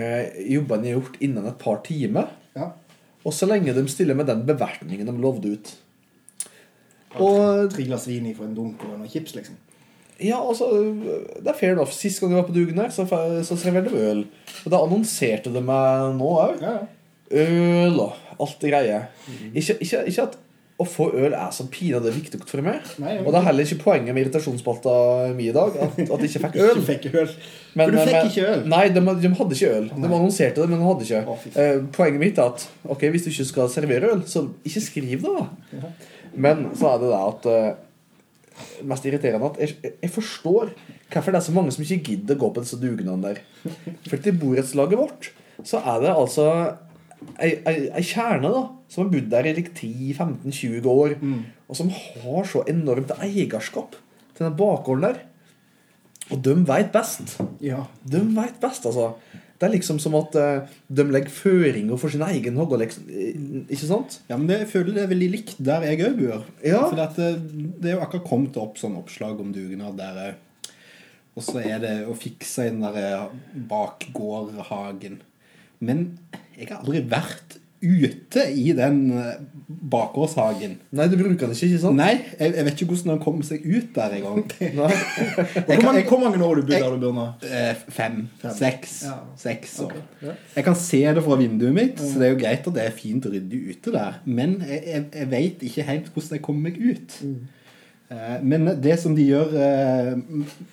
jobbene 0.51 0.89
er 0.91 0.97
gjort 0.99 1.19
innen 1.23 1.45
et 1.49 1.57
par 1.61 1.81
timer, 1.85 2.29
Ja. 2.55 2.71
og 3.25 3.33
så 3.33 3.47
lenge 3.49 3.73
de 3.73 3.83
stiller 3.87 4.15
med 4.15 4.27
den 4.27 4.45
bevertningen 4.45 5.05
de 5.07 5.17
lovde 5.21 5.51
ut. 5.57 5.73
Og 7.15 7.69
Tre 7.71 7.83
glass 7.87 8.07
vin 8.07 8.25
i 8.27 8.33
for 8.35 8.45
en 8.45 8.55
dunk 8.57 8.83
og 8.83 8.97
noen 8.99 9.09
chips, 9.09 9.35
liksom. 9.37 9.55
Ja, 10.21 10.37
altså 10.39 10.69
Det 10.71 11.47
er 11.51 11.57
fair 11.59 11.73
enough. 11.75 11.91
Sist 11.91 12.19
gang 12.21 12.31
jeg 12.31 12.41
var 12.41 12.47
på 12.49 12.55
dugnad, 12.55 12.91
så, 12.95 13.05
så 13.43 13.57
serverte 13.59 13.91
de 13.91 14.05
øl. 14.11 14.25
Og 14.65 14.71
da 14.71 14.79
annonserte 14.85 15.51
de 15.53 15.61
meg 15.65 16.15
nå 16.19 16.31
òg. 16.45 16.61
Ja. 16.63 16.77
Øl 17.35 17.99
og 17.99 18.13
alt 18.39 18.57
det 18.61 18.71
greier. 18.73 19.07
Ikke, 19.53 19.77
ikke, 19.81 20.03
ikke 20.11 20.27
at 20.29 20.35
å 20.75 20.83
få 20.83 21.05
øl 21.15 21.31
er 21.31 21.51
så 21.55 21.63
pinadø 21.71 22.11
viktig 22.11 22.41
for 22.49 22.59
meg. 22.65 22.81
Nei, 22.99 23.13
Og 23.23 23.29
det 23.31 23.37
er 23.39 23.45
heller 23.45 23.63
ikke 23.63 23.77
poenget 23.85 24.11
med 24.15 24.25
irritasjonsspalta 24.25 24.95
mi 25.37 25.45
i 25.47 25.53
dag. 25.55 25.77
At, 25.85 26.01
at 26.03 26.25
jeg 26.25 26.33
ikke 26.33 26.41
fikk 26.49 26.57
øl. 26.65 26.81
Ikke 26.81 26.87
fikk 26.89 27.05
øl. 27.21 27.29
Men- 27.75 27.85
For 27.85 27.95
du 27.95 28.01
fikk 28.01 28.17
men- 28.17 28.27
ikke 28.31 28.49
øl? 28.51 28.65
Nei, 28.73 28.81
de, 28.91 29.03
de 29.23 29.31
hadde 29.39 29.55
ikke 29.55 29.69
øl. 29.77 29.87
De 29.95 30.09
annonserte 30.09 30.61
det, 30.61 30.67
men 30.73 30.81
de 30.83 30.89
hadde 30.89 31.07
ikke. 31.07 31.21
Oh. 31.31 31.47
Eh, 31.63 31.79
poenget 31.95 32.19
mitt 32.25 32.37
er 32.43 32.51
at 32.51 32.67
ok, 32.91 33.07
hvis 33.15 33.23
du 33.23 33.31
ikke 33.31 33.47
skal 33.53 33.71
servere 33.71 34.11
øl, 34.17 34.25
så 34.27 34.43
ikke 34.67 34.83
skriv 34.89 35.23
det, 35.23 35.31
da. 35.39 35.47
Ja. 35.79 35.93
Men 36.35 36.65
så 36.75 36.91
er 36.91 36.99
det 37.05 37.11
det 37.13 37.21
at 37.23 37.49
eh, 37.53 37.71
mest 38.87 39.05
irriterende 39.07 39.49
at 39.51 39.59
jeg, 39.59 39.93
jeg 40.01 40.11
forstår 40.13 40.71
hvorfor 41.11 41.31
det 41.31 41.39
er 41.39 41.45
så 41.47 41.53
mange 41.55 41.71
som 41.75 41.83
ikke 41.85 42.03
gidder 42.11 42.37
å 42.37 42.41
gå 42.45 42.49
på 42.55 42.63
disse 42.63 42.79
dugnadene 42.81 43.33
der. 43.33 43.41
For 44.09 44.17
til 44.21 44.37
borettslaget 44.41 44.99
vårt 44.99 45.29
så 45.63 45.79
er 45.83 46.01
det 46.03 46.11
altså 46.15 46.47
ei, 47.39 47.51
ei, 47.67 47.75
ei 47.95 48.03
kjerne 48.05 48.51
da 48.53 48.63
som 48.91 49.05
har 49.05 49.11
bodd 49.13 49.29
der 49.31 49.47
i 49.49 49.53
like 49.57 49.71
10-15-20 49.75 50.85
år, 50.91 51.15
Mm. 51.21 51.39
og 51.67 51.75
som 51.79 51.89
har 51.89 52.43
så 52.47 52.61
enormt 52.69 53.11
eierskap 53.19 53.95
til 54.35 54.45
den 54.45 54.55
bakgården 54.59 55.07
der. 55.07 55.17
Og 56.31 56.41
de 56.45 56.53
veit 56.67 56.91
best. 56.93 57.35
Ja. 57.61 57.83
De 58.05 58.21
veit 58.35 58.59
best, 58.61 58.85
altså. 58.85 59.15
Det 59.55 59.67
er 59.69 59.71
liksom 59.71 59.99
som 60.03 60.15
at 60.19 60.35
eh, 60.35 60.71
de 60.91 61.05
legger 61.07 61.31
føringer 61.31 61.99
for 61.99 62.11
sin 62.11 62.23
egen 62.27 62.57
hogg. 62.59 62.73
Liksom, 62.81 63.05
eh, 63.07 63.35
ikke 63.71 63.87
sant? 63.87 64.17
Ja, 64.27 64.35
men 64.39 64.49
det, 64.49 64.59
jeg 64.65 64.71
føler 64.73 64.97
det 64.97 65.05
er 65.05 65.13
veldig 65.13 65.29
likt 65.31 65.61
der 65.63 65.85
jeg 65.87 66.01
òg 66.09 66.17
bor. 66.19 66.47
Ja. 66.65 66.81
For 66.89 66.99
det, 66.99 67.29
det 67.79 67.91
er 67.91 67.95
jo 67.95 68.03
akkurat 68.03 68.27
kommet 68.27 68.59
opp 68.59 68.81
sånn 68.81 68.97
oppslag 68.99 69.39
om 69.39 69.53
dugnad 69.55 69.95
der 69.99 70.19
eh, 70.25 70.73
Og 71.35 71.43
så 71.43 71.61
er 71.63 71.79
det 71.83 71.95
å 72.07 72.15
fikse 72.19 72.67
den 72.67 72.83
der 72.83 72.99
eh, 72.99 73.29
bakgårdhagen. 73.71 75.21
Men 75.79 76.05
jeg 76.55 76.71
har 76.71 76.81
aldri 76.81 77.05
vært 77.11 77.59
ute 77.85 78.45
i 78.51 78.71
den 78.77 78.97
eh, 79.15 79.35
bakgårdshagen. 79.65 80.75
Nei, 80.95 81.07
du 81.11 81.15
bruker 81.19 81.45
den 81.47 81.55
ikke, 81.55 81.69
ikke 81.69 81.81
sant? 81.81 81.97
Nei, 81.99 82.11
jeg, 82.39 82.53
jeg 82.57 82.67
vet 82.67 82.75
ikke 82.81 82.89
hvordan 82.91 83.13
den 83.13 83.21
kommer 83.23 83.47
seg 83.47 83.65
ut 83.65 83.89
der 83.95 84.15
engang. 84.19 84.43
Nei. 84.81 84.91
Hvor 85.69 85.85
mange, 86.21 86.37
år 86.43 86.45
har 86.45 86.59
du 86.59 86.63
bodd 86.65 86.75
der 86.75 86.97
du 87.01 87.07
nå? 87.15 87.25
Eh, 87.49 87.71
Fem, 87.87 88.21
Fem. 88.41 88.55
seks, 88.59 88.95
Ja. 89.07 89.17
seks 89.41 89.75
år. 89.85 89.95
Ok, 89.95 90.23
ja. 90.27 90.37
Jeg 90.57 90.67
kan 90.69 90.79
se 90.79 91.01
det 91.17 91.25
fra 91.25 91.39
vinduet 91.41 91.75
mitt, 91.75 91.99
så 92.01 92.21
det 92.21 92.29
er 92.29 92.33
jo 92.35 92.39
greit 92.43 92.69
at 92.71 92.77
det 92.77 92.85
er 92.85 92.95
fint 92.95 93.27
ryddig 93.31 93.61
ute 93.73 93.95
der. 93.95 94.21
Men 94.25 94.57
jeg, 94.65 94.81
jeg, 94.91 95.05
jeg 95.21 95.31
veit 95.33 95.67
ikke 95.69 95.89
helt 95.91 96.11
hvordan 96.13 96.39
jeg 96.39 96.45
kommer 96.45 96.69
meg 96.69 96.81
ut. 96.81 97.19
Mm. 97.25 97.37
Men 98.45 98.67
det 98.83 98.99
som 99.01 99.15
de 99.17 99.23
gjør, 99.25 99.55
eh, 99.57 100.11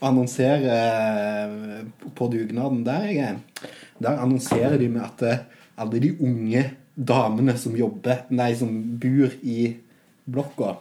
annonserer 0.05 0.67
eh, 0.69 1.87
på 2.15 2.29
dugnaden 2.29 2.83
der 2.85 3.07
jeg 3.09 3.23
er, 3.25 3.71
der 4.03 4.21
annonserer 4.21 4.77
de 4.81 4.89
med 4.93 5.01
at 5.07 5.25
eh, 5.31 5.39
alle 5.81 6.01
de 6.03 6.13
unge 6.21 6.65
damene 6.95 7.57
som 7.59 7.77
jobber, 7.77 8.25
nei, 8.35 8.53
som 8.59 8.73
bor 9.01 9.33
i 9.43 9.73
blokka, 10.25 10.77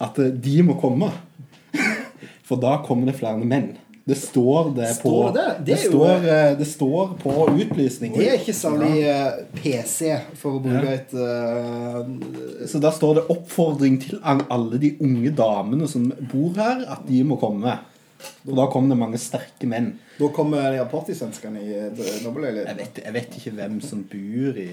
at 0.00 0.18
eh, 0.18 0.32
de 0.32 0.62
må 0.66 0.78
komme. 0.80 1.10
For 2.48 2.60
da 2.60 2.80
kommer 2.84 3.10
det 3.10 3.18
flere 3.20 3.46
menn. 3.46 3.74
Det 4.10 4.16
står 4.16 4.70
det 4.74 4.88
på 5.02 5.08
Står 5.08 5.32
det? 5.32 5.54
Det 5.58 5.72
Det, 5.72 5.76
står, 5.78 6.14
eh, 6.14 6.58
det 6.58 6.64
står 6.64 7.10
på 7.22 7.34
utlysningen. 7.60 8.18
Det 8.18 8.28
er 8.28 8.40
ikke 8.40 8.56
særlig 8.56 9.04
eh, 9.06 9.44
PC, 9.54 10.16
for 10.40 10.56
å 10.56 10.62
bruke 10.64 10.94
et 10.96 11.12
uh, 11.14 12.66
Så 12.66 12.80
da 12.82 12.90
står 12.90 13.20
det 13.20 13.26
oppfordring 13.30 14.00
til 14.02 14.18
alle 14.24 14.80
de 14.82 14.94
unge 15.04 15.30
damene 15.36 15.86
som 15.88 16.08
bor 16.32 16.56
her, 16.58 16.82
at 16.90 17.04
de 17.06 17.22
må 17.28 17.38
komme. 17.38 17.76
Og 18.48 18.54
da 18.56 18.66
kom 18.72 18.88
det 18.90 18.98
mange 19.00 19.18
sterke 19.20 19.68
menn. 19.68 19.92
Da 20.18 20.28
kommer 20.36 20.70
de 20.74 20.84
partysvenskene 20.90 21.62
i 21.62 21.74
eh, 21.76 22.04
Jeg 22.20 22.76
vet, 22.78 23.02
jeg 23.04 23.14
vet 23.16 23.36
ikke 23.40 23.54
hvem 23.56 23.80
som 23.84 24.04
bor 24.08 24.60
i, 24.60 24.68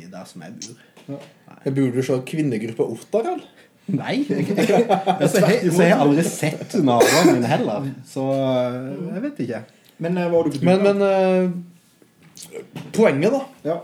i 0.00 0.06
der 0.10 0.26
som 0.28 0.44
jeg 0.46 0.56
bor. 0.60 1.22
Bor 1.66 1.94
du 1.94 2.02
så 2.02 2.20
kvinnegruppe 2.26 2.86
Ottar, 2.96 3.32
eller? 3.34 3.52
Nei. 3.86 4.24
Jeg, 4.26 4.48
jeg, 4.50 4.66
jeg, 4.66 5.28
så 5.30 5.42
jeg, 5.46 5.70
så 5.70 5.84
jeg 5.86 5.94
har 5.94 6.02
aldri 6.02 6.24
sett 6.26 6.74
naboene 6.82 7.36
mine 7.36 7.50
heller. 7.50 7.86
Så 8.08 8.24
eh, 8.34 8.78
jeg 9.14 9.24
vet 9.28 9.42
ikke. 9.46 9.62
Men 10.02 10.18
eh, 10.18 10.28
hva 10.32 10.40
har 10.42 10.50
du 10.50 10.58
på 10.58 10.66
Men, 10.66 10.82
men 10.84 10.98
uh, 11.06 12.82
Poenget, 12.92 13.32
da, 13.32 13.42
Ja. 13.64 13.76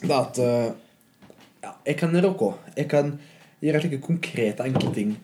det 0.00 0.08
er 0.08 0.20
at 0.20 0.38
uh, 0.40 0.70
ja, 1.64 1.72
Jeg 1.90 1.98
kan 2.00 2.16
rocke. 2.24 2.54
Jeg 2.78 2.88
kan 2.92 3.12
gjøre 3.64 3.82
slike 3.82 4.00
konkrete, 4.04 4.66
enkle 4.68 4.94
ting. 4.94 5.14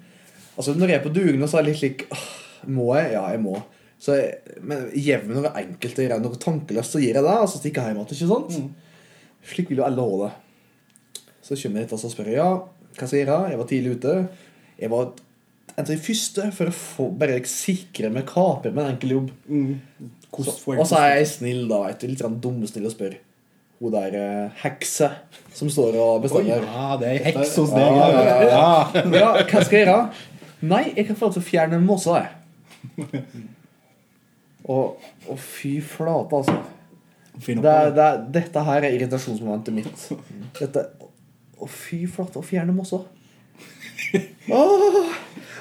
Altså, 0.56 0.74
når 0.76 0.92
jeg 0.92 0.98
er 0.98 1.06
på 1.06 1.14
dugnad, 1.14 1.48
så 1.48 1.60
er 1.60 1.64
det 1.64 1.72
litt 1.72 1.80
slik 1.80 2.04
«Åh, 2.12 2.26
Må 2.68 2.90
jeg? 2.98 3.14
Ja, 3.16 3.24
jeg 3.32 3.40
må. 3.44 3.56
Så 4.00 4.16
jeg, 4.16 4.58
men 4.64 4.86
gjev 4.96 5.26
meg 5.28 5.48
enkelte 5.60 6.06
jeg 6.06 6.22
noe 6.24 6.40
tankeløst, 6.40 6.94
så 6.96 7.02
gir 7.02 7.18
jeg 7.18 7.24
det. 7.26 7.38
Og 7.40 7.48
så 7.52 7.60
stikker 7.60 7.84
jeg 7.84 7.94
hjem 7.94 8.02
igjen. 8.02 8.14
Ikke 8.16 8.30
sant? 8.30 9.48
Slik 9.50 9.72
vil 9.72 9.82
jo 9.82 9.86
alle 9.86 10.04
ha 10.04 10.20
det. 10.24 10.30
Så 11.44 11.56
kommer 11.56 11.80
jeg 11.80 11.88
hit 11.88 11.96
og 11.96 12.12
spør 12.12 12.30
jeg, 12.30 12.38
ja, 12.38 12.50
hva 12.96 13.06
skal 13.08 13.18
jeg 13.18 13.26
gjøre? 13.26 13.50
Jeg 13.50 13.60
var 13.60 13.68
tidlig 13.70 13.96
ute. 13.98 14.14
Jeg 14.80 14.92
var 14.92 15.10
en 15.70 15.84
av 15.84 15.88
de 15.88 15.96
første 16.02 16.46
for 16.56 16.70
å 16.70 16.74
få, 16.76 17.08
bare 17.20 17.38
sikre 17.48 18.10
meg 18.12 18.26
kaper 18.28 18.74
med 18.74 18.84
en 18.84 18.94
enkel 18.94 19.14
jobb. 19.16 19.30
Mm. 19.48 20.06
Så, 20.30 20.54
og 20.76 20.84
så 20.86 21.00
er 21.00 21.16
jeg 21.18 21.28
snill, 21.32 21.64
da. 21.70 21.82
vet 21.88 22.02
du, 22.02 22.08
Litt 22.10 22.22
grann 22.22 22.38
dummesnill 22.42 22.88
og 22.88 22.94
spør. 22.94 23.16
Hun 23.80 23.94
der 23.94 24.16
eh, 24.18 24.58
hekse 24.60 25.08
som 25.56 25.70
står 25.72 25.96
og 26.00 26.26
bestemmer. 26.26 26.66
Ja, 26.68 26.98
det 27.00 27.14
er 27.14 27.22
heks 27.30 27.54
hos 27.62 27.72
deg. 27.72 27.86
ja, 27.96 28.08
ja, 28.12 28.24
ja. 28.26 28.50
Ja. 28.50 29.04
Ja, 29.16 29.30
hva 29.40 29.62
skal 29.64 29.78
jeg 29.78 29.86
gjøre? 29.86 30.02
Nei, 30.68 30.82
jeg 30.92 31.06
kan 31.08 31.16
få 31.16 31.30
lov 31.30 31.38
til 31.38 31.42
å 31.42 31.48
fjerne 31.48 31.80
måsa, 31.80 32.18
jeg. 32.20 32.34
Og, 34.70 35.00
og 35.32 35.38
fy 35.40 35.78
flate, 35.80 36.36
altså. 36.36 36.58
Det, 37.40 37.54
er- 37.56 37.62
det? 37.62 37.94
det, 37.96 38.04
er- 38.04 38.24
dette 38.34 38.64
her 38.66 38.84
er 38.84 38.96
irritasjonsmomentet 38.98 39.72
mitt. 39.74 40.02
Dette 40.58 40.82
Å, 41.60 41.66
fy 41.68 42.02
flate, 42.08 42.40
å 42.40 42.44
fjerne 42.44 42.72
måsa. 42.76 42.98
Åh, 44.50 45.10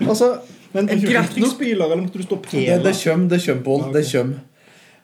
altså 0.05 0.29
Men 0.73 0.87
greit 0.87 1.03
greit 1.09 1.37
nok- 1.41 1.63
eller 1.65 1.99
måtte 1.99 2.19
du 2.21 2.23
stå 2.23 2.37
og 2.39 2.45
Det, 2.51 2.77
det 2.85 2.93
kjøm, 2.95 3.25
det 3.31 3.39
kjøm 3.43 3.63
Pål. 3.65 3.81
Ja. 3.87 3.91
Det 3.97 4.03
kjøm. 4.07 4.29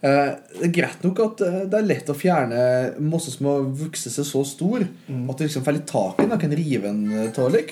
Uh, 0.06 0.32
det 0.60 0.68
er 0.70 0.74
greit 0.76 1.04
nok 1.08 1.20
at 1.24 1.42
uh, 1.48 1.58
det 1.72 1.80
er 1.80 1.88
lett 1.90 2.12
å 2.12 2.16
fjerne 2.16 2.60
mosse 3.02 3.32
som 3.34 3.48
har 3.50 3.64
vokst 3.80 4.08
seg 4.12 4.28
så 4.28 4.44
stor 4.48 4.84
Mm. 5.08 5.24
at 5.32 5.38
du 5.40 5.46
liksom 5.48 5.64
får 5.66 5.76
litt 5.80 5.88
tak 5.90 6.20
i 6.20 6.26
den 6.28 6.36
og 6.36 6.42
kan 6.44 6.54
rive 6.60 6.92
en 6.92 7.02
uh, 7.12 7.32
tålik. 7.36 7.72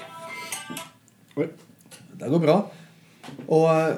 Oi. 1.37 1.47
Det 2.19 2.31
går 2.31 2.41
bra. 2.43 2.55
Og, 3.47 3.67
eh, 3.69 3.93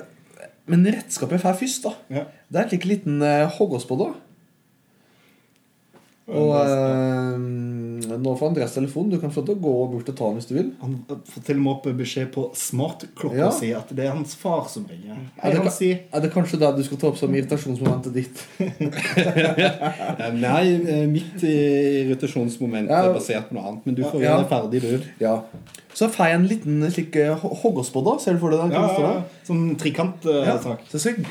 men 0.71 0.85
redskapet 0.87 1.37
jeg 1.37 1.43
får 1.45 1.59
først, 1.61 1.83
da 1.85 2.19
Ja. 2.19 2.23
Det 2.49 2.61
er 2.61 2.73
en 2.73 2.87
liten 2.89 3.21
uh, 3.21 3.45
hoggåspodd. 3.57 4.15
Og 6.25 6.53
eh, 8.15 8.21
nå 8.23 8.33
får 8.39 8.49
Andreas 8.53 8.73
telefon. 8.73 9.11
Du 9.11 9.19
kan 9.21 9.31
få 9.35 9.43
til 9.45 9.55
å 9.57 9.61
gå 9.61 9.73
bort 9.91 10.09
og 10.09 10.15
ta 10.17 10.29
den 10.31 10.39
hvis 10.39 10.47
du 10.49 10.55
vil. 10.55 10.71
Han 10.81 10.95
får 11.07 11.43
til 11.45 11.59
og 11.59 11.63
med 11.67 11.71
opp 11.75 11.85
beskjed 11.99 12.31
på 12.33 12.47
smartklokka 12.55 13.37
Ja. 13.43 13.51
si 13.51 13.73
at 13.75 13.91
det 13.95 14.07
er 14.07 14.15
hans 14.15 14.33
far 14.39 14.65
som 14.71 14.87
ringer. 14.89 15.19
Er 15.37 15.51
det 15.51 15.59
han 15.59 15.67
kan- 15.67 15.75
sier 15.77 15.99
Er 16.13 16.21
det 16.25 16.31
kanskje 16.33 16.59
det 16.63 16.71
du 16.77 16.83
skal 16.87 16.97
ta 16.97 17.07
opp 17.11 17.17
som 17.19 17.35
irritasjonsmomentet 17.35 18.13
ditt? 18.13 18.45
Eh, 18.59 20.31
Nei, 20.45 20.65
eh, 20.87 21.05
mitt 21.11 21.43
irritasjonsmoment 21.43 22.89
er 22.91 23.11
basert 23.15 23.49
på 23.49 23.57
noe 23.57 23.69
annet. 23.69 23.85
Men 23.87 23.97
du 23.97 24.03
får 24.05 24.21
gjøre 24.23 24.43
ja. 24.43 24.47
ferdig, 24.49 24.81
du. 24.85 25.09
Ja. 25.23 25.35
Så 25.95 26.09
får 26.11 26.27
jeg 26.31 26.35
en 26.39 26.47
liten 26.49 26.85
slik 26.91 27.15
uh, 27.23 27.45
hoggåspodd. 27.63 28.09
Ser 28.23 28.35
du 28.35 28.41
for 28.41 28.51
deg 28.53 28.65
den? 28.65 28.73
ja, 28.75 28.85
ja, 28.91 29.11
ja. 29.19 29.23
Sånn 29.47 29.65
Ja. 29.71 29.75
trikantsak. 29.79 30.81
Så, 30.91 30.99
skal, 30.99 31.21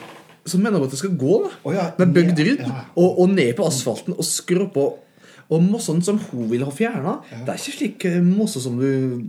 så 0.49 0.61
mener 0.61 0.81
du 0.81 0.87
at 0.89 0.95
det 0.95 1.01
skal 1.03 1.17
gå 1.21 1.41
da 1.45 1.51
Oh, 1.65 1.73
ja, 1.75 1.91
med 2.01 2.15
bygd 2.17 2.39
rydd 2.47 2.63
ja. 2.65 2.85
og, 2.97 3.19
og 3.25 3.29
ned 3.35 3.53
på 3.59 3.67
asfalten 3.69 4.17
og 4.17 4.25
skru 4.25 4.67
på. 4.73 4.87
Og 5.53 5.61
mossene 5.63 6.03
som 6.03 6.19
hun 6.31 6.47
vil 6.49 6.65
ha 6.65 6.71
fjerna, 6.73 7.19
det 7.31 7.49
er 7.53 7.59
ikke 7.61 7.75
slik 7.77 8.05
eh, 8.09 8.21
mosse 8.25 8.63
som 8.65 8.79
du 8.81 8.87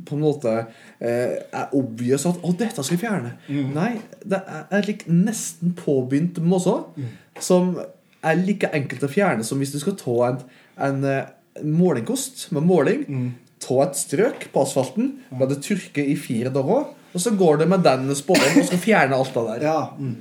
på 0.07 0.15
en 0.15 0.21
måte 0.23 0.53
eh, 1.01 1.35
er 1.51 1.73
obvious 1.75 2.25
at 2.29 2.39
'Å, 2.39 2.53
dette 2.57 2.83
skal 2.83 2.95
jeg 2.97 3.03
fjerne'. 3.03 3.33
Mm. 3.49 3.73
Nei, 3.75 3.89
det 4.23 4.39
er, 4.71 4.81
slik 4.85 5.05
nesten 5.11 5.73
påbegynt 5.75 6.39
mosse 6.43 6.75
Mm. 6.95 7.09
som 7.39 7.79
er 8.23 8.35
like 8.35 8.69
enkelt 8.73 9.03
å 9.03 9.11
fjerne 9.11 9.43
som 9.43 9.59
hvis 9.59 9.71
du 9.73 9.79
skal 9.79 9.95
ta 9.99 10.15
en, 10.29 10.37
en, 10.77 11.03
eh, 11.03 11.25
en 11.61 11.73
målingkost 11.73 12.51
med 12.51 12.63
måling. 12.63 13.03
Mm. 13.09 13.33
Ta 13.59 13.81
et 13.83 13.95
strøk 13.99 14.47
på 14.53 14.61
asfalten, 14.63 15.11
la 15.39 15.45
det 15.47 15.61
tørke 15.63 16.03
i 16.05 16.15
fire 16.15 16.49
dager, 16.53 16.87
og 17.15 17.21
så 17.21 17.31
går 17.37 17.59
det 17.59 17.67
med 17.69 17.83
den 17.83 18.09
spådommen 18.15 18.61
og 18.61 18.67
skal 18.67 18.77
fjerne 18.81 19.15
alt 19.15 19.33
det 19.33 19.45
der. 19.47 19.63
Ja. 19.67 19.89
Mm. 19.99 20.15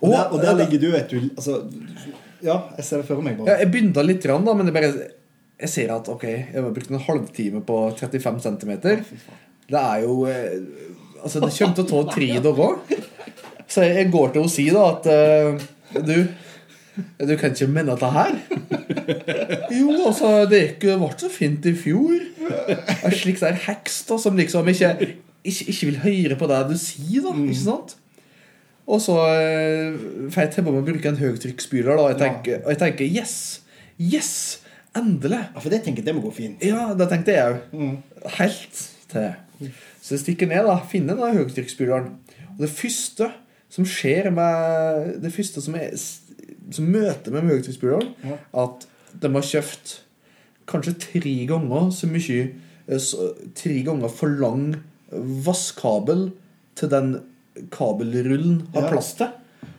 Og, 0.00 0.10
der, 0.12 0.28
og 0.32 0.40
der 0.42 0.54
ligger 0.54 0.78
du, 0.78 0.90
vet 0.92 1.10
du. 1.10 1.16
Altså, 1.36 1.62
ja, 2.42 2.60
jeg 2.76 2.84
ser 2.84 3.00
det 3.02 3.06
for 3.08 3.20
meg. 3.22 3.40
Ja, 3.46 3.56
jeg 3.58 3.70
begynte 3.72 4.04
litt, 4.06 4.24
rann, 4.30 4.44
da, 4.46 4.54
men 4.54 4.66
det 4.68 4.74
bare, 4.76 4.92
jeg 5.58 5.70
ser 5.72 5.90
at 5.94 6.08
ok, 6.12 6.24
jeg 6.28 6.54
har 6.54 6.70
brukt 6.74 6.90
en 6.94 7.02
halvtime 7.02 7.62
på 7.66 7.78
35 7.98 8.40
cm. 8.44 8.72
Det 9.68 9.80
er 9.82 10.04
jo 10.04 10.20
eh, 10.30 10.60
Altså, 11.18 11.40
det 11.42 11.50
kommer 11.50 11.74
til 11.74 11.82
å 11.82 11.88
ta 11.90 12.12
tre 12.14 12.28
dager. 12.44 12.76
Så 13.68 13.82
jeg, 13.82 14.06
går 14.14 14.28
til 14.36 14.44
å 14.46 14.50
si 14.52 14.68
da 14.70 14.84
at 14.92 15.08
eh, 15.10 15.64
Du, 16.06 16.14
du 17.26 17.32
kan 17.40 17.50
ikke 17.50 17.66
mene 17.74 17.96
dette 17.96 18.10
her? 18.14 18.36
Jo, 19.74 19.96
altså, 20.06 20.30
det 20.50 20.60
gikk 20.62 20.86
jo- 20.88 20.98
ble 21.02 21.10
så 21.18 21.30
fint 21.32 21.66
i 21.66 21.74
fjor. 21.74 22.14
En 23.02 23.14
slik 23.18 23.40
der 23.42 23.58
heks 23.66 24.04
da, 24.08 24.18
som 24.22 24.38
liksom 24.38 24.68
ikke, 24.70 24.92
ikke, 25.42 25.66
ikke 25.74 25.90
vil 25.90 25.98
høre 26.06 26.38
på 26.40 26.48
det 26.50 26.60
du 26.70 26.76
sier, 26.80 27.26
da. 27.26 27.34
Ikke 27.34 27.58
sant? 27.64 27.96
Og 28.88 29.02
så 29.04 29.18
eh, 29.34 29.98
får 30.32 30.46
jeg 30.46 30.54
til 30.54 30.70
å 30.70 30.78
bruke 30.86 31.10
en 31.10 31.18
høytrykksspyler, 31.20 31.92
da. 31.98 32.06
Og 32.06 32.12
jeg 32.14 32.20
tenker, 32.22 32.62
og 32.64 32.70
jeg 32.72 32.80
tenker 32.86 33.10
yes! 33.18 33.34
Yes! 33.98 34.32
Endelig! 34.96 35.40
Ja, 35.54 35.60
for 35.60 35.70
det 35.70 35.82
tenker 35.84 36.02
jeg 36.02 36.06
det 36.08 36.14
må 36.16 36.22
gå 36.24 36.32
fint. 36.34 36.62
Ja, 36.64 36.94
det 36.96 37.08
tenkte 37.10 37.34
jeg 37.34 37.52
òg. 37.52 37.58
Mm. 37.76 37.96
Helt 38.38 38.80
til. 39.12 39.28
Så 40.00 40.14
jeg 40.16 40.22
stikker 40.24 40.48
ned, 40.50 40.64
da. 40.66 40.78
Finner 40.90 41.18
den 41.18 41.36
høytrykksspyleren. 41.38 42.12
Og 42.56 42.62
det 42.64 42.70
første 42.72 43.30
som 43.68 43.84
skjer 43.84 44.30
med 44.32 45.18
Det 45.22 45.32
første 45.34 45.60
som, 45.60 45.74
er, 45.76 45.90
som 46.72 46.86
møter 46.88 47.34
med 47.34 47.42
høytrykksspyleren, 47.50 48.14
Ja. 48.24 48.38
at 48.64 48.86
de 49.20 49.28
har 49.34 49.42
kjøpt 49.44 49.98
kanskje 50.68 50.94
tre 51.00 51.34
ganger 51.48 51.90
så 51.92 52.06
mye 52.08 52.38
eh, 52.88 52.98
så, 53.00 53.32
Tre 53.54 53.82
ganger 53.84 54.08
for 54.08 54.28
lang 54.40 54.74
vasskabel 55.12 56.30
til 56.76 56.88
den 56.92 57.14
kabelrullen 57.74 58.62
har 58.74 58.82
Ja. 58.88 58.90
plass 58.92 59.14
til. 59.14 59.28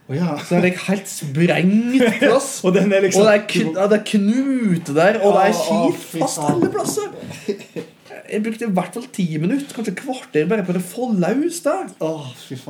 Å 0.09 0.15
ja. 0.17 0.33
Så 0.41 0.57
det 0.63 0.71
er 0.71 0.81
helt 0.87 1.09
sprengt 1.11 2.17
plass. 2.17 2.49
Og 2.65 2.73
den 2.73 2.89
er 2.95 3.05
liksom 3.05 3.21
Og 3.21 3.29
det 3.29 3.35
er, 3.37 3.45
kn 3.51 3.71
ja, 3.77 3.85
er 3.85 4.03
knute 4.09 4.95
der, 4.97 5.19
og 5.21 5.35
det 5.37 5.45
er 5.45 5.57
kjipt 5.59 6.05
fast 6.15 6.41
alle 6.49 6.69
plasser. 6.73 7.11
Jeg 8.29 8.43
brukte 8.45 8.65
i 8.67 8.73
hvert 8.77 8.97
fall 8.97 9.05
ti 9.13 9.25
minutter, 9.41 9.69
kanskje 9.73 9.95
kvarter, 9.97 10.45
bare 10.49 10.65
på 10.65 10.73
å 10.77 10.81
få 10.85 11.09
løs 11.17 11.61
det. 11.65 11.75
Oh. 12.05 12.27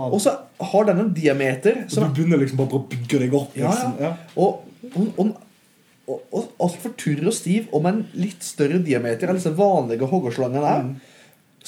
Og 0.10 0.20
så 0.24 0.36
har 0.72 0.88
den 0.88 1.02
en 1.04 1.14
diameter 1.16 1.86
som 1.92 2.08
du 2.08 2.16
begynner 2.20 2.40
liksom 2.44 2.60
bare 2.60 2.72
på 2.74 2.80
å 2.80 2.88
bygge 2.92 3.22
deg 3.26 3.36
opp. 3.40 3.56
Ja, 3.60 3.72
Liksom. 3.72 3.96
ja. 4.04 4.14
Og, 4.40 4.66
og, 4.94 5.10
og, 5.20 5.34
og, 6.10 6.22
og 6.32 6.66
altfor 6.68 6.96
turr 7.00 7.24
og 7.28 7.36
stiv, 7.36 7.68
og 7.72 7.84
med 7.86 7.98
en 7.98 8.24
litt 8.24 8.44
større 8.44 8.80
diameter 8.84 9.32
enn 9.32 9.40
disse 9.40 9.56
vanlige 9.56 10.08
hoggerslangene 10.12 10.76
er. 10.76 10.88
Mm. 10.88 11.09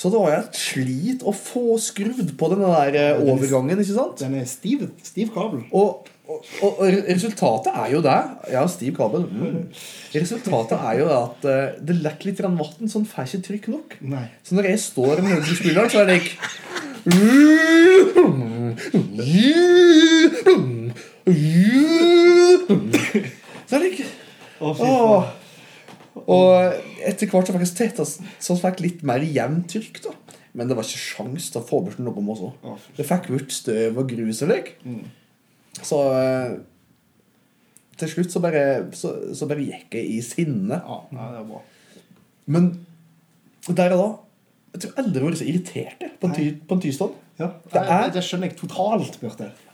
Så 0.02 0.10
det 0.10 0.18
var 0.18 0.32
jo 0.32 0.38
et 0.39 0.56
slit 0.58 1.22
å 1.30 1.32
få 1.36 1.76
skrudd 1.82 2.32
på 2.39 2.47
denne 2.49 2.70
der 2.74 2.95
eh, 2.97 3.10
er- 3.12 3.20
overgangen, 3.30 3.78
ikke 3.84 3.93
sant? 3.93 4.18
Den 4.24 4.34
er 4.39 4.45
stiv, 4.49 4.88
stiv 5.06 5.30
kabel. 5.36 5.60
Og, 5.78 6.08
og, 6.32 6.38
og 6.64 6.80
resultatet 7.06 7.70
er 7.76 7.88
jo 7.93 7.99
det 8.06 8.16
Ja, 8.56 8.64
stiv 8.72 8.95
kabel. 8.97 9.22
Mm. 9.30 9.68
Resultatet 10.16 10.78
er 10.80 10.93
jo 11.04 11.10
det 11.12 11.18
at 11.20 11.39
eh, 11.52 11.76
det 11.91 11.95
lekker 12.02 12.26
litt 12.32 12.41
vann, 12.41 12.58
så 12.89 12.95
den 12.97 13.06
får 13.12 13.24
ikke 13.30 13.45
trykk 13.52 13.66
nok. 13.76 13.89
Nei. 14.16 14.26
Så 14.47 14.52
når 14.58 14.66
jeg 14.72 14.80
står 14.88 15.16
med 15.22 15.32
høytrykksspyleren, 15.38 15.89
så 15.93 15.97
er 16.02 16.06
det 16.10 16.18
ikke 16.24 16.36
Så 23.68 23.76
er 23.78 23.84
det 23.84 23.91
ikke 23.93 24.08
Å, 24.62 24.72
fy 24.78 24.86
faen. 24.86 25.30
Og 26.16 26.74
etter 27.07 27.30
hvert 27.32 27.47
så 27.47 27.53
fikk 27.55 27.80
jeg 27.80 28.05
så 28.05 28.55
jeg 28.55 28.62
fikk 28.66 28.82
litt 28.84 29.03
mer 29.07 29.24
jevnt 29.24 29.70
trykk. 29.72 30.01
da 30.03 30.12
Men 30.53 30.68
det 30.68 30.76
var 30.76 30.84
ikke 30.84 30.99
sjans 31.05 31.49
til 31.53 31.62
å 31.62 31.68
få 31.68 31.80
bort 31.86 31.99
noe 32.03 32.26
også. 32.34 32.51
Det 32.97 33.05
fikk 33.07 33.30
bort 33.32 33.51
støv 33.55 33.97
og 34.01 34.09
grus 34.12 34.41
og 34.43 34.51
lik. 34.51 34.74
Mm. 34.84 35.05
Så 35.82 36.01
eh, 36.12 36.57
til 38.01 38.09
slutt 38.12 38.34
så 38.34 38.41
bare, 38.43 38.64
så, 38.97 39.14
så 39.38 39.47
bare 39.47 39.64
gikk 39.64 39.95
jeg 39.95 40.09
i 40.18 40.20
sinne. 40.26 40.82
Ja, 40.82 40.99
det 41.12 41.39
er 41.43 41.47
bra. 41.47 41.62
Men 42.51 42.72
der 43.70 43.93
og 43.95 43.99
da 44.01 44.09
Jeg 44.74 44.82
tror 44.86 44.99
aldri 45.01 45.20
jeg 45.20 45.22
har 45.24 45.32
vært 45.32 45.39
så 45.41 45.47
irritert 45.51 46.03
på 46.22 46.28
en, 46.30 46.34
ty, 46.36 46.43
på 46.68 46.76
en 46.78 46.82
tirsdag. 46.84 47.16
Ja, 47.41 47.47
Det 47.72 47.82
er- 47.82 48.12
det 48.16 48.22
skjønner 48.24 48.47
jeg 48.47 48.57
totalt. 48.59 49.18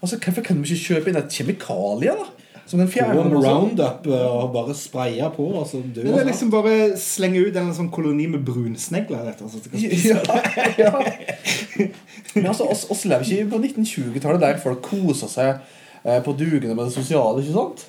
Altså, 0.02 0.18
Hvorfor 0.18 0.42
kan 0.44 0.62
vi 0.64 0.74
ikke 0.74 0.86
kjøpe 0.88 1.10
inn 1.12 1.20
et 1.20 1.30
kjemikalie 1.38 2.16
da? 2.18 2.26
Som 2.68 2.82
den 2.82 2.90
Få 2.92 3.00
fjerne 3.00 3.22
en 3.24 3.34
roundup 3.34 4.08
eh, 4.12 4.26
og 4.28 4.52
bare 4.52 4.74
spraye 4.76 5.30
på. 5.36 5.46
Altså, 5.62 5.80
dø 5.96 6.04
Det 6.04 6.18
er 6.20 6.28
liksom 6.28 6.52
bare 6.52 6.74
slenge 7.00 7.46
ut 7.48 7.56
en 7.56 7.72
sånn 7.78 7.88
koloni 7.94 8.28
med 8.28 8.44
brunsnegler. 8.48 9.30
Og 9.40 9.54
slett. 9.54 10.04
Ja, 10.04 10.20
ja. 10.84 10.92
Men 12.36 12.50
altså, 12.52 12.68
oss, 12.68 12.86
oss 12.92 13.06
lever 13.08 13.24
ikke 13.24 13.50
på 13.56 13.62
1920-tallet 13.64 14.44
der 14.44 14.60
folk 14.62 14.84
koser 14.84 15.32
seg 15.32 15.54
eh, 16.04 16.20
på 16.26 16.36
dugene 16.38 16.76
med 16.76 16.90
det 16.90 16.94
sosiale, 16.98 17.42
ikke 17.46 17.56
sant? 17.56 17.88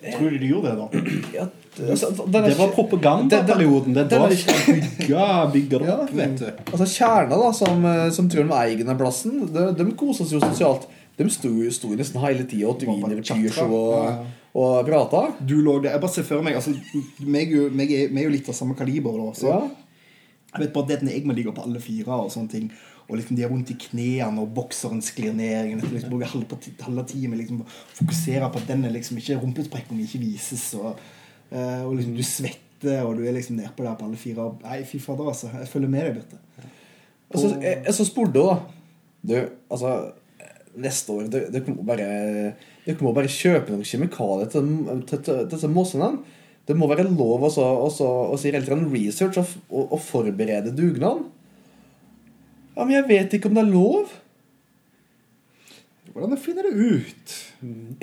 Tror 0.00 0.30
du 0.32 0.38
de 0.40 0.48
gjorde 0.50 0.70
det, 0.70 0.76
da? 0.80 1.06
Ja, 1.38 1.46
det, 1.76 1.90
altså, 1.94 2.08
er 2.26 2.46
Det 2.48 2.56
var 2.58 2.70
propagandaperioden. 2.74 3.94
Det 3.94 4.06
Den 4.10 4.22
var 4.24 4.32
ikke 4.34 4.54
bygge, 4.66 5.26
bygge 5.52 5.78
det 5.78 5.88
Ja. 5.88 5.96
opp, 6.02 6.14
vet 6.16 6.38
du. 6.40 6.46
Altså 6.72 6.86
Kjerna, 6.90 7.36
da, 7.38 7.52
som, 7.54 7.84
eh, 7.86 8.08
som 8.10 8.30
tror 8.32 8.48
de 8.48 8.56
eier 8.64 8.82
den 8.84 8.98
plassen, 8.98 9.44
de, 9.54 9.68
de 9.78 9.86
koser 10.00 10.26
seg 10.26 10.40
jo 10.40 10.48
sosialt. 10.48 10.88
De 11.20 11.28
sto, 11.32 11.50
sto 11.76 11.90
nesten 11.98 12.22
hele 12.24 12.46
tida 12.48 12.70
og 12.70 12.80
Bare 12.80 12.96
tviner 12.96 13.22
chatta. 13.22 13.40
pyrs 13.42 13.58
og, 13.66 14.26
og 14.56 14.86
prata. 14.88 15.20
Du 15.44 15.58
lå 15.60 15.76
der. 15.84 15.92
Jeg 15.98 16.00
bare 16.00 16.14
ser 16.16 16.24
for 16.24 16.42
meg 16.46 16.56
altså, 16.56 16.72
meg, 17.20 17.52
jo- 17.52 17.68
meg, 17.70 17.92
er, 17.92 18.08
meg 18.08 18.24
er 18.24 18.30
jo 18.30 18.36
litt 18.38 18.48
av 18.48 18.56
samme 18.56 18.76
kaliber. 18.78 19.18
Da, 19.20 19.32
så 19.36 19.52
Ja. 19.52 19.60
Jeg 20.50 20.64
vet 20.64 20.72
bare 20.74 20.88
det 20.88 21.02
når 21.06 21.12
jeg 21.14 21.26
må 21.28 21.34
ligge 21.36 21.52
på 21.54 21.62
alle 21.62 21.78
fire 21.78 22.16
og 22.24 22.30
sånne 22.34 22.50
ting. 22.50 22.70
Og 23.10 23.16
liksom 23.18 23.36
de 23.38 23.42
har 23.44 23.50
vondt 23.52 23.70
i 23.70 23.76
knærne, 23.78 24.42
og 24.42 24.50
bokseren 24.54 24.98
sklir 25.02 25.32
ned. 25.34 25.52
Jeg 25.68 25.76
liksom 25.78 26.10
bruker 26.10 26.26
halve, 26.26 27.28
med 27.28 27.38
liksom 27.38 27.60
fokusere 27.94 28.48
på 28.50 28.58
at 28.58 28.66
den 28.66 28.84
er 28.84 28.90
liksom 28.90 29.18
ikke 29.18 29.36
rumpesprekken 29.42 30.00
ikke 30.02 30.18
vises. 30.22 30.74
Og, 30.74 30.98
eh, 31.52 31.84
og 31.86 31.94
liksom 31.96 32.16
du 32.16 32.22
svetter, 32.26 33.02
og 33.06 33.16
du 33.18 33.24
er 33.26 33.32
liksom 33.36 33.58
nedpå 33.60 33.84
der 33.86 33.94
på 33.98 34.06
alle 34.08 34.16
fire. 34.18 34.38
Og, 34.42 34.60
nei, 34.62 34.82
fy 34.84 34.98
fader, 34.98 35.28
altså. 35.30 35.50
Jeg 35.54 35.68
følger 35.68 35.88
med 35.88 36.06
deg, 36.06 36.14
Birte. 36.18 36.38
Og 37.30 37.38
så, 37.38 37.52
jeg, 37.62 37.82
jeg 37.86 37.94
så 37.94 38.04
spurte 38.08 38.42
hun, 38.42 38.48
da. 38.48 38.58
Du, 39.22 39.34
altså 39.70 39.94
Neste 40.80 41.14
år 41.14 41.30
Dere 41.32 41.50
dere 41.52 41.74
må 41.74 41.84
bare 41.86 42.06
Dere 42.86 43.04
må 43.04 43.12
bare 43.16 43.30
kjøpe 43.30 43.72
noen 43.72 43.86
kjemikalier 43.86 44.50
til, 44.52 44.70
til, 45.08 45.22
til, 45.26 45.42
disse 45.52 45.68
mossene. 45.70 46.14
Det 46.68 46.76
må 46.78 46.88
være 46.90 47.08
lov 47.08 47.44
også, 47.48 47.64
også, 47.86 48.08
å 48.30 48.38
si 48.38 48.52
litt 48.54 48.68
research 48.70 49.40
og, 49.40 49.54
og, 49.68 49.94
og 49.96 50.02
forberede 50.04 50.72
dugnaden. 50.76 51.26
Ja, 52.76 52.84
men 52.84 52.94
jeg 52.94 53.08
vet 53.08 53.34
ikke 53.36 53.50
om 53.50 53.56
det 53.58 53.64
er 53.64 53.72
lov. 53.72 54.12
Hvordan 56.14 56.38
finner 56.40 56.66
det 56.66 56.74
ut? 56.74 57.34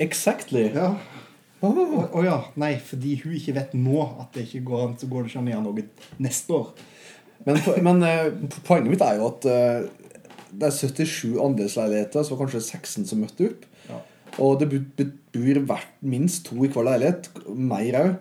Exactly. 0.00 0.68
Ja. 0.74 0.92
Å 1.58 1.66
oh. 1.66 1.78
oh, 1.82 2.04
oh, 2.12 2.22
ja. 2.22 2.38
Nei, 2.60 2.76
fordi 2.78 3.16
hun 3.24 3.34
ikke 3.34 3.56
vet 3.56 3.74
nå 3.74 4.04
at 4.22 4.36
det 4.36 4.46
ikke 4.46 4.66
går 4.68 4.84
an, 4.84 4.94
så 5.00 5.08
går 5.10 5.24
det 5.24 5.32
ikke 5.32 5.42
an 5.42 5.50
å 5.50 5.54
gjøre 5.54 5.66
noe 5.66 6.22
neste 6.22 6.54
år. 6.54 6.68
Men, 7.46 7.58
men 7.86 8.04
eh, 8.06 8.28
poenget 8.66 8.92
mitt 8.92 9.02
er 9.04 9.18
jo 9.18 9.28
at 9.30 9.48
eh, 9.50 9.88
det 10.52 10.68
er 10.68 10.76
77 10.76 11.36
andelsleiligheter, 11.44 12.22
så 12.24 12.34
var 12.36 12.46
kanskje 12.46 12.62
16 12.64 13.06
som 13.10 13.20
møtte 13.24 13.50
opp. 13.50 13.66
Ja. 13.88 14.00
Og 14.38 14.58
det 14.60 14.68
bor 14.70 15.60
hvert 15.66 15.88
minst 16.02 16.46
to 16.46 16.62
i 16.64 16.68
hver 16.72 16.84
leilighet. 16.86 17.28
Mer 17.48 18.00
òg. 18.02 18.16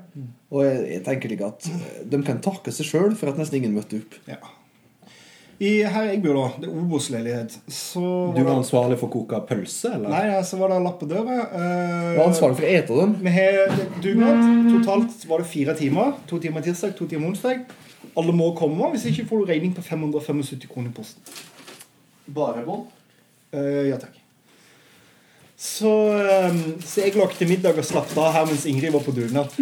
Og 0.51 0.63
jeg, 0.63 0.83
jeg 0.95 1.03
tenker 1.05 1.33
ikke 1.35 1.49
at 1.51 1.67
eh, 1.71 2.05
de 2.09 2.21
kan 2.23 2.39
takke 2.41 2.71
seg 2.71 2.87
sjøl 2.87 3.15
for 3.19 3.29
at 3.33 3.37
nesten 3.41 3.59
ingen 3.61 3.75
møtte 3.75 3.99
opp. 3.99 4.15
Ja. 4.27 4.37
I, 5.57 5.69
her 5.89 6.03
jeg 6.11 6.19
bor, 6.21 6.35
da, 6.37 6.49
det 6.61 6.67
er 6.69 6.73
Obos-leilighet, 6.77 7.55
så 7.73 8.01
Du 8.35 8.37
var 8.43 8.51
det- 8.51 8.57
ansvarlig 8.59 8.97
for 8.99 9.09
å 9.09 9.13
koke 9.15 9.39
pølse, 9.49 9.89
eller? 9.95 10.11
Nei, 10.13 10.27
ja, 10.29 10.43
så 10.45 10.59
var 10.59 10.69
det 10.69 10.83
lapp 10.85 10.99
på 11.01 11.07
døra. 11.09 11.37
eh, 11.49 12.11
Jeg 12.13 12.17
var 12.19 12.27
ansvarlig 12.29 12.57
for 12.59 12.67
å 12.67 12.73
ete 12.77 12.97
dem. 12.99 13.15
Vi 13.25 13.33
har 13.33 13.73
dugnad. 14.03 14.43
Totalt 14.75 15.25
var 15.27 15.41
det 15.41 15.47
fire 15.49 15.73
timer. 15.79 16.13
To 16.29 16.37
timer 16.39 16.61
tirsdag, 16.61 16.93
to 16.99 17.07
timer 17.09 17.31
onsdag. 17.31 17.65
Alle 18.17 18.33
må 18.37 18.51
komme. 18.57 18.91
Hvis 18.93 19.07
ikke 19.09 19.25
får 19.31 19.39
du 19.45 19.51
regning 19.51 19.73
på 19.73 19.81
575 19.81 20.67
kroner 20.69 20.89
i 20.89 20.93
posten. 20.93 21.21
Bare 22.35 22.65
bånd? 22.65 22.87
Uh, 23.55 23.87
ja 23.87 23.97
takk. 24.01 24.15
Så, 25.57 25.89
um, 25.89 26.81
så 26.85 27.01
jeg 27.01 27.15
lagde 27.17 27.47
middag 27.49 27.79
og 27.79 27.85
slapp 27.87 28.11
av 28.19 28.33
her 28.35 28.45
mens 28.45 28.65
Ingrid 28.69 28.91
var 28.93 29.03
på 29.05 29.11
dugnad. 29.15 29.47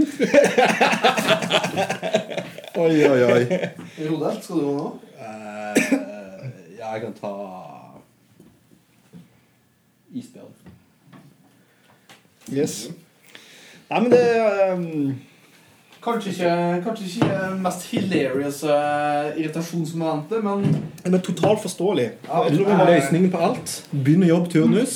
Oi, 2.75 2.95
oi, 3.07 3.21
oi. 3.23 3.43
Rode, 4.09 4.29
skal 4.43 4.57
du 4.59 4.65
nå? 4.75 4.99
Eh, 5.15 5.75
ja, 6.75 6.91
jeg 6.91 6.99
kan 7.05 7.15
ta 7.15 7.31
isbjørn. 10.11 10.51
Yes. 12.51 12.91
Nei, 13.87 13.99
men 14.01 14.11
det 14.11 14.35
eh, 14.35 14.75
Kanskje 16.05 16.31
ikke, 16.35 16.49
kanskje 16.85 17.05
ikke 17.07 17.37
mest 17.63 17.85
hilarious 17.89 18.59
uh, 18.69 19.31
irritasjonsmomentet, 19.39 20.43
men 20.45 20.65
Men 21.01 21.21
totalt 21.25 21.63
forståelig. 21.63 22.05
Ja, 22.27 22.43
Jeg 22.45 22.59
tror 22.59 22.69
det 22.69 22.75
er 22.75 22.91
løsningen 22.91 23.31
på 23.33 23.41
alt. 23.47 23.73
Begynn 23.89 24.25
å 24.27 24.29
jobbe 24.29 24.51
turnus. 24.53 24.93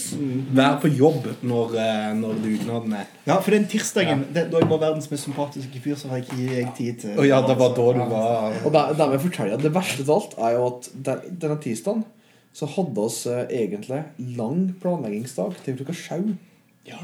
Vær 0.54 0.78
på 0.84 0.92
jobb 0.94 1.26
når, 1.42 1.74
eh, 1.82 2.12
når 2.20 2.38
dugnaden 2.44 2.94
er 3.00 3.10
Ja, 3.26 3.40
for 3.40 3.52
den 3.52 3.66
tirsdagen 3.70 4.24
det, 4.34 4.52
Da 4.52 4.62
jeg 4.62 4.70
var 4.70 4.82
verdens 4.86 5.10
mest 5.12 5.26
sympatiske 5.26 5.82
fyr, 5.82 5.98
så 5.98 6.10
har 6.10 6.22
jeg 6.22 6.30
ikke 6.30 6.56
jeg 6.56 6.70
tid 6.78 7.02
til 7.02 7.20
Og 7.20 7.28
ja, 7.28 7.42
det 7.42 7.58
var 7.58 7.74
da 7.78 7.90
du 7.98 8.06
var 8.14 8.62
Og 8.66 9.12
jeg 9.18 9.26
forteller 9.26 9.58
at 9.58 9.66
det 9.66 9.74
verste 9.74 10.06
av 10.06 10.16
alt 10.16 10.38
er 10.38 10.56
jo 10.58 10.66
at 10.70 10.90
der, 10.94 11.28
denne 11.30 11.60
tirsdagen 11.62 12.06
så 12.54 12.66
hadde 12.66 13.02
oss 13.02 13.26
eh, 13.30 13.46
egentlig 13.50 14.04
lang 14.38 14.74
planleggingsdag 14.82 15.58
til 15.66 15.78
klokka 15.78 15.94
sju 15.94 16.34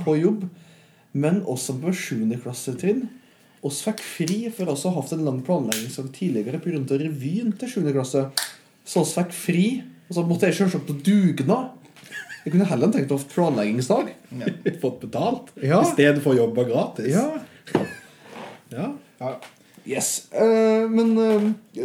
på 0.05 0.15
jobb. 0.17 0.47
Men 1.13 1.43
også 1.45 1.77
på 1.79 1.93
7. 1.93 2.33
klassetrinn. 2.43 3.05
Oss 3.65 3.81
fikk 3.85 4.01
fri 4.05 4.37
for 4.53 4.69
oss 4.73 4.85
å 4.85 4.91
ha 4.93 5.01
hatt 5.01 5.13
en 5.15 5.25
lang 5.25 5.39
planleggingsdag 5.45 6.11
tidligere 6.15 6.59
pga. 6.61 6.97
revyen 7.01 7.51
til 7.59 7.69
7. 7.69 7.91
klasse. 7.95 8.25
Så 8.85 9.01
oss 9.01 9.13
fikk 9.17 9.31
fri 9.33 9.65
Og 10.09 10.13
så 10.15 10.21
måtte 10.27 10.45
jeg 10.45 10.53
selvsagt 10.59 10.85
på 10.85 10.93
dugnad. 11.01 11.71
Jeg 12.45 12.51
kunne 12.53 12.67
heller 12.69 12.91
tenkt 12.93 13.09
å 13.09 13.17
ha 13.17 13.25
planleggingsdag. 13.31 14.11
Fått 14.83 14.99
betalt 15.01 15.47
Ja. 15.63 15.79
i 15.81 15.89
stedet 15.95 16.21
for 16.21 16.35
å 16.35 16.43
jobbe 16.43 16.65
gratis. 16.69 17.09
Ja. 17.15 17.25
Ja. 18.69 18.91
Ja. 19.85 19.99
Yes. 19.99 20.27
Uh, 20.33 20.89
men 20.89 21.11
uh, 21.17 21.43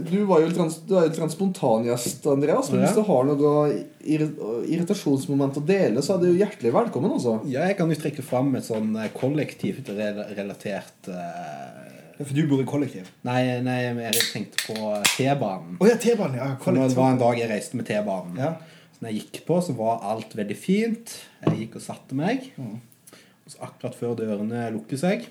du, 0.08 0.22
var 0.24 0.40
jo 0.40 0.48
trans- 0.56 0.78
du 0.88 0.94
er 0.96 1.02
jo 1.04 1.10
litt 1.10 1.18
sånn 1.20 1.32
spontangjest, 1.34 2.24
Andreas. 2.32 2.70
Men 2.72 2.80
Ja. 2.80 2.86
hvis 2.86 2.96
du 2.96 3.02
har 3.04 3.26
noe 3.28 3.52
irri- 4.00 4.64
irritasjonsmoment 4.72 5.58
å 5.60 5.64
dele, 5.68 6.00
så 6.00 6.14
er 6.16 6.22
du 6.24 6.30
hjertelig 6.32 6.72
velkommen. 6.72 7.12
Også. 7.18 7.34
Ja, 7.52 7.66
jeg 7.68 7.76
kan 7.76 7.92
jo 7.92 7.98
trekke 8.00 8.24
fram 8.24 8.54
et 8.56 8.64
sånn 8.64 8.94
eh, 8.96 9.10
kollektivt 9.12 9.90
relatert 9.92 10.32
relatert 10.38 11.10
ja, 11.12 12.24
For 12.24 12.34
du 12.36 12.42
bor 12.48 12.60
i 12.62 12.68
kollektiv? 12.68 13.08
Nei, 13.24 13.60
nei, 13.64 13.78
jeg 14.06 14.24
tenkte 14.32 14.64
på 14.66 14.90
T-banen. 15.14 15.76
Å 15.80 15.88
ja, 15.88 15.96
T-banen. 16.00 16.36
Ja, 16.40 16.48
kollektiv. 16.60 16.94
det 16.94 17.00
var 17.02 17.12
en 17.14 17.20
dag 17.22 17.38
jeg 17.40 17.48
reiste 17.52 17.76
med 17.80 17.88
T-banen. 17.88 18.36
Ja. 18.40 18.54
Så 18.96 19.04
når 19.04 19.12
jeg 19.12 19.22
gikk 19.22 19.42
på, 19.48 19.60
så 19.64 19.76
var 19.76 20.02
alt 20.14 20.32
veldig 20.36 20.56
fint. 20.60 21.14
Jeg 21.46 21.66
gikk 21.66 21.76
og 21.80 21.84
satte 21.84 22.16
meg. 22.16 22.48
Og 22.60 23.52
så 23.52 23.60
akkurat 23.68 23.96
før 23.96 24.16
dørene 24.20 24.66
lukker 24.74 25.00
seg, 25.00 25.24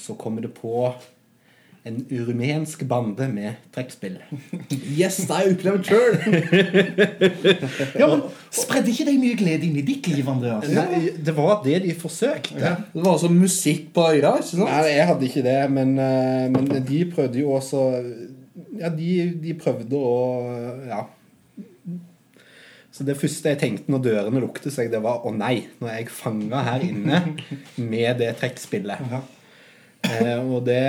så 0.00 0.16
kommer 0.20 0.44
det 0.44 0.52
på 0.56 0.92
en 1.84 1.98
rumensk 2.26 2.84
bande 2.88 3.26
med 3.28 3.58
trekkspill. 3.74 4.16
Yes, 4.98 5.18
det 5.26 5.34
har 5.34 5.44
jeg 5.44 5.56
opplevd 5.58 5.88
sjøl! 5.88 6.14
ja, 8.00 8.08
men 8.08 8.22
Spredde 8.54 8.92
ikke 8.92 9.06
de 9.08 9.16
mye 9.20 9.36
glede 9.36 9.68
inn 9.68 9.76
i 9.80 9.84
ditt 9.84 10.08
liv, 10.08 10.28
Andreas? 10.30 10.64
Nei, 10.72 11.10
det 11.26 11.34
var 11.36 11.58
det 11.64 11.82
de 11.84 11.92
forsøkte. 11.98 12.56
Det 12.94 13.02
var 13.02 13.10
altså 13.16 13.28
musikk 13.32 13.90
på 13.96 14.06
øra, 14.14 14.36
ikke 14.40 14.48
sant? 14.54 14.70
Nei, 14.70 14.94
jeg 14.94 15.10
hadde 15.10 15.28
ikke 15.28 15.44
det, 15.44 15.58
men, 15.74 15.92
eh, 16.00 16.46
men 16.54 16.72
de 16.88 17.02
prøvde 17.12 17.42
jo 17.42 17.52
også 17.58 17.84
Ja, 18.78 18.88
de, 18.90 19.10
de 19.42 19.58
prøvde 19.58 20.00
å 20.00 20.16
Ja. 20.88 21.04
Så 22.94 23.02
det 23.02 23.16
første 23.18 23.50
jeg 23.50 23.58
tenkte 23.58 23.90
når 23.90 24.04
dørene 24.04 24.40
lukte 24.40 24.70
seg, 24.70 24.86
det 24.92 25.00
var 25.02 25.24
å 25.26 25.32
nei, 25.34 25.64
nå 25.80 25.88
er 25.90 26.04
jeg 26.04 26.12
fanga 26.14 26.60
her 26.62 26.84
inne 26.86 27.24
med 27.92 28.20
det 28.22 28.36
trekkspillet. 28.38 29.02
Eh, 30.04 30.40
og 30.42 30.66
det 30.66 30.80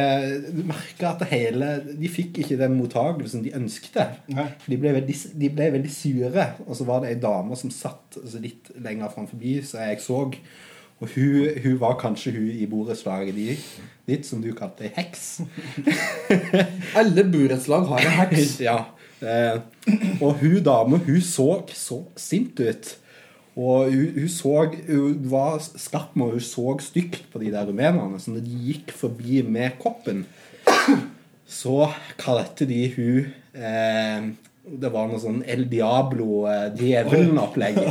Du 0.52 0.62
merka 0.68 1.14
at 1.14 1.22
det 1.24 1.30
hele 1.30 1.70
De 1.96 2.10
fikk 2.12 2.42
ikke 2.42 2.58
den 2.60 2.76
mottagelsen 2.80 3.44
de 3.46 3.54
ønskte. 3.56 4.08
De 4.28 4.78
ble, 4.78 4.92
veldig, 4.98 5.16
de 5.40 5.50
ble 5.54 5.72
veldig 5.78 5.92
sure. 5.94 6.48
Og 6.68 6.76
så 6.78 6.88
var 6.88 7.04
det 7.04 7.14
ei 7.14 7.20
dame 7.22 7.58
som 7.60 7.74
satt 7.74 8.20
altså 8.22 8.42
litt 8.44 8.72
lenger 8.76 9.14
fram 9.14 9.30
forbi, 9.30 9.60
så 9.66 9.86
jeg 9.86 10.02
så. 10.04 10.26
Og 11.04 11.10
hun, 11.12 11.48
hun 11.64 11.80
var 11.82 11.98
kanskje 12.00 12.32
hun 12.38 12.52
i 12.56 12.68
borettslaget 12.72 13.36
ditt, 14.08 14.28
som 14.28 14.42
du 14.44 14.54
kalte 14.56 14.88
ei 14.88 14.94
heks. 14.96 15.42
Alle 17.00 17.26
borettslag 17.28 17.88
har 17.92 18.06
en 18.06 18.20
heks. 18.22 18.60
ja. 18.70 18.78
Eh, 19.20 19.60
og 20.22 20.40
hun 20.40 20.62
dame, 20.64 21.00
hun 21.04 21.22
så 21.22 21.50
så 21.74 22.04
sint 22.20 22.60
ut. 22.60 22.96
Og 23.56 23.92
hun, 23.92 24.08
hun 24.20 24.32
så 24.32 24.56
Hun 24.88 25.20
var 25.32 25.60
skarp 25.64 26.16
med 26.16 26.26
og 26.26 26.32
hun 26.40 26.44
så 26.44 26.78
stygt 26.84 27.26
på 27.32 27.40
de 27.40 27.52
der 27.54 27.68
rumenerne. 27.68 28.20
Så 28.20 28.32
når 28.32 28.44
de 28.44 28.64
gikk 28.70 28.92
forbi 28.92 29.42
med 29.42 29.78
koppen, 29.80 30.26
så 31.48 31.90
kalte 32.20 32.66
de 32.66 32.82
hun 32.96 33.28
eh, 33.54 34.28
Det 34.66 34.90
var 34.92 35.08
noe 35.08 35.22
sånn 35.22 35.44
El 35.48 35.68
Diablo, 35.72 36.44
eh, 36.50 36.72
djevelen-opplegg. 36.76 37.78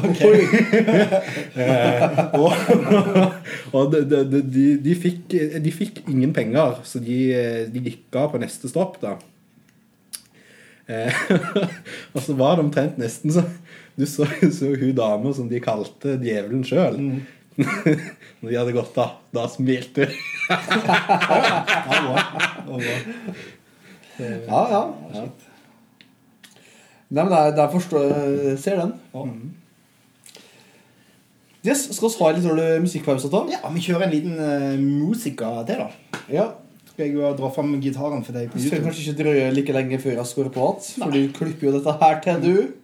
eh, 1.64 2.18
og 2.34 2.52
og 3.78 3.92
de, 3.94 4.02
de, 4.10 4.40
de, 4.42 4.64
de, 4.82 4.96
fikk, 4.98 5.36
de 5.64 5.72
fikk 5.72 6.02
ingen 6.08 6.34
penger, 6.34 6.82
så 6.84 7.00
de, 7.02 7.20
de 7.70 7.84
gikk 7.88 8.18
av 8.18 8.34
på 8.34 8.42
neste 8.42 8.68
stopp, 8.70 8.98
da. 9.02 9.16
Eh, 10.84 11.14
og 12.14 12.20
så 12.20 12.34
var 12.36 12.58
det 12.58 12.66
omtrent 12.66 12.98
nesten 13.00 13.32
så 13.32 13.46
Du 13.94 14.06
så, 14.06 14.26
jo 14.60 14.74
hun 14.74 14.94
dama 14.96 15.32
som 15.34 15.48
de 15.50 15.60
kalte 15.62 16.16
djevelen 16.22 16.64
sjøl. 16.66 16.98
Når 18.42 18.48
de 18.50 18.56
hadde 18.58 18.74
gått 18.74 18.96
av, 18.98 19.18
da 19.34 19.46
smilte 19.50 20.08
hun. 20.10 20.14
Ja, 24.14 24.60
ja. 24.70 24.80
Nei, 27.10 27.22
men 27.24 27.32
der, 27.32 27.48
er, 27.48 27.54
det 27.56 27.62
er 27.64 27.72
jeg 27.72 28.58
ser 28.62 28.78
den. 28.78 28.92
Yes, 31.66 31.88
Skal 31.96 32.12
vi 32.12 32.20
ha 32.20 32.28
en 32.30 32.38
liten 32.38 32.84
musikkpause, 32.84 33.30
da? 33.32 33.40
Ja, 33.50 33.72
vi 33.74 33.82
kjører 33.82 34.06
en 34.06 34.14
liten 34.14 34.38
uh, 34.38 34.78
musiker 34.78 35.64
til, 35.66 35.82
da. 35.82 36.20
Ja. 36.30 36.46
Skal 36.92 37.08
jeg 37.08 37.16
jo 37.16 37.34
dra 37.34 37.50
fram 37.50 37.74
gitaren 37.82 38.22
for 38.22 38.38
deg 38.38 38.52
på 38.52 38.60
YouTube? 38.60 38.70
skal 38.70 38.86
kanskje 38.86 39.02
ikke 39.08 39.18
drøye 39.24 39.50
like 39.56 39.74
lenge 39.74 39.98
før 40.04 40.14
jeg 40.20 40.30
skårer 40.30 40.54
på 40.54 40.70
igjen. 40.70 41.02
For 41.02 41.16
du 41.16 41.20
klipper 41.34 41.68
jo 41.68 41.74
dette 41.74 41.98
her 42.04 42.22
til, 42.22 42.44
du. 42.44 42.83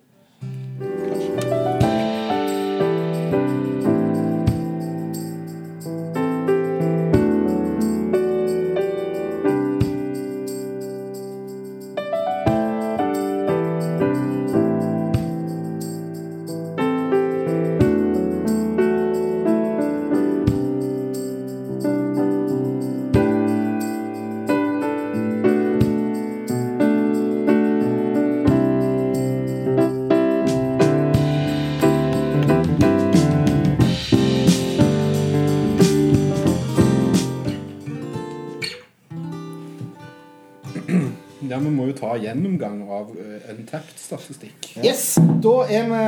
Ja, 41.51 41.59
Vi 41.59 41.71
må 41.75 41.89
jo 41.89 41.97
ta 41.99 42.13
gjennomgang 42.15 42.85
av 42.87 43.09
uh, 43.11 43.49
Untapped-statistikk. 43.51 44.69
Yes, 44.87 45.17
da 45.43 45.55
er 45.67 45.89
vi 45.91 46.03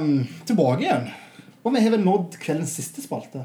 um, 0.00 0.14
tilbake 0.48 0.86
igjen. 0.86 1.10
Og 1.60 1.74
vi 1.74 1.82
har 1.84 1.92
vel 1.92 2.06
nådd 2.06 2.38
kveldens 2.40 2.72
siste 2.78 3.04
spalte. 3.04 3.44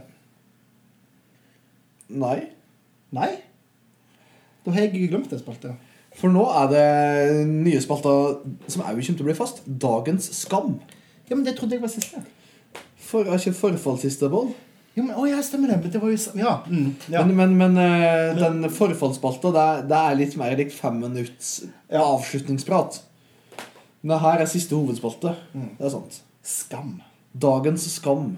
Nei. 2.08 2.38
Nei? 3.12 3.34
Da 4.64 4.72
har 4.72 4.88
jeg 4.88 5.10
glemt 5.12 5.36
en 5.36 5.42
spalte. 5.42 5.74
For 6.18 6.32
nå 6.32 6.46
er 6.62 6.72
det 6.72 6.88
nye 7.52 7.82
spalter 7.84 8.40
som 8.72 8.86
òg 8.86 8.96
kommer 8.96 9.20
til 9.20 9.26
å 9.26 9.28
bli 9.28 9.38
fast. 9.38 9.62
Dagens 9.68 10.32
skam. 10.40 10.78
Ja, 11.28 11.36
men 11.36 11.44
det 11.44 11.58
trodde 11.60 11.76
jeg 11.76 11.84
var 11.84 11.92
siste. 11.92 12.24
For, 13.08 13.28
er 13.28 13.36
ikke 13.36 13.60
forfall 13.60 14.00
siste, 14.02 14.32
Boll? 14.32 14.54
Jo, 14.98 15.04
men, 15.06 15.14
å 15.14 15.28
ja, 15.30 15.38
stemmer 15.46 15.70
det. 15.70 15.78
Men 15.84 15.94
det 15.94 16.02
var 16.02 16.14
jo 16.14 16.40
Ja. 16.40 16.54
Mm, 16.66 16.96
ja. 17.14 17.22
Men, 17.24 17.36
men, 17.38 17.58
men 17.60 17.78
eh, 17.84 18.40
den 18.40 18.66
forfallsspalta, 18.74 19.52
det, 19.54 19.68
det 19.92 20.00
er 20.00 20.18
litt 20.18 20.38
mer 20.40 20.58
lik 20.58 20.74
fem 20.74 20.98
minutts 21.04 21.60
avslutningsprat. 21.94 23.04
Men 24.02 24.16
det 24.16 24.24
her 24.24 24.42
er 24.42 24.50
siste 24.50 24.78
hovedspalte. 24.78 25.36
Det 25.54 25.86
er 25.86 25.94
sant. 25.94 26.22
Skam. 26.42 26.98
Dagens 27.38 27.86
skam. 27.94 28.38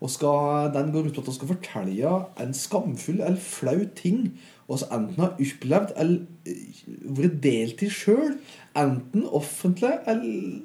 Og 0.00 0.08
skal, 0.08 0.70
Den 0.72 0.94
går 0.94 1.10
ut 1.10 1.18
på 1.18 1.24
at 1.24 1.28
vi 1.28 1.36
skal 1.36 1.50
fortelle 1.50 2.14
en 2.40 2.54
skamfull 2.56 3.20
eller 3.20 3.42
flau 3.42 3.82
ting 3.98 4.30
vi 4.70 4.76
enten 4.94 5.18
har 5.18 5.32
opplevd 5.34 5.96
eller 5.98 6.20
eh, 6.46 6.82
vært 7.18 7.40
delt 7.42 7.82
i 7.82 7.88
sjøl. 7.90 8.36
Enten 8.78 9.24
offentlig 9.26 9.96
eller 10.06 10.60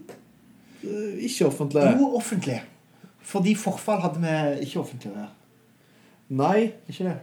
eh, 0.85 1.25
ikke 1.25 1.47
offentlig. 1.49 1.87
Jo, 1.97 2.11
offentlig. 2.19 2.59
Fordi 3.25 3.55
forfall 3.57 4.01
hadde 4.03 4.21
vi 4.21 4.65
ikke 4.67 4.79
offentlig. 4.83 5.11
med. 5.15 5.27
Nei, 6.29 6.71
Ikke 6.89 7.03
det? 7.09 7.15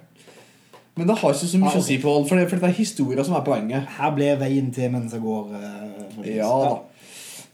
men 0.96 1.06
det 1.08 1.16
har 1.18 1.32
ikke 1.32 1.46
så 1.48 1.58
mye 1.58 1.66
Ah, 1.70 1.72
okay. 1.72 1.80
å 1.80 1.84
si, 1.86 1.98
på, 1.98 2.10
For, 2.28 2.36
det- 2.36 2.48
for 2.50 2.56
det 2.60 2.68
er 2.68 2.72
historier 2.76 3.24
som 3.24 3.34
er 3.34 3.44
poenget. 3.46 3.86
Her 3.98 4.10
ble 4.14 4.36
veien 4.38 4.72
til 4.74 4.90
mens 4.92 5.12
jeg 5.12 5.20
går. 5.22 5.44
Uh. 5.56 6.26
Ja 6.26 6.48
da. 6.62 6.72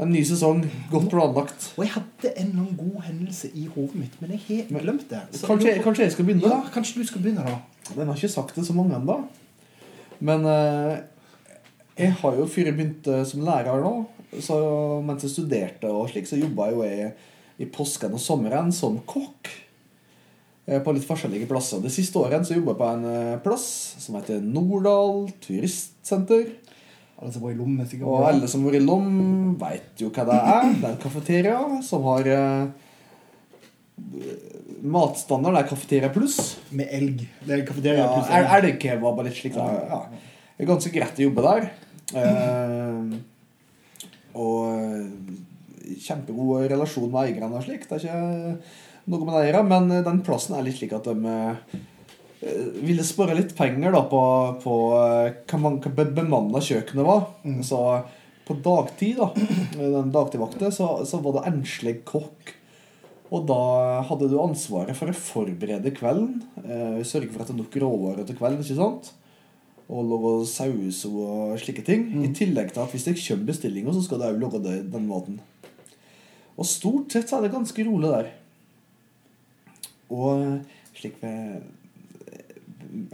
En 0.01 0.11
ny 0.13 0.23
sesong. 0.25 0.65
Godt 0.91 1.09
planlagt. 1.11 1.73
Og 1.77 1.85
jeg 1.85 1.93
hadde 1.93 2.33
en 2.39 2.51
noen 2.55 2.77
god 2.79 3.03
hendelse 3.07 3.49
i 3.55 3.67
hodet 3.75 3.95
mitt, 3.95 4.21
men 4.21 4.31
jeg 4.31 4.67
har 4.73 4.81
glemt 4.83 5.09
det. 5.11 5.21
Kanskje, 5.43 5.69
jeg- 5.75 5.83
kanskje 5.83 6.03
jeg 6.05 6.13
skal 6.13 6.25
begynne? 6.25 6.43
Ja, 6.51 6.61
kanskje 6.75 6.95
du 7.01 7.05
skal 7.07 7.21
begynne, 7.23 7.45
da. 7.47 7.59
Den 7.95 8.07
har 8.07 8.15
ikke 8.15 8.29
sagt 8.31 8.55
det 8.57 8.67
så 8.67 8.73
mange 8.75 8.95
ennå. 8.95 9.17
Men 10.21 10.45
uh, 10.45 10.99
jeg 11.99 12.13
har 12.13 12.35
jo 12.37 12.47
før 12.47 12.65
jeg 12.65 12.77
begynte 12.77 13.25
som 13.27 13.41
lærer 13.41 13.81
nå, 13.83 14.07
så 14.41 14.59
mens 15.03 15.23
jeg 15.23 15.31
studerte 15.31 15.85
og 15.91 16.09
slik, 16.11 16.27
så 16.27 16.37
jobba 16.39 16.71
jo 16.71 16.83
jeg 16.83 17.13
i 17.59 17.67
påsken 17.67 18.13
og 18.15 18.21
sommeren 18.23 18.73
som 18.73 18.99
kokk. 19.07 19.49
eh, 20.69 20.81
På 20.85 20.93
litt 20.95 21.07
forskjellige 21.09 21.49
plasser. 21.51 21.81
Det 21.83 21.91
siste 21.91 22.19
året 22.21 22.47
så 22.47 22.55
jobba 22.55 22.75
jeg 22.75 22.79
på 22.83 22.89
en 22.93 23.05
eh, 23.13 23.39
plass 23.43 23.69
som 23.99 24.15
heter 24.19 24.41
Norddal 24.45 25.29
turistsenter. 25.43 26.53
Alle 27.19 27.33
som 27.35 27.43
var 27.43 27.51
i 27.51 27.57
Lom. 27.59 27.81
Og 28.07 28.21
alle 28.29 28.47
som 28.47 28.63
har 28.63 28.71
vært 28.71 28.81
i 28.83 28.85
Lom, 28.87 29.57
veit 29.59 29.99
jo 29.99 30.11
hva 30.15 30.25
det 30.29 30.37
er. 30.39 30.69
Det 30.79 30.85
er 30.87 30.93
en 30.93 31.01
kafeteria 31.03 31.57
som 31.83 32.05
har 32.07 32.29
eh, 32.31 32.69
Matstandard 34.87 35.57
er 35.59 35.67
kafeteria 35.67 36.09
pluss. 36.15 36.37
Med 36.71 36.87
elg. 36.95 37.25
Det 37.43 37.57
er 37.57 37.65
kafeteria 37.67 38.05
Ja, 38.05 38.13
pluss 38.15 38.31
elg. 38.31 38.53
elgkebab 38.69 39.19
og 39.19 39.27
litt 39.27 39.35
slikt. 39.41 39.57
Ja. 39.59 40.05
Det 40.55 40.63
er 40.67 40.71
ganske 40.71 40.93
greit 40.95 41.19
å 41.19 41.27
jobbe 41.27 41.47
der. 41.49 41.69
Eh, 42.19 43.19
og 44.39 44.63
kjempegod 45.97 46.68
relasjon 46.70 47.11
med 47.12 47.30
eierne 47.30 47.59
og 47.59 47.64
slik. 47.64 47.89
Det 47.89 47.99
er 47.99 48.05
ikke 48.05 48.59
noe 49.09 49.24
med 49.24 49.57
å 49.57 49.62
men 49.64 49.89
den 50.05 50.22
plassen 50.26 50.59
er 50.59 50.66
litt 50.66 50.76
slik 50.76 50.93
at 50.97 51.09
de 51.09 51.32
eh, 51.32 51.80
ville 52.84 53.07
spare 53.07 53.36
litt 53.39 53.55
penger 53.57 53.95
da 53.97 54.05
på, 54.11 54.22
på 54.62 54.76
eh, 54.99 55.32
hva 55.49 55.61
man 55.62 55.80
hva 55.80 55.95
be- 55.97 56.11
bemanna 56.20 56.61
kjøkkenet 56.62 57.09
var. 57.09 57.26
Mm. 57.45 57.62
Så 57.66 57.80
på 58.49 58.57
dagtid, 58.64 59.18
da, 59.18 59.32
den 59.76 60.12
dagtidvakta, 60.14 60.70
så, 60.72 60.93
så 61.09 61.20
var 61.24 61.39
det 61.39 61.51
enslig 61.51 61.99
kokk. 62.09 62.55
Og 63.28 63.45
da 63.45 63.61
hadde 64.09 64.30
du 64.32 64.39
ansvaret 64.41 64.97
for 64.97 65.12
å 65.12 65.16
forberede 65.16 65.93
kvelden. 65.93 66.39
Eh, 66.64 67.01
sørge 67.05 67.28
for 67.32 67.45
at 67.45 67.51
det 67.51 67.59
er 67.59 67.62
nok 67.62 67.76
råvarer 67.82 68.24
til 68.24 68.39
kvelden. 68.39 68.62
ikke 68.64 68.78
sant? 68.78 69.11
Og 69.89 70.05
lage 70.09 70.32
saus 70.49 71.03
og 71.09 71.59
slike 71.61 71.84
ting. 71.84 72.07
Mm. 72.09 72.24
I 72.24 72.32
tillegg 72.36 72.72
til 72.72 72.84
at 72.84 72.93
hvis 72.93 73.05
det 73.09 73.18
kommer 73.20 73.51
bestillinger, 73.51 73.93
så 73.93 74.05
skal 74.05 74.20
du 74.20 74.26
òg 74.30 74.41
lage 74.47 74.78
den 74.95 75.07
maten. 75.09 75.36
Og 76.59 76.67
stort 76.67 77.15
sett 77.15 77.31
så 77.31 77.39
er 77.39 77.47
det 77.47 77.55
ganske 77.55 77.85
rolig 77.87 78.11
der. 78.11 78.31
Og 80.11 80.59
slik 80.99 81.21
ved 81.23 81.61
eh, 82.33 82.59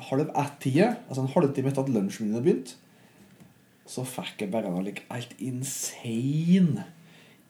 halv 0.09 0.31
ett-tida, 0.31 0.95
altså 1.09 1.25
en 1.25 1.33
halvtime 1.35 1.73
etter 1.73 1.85
at 1.85 1.93
lunsjen 1.93 2.29
min 2.29 2.39
hadde 2.39 2.47
begynt, 2.47 2.75
så 3.85 4.07
fikk 4.09 4.47
jeg 4.47 4.53
bare 4.55 4.71
noe 4.73 4.85
like, 4.87 5.05
helt 5.11 5.35
insane 5.45 6.87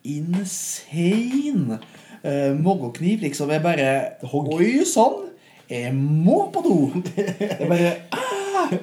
Insane 0.04 1.78
eh, 2.20 2.52
morgenkniv. 2.58 3.22
liksom. 3.22 3.48
Jeg 3.54 3.62
bare 3.64 3.86
Oi 4.28 4.84
sann! 4.84 5.30
Jeg 5.70 5.94
må 5.96 6.50
på 6.52 6.60
do! 6.60 6.76
Jeg 7.40 7.68
bare 7.70 7.94
ah! 8.12 8.74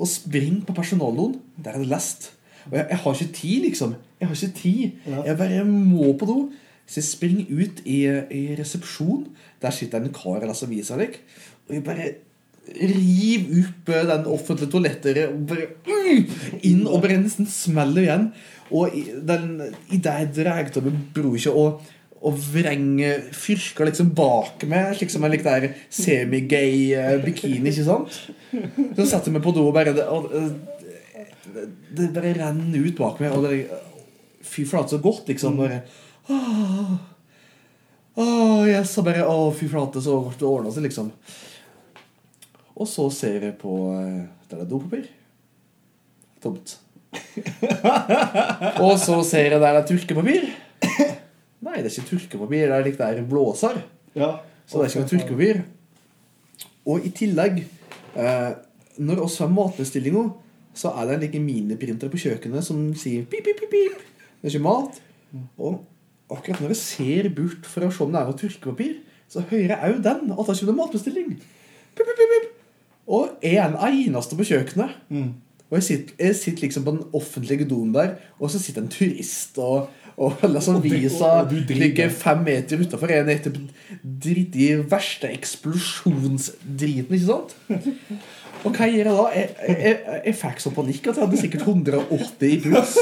Og 0.00 0.08
spring 0.08 0.62
på 0.64 0.72
personaldoen. 0.72 1.34
Der 1.60 1.74
er 1.74 1.82
det 1.82 1.90
lest. 1.90 2.30
Og 2.70 2.78
jeg, 2.78 2.86
jeg 2.90 3.02
har 3.02 3.20
ikke 3.20 3.36
tid, 3.36 3.60
liksom. 3.66 3.94
Jeg 4.20 4.28
har 4.28 4.34
ikke 4.34 4.58
tid. 4.58 4.90
Ja. 5.06 5.22
Jeg 5.26 5.38
bare 5.38 5.64
må 5.68 6.12
på 6.18 6.28
do. 6.28 6.40
Så 6.86 6.98
jeg 7.00 7.06
springer 7.06 7.52
ut 7.54 7.84
i, 7.84 8.00
i 8.34 8.42
resepsjon. 8.58 9.28
Der 9.62 9.74
sitter 9.74 10.02
en 10.02 10.14
kar 10.14 10.40
og 10.40 10.48
leser 10.50 10.66
aviser. 10.66 10.98
like. 10.98 11.22
Og 11.68 11.74
jeg 11.74 11.84
bare 11.86 12.10
Riv 12.70 13.48
opp 13.64 13.88
eh, 13.90 14.04
den 14.06 14.26
offentlige 14.30 14.70
toalettdøra 14.70 15.22
og 15.32 15.46
bare 15.48 15.64
mm, 15.88 16.26
inn 16.68 16.82
og 16.84 17.00
bare 17.02 17.16
nesten 17.18 17.48
smeller 17.50 18.04
igjen. 18.04 18.26
Og 18.70 18.94
i, 18.94 19.06
den, 19.26 19.56
i 19.90 19.98
det 19.98 20.12
jeg 20.20 20.28
drar 20.36 20.68
av 20.68 20.84
meg 20.86 21.00
brorkje 21.16 21.50
og, 21.56 21.80
og 22.20 22.36
vrenger 22.52 23.24
fyrker 23.34 23.88
liksom 23.88 24.12
bak 24.14 24.62
meg, 24.70 24.92
slik 24.98 25.10
som 25.10 25.24
en 25.26 25.32
like 25.32 25.46
der 25.46 25.72
semigay 25.88 26.92
eh, 26.94 27.16
bikini, 27.24 27.72
ikke 27.72 27.88
sant? 27.88 28.20
Så 28.52 29.08
setter 29.08 29.30
jeg 29.32 29.38
meg 29.38 29.46
på 29.48 29.56
do 29.56 29.66
og 29.66 29.74
bare 29.74 29.96
og, 30.06 30.30
det, 31.54 31.66
det 31.96 32.10
bare 32.14 32.34
renner 32.38 32.86
ut 32.86 32.98
bak 32.98 33.20
meg. 33.22 33.36
Og 33.36 33.46
det, 33.46 33.80
fy 34.46 34.64
flate, 34.68 34.94
så 34.94 35.02
godt, 35.02 35.28
liksom. 35.30 35.60
Bare 35.60 35.82
Åh, 36.30 36.92
åh, 38.20 38.68
yes, 38.68 38.92
og 39.00 39.06
bare, 39.08 39.24
åh, 39.26 39.48
fy 39.56 39.68
flate, 39.70 40.02
så 40.04 40.18
godt 40.26 40.42
det 40.42 40.48
ordna 40.48 40.74
seg, 40.74 40.86
liksom. 40.86 41.10
Og 42.80 42.88
så 42.88 43.08
ser 43.12 43.48
jeg 43.50 43.56
på 43.60 43.74
eh, 43.92 44.22
Der 44.48 44.60
det 44.60 44.64
er 44.64 44.70
dopapir. 44.70 45.08
Tomt. 46.40 46.78
og 48.84 48.94
så 49.02 49.18
ser 49.26 49.50
jeg 49.50 49.60
der 49.60 49.74
det 49.76 49.82
er 49.82 49.88
tørkepapir. 49.90 50.46
Nei, 51.60 51.76
det 51.82 51.90
er 51.90 51.92
ikke 51.92 52.08
tørkepapir. 52.14 52.70
Det 52.70 52.78
er 52.78 52.86
litt 52.86 53.00
der 53.00 53.20
blåser. 53.28 53.82
Ja. 54.16 54.38
Så 54.64 54.78
det 54.78 54.86
er 54.86 54.92
ikke 54.92 55.02
noe 55.02 55.12
tørkepapir. 55.12 55.62
Og 56.88 57.04
i 57.04 57.12
tillegg, 57.14 57.60
eh, 58.16 58.50
når 59.04 59.24
oss 59.26 59.36
har 59.42 59.52
matbestillinga, 59.52 60.24
så 60.74 60.92
er 60.94 61.06
det 61.06 61.16
en 61.16 61.22
like 61.24 61.42
miniprinter 61.42 62.10
på 62.12 62.20
kjøkkenet 62.22 62.64
som 62.64 62.82
sier 62.98 63.26
pip, 63.28 63.44
pip, 63.46 63.58
pip, 63.58 63.72
pip. 63.72 64.02
Det 64.40 64.48
er 64.48 64.54
ikke 64.54 64.64
mat. 64.64 65.00
Og 65.58 65.82
akkurat 66.30 66.62
når 66.62 66.74
jeg 66.74 66.80
ser 66.80 67.30
bort 67.34 67.66
for 67.68 67.86
å 67.86 67.90
se 67.92 68.04
om 68.04 68.14
det 68.14 68.20
er 68.20 68.30
noe 68.30 68.38
tørkepapir, 68.38 68.96
så 69.30 69.44
hører 69.50 69.74
jeg 69.74 69.94
òg 69.94 70.00
den. 70.06 70.32
At 70.34 70.48
det 70.48 70.56
kommer 70.60 70.74
en 70.74 70.80
matbestilling. 70.80 71.36
Pip, 71.98 72.06
pip, 72.06 72.24
pip. 72.34 72.50
Og 73.10 73.38
er 73.42 73.62
den 73.72 73.78
eneste 73.90 74.38
på 74.38 74.46
kjøkkenet. 74.46 74.98
Mm. 75.10 75.30
Og 75.70 75.78
jeg 75.78 75.86
sitter, 75.86 76.14
jeg 76.18 76.36
sitter 76.36 76.66
liksom 76.66 76.84
på 76.86 76.94
den 76.96 77.02
offentlige 77.14 77.66
doen 77.70 77.94
der, 77.94 78.16
og 78.38 78.50
så 78.50 78.58
sitter 78.58 78.82
en 78.82 78.90
turist 78.90 79.58
og, 79.62 79.88
og 80.16 80.32
liksom 80.42 80.80
driver. 80.82 81.52
ligger 81.68 82.08
fem 82.10 82.42
meter 82.46 82.82
utafor 82.82 83.12
en 83.14 83.30
etter 83.30 83.54
dritt 84.02 84.58
i 84.58 84.72
verste 84.90 85.30
eksplosjonsdriten, 85.30 87.14
ikke 87.14 87.26
sant? 87.26 87.54
Og 88.64 88.74
hva 88.76 88.86
gjør 88.90 89.08
jeg 89.08 89.16
da? 89.16 89.26
Jeg, 89.34 89.46
jeg, 89.68 90.00
jeg, 90.26 90.34
fikk 90.36 90.58
så 90.60 90.72
panikk 90.76 91.06
at 91.08 91.16
jeg 91.16 91.24
hadde 91.24 91.40
sikkert 91.40 91.62
180 91.64 92.50
i 92.50 92.58
puls. 92.64 92.96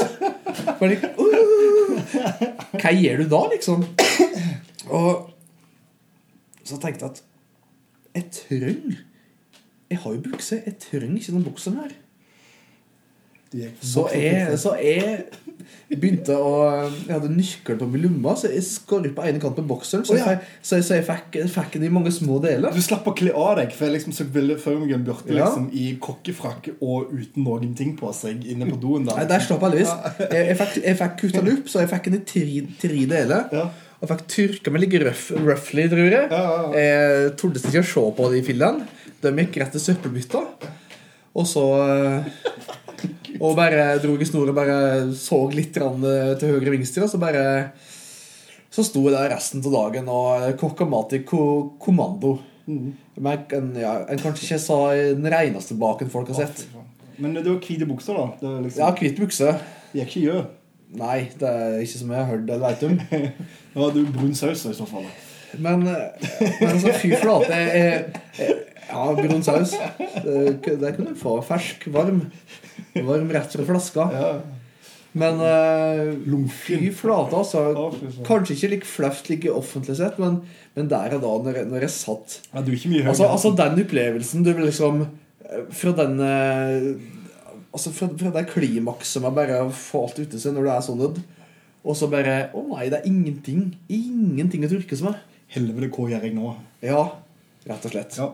Hva 2.79 2.93
gjør 2.95 3.23
du 3.23 3.25
da, 3.33 3.41
liksom? 3.53 3.83
Og 4.89 5.09
så 6.63 6.77
tenkte 6.79 7.05
jeg 7.05 7.11
at 7.11 7.23
jeg 8.15 8.25
trenger 8.33 8.95
Jeg 9.89 9.97
har 10.03 10.13
jo 10.13 10.21
bukse. 10.21 10.61
Jeg 10.65 10.75
trenger 10.81 11.17
ikke 11.17 11.35
den 11.35 11.45
bokseren 11.45 11.79
her. 11.81 11.93
Så 13.81 14.05
jeg, 14.13 14.57
så 14.61 14.75
jeg 14.77 15.23
begynte 15.89 16.35
å 16.37 16.51
Jeg 17.07 17.15
hadde 17.15 17.31
nøkkel 17.33 17.79
på 17.79 17.87
min 17.89 18.03
lomme, 18.03 18.33
så 18.37 18.51
jeg 18.51 18.61
skar 18.65 19.07
på 19.15 19.25
ene 19.25 19.41
kanten 19.41 19.65
på 19.65 19.73
bokseren. 19.73 20.05
Så 20.05 20.13
oh, 20.13 20.19
ja. 20.19 20.35
så 20.61 20.77
jeg, 20.77 20.85
så 20.85 20.99
jeg 20.99 21.05
fikk, 21.07 21.39
fikk 21.55 21.77
den 21.77 21.87
i 21.87 21.91
mange 21.93 22.13
små 22.13 22.37
deler. 22.43 22.73
Du 22.75 22.83
slapp 22.85 23.07
å 23.09 23.15
kle 23.17 23.33
av 23.33 23.57
deg, 23.59 23.73
for 23.73 23.87
jeg 23.87 23.97
liksom 23.97 24.15
så 24.15 24.27
for 24.61 24.77
meg 24.83 24.93
en 24.97 25.05
Bjarte 25.07 25.33
Ja. 25.33 25.47
liksom, 25.47 25.69
i 25.73 25.91
kokkefrakk 26.01 26.71
og 26.77 27.11
uten 27.13 27.45
noen 27.45 27.73
ting 27.77 27.95
på 27.97 28.13
seg 28.15 28.45
inne 28.45 28.69
på 28.69 28.77
doen. 28.81 29.09
Nei, 29.09 29.17
der 29.23 29.33
der 29.39 29.45
slapp 29.47 29.65
jeg. 29.73 29.87
Jeg, 30.19 30.45
jeg 30.51 30.57
fikk, 30.61 30.81
jeg 30.85 30.99
fikk 31.01 31.19
kutta 31.23 31.45
den 31.45 31.57
opp, 31.57 31.69
så 31.71 31.83
jeg 31.83 31.93
fikk 31.95 32.09
den 32.09 32.19
i 32.19 32.25
tre, 32.33 32.65
tre 32.85 33.05
deler. 33.15 33.55
Ja. 33.55 33.69
Og 33.99 34.11
fikk 34.13 34.27
tyrka 34.31 34.71
meg 34.71 34.85
litt 34.85 35.01
røff, 35.03 35.29
roughly, 35.35 35.89
tror 35.91 36.05
jeg. 36.05 36.27
Ja, 36.29 36.43
ja, 36.43 36.59
ja. 36.69 36.83
Jeg 36.85 37.33
torde 37.41 37.59
ikke 37.59 37.81
å 37.81 37.89
se 37.89 38.05
på 38.19 38.29
de 38.35 38.43
fillene. 38.45 38.85
De 39.19 39.33
gikk 39.41 39.57
rett 39.59 39.73
til 39.75 39.83
søppelbytta. 39.83 40.43
Og 41.39 41.45
så 41.47 41.63
eh, 41.83 42.29
Og 43.39 43.55
bare 43.57 43.93
dro 44.03 44.17
i 44.17 44.27
snoret, 44.27 44.55
bare 44.55 45.07
så 45.17 45.39
litt 45.53 45.77
eh, 45.79 46.35
til 46.39 46.55
høyre 46.55 46.75
og 46.75 47.03
og 47.05 47.09
så 47.13 47.21
bare 47.21 47.43
Så 48.69 48.85
sto 48.85 49.03
jeg 49.07 49.15
der 49.15 49.31
resten 49.33 49.63
av 49.65 49.73
dagen 49.73 50.09
og 50.13 50.59
kokka 50.59 50.85
mat 50.85 51.15
i 51.17 51.23
kommando. 51.25 52.37
Mm. 52.69 52.93
Men 53.17 53.45
en, 53.57 53.71
ja, 53.81 53.95
en 54.05 54.21
kanskje 54.21 54.45
ikke 54.45 54.61
sa 54.61 54.79
den 54.93 55.25
reneste 55.33 55.77
baken 55.79 56.11
folk 56.13 56.29
har 56.29 56.45
sett. 56.45 56.67
Men 57.19 57.33
du 57.35 57.49
har 57.49 57.59
hvite 57.59 57.87
bukser, 57.89 58.15
da. 58.15 58.27
Det 58.39 58.53
liksom, 58.67 58.83
Ja, 58.83 58.91
hvit 58.95 59.19
bukse. 59.19 59.55
Det 59.91 60.03
gikk 60.03 60.13
ikke 60.13 60.25
gjør? 60.27 60.45
Nei, 60.99 61.17
det 61.37 61.49
er 61.49 61.81
ikke 61.83 61.99
som 61.99 62.13
jeg 62.13 62.21
har 62.21 62.29
hørt 62.29 62.49
eller 62.49 62.63
vet 62.63 62.85
om. 62.87 62.95
Nå 63.73 63.83
har 63.83 63.91
du 63.93 63.99
brun 64.13 64.37
saus 64.37 64.63
i 64.65 64.73
så 64.73 64.87
fall. 64.89 65.05
Men, 65.57 65.85
eh, 65.89 66.29
men 66.61 66.71
altså, 66.71 66.93
fy 67.01 67.11
flate 67.17 67.49
jeg, 67.49 67.69
jeg, 67.73 68.23
jeg, 68.39 68.57
Ja, 68.89 69.03
brun 69.17 69.43
saus. 69.45 69.75
Det, 69.97 70.77
det 70.81 70.93
kunne 70.95 71.13
du 71.13 71.19
få. 71.19 71.35
Fersk, 71.45 71.85
varm. 71.93 72.23
Varm 73.07 73.29
rett 73.33 73.53
fra 73.55 73.65
flaska. 73.67 74.07
Ja. 74.13 74.31
Men 75.17 75.39
uh, 75.41 76.49
fy 76.53 76.91
flate, 76.93 77.33
altså. 77.33 77.63
Kanskje 78.27 78.55
ikke 78.55 78.71
like 78.75 78.89
flaut 78.89 79.29
like 79.31 79.53
offentlig 79.53 79.97
sett, 79.97 80.19
men, 80.21 80.43
men 80.77 80.91
der 80.91 81.15
og 81.17 81.23
da, 81.23 81.31
når 81.47 81.57
jeg, 81.61 81.69
når 81.71 81.85
jeg 81.87 81.95
satt 81.95 82.35
Ja, 82.51 82.61
er. 82.61 83.07
Altså, 83.09 83.25
altså 83.25 83.55
den 83.57 83.81
opplevelsen 83.81 84.45
du 84.45 84.51
liksom 84.59 85.01
eh, 85.07 85.65
Fra 85.73 85.95
den 85.97 86.21
eh, 86.21 86.85
Altså 87.73 87.91
fra, 87.93 88.09
fra 88.21 88.31
det 88.37 88.45
klimakset 88.51 89.25
med 89.25 89.33
bare 89.37 89.63
å 89.65 89.73
få 89.73 90.05
alt 90.05 90.21
ute 90.21 90.41
seg 90.41 90.53
når 90.55 90.67
du 90.67 90.71
er 90.75 90.85
sånn 90.85 91.03
og 91.79 91.95
så 91.95 92.09
bare 92.11 92.49
Å 92.53 92.61
nei, 92.73 92.89
det 92.91 92.99
er 92.99 93.07
ingenting. 93.07 93.69
Ingenting 93.87 94.65
å 94.67 94.71
tørke 94.71 94.97
seg 94.99 95.09
med. 95.09 95.19
Helvete, 95.49 95.89
hva 95.95 96.07
gjør 96.11 96.25
jeg 96.27 96.35
nå? 96.35 96.51
Ja, 96.85 97.05
rett 97.69 97.87
og 97.87 97.93
slett. 97.93 98.17
Ja. 98.19 98.27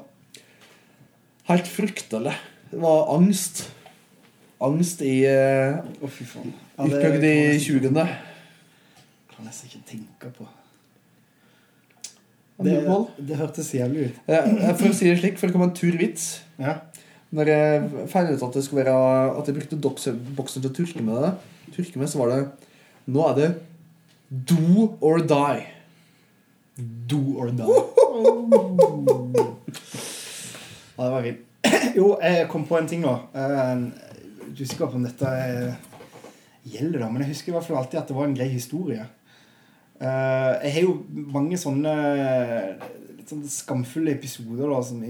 Helt 1.51 1.69
fryktelig. 1.69 2.33
Det 2.71 2.81
var 2.81 3.11
angst. 3.13 3.67
Angst 4.63 5.01
i 5.03 5.25
uh, 5.27 5.81
Å, 5.99 6.07
fy 6.07 6.23
faen. 6.27 6.53
Ja, 6.77 6.85
i 6.85 6.91
Utbygd 6.91 7.01
i 7.01 7.01
kan 7.01 7.25
jeg 7.25 7.57
nesten- 7.59 7.81
20. 7.81 8.05
Kan 9.35 9.49
nesten 9.49 9.69
ikke 9.71 9.81
tenke 9.89 10.31
på. 10.37 10.47
Det, 12.63 12.75
Det, 13.19 13.35
hørtes 13.35 13.73
jævlig 13.75 14.05
ut. 14.09 14.19
Eh, 14.31 14.75
for 14.79 14.87
å 14.87 14.93
si 14.95 15.09
det 15.09 15.17
slik, 15.19 15.35
for 15.37 15.47
det 15.47 15.55
kom 15.57 15.65
en 15.65 15.73
tur 15.75 15.97
vits. 15.99 16.41
Ja. 16.55 16.77
Når 17.35 17.49
jeg 17.51 18.07
fant 18.13 18.29
ut 18.31 18.43
at 18.47 18.53
det 18.55 18.63
skulle 18.63 18.85
være 18.85 19.39
At 19.39 19.47
jeg 19.49 19.55
brukte 19.57 19.79
boksen 19.81 20.61
til 20.61 20.69
å 20.69 20.75
turke 20.77 21.03
med 21.03 21.17
det, 21.19 21.31
turke 21.75 21.99
med, 21.99 22.07
så 22.07 22.21
var 22.21 22.31
det 22.31 22.37
Nå 23.11 23.25
er 23.27 23.35
det 23.41 23.49
do 24.29 24.95
or 25.01 25.19
die. 25.19 25.65
Do 27.11 27.19
or 27.37 27.51
die. 27.51 27.67
Ja, 30.95 31.03
det 31.03 31.11
var 31.11 31.27
fint. 31.27 31.43
Jo, 31.95 32.15
jeg 32.21 32.47
kom 32.49 32.65
på 32.67 32.77
en 32.79 32.87
ting 32.87 33.03
nå. 33.03 33.13
Er 34.55 34.63
usikker 34.63 34.87
på 34.87 34.95
om 34.95 35.03
dette 35.03 35.25
er- 35.27 35.75
gjelder, 36.65 36.99
da, 36.99 37.09
men 37.11 37.21
jeg 37.21 37.29
husker 37.33 37.51
i 37.51 37.55
hvert 37.55 37.65
fall 37.67 37.77
alltid 37.77 37.99
at 37.99 38.07
det 38.07 38.15
var 38.15 38.25
en 38.25 38.33
grei 38.35 38.47
historie. 38.49 39.05
Eh, 40.01 40.53
Jeg 40.63 40.73
har 40.73 40.81
jo 40.81 41.05
mange 41.11 41.57
sånne 41.57 41.93
litt 43.17 43.29
sånn 43.29 43.43
skamfulle 43.49 44.11
episoder 44.15 44.69
da, 44.69 44.81
som, 44.83 45.03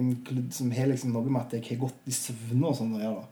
som 0.51 0.71
har 0.71 0.87
liksom 0.91 1.13
noe 1.15 1.29
med 1.29 1.41
at 1.41 1.55
jeg 1.57 1.69
har 1.69 1.81
gått 1.87 2.07
i 2.07 2.11
søvne 2.15 2.67
og 2.69 2.75
sånn. 2.75 2.93
å 2.97 3.01
gjøre. 3.03 3.25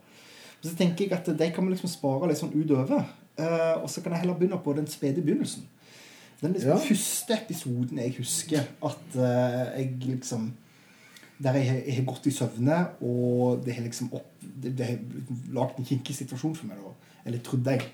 Men 0.64 0.72
så 0.72 0.78
tenker 0.80 1.04
jeg 1.06 1.14
at 1.18 1.30
de 1.38 1.52
kan 1.52 1.64
man 1.66 1.74
liksom 1.76 1.90
spare 1.92 2.30
litt 2.32 2.40
sånn 2.40 2.56
utover. 2.56 3.04
Eh, 3.38 3.76
og 3.82 3.90
så 3.90 4.02
kan 4.04 4.14
jeg 4.14 4.22
heller 4.24 4.38
begynne 4.40 4.62
på 4.64 4.76
den 4.78 4.88
spede 4.88 5.22
begynnelsen. 5.26 5.66
Den 6.42 6.54
liksom 6.54 6.70
Ja. 6.70 6.78
første 6.78 7.34
episoden 7.42 7.98
jeg 7.98 8.16
husker 8.18 8.60
at 8.84 9.16
eh, 9.16 9.80
jeg 9.80 10.00
liksom 10.08 10.52
Der 11.44 11.54
jeg 11.58 11.96
har 11.98 12.04
gått 12.06 12.28
i 12.28 12.32
søvne, 12.32 12.76
og 13.02 13.66
det 13.66 13.74
har 13.76 13.84
liksom 13.84 14.14
opp, 14.14 14.33
det, 14.64 14.76
det 14.78 14.88
har 14.88 15.52
lagd 15.56 15.80
en 15.80 15.88
kinkig 15.88 16.16
situasjon 16.18 16.56
for 16.58 16.70
meg. 16.70 16.80
da, 16.84 17.20
Eller 17.26 17.44
trodde 17.46 17.78
jeg. 17.78 17.92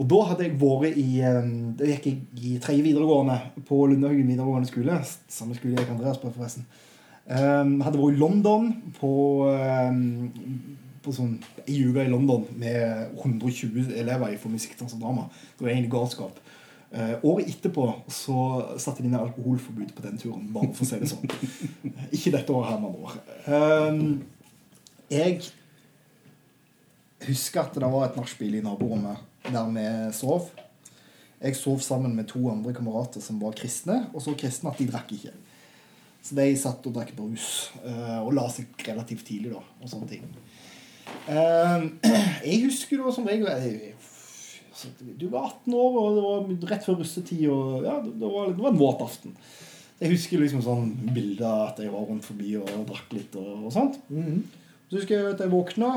Og 0.00 0.08
da 0.08 0.20
hadde 0.30 0.46
jeg 0.46 0.58
vært 0.60 0.96
i 0.98 1.08
eh, 1.22 1.50
Da 1.78 1.88
gikk 1.90 2.08
jeg 2.08 2.22
i 2.40 2.54
tredje 2.62 2.84
videregående 2.86 3.38
på 3.68 3.84
Lundehaugen 3.90 4.30
videregående 4.30 4.70
skole. 4.70 5.00
Samme 5.30 5.58
skole 5.58 5.76
jeg 5.78 5.90
Andreas 5.92 6.20
på, 6.22 6.32
forresten. 6.34 6.66
Um, 7.22 7.76
hadde 7.84 8.00
vært 8.00 8.16
i 8.16 8.18
London 8.18 8.64
på, 8.96 9.12
um, 9.46 10.00
på 11.04 11.12
sånn 11.14 11.36
ei 11.68 11.76
uke 11.86 12.02
i 12.02 12.10
London 12.10 12.48
med 12.58 13.12
120 13.14 13.92
elever 14.00 14.34
for 14.42 14.50
musikkdans 14.50 14.96
og 14.96 15.04
drama. 15.04 15.28
Det 15.54 15.62
var 15.62 15.70
egentlig 15.70 15.92
galskap. 15.94 16.40
Uh, 16.92 17.14
året 17.22 17.48
etterpå 17.48 17.86
så 18.10 18.40
satte 18.82 19.04
de 19.04 19.12
ned 19.12 19.22
alkoholforbud 19.22 19.94
på 19.94 20.02
den 20.04 20.18
turen, 20.20 20.50
bare 20.52 20.72
for 20.74 20.84
å 20.84 20.90
si 20.90 20.98
det 20.98 21.12
sånn. 21.12 21.30
Ikke 22.16 22.34
dette 22.34 22.52
året 22.52 22.72
her, 22.72 22.82
med 22.82 22.90
andre 22.90 23.06
ord. 23.06 23.22
Um, 23.46 24.41
jeg 25.12 25.42
husker 27.26 27.62
at 27.62 27.76
det 27.76 27.92
var 27.92 28.08
et 28.08 28.18
nachspiel 28.18 28.58
i 28.58 28.64
naborommet 28.64 29.20
der 29.50 29.70
vi 29.74 29.86
sov. 30.16 30.50
Jeg 31.42 31.56
sov 31.58 31.80
sammen 31.82 32.14
med 32.16 32.28
to 32.30 32.40
andre 32.50 32.72
kamerater 32.74 33.20
som 33.20 33.40
var 33.42 33.56
kristne, 33.58 34.04
og 34.14 34.22
så 34.22 34.34
kristne 34.38 34.70
at 34.70 34.78
de 34.78 34.86
drakk 34.86 35.10
ikke. 35.16 35.32
Så 36.22 36.36
de 36.38 36.44
satt 36.58 36.86
og 36.86 36.94
drakk 36.94 37.10
brus, 37.18 37.72
eh, 37.82 38.20
og 38.22 38.30
la 38.36 38.44
seg 38.54 38.70
relativt 38.86 39.26
tidlig, 39.26 39.50
da, 39.50 39.62
og 39.82 39.90
sånne 39.90 40.10
ting. 40.12 40.28
Eh, 41.26 41.88
jeg 42.46 42.62
husker 42.68 43.02
da 43.02 43.10
som 43.14 43.26
regel 43.26 43.48
altså, 43.50 44.92
Du 45.18 45.26
var 45.32 45.50
18 45.50 45.74
år, 45.74 45.98
og 45.98 46.14
det 46.14 46.24
var 46.28 46.70
rett 46.70 46.86
før 46.86 47.00
russetid, 47.02 47.48
og 47.50 47.88
ja, 47.88 47.98
det 48.06 48.22
var, 48.22 48.54
det 48.54 48.62
var 48.62 48.70
en 48.70 48.82
våt 48.84 49.02
aften. 49.02 49.34
Jeg 49.98 50.14
husker 50.14 50.42
liksom 50.42 50.62
sånn 50.62 50.88
bilder 51.14 51.68
at 51.68 51.82
jeg 51.82 51.90
var 51.90 52.06
rundt 52.06 52.26
forbi 52.26 52.54
og 52.58 52.70
drakk 52.86 53.12
litt 53.18 53.34
og, 53.38 53.66
og 53.66 53.74
sånt. 53.74 53.98
Mhm. 54.14 54.42
Så 54.92 54.98
husker 54.98 55.16
jeg 55.16 55.24
at 55.32 55.40
jeg 55.40 55.48
våkna, 55.48 55.88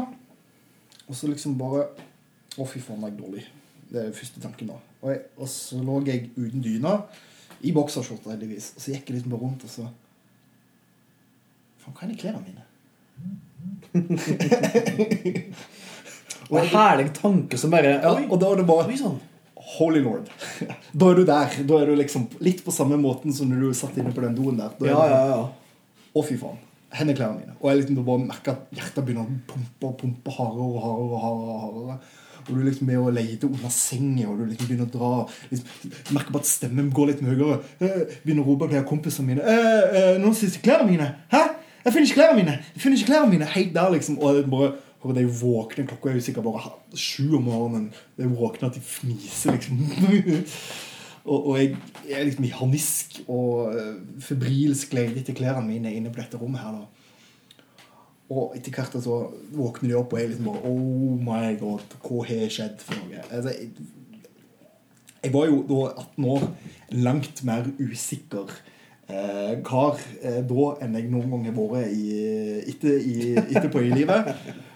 og 1.03 1.15
så 1.19 1.27
liksom 1.27 1.57
bare 1.59 1.81
Å, 2.55 2.63
fy 2.63 2.79
faen, 2.79 3.01
jeg 3.03 3.11
jeg 3.11 3.19
dårlig. 3.19 3.41
Det 3.89 3.99
er 3.99 4.13
første 4.15 4.39
tanken 4.39 4.69
da. 4.71 4.77
Og, 5.01 5.09
jeg, 5.11 5.19
og 5.35 5.49
så 5.51 5.75
lå 5.83 5.97
jeg 6.07 6.29
uten 6.37 6.61
dyna, 6.63 6.93
i 7.67 7.73
bokserskjorte 7.75 8.31
heldigvis. 8.31 8.69
Og 8.77 8.79
så 8.85 8.93
gikk 8.93 9.09
jeg 9.11 9.17
liksom 9.17 9.33
bare 9.33 9.43
rundt, 9.43 9.65
og 9.67 9.73
så 9.73 9.89
Faen, 11.83 11.91
hva 11.91 12.05
er 12.05 12.07
det 12.07 12.15
i 12.15 12.21
klærne 12.23 12.39
mine? 12.47 12.63
Og 16.45 16.59
en 16.61 16.71
herlig 16.71 17.09
tanke 17.17 17.57
som 17.59 17.73
bare 17.73 17.97
Ja, 17.97 18.13
og 18.15 18.37
da 18.39 18.53
er 18.53 18.61
det 18.61 18.67
bare 18.69 18.95
sånn. 18.99 19.19
Holy 19.75 19.99
lord. 20.05 20.31
Da 20.95 21.09
er 21.09 21.19
du 21.19 21.23
der. 21.27 21.59
Da 21.67 21.81
er 21.81 21.91
du 21.91 21.95
liksom 21.99 22.29
litt 22.45 22.63
på 22.63 22.71
samme 22.71 22.95
måten 23.01 23.35
som 23.35 23.51
når 23.51 23.59
du 23.65 23.75
satt 23.75 23.99
inne 23.99 24.15
på 24.15 24.23
den 24.23 24.37
doen 24.39 24.55
der. 24.61 24.71
Da 24.79 24.87
er 24.87 24.93
Ja, 24.93 25.03
ja, 25.11 25.21
ja. 25.33 25.43
Å, 26.15 26.23
fy 26.23 26.39
faen. 26.39 26.61
Hen 26.95 27.11
er 27.11 27.17
klærne 27.17 27.41
mine. 27.41 27.55
Og 27.59 27.69
jeg 27.69 27.81
liksom 27.81 28.03
bare 28.05 28.23
merker 28.25 28.55
at 28.55 28.77
hjertet 28.77 29.03
begynner 29.05 29.25
å 29.25 29.39
pumpe 29.49 29.89
og 29.89 29.97
pumpe 29.99 30.35
hardere 30.37 30.69
og 30.69 30.85
hardere. 30.85 31.09
Og 31.09 31.25
hardere, 31.25 31.57
hardere. 31.63 31.97
Og 32.45 32.51
du 32.53 32.61
liksom 32.61 32.89
er 32.93 33.01
og 33.01 33.13
leter 33.15 33.49
under 33.49 33.71
senga, 33.73 34.27
og 34.29 34.39
du 34.39 34.45
liksom 34.45 34.69
begynner 34.69 34.89
å 34.89 34.93
dra. 34.93 35.11
Liksom, 35.49 35.93
merker 36.13 36.35
bare 36.35 36.45
at 36.45 36.49
stemmen 36.49 36.91
går 36.93 37.11
litt 37.11 37.23
høyere. 37.25 37.59
Eh, 37.81 38.01
begynner 38.23 38.45
å 38.45 38.51
rope 38.51 38.69
til 38.69 38.85
kompisene 38.89 39.31
mine. 39.31 39.41
Øh, 39.41 39.85
øh, 39.99 40.17
'Noen 40.21 40.35
sier 40.37 40.61
klærne 40.61 40.89
mine!' 40.91 41.11
'Hæ? 41.31 41.43
Jeg 41.85 41.93
finner 41.93 42.07
ikke 42.07 42.19
klærne 42.21 42.37
mine!' 42.41 42.59
Jeg 42.75 42.81
finner 42.81 42.97
ikke 42.97 43.11
klærne 43.11 43.31
mine 43.31 43.45
Helt 43.45 43.73
der, 43.73 43.89
liksom. 43.89 44.19
Og 44.19 44.35
jeg 44.35 44.49
bare 44.49 44.71
og 45.05 45.15
de 45.15 45.25
våkner, 45.41 45.85
Klokka 45.85 46.09
er 46.09 46.13
jo 46.13 46.21
sikkert 46.21 46.43
bare 46.43 46.71
sju 46.97 47.35
om 47.37 47.43
morgenen. 47.43 47.93
De 48.17 48.25
våkner 48.25 48.69
at 48.69 48.75
de 48.75 48.81
fniser, 48.81 49.51
liksom. 49.51 49.77
og, 51.25 51.47
og 51.49 51.57
jeg, 51.57 51.75
er 52.09 52.27
liksom 52.27 52.45
i 52.45 52.53
harnisk 52.53 53.17
og 53.25 53.73
uh, 53.73 53.95
febrilsk 54.21 54.93
leter 54.93 55.23
etter 55.23 55.37
klærne 55.37 55.65
mine 55.65 55.93
inne 55.93 56.13
på 56.13 56.21
dette 56.21 56.37
rommet 56.37 56.61
her. 56.61 56.77
da 56.79 56.95
og 58.33 58.55
etter 58.57 58.73
hvert 58.73 58.95
så 59.03 59.17
våkner 59.53 59.91
de 59.91 59.97
opp, 59.99 60.13
og 60.13 60.19
jeg 60.19 60.31
liksom 60.31 60.47
bare 60.49 60.69
Oh 60.69 61.17
my 61.21 61.51
god, 61.59 61.83
hva 62.01 62.23
har 62.25 62.47
skjedd 62.49 62.79
for 62.81 62.97
noe? 62.97 63.21
Altså, 63.29 63.53
jeg, 63.53 64.23
jeg 65.21 65.33
var 65.33 65.49
jo 65.51 65.59
da 65.69 65.81
18 66.05 66.25
år, 66.33 66.47
langt 67.05 67.43
mer 67.45 67.67
usikker 67.77 68.49
eh, 69.09 69.53
kar 69.65 70.01
eh, 70.21 70.41
da 70.45 70.65
enn 70.81 70.97
jeg 70.97 71.11
noen 71.11 71.35
gang 71.35 71.45
har 71.51 71.55
vært 71.59 71.93
i, 71.93 72.17
etter, 72.73 72.97
i, 72.97 73.35
etterpå 73.45 73.85
i 73.85 73.93
livet. 73.93 74.33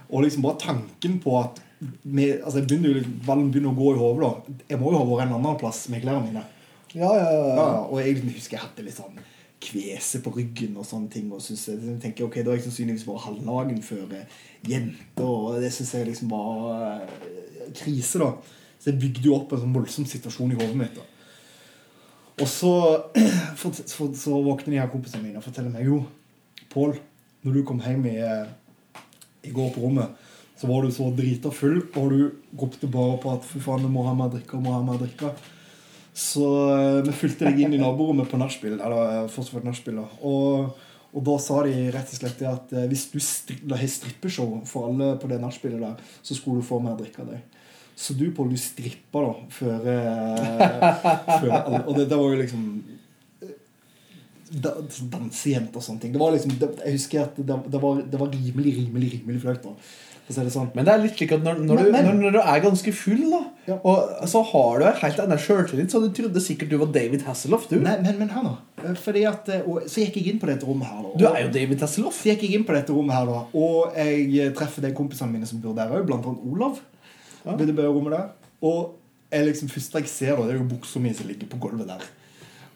Og 0.10 0.26
liksom 0.26 0.46
bare 0.46 0.62
tanken 0.62 1.18
på 1.22 1.36
at 1.42 1.62
med, 1.80 2.42
altså 2.44 2.60
jeg 2.60 2.68
begynner 2.68 2.98
jo, 2.98 3.12
Ballen 3.26 3.52
begynner 3.54 3.72
å 3.72 3.78
gå 3.78 3.94
i 3.94 4.00
hodet. 4.00 4.30
da 4.30 4.70
Jeg 4.74 4.80
må 4.82 4.92
jo 4.92 5.00
ha 5.00 5.08
vært 5.08 5.28
en 5.28 5.36
annen 5.38 5.60
plass 5.60 5.86
med 5.92 6.04
klærne 6.04 6.26
mine. 6.28 6.46
Ja, 6.94 7.12
ja, 7.16 7.28
ja. 7.32 7.52
Ja, 7.56 7.68
og 7.86 8.00
jeg 8.02 8.16
liksom 8.18 8.34
husker 8.34 8.58
jeg 8.58 8.66
hadde 8.66 8.86
litt 8.88 8.98
sånn 8.98 9.20
kvese 9.60 10.22
på 10.24 10.32
ryggen 10.36 10.78
og 10.80 10.88
sånne 10.88 11.12
ting. 11.14 11.28
Og 11.36 11.44
synes 11.44 11.68
jeg, 11.70 11.98
tenker, 12.04 12.28
ok, 12.28 12.40
Da 12.44 12.52
er 12.52 12.60
jeg 12.60 12.68
sannsynligvis 12.68 13.06
bare 13.08 13.26
halvnagen 13.28 13.82
før 13.86 14.16
eh, 14.18 14.40
jenter, 14.68 15.26
og 15.26 15.60
det 15.64 15.72
syns 15.76 15.94
jeg 15.96 16.10
liksom 16.10 16.32
var 16.34 16.74
eh, 16.78 17.70
krise, 17.78 18.22
da. 18.22 18.34
Så 18.80 18.92
jeg 18.92 19.02
bygde 19.02 19.28
jo 19.28 19.36
opp 19.36 19.54
en 19.54 19.64
sånn 19.64 19.76
voldsom 19.76 20.08
situasjon 20.08 20.56
i 20.56 20.60
hodet 20.60 20.80
mitt. 20.80 20.96
da. 21.00 21.06
Og 22.40 22.48
så, 22.48 22.74
for, 23.60 23.76
for, 23.76 24.16
så 24.16 24.40
våkner 24.44 24.76
de 24.76 24.82
her 24.82 24.92
kompisene 24.92 25.26
mine 25.26 25.42
og 25.42 25.48
forteller 25.48 25.74
meg 25.74 25.88
jo 25.90 26.04
Pål, 26.70 26.92
når 27.42 27.56
du 27.56 27.64
kom 27.66 27.80
hjem 27.82 28.04
i, 28.06 28.18
eh, 28.22 29.00
i 29.50 29.52
går 29.56 29.72
på 29.74 29.82
rommet, 29.82 30.12
så 30.60 30.68
var 30.68 30.84
du 30.84 30.92
så 30.92 31.08
drita 31.16 31.52
full, 31.56 31.78
og 31.96 32.12
du 32.12 32.20
ropte 32.60 32.88
bare 32.92 33.16
på 33.24 33.32
at 33.32 33.46
fy 33.48 33.62
faen, 33.64 33.86
du 33.86 33.92
må 33.92 34.04
ha 34.04 34.12
mer 34.18 34.32
drikke, 34.34 34.60
må 34.60 34.74
ha 34.76 34.82
mer 34.84 35.00
drikke. 35.00 35.32
Så 36.20 36.44
eh, 36.74 37.00
vi 37.06 37.16
fulgte 37.16 37.48
deg 37.48 37.62
inn 37.64 37.78
i 37.78 37.80
naborommet 37.80 38.28
på 38.28 38.40
nachspiel. 38.42 38.76
Eller 38.76 39.22
eh, 39.22 39.30
fortsatt 39.32 39.64
nachspiel. 39.64 40.02
Og, 40.28 40.82
og 41.14 41.24
da 41.30 41.38
sa 41.40 41.62
de 41.64 41.86
rett 41.96 42.12
og 42.12 42.20
slett 42.20 42.44
at 42.50 42.74
eh, 42.76 42.90
hvis 42.92 43.08
du 43.14 43.22
har 43.72 43.86
strippeshow 43.88 44.58
for 44.68 44.90
alle 44.90 45.14
på 45.22 45.30
det 45.32 45.40
nachspielet 45.40 45.86
der, 45.86 46.12
så 46.20 46.36
skulle 46.36 46.60
du 46.60 46.68
få 46.68 46.82
mer 46.84 47.00
drikke 47.00 47.24
av 47.24 47.32
deg. 47.32 47.64
Så 48.00 48.16
du, 48.16 48.30
Pål, 48.36 48.52
du 48.52 48.60
strippa 48.60 49.24
da 49.26 49.32
før, 49.52 49.88
før 51.42 51.50
alle 51.58 51.82
Og 51.82 51.98
det, 51.98 52.06
det 52.08 52.16
var 52.16 52.30
jo 52.32 52.38
liksom 52.40 52.62
da, 54.56 54.72
Dansejenter 55.12 55.82
og 55.82 55.84
sånne 55.84 56.04
ting. 56.04 56.14
Det 56.16 56.22
var 56.22 56.32
liksom, 56.36 56.54
det, 56.62 56.70
jeg 56.84 56.96
husker 56.96 57.26
at 57.26 57.36
det, 57.38 57.58
det, 57.68 57.82
var, 57.84 58.00
det 58.00 58.22
var 58.22 58.32
rimelig, 58.34 58.76
rimelig 58.78 59.12
rimelig 59.18 59.44
flaut. 59.44 59.68
da. 59.68 59.74
Det 60.30 60.52
sånn. 60.54 60.68
Men 60.76 60.86
det 60.86 60.94
er 60.94 61.02
litt 61.02 61.16
slik 61.18 61.32
at 61.34 61.42
når, 61.42 61.58
når, 61.66 61.80
Men- 61.92 62.06
du, 62.06 62.12
når, 62.12 62.18
når 62.22 62.32
du 62.36 62.40
er 62.40 62.60
ganske 62.62 62.92
full, 62.94 63.24
da 63.32 63.40
Ja. 63.68 63.78
og 63.84 64.28
så 64.30 64.44
har 64.46 64.80
du 64.80 64.86
en 64.86 65.00
helt 65.02 65.20
annen 65.20 65.38
sjøltillit, 65.42 65.90
så 65.90 66.02
du 66.02 66.10
trodde 66.14 66.42
sikkert 66.42 66.70
du 66.70 66.78
var 66.78 66.92
David 66.94 67.24
Hasselhoff. 67.26 67.68
Du, 67.70 67.80
Nei, 67.80 67.96
men, 68.02 68.20
men 68.20 68.30
her 68.30 68.44
nå. 68.46 68.52
Eh, 68.84 68.94
Fordi 68.94 69.24
at, 69.26 69.50
eh, 69.50 69.62
og, 69.66 69.82
så 69.90 70.04
gikk 70.06 70.16
jeg 70.22 70.28
inn 70.34 70.40
på 70.40 70.48
dette 70.52 70.66
rommet 70.70 70.86
her. 70.88 71.02
da. 71.02 71.10
du 71.18 71.26
er 71.32 71.42
jo 71.48 71.52
David 71.58 71.82
Hasselhoff. 71.82 72.22
Så 72.22 72.30
gikk 72.30 72.46
jeg 72.46 72.60
inn 72.60 72.66
på 72.70 72.74
dette 72.78 72.94
rommet 72.94 73.18
her 73.18 73.26
da 73.26 73.42
Og 73.58 73.98
jeg 73.98 74.54
treffer 74.56 74.86
de 74.86 74.94
kompisene 74.94 75.32
mine 75.34 75.50
som 75.50 75.60
bor 75.62 75.74
der 75.74 75.90
òg, 75.90 76.06
Blant 76.06 76.26
annet 76.30 76.46
Olav 76.46 76.80
Ja. 77.46 77.56
Det 77.58 77.74
rommet 77.80 78.12
der 78.14 78.30
Og 78.62 78.96
jeg 79.32 79.46
liksom, 79.50 79.70
første 79.70 80.00
jeg 80.02 80.08
ser 80.14 80.36
da 80.38 80.46
Det 80.46 80.56
er 80.56 80.62
jo 80.62 80.70
buksa 80.70 81.00
mi 81.02 81.14
som 81.14 81.28
ligger 81.28 81.48
på 81.50 81.60
gulvet 81.62 81.88
der 81.90 82.06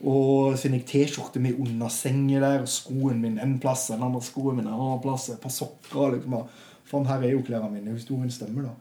Og 0.04 0.58
finner 0.60 0.82
jeg 0.82 0.88
t-skjorte 0.90 1.40
mi 1.40 1.54
under 1.54 1.90
sengen 1.94 2.42
der 2.44 2.66
Skoen 2.70 3.22
min 3.24 3.40
en 3.40 3.58
plass 3.64 3.90
en 3.94 4.02
annen 4.04 4.22
skoen 4.24 4.58
min 4.60 4.68
en 4.68 4.74
annen 4.76 5.02
plass 5.04 5.30
Et 5.34 5.42
par 5.42 5.54
sokker 5.54 6.18
liksom 6.18 6.34
og, 6.42 6.48
Faen 6.94 7.08
her 7.10 7.26
er 7.28 7.34
jo 7.34 7.42
klærne 7.48 7.72
mine 7.74 7.98
Historien 7.98 8.32
stemmer 8.32 8.70
da 8.70 8.74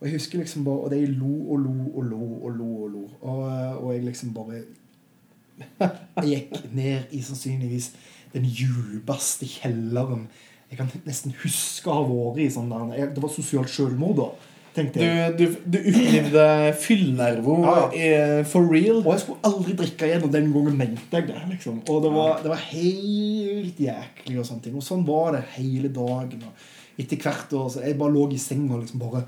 Og 0.00 0.08
jeg 0.08 0.16
husker 0.16 0.40
liksom 0.42 0.64
bare 0.66 0.86
Og 0.88 0.90
de 0.94 1.02
lo 1.06 1.32
og 1.52 1.58
lo 1.66 1.74
og 1.94 2.04
lo 2.10 2.22
og 2.42 2.56
lo 2.58 2.70
og 2.84 2.90
lo 2.96 3.02
Og, 3.20 3.42
og 3.84 3.92
jeg 3.94 4.04
liksom 4.08 4.32
bare 4.34 4.62
jeg 6.22 6.24
gikk 6.48 6.62
ned 6.74 7.12
i 7.12 7.20
sannsynligvis 7.22 7.90
den 8.32 8.46
djupeste 8.48 9.44
kjelleren 9.46 10.24
jeg 10.72 10.78
kan 10.80 10.88
nesten 11.04 11.34
huske 11.42 11.90
å 11.92 11.98
ha 11.98 12.04
vært 12.08 12.38
i. 12.40 12.46
sånn 12.54 12.70
der, 12.72 13.10
Det 13.12 13.20
var 13.20 13.28
sosialt 13.34 13.68
selvmord 13.68 14.16
da, 14.16 14.28
tenkte 14.72 15.02
jeg. 15.04 15.34
du, 15.36 15.42
du 15.68 15.76
opplevde 15.82 16.46
fyllnervo 16.80 17.58
Ja. 17.66 17.74
i- 17.92 18.44
for 18.48 18.64
real. 18.72 19.02
Og 19.04 19.10
jeg 19.12 19.20
skulle 19.26 19.44
aldri 19.50 19.74
drikke 19.76 20.08
igjen, 20.08 20.24
og 20.24 20.32
den 20.32 20.48
gangen 20.54 20.78
mente 20.80 21.12
jeg 21.12 21.26
det. 21.28 21.42
liksom. 21.50 21.82
Og 21.92 22.00
det 22.06 22.12
var, 22.16 22.40
det 22.40 22.48
var 22.54 22.62
helt 22.70 23.76
jæklig. 23.84 24.38
Og 24.40 24.46
sånne 24.48 24.62
ting. 24.64 24.74
Og 24.80 24.82
sånn 24.88 25.04
var 25.04 25.32
det 25.36 25.44
hele 25.58 25.88
dagen. 25.92 26.40
og 26.48 26.52
Etter 27.00 27.16
hvert 27.16 27.52
år, 27.56 27.68
så 27.72 27.80
Jeg 27.80 27.98
bare 27.98 28.12
lå 28.12 28.26
i 28.32 28.38
senga 28.38 28.74
og 28.76 28.84
liksom 28.84 29.00
bare 29.00 29.24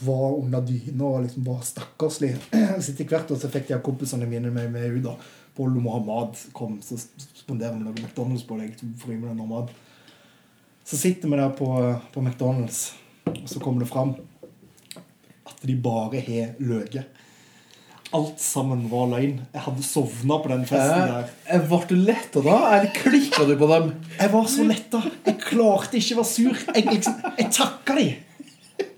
var 0.00 0.36
under 0.36 0.60
dyna 0.60 1.04
og 1.04 1.22
liksom 1.24 1.44
var 1.46 1.62
stakkarslig. 1.64 2.34
Så 2.82 2.92
etter 2.92 3.08
hvert 3.08 3.30
år 3.30 3.38
så 3.40 3.48
fikk 3.48 3.70
av 3.78 3.84
kompisene 3.86 4.28
mine 4.28 4.50
med 4.52 4.72
meg 4.74 4.98
ut. 4.98 5.06
da. 5.06 5.16
Ha 5.56 5.98
mat. 6.04 6.40
Kom, 6.52 6.80
så 6.84 6.98
sponderer 7.00 7.78
vi 7.78 7.86
noe 7.86 7.94
McDonald's 7.96 8.44
på 8.44 8.58
deg. 8.60 8.74
jeg 8.76 9.20
med 9.20 9.30
deg 9.30 9.38
noe 9.38 9.48
mat. 9.48 9.70
Så 10.84 10.98
sitter 11.00 11.32
vi 11.32 11.38
der 11.40 11.54
på, 11.56 11.70
på 12.12 12.20
McDonald's, 12.20 12.92
og 13.26 13.48
så 13.48 13.62
kommer 13.62 13.82
det 13.82 13.88
fram 13.88 14.12
at 15.46 15.64
de 15.64 15.74
bare 15.80 16.20
har 16.20 16.60
løyet. 16.60 17.15
Alt 18.14 18.38
sammen 18.40 18.84
var 18.90 19.08
løgn. 19.10 19.40
Jeg 19.52 19.62
hadde 19.64 19.82
sovna 19.82 20.38
på 20.42 20.50
den 20.52 20.62
festen 20.68 21.08
der. 21.10 21.30
Jeg 21.48 21.64
Ble 21.66 21.80
du 21.90 21.96
letta 22.06 22.42
da, 22.44 22.58
eller 22.76 22.92
klikka 22.94 23.46
du 23.48 23.56
på 23.58 23.68
dem? 23.72 23.88
Jeg 24.20 24.32
var 24.32 24.46
så 24.52 24.66
letta. 24.68 25.02
Jeg 25.26 25.40
klarte 25.42 25.98
ikke 25.98 26.14
å 26.14 26.20
være 26.20 26.30
sur. 26.30 26.60
Jeg, 26.76 26.86
liksom, 26.86 27.18
jeg 27.40 27.50
takka 27.56 27.98
de. 27.98 28.06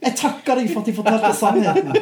Jeg 0.09 0.16
takker 0.18 0.59
deg 0.62 0.70
for 0.72 0.82
at 0.82 0.88
jeg 0.90 0.96
fortalte 0.96 1.32
sannheten. 1.36 1.92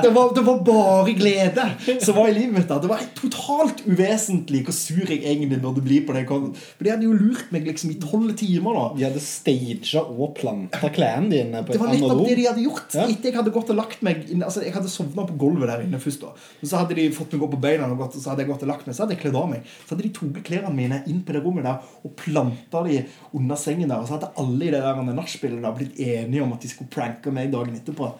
Det 0.00 0.10
var, 0.14 0.30
det 0.36 0.44
var 0.46 0.60
bare 0.64 1.14
glede 1.18 1.64
som 2.00 2.16
var 2.16 2.30
i 2.30 2.34
livet 2.36 2.54
mitt. 2.54 2.68
da. 2.70 2.78
Det 2.82 2.90
var 2.90 3.02
totalt 3.18 3.82
uvesentlig 3.88 4.62
hvor 4.66 4.76
sur 4.76 5.02
jeg 5.10 5.22
egentlig 5.24 5.60
burde 5.62 5.82
bli 5.84 6.00
på 6.06 6.14
det. 6.16 6.24
For 6.30 6.86
de 6.86 6.92
hadde 6.92 7.08
jo 7.08 7.16
lurt 7.16 7.50
meg 7.54 7.66
liksom 7.68 7.92
i 7.94 7.98
tolv 8.02 8.32
timer. 8.38 8.78
da. 8.78 8.84
De 8.96 9.06
hadde 9.08 9.22
staged 9.24 9.98
og 10.00 10.34
planta 10.38 10.90
klærne 10.94 11.30
dine 11.32 11.64
på 11.66 11.74
et 11.74 11.84
annet 11.84 12.06
rom. 12.06 12.24
det 12.28 12.36
de 12.38 12.46
hadde 12.48 12.64
gjort. 12.64 12.94
Ja. 12.96 13.06
Etter 13.10 13.30
jeg 13.32 13.38
hadde 13.40 13.54
gått 13.54 13.72
og 13.74 13.80
lagt 13.80 14.02
meg 14.06 14.24
altså 14.40 14.62
Jeg 14.64 14.74
hadde 14.74 14.90
sovna 14.92 15.26
på 15.28 15.36
gulvet 15.40 15.70
der 15.70 15.84
inne 15.86 16.00
først. 16.02 16.20
da 16.22 16.32
Og 16.34 16.68
Så 16.70 16.76
hadde 16.80 16.96
de 16.98 17.08
fått 17.14 17.32
meg 17.34 17.44
opp 17.46 17.54
på 17.56 17.60
beina, 17.62 17.88
og 17.90 17.98
gått, 18.04 18.18
så 18.20 18.32
hadde 18.32 18.44
jeg 18.44 18.50
gått 18.52 18.64
og 18.66 18.70
lagt 18.72 18.86
meg 18.86 18.96
Så 18.96 19.04
hadde 19.04 19.16
jeg 19.16 19.22
kledd 19.24 19.38
av 19.40 19.48
meg 19.50 19.64
Så 19.84 19.94
hadde 19.94 20.06
de 20.06 20.12
tatt 20.16 20.42
klærne 20.46 20.74
mine 20.74 21.02
inn 21.10 21.22
på 21.26 21.34
det 21.34 21.42
rommet 21.44 21.66
der 21.66 21.80
og 22.04 22.14
planta 22.16 22.82
de 22.86 23.00
under 23.36 23.58
sengen 23.60 23.90
der. 23.90 24.00
Og 24.00 24.08
så 24.08 24.16
hadde 24.16 24.30
alle 24.40 24.66
i 24.66 24.70
det 24.72 24.80
der 24.84 25.00
nachspielet 25.10 25.76
blitt 25.76 25.98
enige 26.00 26.42
om 26.44 26.52
at 26.54 26.62
de 26.64 26.68
skulle 26.70 26.90
pranke 26.92 27.32
meg 27.34 27.39
dagen 27.48 27.74
etterpå 27.74 28.10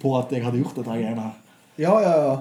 på 0.00 0.18
at 0.18 0.32
jeg 0.32 0.42
hadde 0.44 0.58
gjort 0.62 0.74
dette 0.80 0.88
greiene 0.96 1.20
her. 1.20 1.34
Ja, 1.78 2.00
ja, 2.00 2.14
ja. 2.24 2.36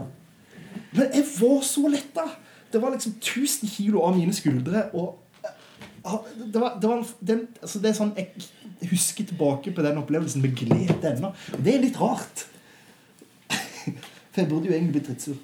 Men 0.95 1.11
jeg 1.13 1.25
var 1.41 1.61
så 1.67 1.87
letta! 1.91 2.23
Det 2.71 2.81
var 2.81 2.91
liksom 2.95 3.13
1000 3.21 3.69
kilo 3.69 4.01
av 4.03 4.15
mine 4.17 4.33
skuldre. 4.33 4.89
Og 4.93 5.19
ah, 6.03 6.19
det, 6.35 6.59
var, 6.59 6.77
det, 6.81 6.87
var, 6.89 7.03
den, 7.19 7.47
altså 7.61 7.79
det 7.79 7.89
er 7.91 7.97
sånn 7.99 8.13
Jeg 8.17 8.89
husker 8.91 9.27
tilbake 9.29 9.71
på 9.75 9.83
den 9.85 9.97
opplevelsen 10.01 10.41
med 10.43 10.55
glede 10.59 11.11
ennå. 11.13 11.31
Det 11.59 11.75
er 11.75 11.83
litt 11.85 11.99
rart. 12.01 12.45
For 14.31 14.41
jeg 14.41 14.49
burde 14.49 14.67
jo 14.67 14.73
egentlig 14.75 14.97
blitt 14.97 15.07
drittsur. 15.11 15.37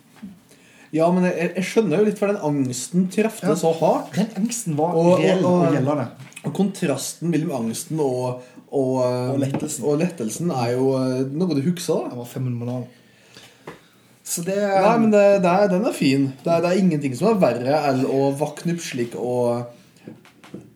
Ja, 0.92 1.06
men 1.16 1.24
jeg, 1.30 1.54
jeg 1.56 1.64
skjønner 1.70 2.02
jo 2.02 2.08
litt 2.10 2.18
for 2.20 2.28
den 2.28 2.42
angsten 2.44 3.06
trefte 3.14 3.48
Ja. 3.48 3.56
så 3.56 3.70
hardt. 3.80 4.10
Den 4.18 4.34
angsten 4.42 4.76
var 4.76 4.92
Og- 5.00 5.22
reell 5.22 5.46
og, 5.46 5.62
og- 5.70 5.76
gjeldende. 5.78 6.08
Og 6.44 6.54
kontrasten 6.58 7.30
mellom 7.32 7.54
angsten 7.62 8.00
og, 8.04 8.42
og, 8.72 8.94
eh, 9.04 9.30
Og 9.34 9.40
lettelsen. 9.44 9.84
og 9.86 10.00
lettelsen 10.00 10.52
er 10.56 10.72
jo 10.78 10.94
eh, 10.96 11.22
noe 11.28 11.58
du 11.58 11.62
husker, 11.66 12.06
da. 12.06 12.14
Jeg 12.14 12.22
var 12.22 12.30
fenomenal. 12.32 12.88
Så 14.32 14.46
det 14.48 14.56
Nei, 14.56 14.98
men 15.02 15.12
det, 15.12 15.26
det 15.44 15.52
er, 15.52 15.68
den 15.74 15.86
er 15.90 15.96
fin. 15.96 16.30
Det 16.44 16.52
er, 16.54 16.62
det 16.64 16.72
er 16.72 16.80
ingenting 16.80 17.16
som 17.18 17.34
er 17.34 17.42
verre 17.42 17.82
enn 17.90 18.06
å 18.08 18.30
våkne 18.40 18.78
opp 18.78 18.84
slik 18.86 19.18
og 19.20 19.78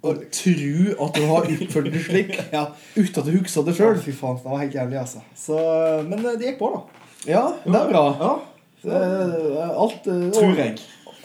og 0.05 0.19
tro 0.31 1.05
at 1.05 1.15
du 1.17 1.23
har 1.27 1.47
oppført 1.49 1.87
det 1.91 2.01
slik 2.05 2.35
ja. 2.55 2.67
uten 2.95 3.17
at 3.19 3.25
du 3.25 3.31
husker 3.33 3.65
det 3.65 3.73
Å, 3.73 3.77
sjøl. 3.79 3.97
Fy 4.03 4.13
faen, 4.15 4.37
det 4.39 4.51
var 4.51 4.61
helt 4.61 4.75
jævlig, 4.77 4.99
altså. 5.01 5.23
Så, 5.35 5.57
men 6.07 6.21
eh, 6.21 6.35
det 6.39 6.51
gikk 6.51 6.59
på, 6.61 6.69
da. 6.75 7.07
Ja, 7.25 7.41
det 7.65 7.79
er 7.79 7.89
bra. 7.89 8.03
Ja, 8.21 8.33
Det 8.85 8.99
alt 9.65 10.07
eh, 10.13 10.27
Tror 10.35 10.61
jeg. 10.61 10.75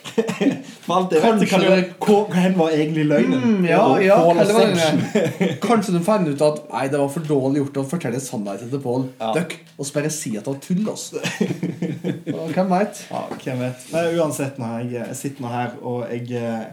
For 0.84 0.94
alt 0.96 1.12
vet, 1.12 1.22
Kanskje 1.22 1.61
det- 1.70 1.94
Hvor 2.03 2.28
var 2.57 2.70
egentlig 2.74 3.05
løgnen? 3.07 3.42
Mm, 3.42 3.64
ja, 3.68 3.82
ja, 4.03 4.16
var 4.24 4.40
Kanskje 5.62 5.92
de 5.96 6.01
fant 6.05 6.28
ut 6.28 6.42
at 6.46 6.61
Nei, 6.72 6.84
det 6.88 6.98
var 7.01 7.09
for 7.12 7.26
dårlig 7.26 7.62
gjort 7.62 7.80
å 7.82 7.84
fortelle 7.90 8.20
sannheten 8.22 8.70
til 8.72 8.82
Pål. 8.82 9.09
Ja. 9.20 9.32
Døkk, 9.36 9.57
og 9.76 9.86
så 9.86 9.96
bare 9.98 10.11
si 10.14 10.32
at 10.36 10.44
det 10.46 10.55
var 10.55 10.61
tull. 10.64 10.84
Altså. 10.90 11.20
Hvem 12.57 12.70
veit? 12.72 13.03
Ja, 13.11 13.22
hvem 13.44 13.64
vet. 13.66 13.88
Uansett, 14.20 14.59
nå, 14.61 14.70
jeg, 14.84 14.94
jeg 15.01 15.18
sitter 15.20 15.44
nå 15.46 15.53
her, 15.53 15.76
og 15.82 16.07
jeg, 16.11 16.26
eh, 16.40 16.64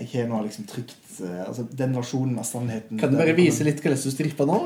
jeg 0.00 0.10
har 0.14 0.28
nå 0.30 0.42
liksom 0.46 0.66
trygt 0.70 0.96
eh, 1.22 1.40
altså, 1.46 1.66
Den 1.78 1.94
versjonen 1.96 2.38
av 2.42 2.46
sannheten 2.48 2.98
Kan 3.00 3.14
du 3.14 3.20
bare 3.20 3.36
vise 3.36 3.66
litt 3.66 3.82
hvordan 3.82 4.00
du 4.02 4.10
stripper 4.14 4.48
nå? 4.50 4.60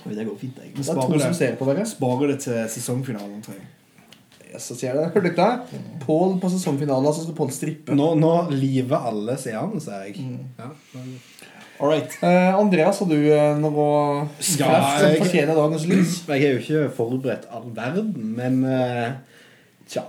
Tror 0.00 0.12
jeg 0.12 0.18
det 0.20 0.26
går 0.28 0.36
fint, 0.40 0.58
jeg. 0.60 0.72
Vi 0.74 0.82
er 0.82 0.90
sparer 0.90 1.22
som 1.22 1.32
det, 1.32 1.38
ser 1.38 1.56
på 1.60 1.68
dere. 1.70 1.86
sparer 1.88 2.34
det 2.34 2.38
til 2.44 2.58
sesongfinalen, 2.74 3.40
tror 3.44 3.56
jeg. 3.56 3.68
Så 4.62 4.76
sier 4.78 4.94
det. 4.98 5.08
Hørte 5.14 5.32
dere? 5.34 5.80
Pål 6.04 6.36
på 6.42 6.50
sesongfinalen, 6.52 7.14
så 7.16 7.24
skal 7.24 7.36
Pål 7.38 7.50
strippe. 7.54 7.94
Nå, 7.96 8.12
nå 8.20 8.32
liver 8.52 9.08
alle 9.10 9.34
seerne, 9.40 9.80
sier 9.82 10.04
jeg. 10.08 10.28
Ja, 10.58 10.70
men- 10.94 11.16
All 11.80 11.90
right. 11.90 12.12
Eh, 12.22 12.54
Andreas, 12.54 13.00
har 13.02 13.08
du 13.10 13.16
eh, 13.18 13.56
noe 13.58 14.28
Ja, 14.60 14.76
som 15.00 15.16
fortjener 15.18 15.56
dagens 15.58 15.86
lys? 15.90 16.20
Jeg 16.30 16.44
er 16.46 16.52
jo 16.54 16.60
ikke 16.62 16.84
forberedt 16.94 17.48
all 17.50 17.66
verden, 17.74 18.12
men 18.36 18.60
uh, 18.62 19.16
tja 19.90 20.04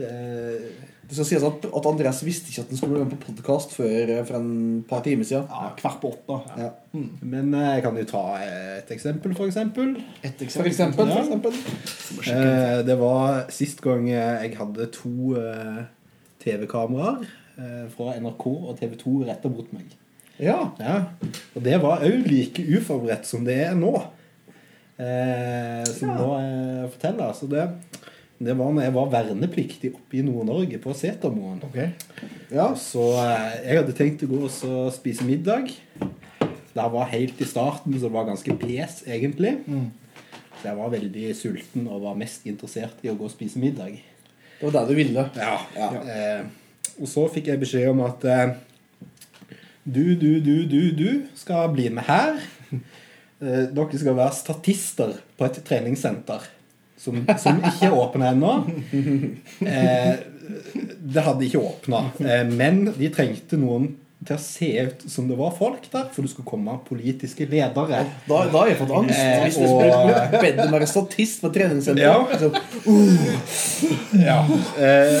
eh, 0.00 0.70
Det 1.12 1.18
skal 1.18 1.26
sies 1.28 1.42
at, 1.44 1.64
at 1.76 1.86
Andreas 1.90 2.22
visste 2.24 2.48
ikke 2.48 2.62
at 2.64 2.70
han 2.72 2.78
skulle 2.80 2.94
være 2.96 3.04
med 3.10 3.18
på 3.20 3.26
podkast 3.34 3.74
før 3.76 4.12
eh, 4.14 4.22
for 4.24 4.38
en 4.38 4.78
par 4.88 5.02
timer 5.04 5.26
siden. 5.28 5.44
Ja, 5.52 5.66
kvart 5.76 5.98
på 6.00 6.08
åtte. 6.14 6.38
Ja. 6.56 6.70
Men 7.20 7.52
eh, 7.52 7.66
jeg 7.74 7.82
kan 7.84 7.98
jo 8.00 8.04
ta 8.08 8.22
et 8.46 8.92
eksempel, 8.96 9.34
for 9.36 9.44
eksempel. 9.50 9.90
Et 10.24 10.40
For 10.54 10.64
eksempel. 10.70 11.12
For 11.12 11.20
eksempel. 11.20 11.58
Eh, 12.32 12.78
det 12.88 12.96
var 13.02 13.42
sist 13.52 13.84
gang 13.84 14.08
jeg 14.08 14.54
hadde 14.56 14.88
to 14.96 15.12
eh, 15.36 15.82
TV-kameraer 16.46 17.28
eh, 17.60 17.84
fra 17.92 18.16
NRK 18.16 18.46
og 18.48 18.72
TV 18.80 18.96
2 19.04 19.14
retta 19.28 19.52
mot 19.52 19.68
meg. 19.76 19.92
Ja. 20.40 20.56
Ja, 20.80 20.96
Og 21.52 21.60
det 21.68 21.76
var 21.84 22.00
òg 22.08 22.24
like 22.24 22.64
uforberedt 22.78 23.28
som 23.28 23.44
det 23.44 23.58
er 23.68 23.76
nå. 23.76 23.92
Eh, 24.96 25.84
som 25.92 26.08
Ja. 26.08 26.16
nå 26.16 26.88
forteller. 26.96 27.36
Så 27.36 27.46
det, 27.52 27.68
det 28.42 28.54
var 28.58 28.72
når 28.74 28.86
jeg 28.86 28.94
var 28.96 29.10
vernepliktig 29.12 29.92
oppe 29.94 30.18
i 30.18 30.24
Nord-Norge, 30.26 30.78
på 30.82 30.94
Setermoen. 30.96 31.62
ja. 32.50 32.68
Så 32.78 33.04
eh, 33.22 33.58
jeg 33.66 33.80
hadde 33.80 33.96
tenkt 33.96 34.24
å 34.26 34.30
gå 34.30 34.40
og 34.46 34.92
spise 34.94 35.26
middag. 35.26 35.70
Det 36.72 36.86
var 36.94 37.10
helt 37.12 37.40
i 37.40 37.48
starten, 37.48 37.94
så 37.94 38.08
det 38.08 38.14
var 38.14 38.30
ganske 38.30 38.56
pes, 38.58 39.02
egentlig. 39.06 39.58
Mm. 39.66 39.90
Så 40.58 40.70
jeg 40.70 40.78
var 40.78 40.90
veldig 40.94 41.28
sulten 41.36 41.86
og 41.90 42.02
var 42.06 42.18
mest 42.18 42.46
interessert 42.48 43.04
i 43.04 43.10
å 43.12 43.16
gå 43.18 43.28
og 43.28 43.34
spise 43.34 43.60
middag. 43.62 44.00
Det 44.58 44.68
var 44.68 44.74
det 44.78 44.82
du 44.90 44.98
ville. 44.98 45.26
Ja. 45.36 45.56
Ja. 45.76 45.88
Eh, 46.02 46.44
og 47.00 47.08
så 47.10 47.26
fikk 47.32 47.50
jeg 47.50 47.62
beskjed 47.62 47.90
om 47.92 48.02
at 48.06 48.24
eh, 48.28 48.56
du, 49.82 50.14
du, 50.14 50.38
du, 50.42 50.56
du, 50.70 50.80
du 50.94 51.08
skal 51.38 51.70
bli 51.74 51.88
med 51.94 52.06
her. 52.08 52.42
Eh, 53.42 53.64
dere 53.74 53.98
skal 53.98 54.14
være 54.14 54.38
statister 54.38 55.16
på 55.34 55.48
et 55.48 55.56
treningssenter 55.66 56.44
som, 57.02 57.18
som 57.42 57.58
ikke 57.66 57.88
er 57.90 57.96
åpna 57.98 58.30
ennå. 58.32 58.52
Eh, 59.66 60.14
det 61.02 61.22
hadde 61.26 61.44
ikke 61.48 61.60
åpna, 61.62 62.04
eh, 62.22 62.46
men 62.50 62.84
de 62.96 63.10
trengte 63.14 63.58
noen 63.58 63.90
til 64.22 64.36
å 64.36 64.38
se 64.38 64.66
ut 64.86 65.00
som 65.10 65.26
det 65.26 65.34
var 65.34 65.50
folk 65.56 65.88
der, 65.90 66.04
for 66.14 66.22
det 66.22 66.30
skulle 66.30 66.46
komme 66.46 66.76
politiske 66.86 67.42
ledere. 67.50 68.04
Da, 68.28 68.36
da 68.52 68.52
har 68.60 68.68
jeg 68.70 68.78
fått 68.78 68.92
angst. 69.00 69.18
Eh, 69.18 69.44
Hvis 69.48 69.58
du 69.58 69.64
og- 69.66 70.36
bedt 70.36 70.60
om 70.62 70.68
å 70.68 70.76
være 70.76 70.86
statist 70.90 71.42
på 71.42 71.50
treningssenteret. 71.56 72.02
Ja. 72.06 72.52
Ja. 74.22 74.38
Eh, 74.78 75.20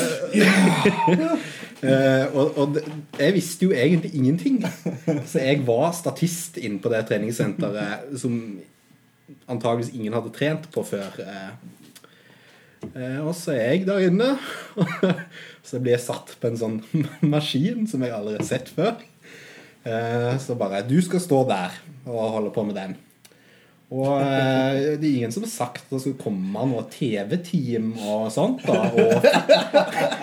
eh, 1.82 2.26
og 2.30 2.58
og 2.62 2.74
det, 2.76 2.84
jeg 3.18 3.34
visste 3.40 3.66
jo 3.66 3.72
egentlig 3.74 4.12
ingenting. 4.14 4.60
Så 5.26 5.42
jeg 5.42 5.64
var 5.66 5.90
statist 5.98 6.58
inne 6.62 6.78
på 6.82 6.92
det 6.92 7.02
treningssenteret 7.10 8.14
som 8.22 8.36
antageligvis 9.50 9.94
ingen 9.94 10.16
hadde 10.16 10.32
trent 10.34 10.66
på 10.74 10.84
før. 10.86 11.14
Eh, 11.22 11.52
eh, 12.92 13.20
og 13.20 13.34
så 13.38 13.54
er 13.56 13.76
jeg 13.76 13.86
der 13.88 14.08
inne. 14.08 14.34
så 15.68 15.80
blir 15.80 15.96
jeg 15.96 16.06
satt 16.06 16.34
på 16.40 16.50
en 16.50 16.60
sånn 16.60 16.80
maskin 17.34 17.86
som 17.90 18.04
jeg 18.04 18.14
aldri 18.16 18.38
har 18.40 18.48
sett 18.48 18.72
før. 18.72 18.98
Eh, 19.82 20.34
så 20.42 20.58
bare 20.58 20.84
Du 20.86 20.98
skal 21.04 21.22
stå 21.22 21.46
der 21.50 21.80
og 22.06 22.36
holde 22.38 22.52
på 22.54 22.66
med 22.66 22.78
den. 22.78 23.00
Og 23.92 24.22
det 24.24 25.04
er 25.04 25.16
ingen 25.18 25.32
som 25.34 25.42
har 25.44 25.50
sagt 25.52 25.82
at 25.82 25.90
det 25.92 25.98
skal 26.00 26.14
komme 26.16 26.62
noe 26.64 26.86
TV-team 26.88 27.90
og 28.00 28.30
sånt. 28.32 28.62
da 28.64 28.86
Og, 28.88 29.26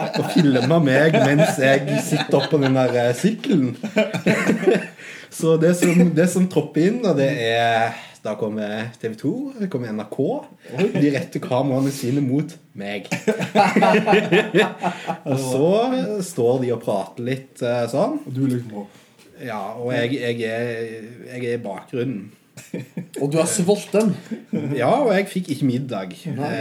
og 0.10 0.32
filme 0.34 0.80
meg 0.82 1.14
mens 1.22 1.60
jeg 1.62 2.00
sitter 2.02 2.40
oppå 2.40 2.58
den 2.64 2.80
der 2.80 3.14
sykkelen. 3.14 3.76
Så 5.30 5.58
det 5.62 5.76
som, 5.78 6.10
det 6.16 6.28
som 6.32 6.48
tropper 6.50 6.90
inn, 6.90 7.02
da, 7.04 7.14
det 7.18 7.30
er 7.30 7.98
Da 8.20 8.34
kommer 8.36 8.90
TV 9.00 9.14
2, 9.16 9.30
det 9.62 9.70
kommer 9.72 9.94
NRK. 9.96 10.18
De 10.96 11.12
retter 11.14 11.40
kameraene 11.44 11.92
sine 11.96 12.24
mot 12.24 12.52
meg. 12.76 13.08
og 15.30 15.38
så 15.40 15.70
står 16.28 16.60
de 16.66 16.74
og 16.76 16.82
prater 16.84 17.30
litt 17.30 17.64
eh, 17.64 17.86
sånn. 17.92 18.20
Og 18.26 18.36
du 18.36 18.42
liksom 18.50 18.84
Ja, 19.40 19.62
og 19.80 19.94
jeg, 19.96 20.18
jeg, 20.20 20.44
er, 20.44 21.08
jeg 21.30 21.46
er 21.46 21.56
i 21.56 21.64
bakgrunnen. 21.64 22.28
og 23.22 23.32
du 23.32 23.40
er 23.40 23.48
sulten. 23.48 24.12
Ja, 24.76 24.92
og 24.98 25.14
jeg 25.16 25.30
fikk 25.32 25.54
ikke 25.56 25.70
middag. 25.70 26.18
Nei. 26.36 26.52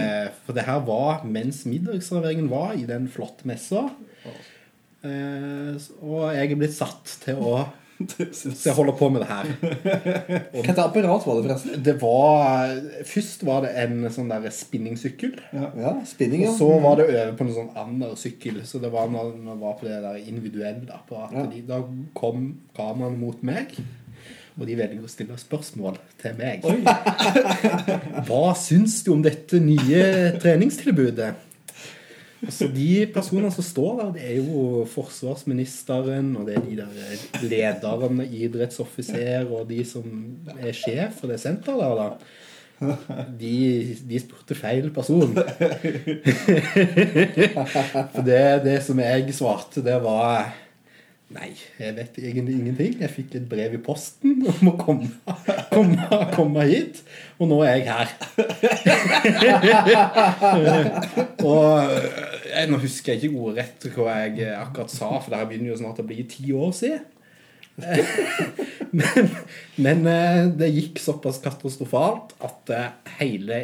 for 0.47 0.55
det 0.55 0.69
her 0.69 0.85
var 0.87 1.27
mens 1.27 1.65
middagsserveringen 1.67 2.47
var 2.53 2.79
i 2.79 2.87
den 2.87 3.11
flotte 3.11 3.51
messa. 3.51 3.89
Eh, 5.07 5.75
og 6.03 6.31
jeg 6.35 6.53
er 6.53 6.59
blitt 6.59 6.75
satt 6.75 7.19
til 7.23 7.43
å, 7.43 7.61
til 7.99 8.31
jeg 8.65 8.75
holder 8.77 8.95
på 8.99 9.09
med 9.11 9.25
det 9.25 9.29
her. 9.29 9.49
Hvilket 10.53 10.79
apparat 10.79 11.27
var 11.27 11.39
det, 11.39 11.45
forresten? 11.45 11.85
Det 11.85 11.95
var 12.03 12.75
Først 13.09 13.45
var 13.47 13.65
det 13.67 13.73
en 13.83 14.07
sånn 14.15 14.31
der 14.31 14.47
spinningsykkel. 14.55 15.35
Ja, 15.53 15.95
spinning, 16.07 16.47
Og 16.49 16.59
så 16.61 16.69
var 16.85 17.01
det 17.01 17.09
over 17.09 17.33
på 17.39 17.47
en 17.47 17.55
sånn 17.57 17.73
annen 17.79 18.19
sykkel. 18.19 18.61
Så 18.69 18.81
det 18.83 18.93
var 18.95 19.11
når 19.11 19.35
man 19.37 19.63
var 19.63 19.79
på 19.81 19.89
det 19.89 19.99
der 20.05 20.21
individuelle 20.23 20.87
apparatet. 20.95 21.41
Ja. 21.41 21.49
De, 21.51 21.65
da 21.67 21.83
kom 22.19 22.53
kameraene 22.79 23.19
mot 23.19 23.43
meg. 23.47 23.75
Og 24.59 24.67
de 24.67 24.75
velger 24.79 25.03
å 25.07 25.11
stille 25.11 25.37
spørsmål 25.39 25.99
til 26.19 26.39
meg. 26.39 26.65
Hva 28.29 28.55
syns 28.59 29.01
du 29.07 29.13
om 29.15 29.23
dette 29.23 29.61
nye 29.63 30.33
treningstilbudet? 30.43 31.35
Altså 32.39 32.69
De 32.71 33.07
personene 33.15 33.51
som 33.51 33.65
står 33.67 33.95
der, 34.01 34.11
det 34.15 34.25
er 34.31 34.37
jo 34.39 34.85
forsvarsministeren, 34.93 36.37
og 36.39 36.47
det 36.47 36.55
er 36.57 36.63
de 36.67 36.77
der 36.79 36.91
lederne, 37.43 38.27
idrettsoffiser, 38.27 39.49
og 39.51 39.67
de 39.71 39.83
som 39.87 40.05
er 40.59 40.73
sjef 40.77 41.19
for 41.21 41.33
det 41.33 41.41
senteret 41.43 41.83
der, 41.83 41.95
da. 41.99 42.11
De, 43.41 43.97
de 44.07 44.21
spurte 44.23 44.55
feil 44.55 44.91
person. 44.95 45.35
For 48.15 48.23
det, 48.23 48.43
det 48.63 48.77
som 48.87 49.01
jeg 49.03 49.35
svarte, 49.35 49.83
det 49.83 49.97
var 50.05 50.53
Nei, 51.29 51.51
jeg 51.77 51.93
vet 51.93 52.15
egentlig 52.23 52.55
ingenting. 52.57 52.95
Jeg 53.03 53.13
fikk 53.13 53.35
et 53.37 53.49
brev 53.51 53.75
i 53.77 53.79
posten 53.85 54.39
om 54.49 54.71
å 54.71 54.73
komme, 54.81 55.09
komme, 55.69 56.07
komme 56.33 56.63
hit, 56.71 57.03
og 57.37 57.51
nå 57.51 57.59
er 57.67 57.75
jeg 57.77 57.85
her. 57.91 58.09
og 61.45 61.69
jeg, 62.49 62.65
Nå 62.73 62.77
husker 62.81 63.13
jeg 63.13 63.21
ikke 63.29 63.45
ordrett 63.45 63.85
hva 63.93 64.09
jeg 64.23 64.49
akkurat 64.57 64.89
sa, 64.95 65.21
for 65.21 65.29
det 65.29 65.37
her 65.43 65.51
begynner 65.51 65.75
jo 65.75 65.81
snart 65.83 66.01
å 66.01 66.09
bli 66.09 66.25
ti 66.33 66.49
år 66.57 66.73
siden. 66.79 67.05
men, 68.99 69.29
men 69.79 70.03
eh, 70.11 70.51
det 70.59 70.67
gikk 70.73 70.99
såpass 70.99 71.39
katastrofalt 71.45 72.35
at 72.43 72.71
eh, 72.75 72.91
hele 73.21 73.59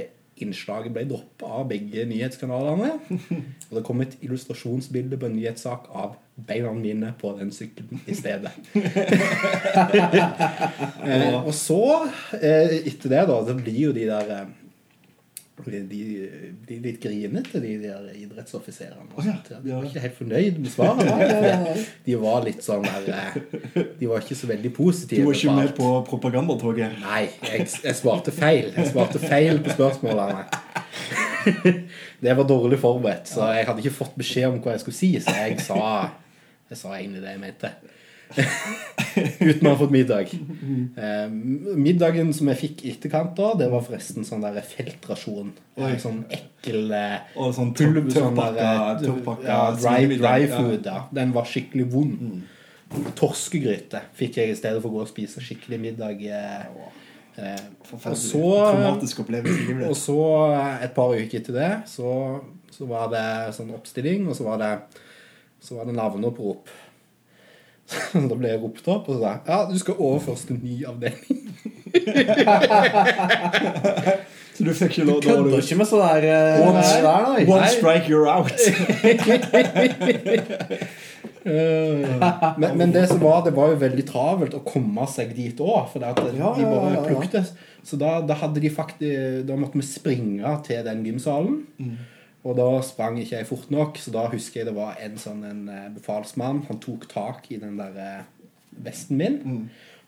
innslaget 0.44 0.92
ble 0.94 1.02
droppa 1.08 1.46
av 1.62 1.68
begge 1.72 2.04
nyhetskanalene. 2.10 2.90
Og 3.00 3.72
det 3.78 3.86
kom 3.88 3.98
et 4.04 4.16
illustrasjonsbilde 4.20 5.16
på 5.18 5.26
en 5.30 5.36
nyhetssak 5.38 5.82
av 5.94 6.10
beina 6.46 6.72
mine 6.76 7.12
på 7.20 7.32
den 7.38 7.52
sykkelen 7.54 8.00
i 8.06 8.14
stedet. 8.16 8.52
eh, 11.04 11.38
og 11.40 11.54
så, 11.56 12.08
eh, 12.40 12.80
etter 12.84 13.08
det, 13.12 13.24
da, 13.30 13.40
det 13.48 13.56
blir 13.62 13.80
jo 13.88 13.94
de 13.96 14.04
der 14.10 14.36
eh, 14.40 14.52
de, 15.62 16.30
de 16.66 16.78
litt 16.82 16.98
grinete, 17.02 17.60
de 17.62 17.76
der 17.78 18.08
idrettsoffiserene. 18.18 19.06
og 19.14 19.24
ja. 19.24 19.36
De 19.62 19.70
var 19.70 19.84
ikke 19.86 20.02
helt 20.02 20.16
fornøyd 20.18 20.58
med 20.58 20.70
svaret. 20.72 21.86
De 22.06 22.16
var 22.18 22.42
litt 22.44 22.64
sånn 22.64 22.82
der 22.82 23.06
eh, 23.14 23.86
De 24.00 24.08
var 24.10 24.24
ikke 24.24 24.36
så 24.38 24.50
veldig 24.50 24.72
positive. 24.74 25.22
Du 25.22 25.30
var 25.30 25.38
ikke 25.38 25.54
med 25.54 25.72
på 25.78 25.92
propagandatoget? 26.10 26.98
Nei, 27.04 27.28
jeg, 27.46 27.68
jeg 27.86 27.94
svarte 28.00 28.34
feil. 28.34 28.72
Jeg 28.74 28.90
svarte 28.90 29.22
feil 29.22 29.62
på 29.62 29.76
spørsmålene. 29.78 30.44
Det 32.24 32.34
var 32.34 32.46
dårlig 32.48 32.78
forberedt, 32.80 33.28
så 33.28 33.50
jeg 33.52 33.66
hadde 33.68 33.82
ikke 33.84 33.98
fått 33.98 34.14
beskjed 34.18 34.48
om 34.48 34.60
hva 34.64 34.74
jeg 34.74 34.82
skulle 34.82 34.96
si, 34.96 35.10
så 35.20 35.34
jeg 35.36 35.58
sa, 35.60 35.88
jeg 36.70 36.80
sa 36.80 36.94
egentlig 36.96 37.24
det 37.24 37.34
jeg 37.34 37.42
mente. 37.42 37.74
Uten 39.14 39.68
å 39.68 39.72
ha 39.74 39.78
fått 39.78 39.92
middag. 39.94 40.32
Eh, 40.32 41.28
middagen 41.30 42.32
som 42.34 42.48
jeg 42.50 42.60
fikk 42.60 42.82
i 42.84 42.94
etterkant, 42.94 43.34
da, 43.38 43.52
det 43.60 43.68
var 43.72 43.84
forresten 43.86 44.26
sånn 44.26 44.42
der 44.44 44.58
feltrasjon. 44.66 45.52
Oi. 45.78 45.92
Sånn 46.02 46.24
ekkel 46.32 46.90
eh, 46.94 47.36
Og 47.38 47.54
sånn 47.56 47.74
pulver, 47.76 48.10
sånn 48.14 48.40
eh, 48.40 49.06
ja, 49.46 49.60
dry, 49.78 50.00
dry 50.16 50.48
food. 50.50 50.88
Ja. 50.88 51.04
Den 51.14 51.34
var 51.36 51.48
skikkelig 51.50 51.86
vond. 51.92 52.42
Torskegryte 53.18 54.04
fikk 54.14 54.38
jeg 54.40 54.52
i 54.52 54.58
stedet 54.58 54.82
for 54.82 54.90
å 54.90 54.98
gå 54.98 55.06
og 55.06 55.10
spise 55.10 55.42
skikkelig 55.42 55.80
middag. 55.82 56.20
Eh, 56.24 56.66
eh, 57.38 57.64
og 57.94 58.18
så 58.18 58.42
og 59.84 59.96
så 59.98 60.20
et 60.82 60.94
par 60.96 61.14
uker 61.14 61.40
etter 61.40 61.56
det 61.56 61.72
så, 61.90 62.10
så 62.72 62.86
var 62.90 63.10
det 63.14 63.26
sånn 63.56 63.74
oppstilling, 63.76 64.28
og 64.30 64.38
så 64.38 64.46
var 64.48 64.62
det, 64.62 64.72
så 65.64 65.70
var 65.78 65.84
det 65.88 65.94
navneopprop. 65.96 66.64
Så 67.84 68.16
da 68.30 68.36
ble 68.40 68.48
jeg 68.48 68.62
ropt 68.62 68.86
opp 68.88 69.10
og 69.12 69.18
så 69.18 69.20
sa 69.20 69.30
ja, 69.44 69.56
du 69.68 69.74
skal 69.76 69.98
overføres 70.00 70.46
til 70.48 70.56
ny 70.64 70.78
avdeling. 70.88 71.52
Så 74.54 74.62
du 74.64 74.70
fikk 74.78 74.92
ikke 74.94 75.04
lov 75.08 75.18
da 75.20 75.34
var 75.34 75.42
kødder 75.42 75.50
du- 75.50 75.58
ikke 75.66 75.76
med 75.80 75.88
sånn 75.90 76.04
der 76.06 76.22
eh, 76.30 76.62
One- 76.62 76.80
der, 76.80 77.02
nei. 77.04 77.42
One 77.50 77.60
Nei. 77.60 77.68
strike, 77.74 78.06
you're 78.08 78.30
out. 78.30 78.54
Men, 81.44 82.72
men 82.78 82.92
det 82.94 83.02
som 83.10 83.18
var, 83.20 83.42
det 83.44 83.52
var 83.56 83.68
jo 83.74 83.78
veldig 83.82 84.04
travelt 84.08 84.54
å 84.56 84.62
komme 84.64 85.04
seg 85.12 85.34
dit 85.36 85.58
òg, 85.60 85.90
for 85.92 86.00
det 86.00 86.08
at 86.14 86.20
de 86.22 86.30
Ja, 86.38 86.54
ja, 86.56 86.68
bare 86.70 86.92
ja, 86.94 86.94
ja. 86.94 87.02
pluktes. 87.10 87.50
Så 87.84 87.98
da, 88.00 88.14
da 88.24 88.32
hadde 88.40 88.62
de 88.64 88.70
faktisk 88.72 89.44
Da 89.48 89.56
måtte 89.60 89.76
vi 89.76 89.84
springe 89.84 90.54
til 90.64 90.80
den 90.86 91.02
gymsalen. 91.04 91.58
Mm. 91.76 91.98
Og 92.44 92.56
da 92.58 92.66
sprang 92.84 93.16
ikke 93.22 93.38
jeg 93.38 93.46
fort 93.48 93.70
nok, 93.72 93.96
så 94.00 94.12
da 94.12 94.26
husker 94.28 94.60
jeg 94.60 94.68
det 94.68 94.76
var 94.76 94.98
en 95.00 95.14
sånn 95.20 95.40
en 95.48 95.62
eh, 95.72 95.86
befalsmann. 95.94 96.62
Han 96.68 96.80
tok 96.82 97.06
tak 97.08 97.46
i 97.54 97.56
den 97.62 97.78
der 97.80 97.94
eh, 97.96 98.20
vesten 98.84 99.16
min. 99.20 99.38
Mm. 99.44 99.62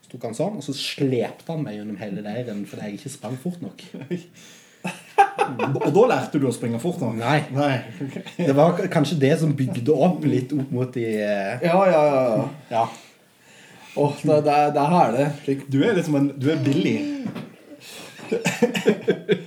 Så 0.05 0.11
tok 0.13 0.27
han 0.29 0.37
sånn, 0.37 0.59
og 0.59 0.63
så 0.67 0.75
slepte 0.77 1.49
han 1.51 1.63
meg 1.65 1.79
gjennom 1.79 1.97
hele 1.99 2.21
leiren 2.23 2.61
fordi 2.69 2.91
jeg 2.91 2.99
ikke 2.99 3.13
sprang 3.15 3.39
fort 3.41 3.63
nok. 3.65 3.81
Og 5.57 5.89
da 5.95 6.03
lærte 6.13 6.39
du 6.39 6.45
å 6.47 6.53
springe 6.55 6.77
fort 6.79 7.01
nok? 7.01 7.17
Nei. 7.17 7.39
Nei. 7.55 7.73
Det 8.37 8.53
var 8.55 8.77
kanskje 8.93 9.17
det 9.25 9.33
som 9.41 9.55
bygde 9.57 9.91
opp 9.97 10.21
litt 10.29 10.53
opp 10.55 10.69
mot 10.77 10.93
de 10.93 11.07
eh, 11.17 11.65
Ja, 11.65 11.81
ja, 11.89 12.03
ja. 12.05 12.47
ja. 12.71 12.85
Oh, 13.97 14.13
det, 14.21 14.43
det, 14.45 14.53
er- 14.53 14.71
det 14.77 14.83
er 14.85 14.93
herlig. 14.93 15.57
Du 15.73 15.79
er 15.81 15.97
liksom 15.97 16.19
en 16.21 16.29
Du 16.37 16.51
er 16.53 16.61
billig. 16.61 16.97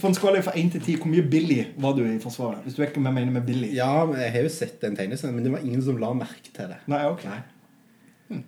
For 0.00 0.08
en 0.10 0.14
skala 0.16 0.40
fra 0.44 0.52
1 0.58 0.70
til 0.74 0.80
10, 0.82 0.96
hvor 1.02 1.10
mye 1.12 1.22
billig 1.30 1.60
var 1.82 1.92
du 1.96 2.02
i 2.06 2.18
Forsvaret? 2.22 2.62
Hvis 2.64 2.74
du 2.76 2.82
vet 2.82 2.94
hva 2.96 3.02
jeg 3.04 3.14
mener 3.18 3.32
med 3.34 3.46
billig? 3.46 3.72
ja, 3.76 3.90
jeg 4.18 4.32
har 4.32 4.42
jo 4.46 4.52
sett 4.52 4.80
den 4.82 4.96
tegneserien, 4.98 5.34
men 5.36 5.44
det 5.44 5.52
var 5.52 5.64
ingen 5.64 5.82
som 5.82 5.96
la 6.00 6.12
merke 6.16 6.50
til 6.54 6.68
det. 6.72 6.78
Nei, 6.90 7.02
ok. 7.10 7.24
Nei. 7.28 7.38
Hm. 8.30 8.42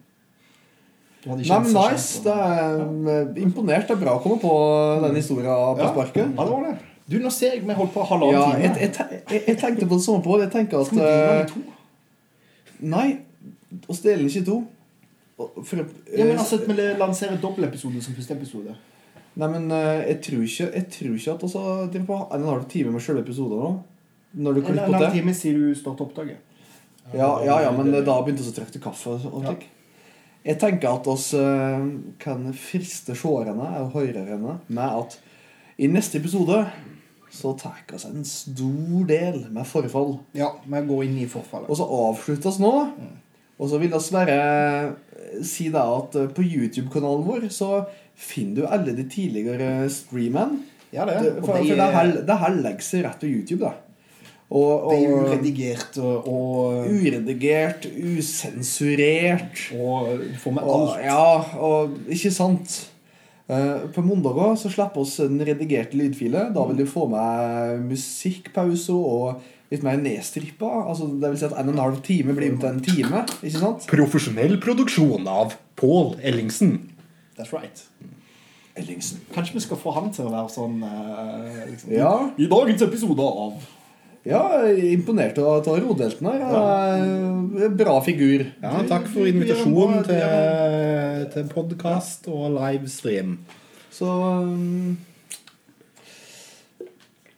Nei, 1.27 1.37
men 1.51 1.73
nice. 1.75 2.21
Det 2.25 2.35
er 2.35 2.83
eh, 3.15 3.43
imponert. 3.43 3.89
Det 3.89 3.97
er 3.97 4.03
bra 4.05 4.15
å 4.19 4.23
komme 4.23 4.39
på 4.43 4.53
den 5.07 5.17
historien 5.19 5.49
på 5.51 5.83
Ja. 5.83 5.89
sparket. 5.93 6.23
Ja, 6.37 6.45
det 6.45 6.53
var 6.53 6.69
det. 6.71 6.77
Du, 7.07 7.19
nå 7.23 7.31
ser 7.31 7.53
jeg 7.55 7.63
vi 7.67 7.75
holdt 7.79 7.93
på 7.95 8.03
halvannen 8.03 8.35
Ja, 8.35 8.47
time. 8.51 8.63
jeg, 8.63 8.95
jeg, 8.99 9.21
jeg, 9.31 9.43
jeg 9.47 9.59
tenkte 9.63 9.87
på 9.87 9.95
det 10.01 10.05
samme 10.05 10.23
på. 10.25 10.41
Jeg 10.43 10.51
tenker 10.51 10.81
at 10.81 10.87
Skal 10.87 10.99
vi 10.99 11.05
dele 11.05 11.27
den 11.27 11.39
eh, 11.39 11.45
i 11.45 11.53
to? 11.53 11.61
Nei, 12.97 13.07
oss 13.89 14.01
deler 14.03 14.25
den 14.25 14.31
ikke 14.33 14.43
i 14.43 14.49
to. 14.49 14.57
For, 15.37 15.77
Ja, 16.17 16.25
men 16.25 16.39
altså, 16.39 16.57
at 16.63 16.67
vi 16.69 16.75
lanserer 16.99 17.37
dobbeltepisode 17.43 18.03
som 18.03 18.15
første 18.17 18.35
episode. 18.35 18.75
Nei, 19.37 19.49
men 19.53 19.71
eh, 19.71 20.03
jeg 20.11 20.21
tror 20.25 20.45
ikke, 20.47 20.67
jeg 20.73 20.89
tror 20.95 21.17
ikke 21.19 21.35
at 21.35 21.45
vi 21.45 21.51
driver 21.93 22.07
på 22.09 22.19
en 22.25 22.41
en 22.41 22.51
halv 22.55 22.67
time 22.73 22.95
med 22.95 23.05
selve 23.05 23.21
episoden 23.25 23.61
nå. 23.61 23.73
Når 24.37 24.55
du 24.55 24.61
En 24.61 24.67
klipper 24.67 24.93
lang 24.93 25.03
til. 25.03 25.21
time 25.21 25.35
sier 25.37 25.59
du 25.59 25.75
startet 25.77 26.07
opptaket. 26.07 26.39
Ja, 27.15 27.31
ja, 27.45 27.61
ja, 27.63 27.71
men 27.71 27.93
da 27.93 28.17
begynte 28.23 28.43
vi 28.43 28.51
å 28.51 28.57
trekke 28.57 28.83
kaffe. 28.83 29.17
og 29.31 29.45
Ja. 29.45 29.55
Jeg 30.47 30.59
tenker 30.63 30.89
at 30.95 31.07
oss 31.11 31.33
eh, 31.35 31.87
kan 32.23 32.53
friste 32.55 33.17
seerne 33.19 33.67
og 33.83 33.93
hørerne 33.97 34.59
med 34.69 34.85
at 34.85 35.19
i 35.79 35.89
neste 35.91 36.19
episode 36.21 36.61
så 37.37 37.53
tar 37.59 37.83
vi 37.89 37.97
oss 37.99 38.07
en 38.09 38.25
stor 38.25 39.07
del 39.09 39.43
med 39.51 39.67
forfall. 39.67 40.21
Ja, 40.39 40.53
med 40.65 40.87
å 40.87 40.95
gå 40.95 41.05
inn 41.05 41.19
i 41.19 41.27
forfallet. 41.27 41.69
Og 41.69 41.77
så 41.77 41.85
avsluttes 41.85 42.61
nå. 42.63 42.73
Og 43.59 43.71
så 43.71 43.81
vil 43.81 43.91
vi 43.91 44.13
bare 44.13 44.37
eh, 44.39 45.43
si 45.45 45.69
da 45.73 45.83
at 45.99 46.15
eh, 46.17 46.31
på 46.33 46.45
YouTube-kanalen 46.45 47.27
vår 47.27 47.49
så 47.53 47.85
finner 48.17 48.63
du 48.63 48.67
alle 48.67 48.95
de 48.97 49.05
tidligere 49.13 49.89
streamene. 49.93 50.63
Ja, 50.95 51.05
det. 51.09 51.19
Det, 51.23 51.33
for 51.45 51.59
de 51.59 51.69
for 51.69 51.83
det 51.83 51.91
her, 51.97 52.11
er, 52.13 52.23
det 52.29 52.39
her 52.41 52.57
legger 52.63 52.87
seg 52.87 53.05
rett 53.05 53.21
til 53.21 53.35
YouTube, 53.37 53.67
da. 53.67 53.75
Og, 54.47 54.93
de 54.93 54.99
er 55.03 55.15
uredigert 55.27 55.97
og, 55.99 56.29
og, 56.31 56.85
uredigert, 56.87 57.89
usensurert. 57.99 59.65
og 59.75 60.21
du 60.23 60.37
får 60.39 60.55
med 60.55 60.63
Og, 60.63 60.77
alt. 60.93 61.01
ja, 61.09 61.57
og 61.59 61.97
ikke 62.15 62.31
sant 62.31 62.77
Eh, 63.49 63.77
På 63.95 64.03
mandager 64.03 64.57
så 64.59 64.71
slipper 64.73 65.05
oss 65.05 65.17
den 65.23 65.39
redigerte 65.47 65.95
lydfile. 65.99 66.49
Da 66.55 66.65
vil 66.67 66.81
du 66.81 66.87
få 66.91 67.07
med 67.11 67.85
musikkpause 67.87 68.95
og 68.97 69.45
litt 69.71 69.85
mer 69.87 70.01
nedstrippa. 70.03 70.71
Altså, 70.91 71.07
det 71.21 71.31
vil 71.31 71.39
si 71.41 71.47
at 71.47 71.55
en 71.55 71.71
og 71.71 71.77
en 71.77 71.85
halv 71.85 72.01
time 72.07 72.35
blir 72.35 72.57
med 72.57 72.65
til 72.65 72.73
en 72.73 72.83
time. 72.83 73.23
Ikke 73.47 73.63
sant? 73.63 73.87
Profesjonell 73.91 74.59
produksjon 74.63 75.31
av 75.31 75.55
Pål 75.79 76.17
Ellingsen. 76.27 76.77
That's 77.39 77.53
right. 77.55 77.85
Ellingsen. 78.77 79.23
Kanskje 79.33 79.57
vi 79.57 79.65
skal 79.65 79.81
få 79.81 79.95
han 79.97 80.13
til 80.13 80.29
å 80.29 80.35
være 80.35 80.53
sånn 80.53 80.83
eh, 80.85 81.65
liksom, 81.71 81.93
Ja. 81.97 82.13
I 82.37 82.49
dagens 82.51 82.85
episode 82.85 83.25
av 83.25 83.57
Ja, 84.27 84.43
er 84.67 84.81
imponert 84.91 85.39
av 85.39 85.69
av 85.71 85.79
rodelten 85.81 86.27
her. 86.27 86.41
Ja. 86.43 87.69
Bra 87.79 88.01
figur. 88.05 88.49
Ja, 88.63 88.73
takk 88.91 89.07
for 89.13 89.29
invitasjonen 89.31 90.03
til, 90.09 91.29
til 91.33 91.47
podkast 91.53 92.27
og 92.29 92.51
livestream. 92.57 93.39
Så 93.95 94.09
um, 94.11 94.97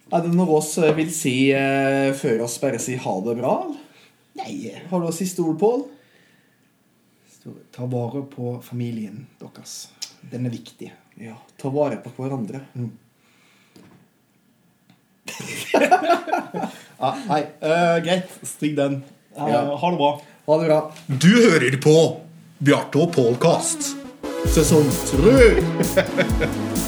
Er 0.09 0.25
det 0.25 0.33
noe 0.33 0.57
oss 0.57 0.73
vil 0.97 1.13
si 1.13 1.53
eh, 1.53 2.09
før 2.17 2.47
oss 2.49 2.57
bare 2.63 2.81
si 2.83 2.97
ha 2.99 3.15
det 3.27 3.37
bra? 3.39 3.55
Nei. 4.41 4.73
Har 4.89 5.05
du 5.05 5.13
siste 5.13 5.45
ord, 5.45 5.59
Pål? 5.61 5.85
Ta 7.73 7.87
vare 7.87 8.25
på 8.33 8.57
familien 8.65 9.27
deres. 9.41 9.91
Den 10.33 10.49
er 10.49 10.57
viktig. 10.57 10.91
Ja. 11.19 11.35
Ta 11.61 11.69
vare 11.75 11.97
på 12.03 12.11
hverandre. 12.17 12.61
Ja, 16.99 17.11
nei, 17.29 17.41
uh, 17.63 17.99
greit. 18.05 18.31
Stig 18.47 18.77
den. 18.79 19.03
Uh, 19.39 19.49
Ja. 19.51 19.63
Ha 19.77 19.91
det 19.91 19.97
bra. 20.01 20.11
Ha 20.47 20.59
det 20.61 20.67
bra. 20.71 20.79
Du 21.07 21.31
hører 21.51 21.77
på 21.83 21.97
Bjarte 22.59 23.03
og 23.05 23.13
Pålkast. 23.15 23.93
Sesong 24.55 24.87
tre! 25.11 25.63